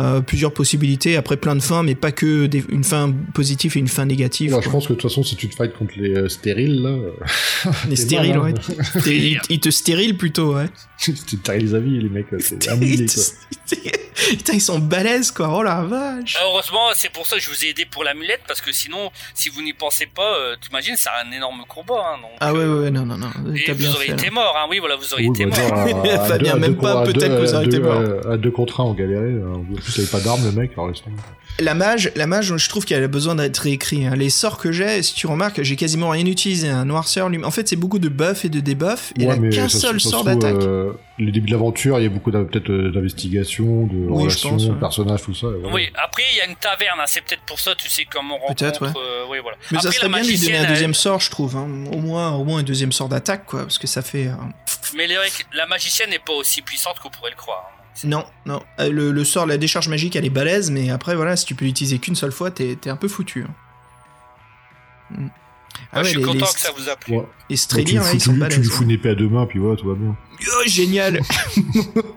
Euh, 0.00 0.20
plusieurs 0.20 0.52
possibilités, 0.52 1.16
après 1.16 1.36
plein 1.36 1.54
de 1.54 1.60
fins, 1.62 1.82
mais 1.82 1.94
pas 1.94 2.10
que 2.12 2.46
des- 2.46 2.64
une 2.70 2.84
fin 2.84 3.12
positive 3.34 3.76
et 3.76 3.80
une 3.80 3.88
fin 3.88 4.06
négative. 4.06 4.50
Alors, 4.52 4.62
je 4.62 4.70
pense 4.70 4.86
que 4.86 4.92
de 4.94 4.98
toute 4.98 5.10
façon, 5.10 5.22
si 5.22 5.36
tu 5.36 5.48
te 5.48 5.54
fights 5.54 5.74
contre 5.76 5.92
les 5.96 6.14
euh, 6.14 6.28
stériles, 6.28 6.82
là, 6.82 6.88
euh, 6.90 7.10
Les 7.88 7.96
stériles, 7.96 8.38
mal, 8.38 8.52
ouais. 8.52 8.54
hein. 8.78 9.00
Ils 9.06 9.40
ils 9.50 9.60
te 9.60 9.70
stérilent 9.70 10.14
plutôt, 10.16 10.54
ouais. 10.54 10.66
tu 10.98 11.14
stérilises 11.16 11.74
à 11.74 11.80
vie, 11.80 11.98
les 12.00 12.08
mecs, 12.08 12.26
c'est 12.40 12.58
quoi. 12.66 12.74
Putain, 14.28 14.52
ils 14.52 14.60
sont 14.60 14.78
balèzes, 14.78 15.30
quoi. 15.30 15.48
Oh 15.56 15.62
la 15.62 15.82
vache. 15.82 16.36
Heureusement, 16.44 16.88
c'est 16.94 17.10
pour 17.10 17.26
ça 17.26 17.36
que 17.36 17.42
je 17.42 17.48
vous 17.48 17.64
ai 17.64 17.68
aidé 17.70 17.86
pour 17.90 18.04
l'amulette, 18.04 18.40
parce 18.46 18.60
que 18.60 18.70
sinon, 18.72 19.10
si 19.34 19.48
vous 19.48 19.62
n'y 19.62 19.72
pensez 19.72 20.06
pas, 20.06 20.36
euh, 20.38 20.56
t'imagines, 20.60 20.94
c'est 20.96 21.08
un 21.08 21.30
énorme 21.34 21.62
combat. 21.68 21.94
Hein, 22.14 22.18
donc, 22.20 22.30
Ah 22.40 22.52
ouais, 22.52 22.64
ouais, 22.64 22.80
ouais, 22.84 22.90
non, 22.90 23.06
non, 23.06 23.16
non. 23.16 23.28
Et 23.54 23.64
T'as 23.64 23.72
vous 23.72 23.78
bien 23.78 23.90
auriez 23.94 24.10
été 24.12 24.30
mort, 24.30 24.54
hein, 24.58 24.66
oui, 24.70 24.78
voilà, 24.78 24.96
vous 24.96 25.12
auriez 25.14 25.28
Oui, 25.28 25.40
été 25.40 25.46
bah, 25.50 25.56
mort. 25.92 26.26
Fabien, 26.26 26.56
même 26.56 26.76
pas, 26.76 27.02
peut-être 27.04 27.36
que 27.38 27.40
vous 27.46 27.54
à 27.54 27.56
auriez 27.58 27.68
été 27.68 27.76
deux- 27.78 27.82
mort. 27.82 28.02
À 28.28 28.32
à 28.32 28.36
deux 28.36 28.50
contre 28.50 28.80
un, 28.80 28.84
on 28.84 28.94
galérait. 28.94 29.32
Hein. 29.90 29.92
Plus, 29.94 30.02
il 30.02 30.08
avait 30.08 30.10
pas 30.10 30.20
d'armes, 30.20 30.44
le 30.44 30.52
mec, 30.52 30.72
alors 30.72 30.88
laisse 30.88 31.02
tomber. 31.02 31.16
La 31.58 31.74
mage, 31.74 32.10
la 32.14 32.26
mage, 32.26 32.56
je 32.56 32.68
trouve 32.70 32.84
qu'elle 32.86 33.02
a 33.02 33.08
besoin 33.08 33.34
d'être 33.34 33.58
réécrit. 33.58 34.06
hein. 34.06 34.14
Les 34.16 34.30
sorts 34.30 34.56
que 34.56 34.72
j'ai, 34.72 35.02
si 35.02 35.14
tu 35.14 35.26
remarques, 35.26 35.60
j'ai 35.62 35.76
quasiment 35.76 36.08
rien 36.10 36.24
utilisé. 36.24 36.68
Un 36.68 36.84
noirceur, 36.86 37.28
lui. 37.28 37.44
En 37.44 37.50
fait, 37.50 37.68
c'est 37.68 37.76
beaucoup 37.76 37.98
de 37.98 38.08
buffs 38.08 38.44
et 38.44 38.48
de 38.48 38.60
debuffs. 38.60 39.12
Et 39.18 39.26
Ouais, 39.26 39.32
elle 39.32 39.32
a 39.32 39.36
mais 39.36 39.50
qu'un 39.50 39.68
seul 39.68 40.00
sort 40.00 40.24
d'attaque. 40.24 40.54
euh, 40.54 40.92
les 41.18 41.32
débuts 41.32 41.48
de 41.48 41.52
l'aventure, 41.52 41.98
il 41.98 42.04
y 42.04 42.06
a 42.06 42.08
beaucoup 42.08 42.30
peut-être 42.30 42.70
euh, 42.70 42.90
d'investigation, 42.92 43.86
de 43.86 43.96
Oui, 43.96 44.22
relations, 44.22 44.50
pense, 44.50 44.64
ouais. 44.66 44.74
personnages, 44.80 45.22
tout 45.22 45.34
ça. 45.34 45.48
voilà. 45.48 45.74
Oui, 45.74 45.90
après, 46.02 46.22
il 46.32 46.38
y 46.38 46.40
a 46.40 46.46
une 46.46 46.56
taverne, 46.56 46.98
hein, 47.00 47.04
c'est 47.06 47.20
peut-être 47.22 47.42
pour 47.42 47.58
ça, 47.60 47.74
tu 47.76 47.90
sais, 47.90 48.04
comme 48.04 48.30
on 48.30 48.38
rencontre. 48.38 48.54
Peut-être, 48.64 48.82
ouais. 48.82 48.92
euh, 48.96 49.24
oui, 49.30 49.38
voilà. 49.42 49.58
Mais 49.70 49.80
ça 49.80 49.90
serait 49.92 50.08
la 50.08 50.14
bien 50.14 50.22
de 50.24 50.28
lui 50.30 50.38
donner 50.38 50.56
un 50.56 50.62
elle- 50.62 50.68
deuxième 50.68 50.94
sort, 50.94 51.20
je 51.20 51.30
trouve. 51.30 51.56
hein. 51.56 51.68
Au 51.92 51.98
moins, 51.98 52.30
au 52.36 52.44
moins 52.44 52.60
un 52.60 52.62
deuxième 52.62 52.92
sort 52.92 53.08
d'attaque, 53.10 53.44
quoi, 53.44 53.62
parce 53.62 53.78
que 53.78 53.86
ça 53.88 54.00
fait. 54.02 54.28
euh, 54.28 54.32
Mais 54.96 55.06
les- 55.06 55.16
la 55.52 55.66
magicienne 55.66 56.08
n'est 56.10 56.18
pas 56.20 56.32
aussi 56.32 56.62
puissante 56.62 56.98
qu'on 57.02 57.10
pourrait 57.10 57.30
le 57.30 57.36
croire. 57.36 57.70
Non, 58.04 58.24
non. 58.46 58.62
Euh, 58.78 58.90
Le, 58.90 59.10
le 59.12 59.24
sort, 59.24 59.46
la 59.46 59.58
décharge 59.58 59.88
magique, 59.88 60.16
elle 60.16 60.24
est 60.24 60.30
balèze, 60.30 60.70
mais 60.70 60.90
après, 60.90 61.14
voilà, 61.16 61.36
si 61.36 61.44
tu 61.44 61.54
peux 61.54 61.64
l'utiliser 61.64 61.98
qu'une 61.98 62.16
seule 62.16 62.32
fois, 62.32 62.50
t'es 62.50 62.76
t'es 62.80 62.88
un 62.90 62.96
peu 62.96 63.08
foutu. 63.08 63.44
hein. 63.46 63.54
Mm. 65.18 65.26
Ah 65.92 65.96
Moi, 65.96 66.02
je 66.04 66.08
suis 66.10 66.18
les, 66.18 66.24
content 66.24 66.46
les, 66.46 66.52
que 66.54 66.60
ça 66.60 66.70
vous 66.76 66.88
a 66.88 66.96
plu. 66.96 67.16
Ouais. 67.16 67.24
les 67.48 67.56
Donc, 67.56 67.84
tu, 67.86 67.92
lui 67.94 67.98
fous, 68.00 68.06
ils 68.14 68.18
tu 68.18 68.24
sont 68.24 68.30
lui- 68.32 68.36
tu 68.38 68.40
balèzes. 68.40 68.58
lui 68.58 68.68
fous 68.68 68.82
une 68.84 68.90
épée 68.90 69.08
à 69.10 69.14
deux 69.14 69.28
mains, 69.28 69.46
puis 69.46 69.58
voilà, 69.58 69.76
tout 69.76 69.88
va 69.88 69.94
bien. 69.94 70.16
Oh, 70.40 70.62
génial 70.66 71.20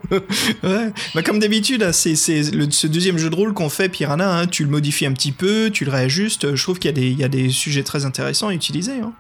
Ouais, 0.64 0.92
bah 1.16 1.24
comme 1.24 1.40
d'habitude, 1.40 1.84
hein, 1.84 1.92
c'est 1.92 2.16
c'est 2.16 2.52
le- 2.52 2.70
ce 2.72 2.88
deuxième 2.88 3.18
jeu 3.18 3.30
de 3.30 3.36
rôle 3.36 3.54
qu'on 3.54 3.70
fait, 3.70 3.90
Piranha, 3.90 4.40
hein, 4.40 4.48
tu 4.48 4.64
le 4.64 4.70
modifies 4.70 5.06
un 5.06 5.14
petit 5.14 5.32
peu, 5.32 5.70
tu 5.72 5.86
le 5.86 5.92
réajustes, 5.92 6.56
je 6.56 6.64
trouve 6.64 6.80
qu'il 6.80 6.90
y, 6.90 6.94
a 6.94 6.96
des- 6.96 7.10
il 7.10 7.20
y 7.20 7.24
a 7.24 7.28
des 7.30 7.50
sujets 7.50 7.84
très 7.84 8.06
intéressants 8.06 8.48
à 8.50 8.54
utiliser. 8.54 9.00
hein. 9.00 9.14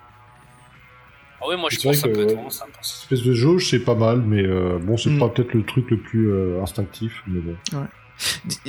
Ah 1.43 1.47
oui, 1.49 1.55
moi, 1.57 1.69
je 1.69 1.77
pense 1.79 1.95
que 1.97 2.01
ça 2.01 2.07
peut 2.07 2.21
être 2.23 2.33
vraiment 2.35 2.49
sympa. 2.49 2.71
Cette 2.81 3.01
espèce 3.03 3.21
de 3.23 3.33
jauge, 3.33 3.67
c'est 3.69 3.79
pas 3.79 3.95
mal, 3.95 4.21
mais 4.21 4.43
euh, 4.43 4.77
bon, 4.81 4.95
c'est 4.97 5.09
Mm. 5.09 5.19
pas 5.19 5.27
peut-être 5.29 5.53
le 5.53 5.63
truc 5.65 5.89
le 5.91 5.97
plus 5.97 6.31
euh, 6.31 6.61
instinctif, 6.63 7.21
mais 7.27 7.41
bon. 7.41 7.55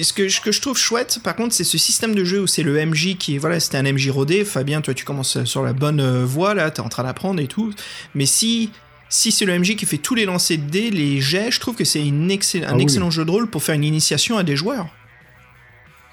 Ce 0.01 0.12
que, 0.12 0.28
ce 0.28 0.40
que 0.40 0.51
je 0.51 0.60
trouve 0.60 0.76
chouette, 0.76 1.20
par 1.22 1.36
contre, 1.36 1.55
c'est 1.55 1.64
ce 1.64 1.78
système 1.78 2.14
de 2.14 2.24
jeu 2.24 2.40
où 2.40 2.46
c'est 2.46 2.62
le 2.62 2.84
MJ 2.84 3.16
qui 3.16 3.36
est, 3.36 3.38
voilà, 3.38 3.60
c'était 3.60 3.76
un 3.78 3.82
MJ 3.84 4.09
rodé. 4.10 4.44
Fabien, 4.44 4.80
toi, 4.80 4.94
tu 4.94 5.05
commences 5.05 5.44
sur 5.44 5.62
la 5.62 5.72
bonne 5.72 6.01
euh, 6.01 6.24
voie, 6.24 6.55
là, 6.55 6.70
t'es 6.70 6.80
en 6.80 6.88
train 6.88 7.05
d'apprendre 7.05 7.40
et 7.40 7.46
tout. 7.46 7.72
Mais 8.14 8.26
si, 8.26 8.70
si 9.10 9.30
c'est 9.30 9.44
le 9.44 9.56
MJ 9.59 9.76
qui 9.76 9.86
fait 9.86 9.98
tous 9.98 10.14
les 10.16 10.24
lancers 10.24 10.59
de 10.59 10.64
dés, 10.64 10.90
les 10.90 11.20
jets, 11.20 11.51
je 11.52 11.60
trouve 11.60 11.76
que 11.76 11.84
c'est 11.84 12.05
une 12.05 12.30
excell- 12.30 12.64
un 12.64 12.70
Ah 12.70 12.74
oui. 12.76 12.82
excellent 12.82 13.10
jeu 13.10 13.24
de 13.24 13.30
rôle 13.30 13.48
pour 13.48 13.62
faire 13.62 13.74
une 13.76 13.84
initiation 13.84 14.36
à 14.38 14.42
des 14.42 14.56
joueurs. 14.56 14.86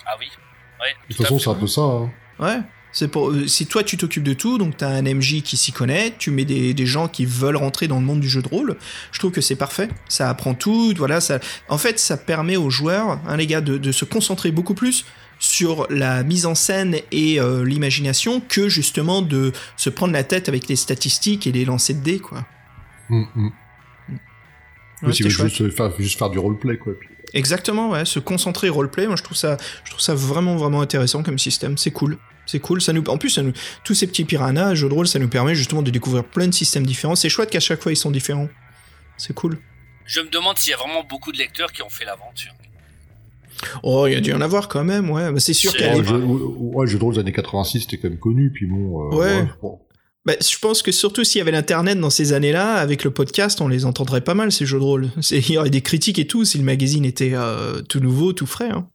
Ah 0.05 0.11
oui. 0.19 0.27
Ouais, 0.79 0.89
De 1.09 1.13
tout 1.13 1.17
toute 1.17 1.25
façon, 1.25 1.39
c'est 1.39 1.49
un 1.49 1.55
peu 1.55 1.67
ça. 1.67 1.81
Hein. 1.81 2.11
Ouais. 2.39 2.59
C'est 2.91 3.07
pour, 3.07 3.29
euh, 3.29 3.47
si 3.47 3.67
toi 3.67 3.83
tu 3.83 3.97
t'occupes 3.97 4.23
de 4.23 4.33
tout, 4.33 4.57
donc 4.57 4.77
t'as 4.77 4.89
un 4.89 5.01
MJ 5.01 5.41
qui 5.41 5.57
s'y 5.57 5.71
connaît, 5.71 6.13
tu 6.17 6.29
mets 6.31 6.45
des, 6.45 6.73
des 6.73 6.85
gens 6.85 7.07
qui 7.07 7.25
veulent 7.25 7.55
rentrer 7.55 7.87
dans 7.87 7.99
le 7.99 8.05
monde 8.05 8.19
du 8.19 8.29
jeu 8.29 8.41
de 8.41 8.49
rôle, 8.49 8.75
je 9.11 9.19
trouve 9.19 9.31
que 9.31 9.41
c'est 9.41 9.55
parfait. 9.55 9.89
Ça 10.09 10.29
apprend 10.29 10.53
tout, 10.53 10.93
voilà. 10.97 11.21
Ça, 11.21 11.39
en 11.69 11.77
fait, 11.77 11.99
ça 11.99 12.17
permet 12.17 12.57
aux 12.57 12.69
joueurs, 12.69 13.19
hein, 13.25 13.37
les 13.37 13.47
gars, 13.47 13.61
de, 13.61 13.77
de 13.77 13.91
se 13.91 14.05
concentrer 14.05 14.51
beaucoup 14.51 14.73
plus 14.73 15.05
sur 15.41 15.87
la 15.89 16.23
mise 16.23 16.45
en 16.45 16.53
scène 16.53 16.97
et 17.11 17.41
euh, 17.41 17.65
l'imagination 17.65 18.41
que 18.41 18.69
justement 18.69 19.23
de 19.23 19.51
se 19.75 19.89
prendre 19.89 20.13
la 20.13 20.23
tête 20.23 20.47
avec 20.47 20.67
les 20.67 20.75
statistiques 20.75 21.47
et 21.47 21.51
les 21.51 21.65
lancers 21.65 21.95
de 21.95 22.01
dés, 22.01 22.19
quoi. 22.19 22.45
Mm, 23.09 23.23
mm. 23.35 23.45
Ouais, 23.47 25.07
Oui, 25.07 25.15
si 25.15 25.23
vous 25.23 25.29
juste 25.29 25.71
faire, 25.71 25.91
juste 25.97 26.19
faire 26.19 26.29
du 26.29 26.37
roleplay, 26.37 26.77
quoi. 26.77 26.93
Exactement, 27.33 27.89
ouais, 27.89 28.05
se 28.05 28.19
concentrer 28.19 28.69
roleplay, 28.69 29.07
moi 29.07 29.15
je 29.15 29.23
trouve 29.23 29.37
ça, 29.37 29.57
je 29.83 29.89
trouve 29.89 30.01
ça 30.01 30.13
vraiment 30.13 30.57
vraiment 30.57 30.81
intéressant 30.81 31.23
comme 31.23 31.39
système, 31.39 31.77
c'est 31.77 31.91
cool. 31.91 32.17
C'est 32.45 32.59
cool, 32.59 32.81
ça 32.81 32.91
nous, 32.93 33.03
en 33.07 33.17
plus, 33.17 33.29
ça 33.29 33.43
nous, 33.43 33.53
tous 33.83 33.93
ces 33.93 34.07
petits 34.07 34.25
piranhas, 34.25 34.75
jeux 34.75 34.89
de 34.89 34.93
rôle, 34.93 35.07
ça 35.07 35.19
nous 35.19 35.29
permet 35.29 35.55
justement 35.55 35.81
de 35.81 35.91
découvrir 35.91 36.23
plein 36.23 36.47
de 36.47 36.53
systèmes 36.53 36.85
différents. 36.85 37.15
C'est 37.15 37.29
chouette 37.29 37.49
qu'à 37.49 37.59
chaque 37.59 37.81
fois 37.81 37.91
ils 37.91 37.95
sont 37.97 38.11
différents. 38.11 38.49
C'est 39.17 39.33
cool. 39.33 39.57
Je 40.05 40.19
me 40.21 40.29
demande 40.29 40.57
s'il 40.57 40.71
y 40.71 40.73
a 40.73 40.77
vraiment 40.77 41.03
beaucoup 41.09 41.31
de 41.31 41.37
lecteurs 41.37 41.71
qui 41.71 41.81
ont 41.83 41.89
fait 41.89 42.03
l'aventure. 42.05 42.51
Oh, 43.83 44.07
il 44.07 44.13
y 44.13 44.15
a 44.15 44.21
dû 44.21 44.33
en 44.33 44.41
avoir 44.41 44.67
quand 44.67 44.83
même, 44.83 45.09
ouais. 45.11 45.31
Mais 45.31 45.39
c'est 45.39 45.53
sûr 45.53 45.71
Ouais, 45.73 45.79
l'époque- 45.93 45.97
le 45.99 46.03
jeu, 46.03 46.17
ouais, 46.25 46.85
le 46.85 46.91
jeu 46.91 46.97
de 46.97 47.03
rôle 47.03 47.13
des 47.13 47.19
années 47.19 47.31
86, 47.31 47.81
c'était 47.81 47.97
quand 47.97 48.09
même 48.09 48.17
connu, 48.19 48.51
puis 48.51 48.65
bon. 48.65 49.11
euh, 49.13 49.15
Ouais. 49.15 49.47
bon. 49.61 49.79
Bah, 50.25 50.33
je 50.39 50.57
pense 50.59 50.81
que 50.83 50.91
surtout 50.91 51.23
s'il 51.23 51.39
y 51.39 51.41
avait 51.41 51.51
l'internet 51.51 51.99
dans 51.99 52.09
ces 52.11 52.33
années-là, 52.33 52.73
avec 52.75 53.03
le 53.03 53.11
podcast, 53.11 53.59
on 53.61 53.67
les 53.67 53.85
entendrait 53.85 54.21
pas 54.21 54.33
mal 54.35 54.51
ces 54.51 54.65
jeux 54.65 54.77
de 54.79 54.83
rôle. 54.83 55.09
C'est- 55.21 55.39
Il 55.39 55.51
y 55.53 55.57
aurait 55.57 55.69
des 55.71 55.81
critiques 55.81 56.19
et 56.19 56.27
tout 56.27 56.43
si 56.45 56.57
le 56.57 56.63
magazine 56.63 57.05
était 57.05 57.31
euh, 57.33 57.81
tout 57.81 57.99
nouveau, 57.99 58.33
tout 58.33 58.45
frais. 58.45 58.69
Hein. 58.69 58.87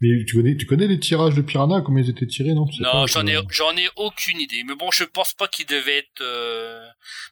Mais 0.00 0.24
tu 0.26 0.36
connais, 0.36 0.56
tu 0.56 0.66
connais 0.66 0.86
les 0.86 0.98
tirages 0.98 1.34
de 1.34 1.42
Piranha, 1.42 1.80
comment 1.80 1.98
ils 1.98 2.10
étaient 2.10 2.26
tirés, 2.26 2.52
non? 2.54 2.66
Non, 2.80 3.06
j'en 3.06 3.26
ai, 3.26 3.36
euh, 3.36 3.42
j'en 3.48 3.76
ai 3.76 3.88
aucune 3.96 4.40
idée. 4.40 4.64
Mais 4.66 4.74
bon, 4.74 4.90
je 4.90 5.04
pense 5.04 5.32
pas 5.32 5.48
qu'il 5.48 5.66
devait 5.66 5.98
être, 5.98 6.20
euh, 6.20 6.84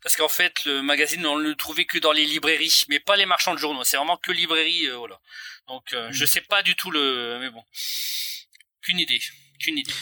parce 0.03 0.17
qu'en 0.17 0.29
fait, 0.29 0.65
le 0.65 0.81
magazine, 0.83 1.27
on 1.27 1.37
le 1.37 1.55
trouvait 1.55 1.85
que 1.85 1.99
dans 1.99 2.13
les 2.13 2.25
librairies, 2.25 2.85
mais 2.89 3.01
pas 3.01 3.17
les 3.17 3.27
marchands 3.27 3.55
de 3.55 3.59
journaux. 3.59 3.85
C'est 3.85 3.97
vraiment 3.97 4.17
que 4.17 4.33
librairie, 4.33 4.87
euh, 4.87 4.97
voilà. 4.97 5.19
Donc, 5.69 5.93
euh, 5.93 6.09
je 6.13 6.25
sais 6.25 6.41
pas 6.41 6.63
du 6.63 6.75
tout 6.75 6.91
le, 6.91 7.39
mais 7.41 7.51
bon. 7.51 7.63
Qu'une 8.83 9.01
idée. 9.01 9.21
Qu'une 9.59 9.79
idée. 9.79 9.93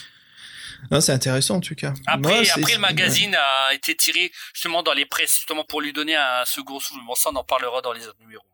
Non, 0.91 1.01
c'est 1.01 1.13
intéressant 1.13 1.57
en 1.57 1.61
tout 1.61 1.75
cas. 1.75 1.93
Après, 2.07 2.43
Moi, 2.43 2.51
après, 2.55 2.73
le 2.73 2.79
magazine 2.79 3.35
a 3.35 3.75
été 3.75 3.95
tiré 3.95 4.33
justement 4.55 4.83
dans 4.83 4.95
les 4.95 5.05
presses, 5.05 5.37
justement 5.37 5.65
pour 5.65 5.81
lui 5.81 5.93
donner 5.93 6.17
un 6.17 6.45
second 6.47 6.81
souffle. 6.81 7.01
Bon, 7.07 7.15
ça, 7.15 7.31
on 7.33 7.37
en 7.37 7.45
parlera 7.45 7.83
dans 7.83 7.93
les 7.93 8.07
autres 8.07 8.21
numéros. 8.21 8.47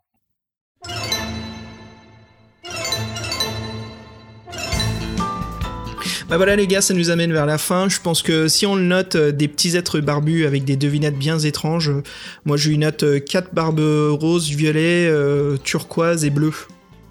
Bah 6.28 6.36
voilà 6.38 6.56
les 6.56 6.66
gars, 6.66 6.80
ça 6.80 6.92
nous 6.92 7.10
amène 7.10 7.32
vers 7.32 7.46
la 7.46 7.56
fin. 7.56 7.88
Je 7.88 8.00
pense 8.00 8.20
que 8.22 8.48
si 8.48 8.66
on 8.66 8.74
le 8.74 8.82
note 8.82 9.14
euh, 9.14 9.30
des 9.30 9.46
petits 9.46 9.76
êtres 9.76 10.00
barbus 10.00 10.44
avec 10.44 10.64
des 10.64 10.74
devinettes 10.76 11.16
bien 11.16 11.38
étranges, 11.38 11.88
euh, 11.90 12.02
moi 12.44 12.56
je 12.56 12.68
lui 12.68 12.78
note 12.78 13.04
4 13.24 13.54
barbes 13.54 13.78
roses, 13.80 14.48
violets, 14.50 15.06
euh, 15.08 15.56
turquoise 15.62 16.24
et 16.24 16.30
bleu 16.30 16.52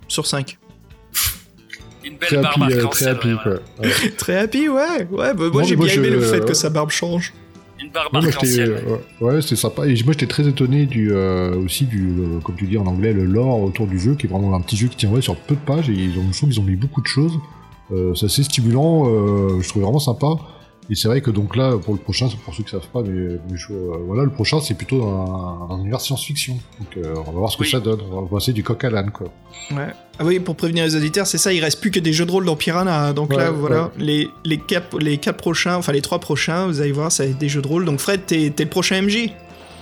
sur 0.09 0.27
5. 0.27 0.57
Une 2.03 2.17
belle 2.17 2.27
Très 2.27 2.37
barbe 2.41 2.63
happy, 2.63 2.73
euh, 2.73 2.87
très 2.87 3.07
happy, 3.07 3.27
ouais, 3.29 3.37
quoi. 3.41 3.53
Ouais. 3.79 3.89
Très 4.17 4.37
happy, 4.37 4.67
ouais. 4.69 5.07
Ouais, 5.09 5.33
bah, 5.33 5.45
moi 5.51 5.63
j'ai 5.63 5.75
bien 5.75 5.87
aimé 5.87 6.09
je- 6.09 6.13
le 6.15 6.19
fait 6.21 6.41
euh, 6.41 6.45
que 6.45 6.53
sa 6.53 6.69
barbe 6.69 6.91
change. 6.91 7.33
Une 7.81 7.89
barbe 7.89 8.09
moi, 8.13 8.21
ouais. 8.21 8.59
euh, 8.59 8.97
ouais, 9.21 9.41
c'était 9.41 9.55
sympa. 9.55 9.87
Et 9.87 9.93
moi, 10.03 10.13
j'étais 10.13 10.27
très 10.27 10.47
étonné 10.47 10.85
du, 10.85 11.11
euh, 11.13 11.55
aussi 11.55 11.85
du, 11.85 12.09
euh, 12.09 12.39
comme 12.43 12.55
tu 12.55 12.65
dis 12.67 12.77
en 12.77 12.85
anglais, 12.85 13.11
le 13.11 13.25
lore 13.25 13.61
autour 13.61 13.87
du 13.87 13.97
jeu, 13.99 14.13
qui 14.15 14.27
est 14.27 14.29
vraiment 14.29 14.55
un 14.55 14.61
petit 14.61 14.77
jeu 14.77 14.87
qui 14.87 14.97
tient 14.97 15.09
ouais, 15.09 15.21
sur 15.21 15.35
peu 15.35 15.55
de 15.55 15.59
pages. 15.61 15.89
Et 15.89 15.93
ils 15.93 16.17
ont, 16.19 16.23
je 16.31 16.37
trouve 16.37 16.49
qu'ils 16.49 16.59
ont 16.59 16.63
mis 16.63 16.75
beaucoup 16.75 17.01
de 17.01 17.07
choses. 17.07 17.33
Euh, 17.91 18.14
c'est 18.16 18.26
assez 18.28 18.44
stimulant. 18.44 19.06
Euh, 19.07 19.62
je 19.62 19.70
trouvais 19.70 19.84
vraiment 19.86 19.99
sympa. 19.99 20.28
Et 20.88 20.94
c'est 20.94 21.07
vrai 21.07 21.20
que 21.20 21.32
donc 21.32 21.56
là, 21.56 21.78
pour 21.84 21.95
le 21.95 21.99
prochain, 21.99 22.28
c'est 22.30 22.38
pour 22.38 22.53
ceux 22.53 22.62
qui 22.62 22.70
savent 22.70 22.88
pas, 22.94 23.02
mais, 23.02 23.40
mais 23.49 23.57
je- 23.57 23.74
euh, 23.74 23.98
voilà, 24.06 24.24
le 24.24 24.30
prochain, 24.30 24.60
c'est 24.62 24.76
plutôt 24.76 25.03
un, 25.03 25.68
un 25.72 25.80
univers 25.80 25.99
science-fiction. 25.99 26.60
Donc, 26.80 26.98
euh, 27.03 27.16
on 27.26 27.32
va 27.32 27.40
voir 27.40 27.52
ce 27.52 27.57
que 27.57 27.64
Oui. 27.64 27.70
ça 27.72 27.80
donne. 27.80 28.02
On 28.12 28.22
va 28.22 28.28
passer 28.28 28.53
du 28.53 28.64
coq 28.64 28.84
à 28.84 28.91
l'âne, 28.91 29.10
quoi. 29.10 29.28
Ouais. 29.72 29.88
Ah 30.20 30.24
oui, 30.26 30.40
pour 30.40 30.56
prévenir 30.56 30.86
les 30.86 30.95
auditeurs, 30.95 31.26
c'est 31.26 31.40
ça, 31.40 31.52
il 31.53 31.60
reste 31.60 31.82
plus 31.82 31.90
que 31.90 31.99
des 31.99 32.14
jeux 32.14 32.28
de 32.28 32.32
rôle 32.32 32.45
dans 32.45 32.56
Piranha. 32.56 33.14
Donc 33.14 33.34
là, 33.36 33.49
voilà, 33.49 33.86
ouais. 33.86 33.90
les, 33.98 34.30
les, 34.45 34.57
quatre, 34.60 34.99
les 34.99 35.18
quatre 35.18 35.38
prochains, 35.38 35.76
enfin 35.76 35.91
les 35.91 36.02
trois 36.03 36.20
prochains, 36.20 36.68
vous 36.68 36.82
allez 36.82 36.91
voir, 36.91 37.12
ça 37.12 37.24
va 37.24 37.32
être 37.32 37.38
des 37.40 37.49
jeux 37.49 37.64
de 37.64 37.68
rôle. 37.68 37.84
Donc 37.86 37.99
Fred, 37.99 38.22
t'es 38.28 38.52
t'es 38.56 38.66
le 38.66 38.70
prochain 38.70 39.02
MJ 39.02 39.32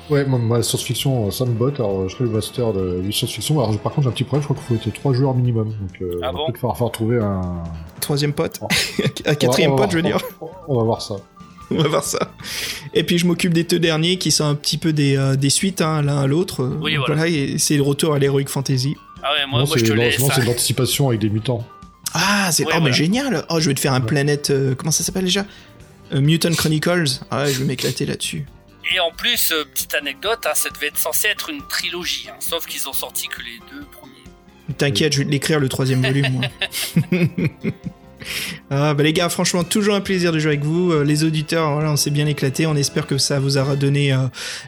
Ouais, 0.09 0.25
moi, 0.25 0.37
moi, 0.37 0.57
la 0.57 0.63
science-fiction, 0.63 1.27
euh, 1.27 1.31
ça 1.31 1.45
me 1.45 1.51
botte. 1.53 1.75
Alors, 1.79 2.07
je 2.09 2.13
serai 2.15 2.25
le 2.25 2.31
master 2.31 2.73
de, 2.73 3.01
de 3.01 3.11
science-fiction. 3.11 3.59
Alors, 3.63 3.77
par 3.79 3.93
contre, 3.93 4.03
j'ai 4.03 4.09
un 4.09 4.13
petit 4.13 4.23
problème. 4.25 4.41
Je 4.41 4.53
crois 4.53 4.57
qu'il 4.67 4.77
faut 4.77 4.89
être 4.89 4.93
trois 4.95 5.13
joueurs 5.13 5.33
minimum. 5.33 5.69
Donc, 5.69 6.01
euh, 6.01 6.19
Ah 6.21 6.29
on 6.29 6.33
va 6.33 6.37
bon 6.39 6.45
peut-être 6.47 6.57
falloir, 6.59 6.75
falloir 6.77 6.91
trouver 6.91 7.17
un. 7.19 7.63
Troisième 8.01 8.33
pote. 8.33 8.59
Un 9.25 9.35
quatrième 9.35 9.71
On 9.71 9.75
va- 9.75 9.83
on 9.83 9.85
va 9.85 9.87
pote, 9.87 9.91
je 9.91 9.95
veux 9.97 10.01
dire. 10.03 10.17
On 10.67 10.77
va 10.77 10.83
voir 10.83 11.01
ça. 11.01 11.15
On 11.71 11.75
va 11.81 11.87
voir 11.87 12.03
ça. 12.03 12.19
Et 12.93 13.03
puis 13.03 13.17
je 13.17 13.25
m'occupe 13.25 13.53
des 13.53 13.63
deux 13.63 13.79
derniers 13.79 14.17
qui 14.17 14.29
sont 14.31 14.43
un 14.43 14.53
petit 14.55 14.77
peu 14.77 14.91
des, 14.93 15.15
euh, 15.15 15.35
des 15.37 15.49
suites, 15.49 15.81
hein, 15.81 16.01
l'un 16.01 16.19
à 16.19 16.27
l'autre. 16.27 16.61
Euh, 16.63 16.77
Oui, 16.81 16.95
donc 16.95 17.07
voilà. 17.07 17.27
et 17.27 17.57
c'est 17.57 17.77
le 17.77 17.81
retour 17.83 18.13
à 18.13 18.19
l'Heroic 18.19 18.45
Fantasy. 18.47 18.95
Ah 19.23 19.29
ouais, 19.33 19.47
moi, 19.49 19.61
Non, 19.61 19.67
moi 19.67 19.77
je 19.77 19.85
c'est 19.85 19.89
te 19.91 19.95
laisse. 19.95 20.15
c'est 20.17 20.23
hein. 20.31 20.39
de 20.41 20.45
l'anticipation 20.45 21.07
avec 21.07 21.21
des 21.21 21.29
mutants. 21.29 21.65
Ah, 22.13 22.49
c'est 22.51 22.63
Ouais, 22.65 22.71
oh, 22.73 22.75
mais 22.75 22.79
voilà. 22.81 22.95
génial 22.95 23.45
Oh, 23.49 23.59
je 23.61 23.69
vais 23.69 23.73
te 23.73 23.79
faire 23.79 23.93
un 23.93 24.01
Ouais. 24.01 24.05
planète... 24.05 24.49
euh, 24.51 24.75
comment 24.75 24.91
ça 24.91 25.03
s'appelle 25.03 25.23
déjà? 25.23 25.45
Euh, 26.13 26.19
Mutant 26.19 26.51
Chronicles. 26.51 27.05
Ah 27.31 27.43
ouais, 27.43 27.51
je 27.53 27.59
vais 27.59 27.65
m'éclater 27.65 28.05
là-dessus. 28.05 28.45
Et 28.91 28.99
en 28.99 29.11
plus, 29.11 29.51
euh, 29.51 29.63
petite 29.65 29.93
anecdote, 29.95 30.45
hein, 30.45 30.53
ça 30.53 30.69
devait 30.69 30.87
être 30.87 30.97
censé 30.97 31.27
être 31.27 31.49
une 31.49 31.65
trilogie, 31.67 32.27
hein, 32.29 32.35
sauf 32.39 32.65
qu'ils 32.65 32.89
ont 32.89 32.93
sorti 32.93 33.27
que 33.27 33.41
les 33.41 33.59
deux 33.71 33.85
premiers. 33.85 34.13
T'inquiète, 34.77 35.13
je 35.13 35.19
vais 35.19 35.25
te 35.25 35.29
l'écrire 35.29 35.59
le 35.59 35.69
troisième 35.69 36.01
volume, 36.01 36.29
moi. 36.31 36.45
ah, 38.69 38.93
bah 38.93 39.03
les 39.03 39.13
gars, 39.13 39.29
franchement, 39.29 39.63
toujours 39.63 39.95
un 39.95 40.01
plaisir 40.01 40.31
de 40.31 40.39
jouer 40.39 40.51
avec 40.53 40.63
vous. 40.63 40.91
Euh, 40.91 41.03
les 41.03 41.23
auditeurs, 41.23 41.73
voilà, 41.73 41.91
on 41.91 41.95
s'est 41.95 42.09
bien 42.11 42.25
éclaté. 42.25 42.65
On 42.65 42.75
espère 42.75 43.07
que 43.07 43.17
ça 43.17 43.39
vous 43.39 43.57
aura 43.57 43.75
donné 43.75 44.13
euh, 44.13 44.17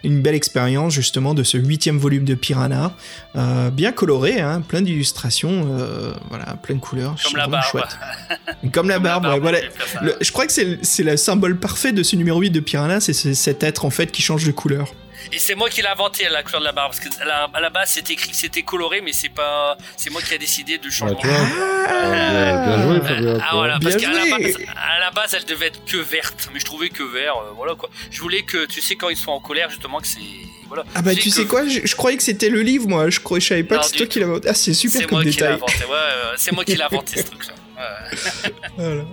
une 0.04 0.22
belle 0.22 0.36
expérience, 0.36 0.94
justement, 0.94 1.34
de 1.34 1.44
ce 1.44 1.58
huitième 1.58 1.98
volume 1.98 2.24
de 2.26 2.36
Piranha. 2.36 2.94
Euh, 3.36 3.70
bien 3.70 3.92
coloré, 3.92 4.40
hein, 4.40 4.62
plein 4.62 4.82
d'illustrations, 4.82 5.68
euh, 5.80 6.14
voilà, 6.30 6.56
plein 6.62 6.76
de 6.76 6.80
couleurs. 6.80 7.16
Comme 7.24 7.38
la 7.38 7.48
barbe. 7.48 7.66
chouette. 7.72 7.98
Comme 8.74 8.88
la 8.90 9.00
barbe, 9.00 9.28
voilà. 9.42 9.60
je. 10.02 10.06
Le- 10.06 10.32
crois 10.32 10.46
que 10.48 10.54
c'est 10.54 10.64
le- 11.04 11.18
symbole 11.18 11.58
parfait 11.58 11.92
de 11.92 12.04
ce 12.04 12.16
numéro 12.16 12.40
8 12.40 12.50
de 12.52 12.60
Piranha, 12.60 13.00
c'est 13.00 13.14
ce- 13.14 13.34
cet 13.34 13.64
être 13.64 13.86
en 13.86 13.90
fait 13.90 14.12
qui 14.12 14.22
change 14.22 14.46
de 14.46 14.52
couleur. 14.52 14.94
Et 15.32 15.40
c'est 15.40 15.56
moi 15.56 15.70
qui 15.70 15.82
l'ai 15.82 15.88
inventé 15.88 16.28
la 16.30 16.44
couleur 16.44 16.62
de 16.62 16.66
la 16.66 16.72
barbe, 16.72 16.92
parce 16.92 17.00
que 17.00 17.22
à 17.22 17.26
la, 17.26 17.50
à 17.54 17.60
la 17.60 17.70
base 17.70 17.90
c'était 17.92 18.14
écrit 18.14 18.30
que 18.30 18.36
c'était 18.36 18.62
coloré, 18.64 19.02
mais 19.02 19.12
c'est 19.14 19.30
pas, 19.30 19.78
c'est 19.98 20.10
moi 20.10 20.22
qui 20.22 20.34
a 20.34 20.38
décidé 20.38 20.78
de 20.78 20.90
changer. 20.90 21.16
Vois. 21.22 21.34
Euh, 21.34 22.66
bien, 22.66 22.78
bien 22.78 22.82
joué, 23.00 23.08
Fabien. 23.08 23.38
Ah 23.42 23.56
voilà, 23.56 23.80
parce 23.82 23.96
qu'à 23.98 24.12
la, 24.12 24.26
base, 24.38 24.58
à 24.76 25.00
la 25.00 25.12
base 25.12 25.34
elle 25.34 25.46
devait 25.46 25.68
être 25.68 25.84
que 25.86 25.98
verte, 25.98 26.50
mais 26.54 26.60
je 26.60 26.66
trouvais 26.66 26.90
que 26.90 27.04
vert, 27.04 27.36
euh, 27.38 27.52
voilà 27.56 27.76
quoi. 27.76 27.90
Je 28.12 28.22
voulais 28.22 28.44
que, 28.44 28.66
tu 28.66 28.82
sais, 28.82 28.96
quand 28.96 29.10
ils 29.10 29.18
sont 29.18 29.32
en 29.32 29.40
colère, 29.40 29.70
justement, 29.70 30.00
que 30.00 30.08
c'est. 30.08 30.20
Voilà. 30.68 30.84
Ah 30.96 31.02
bah 31.04 31.14
tu 31.14 31.30
que- 31.30 31.36
sais 31.36 31.46
quoi, 31.46 31.68
je, 31.68 31.82
je 31.84 31.96
croyais 31.96 32.18
que 32.18 32.24
c'était 32.24 32.50
le 32.50 32.62
livre 32.62 32.88
moi, 32.88 33.10
je, 33.12 33.20
croyais, 33.20 33.40
je 33.42 33.48
savais 33.48 33.64
pas 33.64 33.76
Non, 33.76 33.82
que 33.82 33.88
c'est 33.88 33.98
toi 33.98 34.06
qui 34.08 34.20
l'avais 34.20 34.32
inventé. 34.32 34.50
Ah 34.50 34.54
c'est 34.56 34.74
super 34.74 35.02
C'est 35.02 35.08
comme 35.08 35.18
moi 35.18 35.22
qui 35.24 35.28
l'ai 35.30 35.34
détail. 35.36 35.54
inventé, 35.54 35.74
ouais, 35.74 35.84
euh, 35.92 36.34
c'est 36.38 36.52
moi 36.54 36.66
qui 36.66 36.76
l'ai 36.76 36.82
inventé 36.84 37.20
ce 37.20 37.24
truc-là. 37.30 37.54
Ouais. 37.54 37.60
Voilà. 38.78 39.04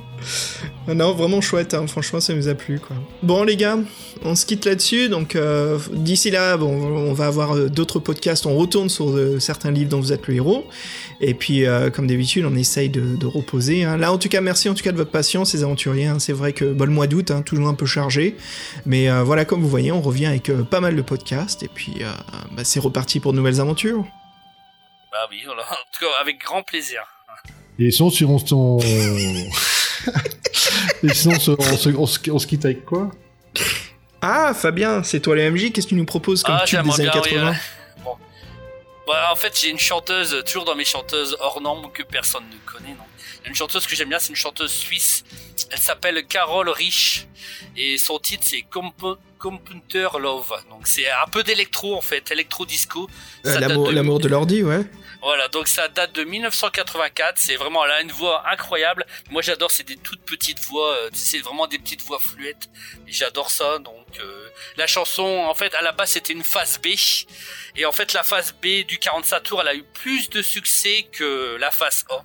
Ah 0.88 0.94
Non, 0.94 1.12
vraiment 1.14 1.40
chouette, 1.40 1.74
hein, 1.74 1.86
franchement 1.86 2.20
ça 2.20 2.32
nous 2.34 2.48
a 2.48 2.54
plu. 2.54 2.80
Bon 3.22 3.42
les 3.44 3.56
gars, 3.56 3.78
on 4.24 4.34
se 4.34 4.46
quitte 4.46 4.64
là-dessus, 4.64 5.08
donc 5.08 5.36
euh, 5.36 5.78
d'ici 5.92 6.30
là, 6.30 6.56
bon, 6.56 6.70
on 6.70 7.12
va 7.12 7.26
avoir 7.26 7.56
euh, 7.56 7.68
d'autres 7.68 7.98
podcasts, 7.98 8.46
on 8.46 8.56
retourne 8.56 8.88
sur 8.88 9.10
euh, 9.10 9.38
certains 9.40 9.70
livres 9.70 9.90
dont 9.90 10.00
vous 10.00 10.12
êtes 10.12 10.26
le 10.28 10.34
héros, 10.34 10.66
et 11.20 11.34
puis 11.34 11.64
comme 11.92 12.06
d'habitude 12.06 12.44
on 12.44 12.54
essaye 12.56 12.88
de, 12.88 13.26
reposer. 13.26 13.84
hein. 13.84 13.96
Là 13.96 14.12
en 14.12 14.18
tout 14.18 14.28
cas 14.28 14.40
merci 14.40 14.68
en 14.68 14.74
tout 14.74 14.82
cas 14.82 14.92
de 14.92 14.96
votre 14.96 15.10
patience 15.10 15.54
les 15.54 15.62
aventuriers, 15.62 16.06
hein. 16.06 16.18
c'est 16.18 16.32
vrai 16.32 16.52
que 16.52 16.64
bon, 16.64 16.84
le 16.84 16.92
mois 16.92 17.06
d'août, 17.06 17.32
toujours 17.44 17.68
un 17.68 17.74
peu 17.74 17.86
chargé, 17.86 18.36
mais 18.86 19.08
voilà 19.22 19.44
comme 19.44 19.60
vous 19.60 19.68
voyez 19.68 19.92
on 19.92 20.00
revient 20.02 20.26
avec 20.26 20.52
pas 20.70 20.80
mal 20.80 20.96
de 20.96 21.02
podcasts, 21.02 21.62
et 21.62 21.68
puis 21.68 22.02
bah, 22.52 22.64
c'est 22.64 22.80
reparti 22.80 23.20
pour 23.20 23.32
de 23.32 23.38
nouvelles 23.38 23.60
aventures. 23.60 24.04
Bah 25.10 25.28
oui. 25.30 25.42
En 25.46 25.52
tout 25.52 26.00
cas, 26.00 26.06
avec 26.20 26.40
grand 26.40 26.62
plaisir. 26.62 27.02
Et 27.78 27.90
sinon, 27.90 28.10
si 28.10 28.24
on, 28.24 28.38
se- 28.38 28.54
on... 28.54 28.78
Et 31.02 31.14
sinon, 31.14 31.34
on 31.36 31.40
se, 31.40 31.50
on, 31.52 31.76
se, 31.76 31.88
on, 31.90 32.06
se, 32.06 32.30
on 32.30 32.38
se 32.38 32.46
quitte 32.46 32.64
avec 32.64 32.84
quoi? 32.84 33.10
Ah 34.20 34.54
Fabien, 34.54 35.02
c'est 35.02 35.20
toi 35.20 35.34
les 35.34 35.50
MJ, 35.50 35.72
qu'est-ce 35.72 35.86
que 35.86 35.90
tu 35.90 35.94
nous 35.96 36.04
proposes 36.04 36.42
comme 36.42 36.56
Ah, 36.60 36.64
tube 36.64 36.82
des 36.82 37.00
années 37.00 37.10
bien, 37.10 37.22
oui, 37.24 37.30
80 37.30 37.50
ouais. 37.50 37.56
Bon. 38.04 38.10
Bah, 39.06 39.30
en 39.32 39.36
fait, 39.36 39.58
j'ai 39.60 39.70
une 39.70 39.78
chanteuse, 39.80 40.42
toujours 40.46 40.64
dans 40.64 40.76
mes 40.76 40.84
chanteuses 40.84 41.36
hors 41.40 41.60
normes 41.60 41.90
que 41.92 42.02
personne 42.04 42.44
ne 42.50 42.72
connaît, 42.72 42.90
non. 42.90 43.04
Une 43.44 43.54
chanteuse 43.56 43.86
que 43.88 43.96
j'aime 43.96 44.08
bien, 44.08 44.20
c'est 44.20 44.28
une 44.30 44.36
chanteuse 44.36 44.70
suisse. 44.70 45.24
Elle 45.70 45.78
s'appelle 45.78 46.24
Carole 46.28 46.68
Rich. 46.68 47.26
Et 47.76 47.98
son 47.98 48.20
titre, 48.20 48.44
c'est 48.46 48.62
Comp- 48.70 49.18
Computer 49.40 50.06
Love. 50.20 50.52
Donc, 50.70 50.86
c'est 50.86 51.10
un 51.10 51.26
peu 51.28 51.42
d'électro, 51.42 51.96
en 51.96 52.00
fait, 52.00 52.30
électro-disco. 52.30 53.08
Euh, 53.46 53.58
L'amour 53.58 53.88
de- 53.88 53.92
l'amour 53.94 54.20
de 54.20 54.28
l'ordi, 54.28 54.62
ouais. 54.62 54.82
Voilà, 55.22 55.46
donc 55.48 55.68
ça 55.68 55.86
date 55.88 56.12
de 56.12 56.24
1984. 56.24 57.38
C'est 57.38 57.54
vraiment, 57.56 57.82
a 57.82 58.00
une 58.02 58.10
voix 58.10 58.42
incroyable. 58.50 59.06
Moi, 59.30 59.40
j'adore, 59.40 59.70
c'est 59.70 59.84
des 59.84 59.96
toutes 59.96 60.22
petites 60.24 60.58
voix. 60.66 60.90
euh, 60.96 61.10
C'est 61.14 61.38
vraiment 61.38 61.66
des 61.68 61.78
petites 61.78 62.02
voix 62.02 62.18
fluettes. 62.18 62.68
Et 63.06 63.12
j'adore 63.12 63.50
ça. 63.50 63.78
Donc, 63.78 64.06
euh, 64.18 64.48
la 64.76 64.86
chanson, 64.88 65.22
en 65.24 65.54
fait, 65.54 65.74
à 65.74 65.82
la 65.82 65.92
base, 65.92 66.10
c'était 66.10 66.32
une 66.32 66.42
phase 66.42 66.78
B. 66.80 66.88
Et 67.76 67.86
en 67.86 67.92
fait, 67.92 68.12
la 68.14 68.24
phase 68.24 68.52
B 68.52 68.84
du 68.84 68.98
45 68.98 69.40
tours, 69.44 69.60
elle 69.60 69.68
a 69.68 69.74
eu 69.74 69.84
plus 69.84 70.28
de 70.28 70.42
succès 70.42 71.06
que 71.12 71.56
la 71.58 71.70
phase 71.70 72.04
A. 72.10 72.22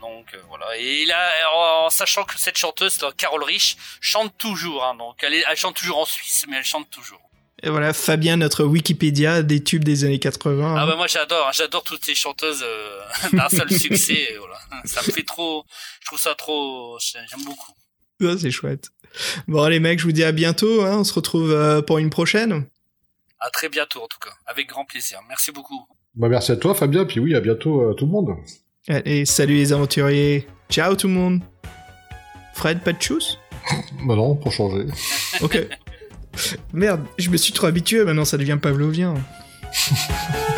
Donc 0.00 0.32
euh, 0.32 0.40
voilà. 0.48 0.76
Et 0.76 1.06
là, 1.06 1.28
en, 1.52 1.90
sachant 1.90 2.22
que 2.22 2.38
cette 2.38 2.56
chanteuse, 2.56 2.98
donc, 2.98 3.16
Carole 3.16 3.42
Rich, 3.42 3.76
chante 4.00 4.32
toujours. 4.38 4.84
Hein, 4.84 4.94
donc 4.94 5.16
elle, 5.24 5.34
est- 5.34 5.44
elle 5.50 5.56
chante 5.56 5.74
toujours 5.76 5.98
en 5.98 6.04
Suisse, 6.04 6.46
mais 6.48 6.58
elle 6.58 6.64
chante 6.64 6.88
toujours. 6.88 7.20
Et 7.62 7.70
voilà, 7.70 7.92
Fabien, 7.92 8.36
notre 8.36 8.64
Wikipédia 8.64 9.42
des 9.42 9.62
tubes 9.64 9.82
des 9.84 10.04
années 10.04 10.20
80. 10.20 10.76
Ah 10.78 10.86
bah 10.86 10.94
moi 10.96 11.06
j'adore, 11.08 11.46
hein, 11.48 11.50
j'adore 11.52 11.82
toutes 11.82 12.04
ces 12.04 12.14
chanteuses 12.14 12.62
euh, 12.64 13.00
d'un 13.32 13.48
seul 13.48 13.70
succès. 13.78 14.14
et 14.32 14.36
voilà. 14.38 14.58
Ça 14.84 15.00
me 15.06 15.10
fait 15.12 15.24
trop, 15.24 15.64
je 16.00 16.06
trouve 16.06 16.20
ça 16.20 16.34
trop, 16.36 16.96
j'aime 17.00 17.44
beaucoup. 17.44 17.72
Ah, 18.22 18.34
c'est 18.40 18.50
chouette. 18.52 18.90
Bon, 19.48 19.66
les 19.68 19.80
mecs, 19.80 19.98
je 19.98 20.04
vous 20.04 20.12
dis 20.12 20.22
à 20.24 20.32
bientôt. 20.32 20.82
hein, 20.82 20.98
on 20.98 21.04
se 21.04 21.12
retrouve 21.14 21.50
euh, 21.50 21.82
pour 21.82 21.98
une 21.98 22.10
prochaine. 22.10 22.66
À 23.40 23.50
très 23.50 23.68
bientôt 23.68 24.02
en 24.02 24.08
tout 24.08 24.18
cas, 24.20 24.32
avec 24.46 24.68
grand 24.68 24.84
plaisir. 24.84 25.18
Merci 25.28 25.50
beaucoup. 25.50 25.86
bah, 26.14 26.28
Merci 26.28 26.52
à 26.52 26.56
toi, 26.56 26.74
Fabien, 26.74 27.04
puis 27.06 27.18
oui, 27.18 27.34
à 27.34 27.40
bientôt 27.40 27.80
euh, 27.82 27.94
tout 27.94 28.06
le 28.06 28.12
monde. 28.12 28.36
Allez, 28.88 29.24
salut 29.26 29.54
les 29.56 29.72
aventuriers. 29.72 30.46
Ciao 30.70 30.94
tout 30.94 31.08
le 31.08 31.14
monde. 31.14 31.40
Fred, 32.54 32.82
pas 32.82 32.92
de 32.92 33.02
chousse? 33.02 33.38
Bah 34.06 34.14
non, 34.14 34.34
pour 34.36 34.52
changer. 34.52 34.86
Ok. 35.40 35.58
Merde, 36.72 37.00
je 37.18 37.30
me 37.30 37.36
suis 37.36 37.52
trop 37.52 37.66
habitué, 37.66 38.04
maintenant 38.04 38.24
ça 38.24 38.36
devient 38.36 38.58
pavlovien. 38.60 39.14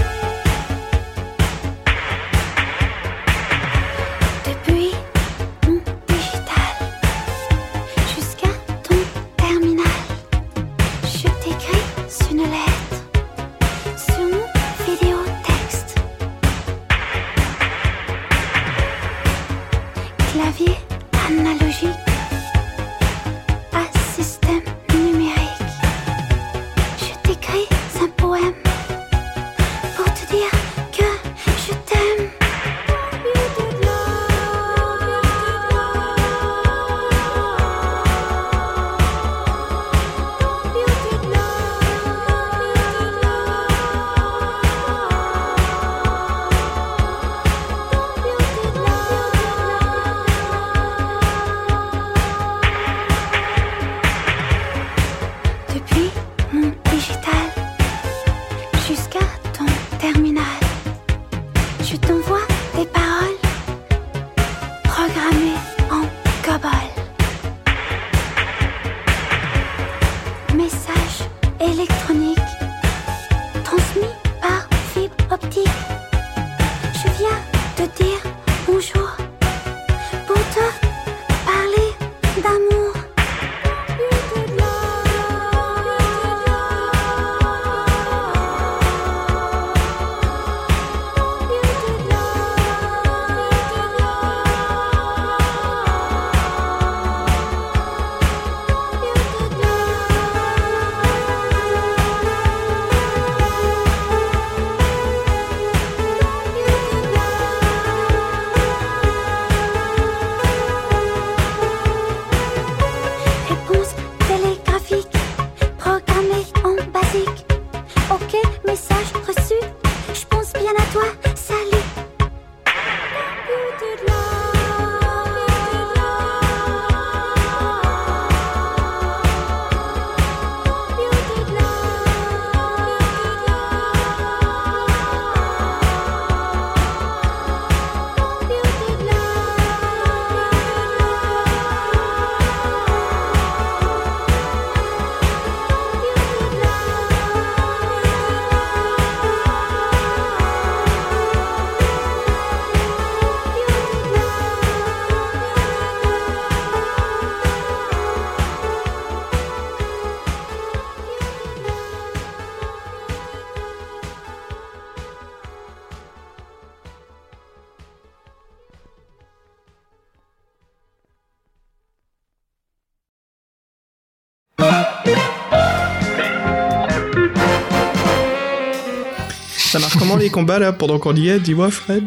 les 180.31 180.33
combats 180.33 180.61
là 180.61 180.73
pendant 180.73 181.01
qu'on 181.01 181.17
y 181.17 181.29
est 181.29 181.41
Dis-moi, 181.41 181.71
Fred. 181.71 182.05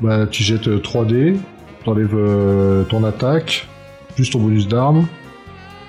Bah, 0.00 0.26
tu 0.30 0.44
jettes 0.44 0.68
euh, 0.68 0.78
3D, 0.78 1.36
t'enlèves 1.84 2.14
euh, 2.14 2.84
ton 2.84 3.02
attaque, 3.02 3.66
plus 4.14 4.30
ton 4.30 4.38
bonus 4.38 4.68
d'arme, 4.68 5.06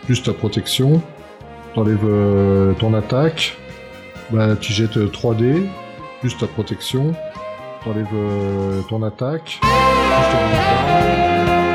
plus 0.06 0.24
ta 0.24 0.34
protection, 0.34 1.02
t'enlèves 1.76 2.06
euh, 2.06 2.74
ton 2.74 2.96
attaque, 2.96 3.58
bah, 4.32 4.56
tu 4.56 4.74
jettes 4.74 4.98
euh, 4.98 5.08
3D, 5.08 5.64
plus 6.22 6.36
ta 6.38 6.48
protection, 6.48 7.14
t'enlèves 7.84 8.08
euh, 8.16 8.82
ton 8.90 9.04
attaque, 9.04 9.60
plus 9.62 9.70
ton 10.32 10.38
bonus 10.50 11.73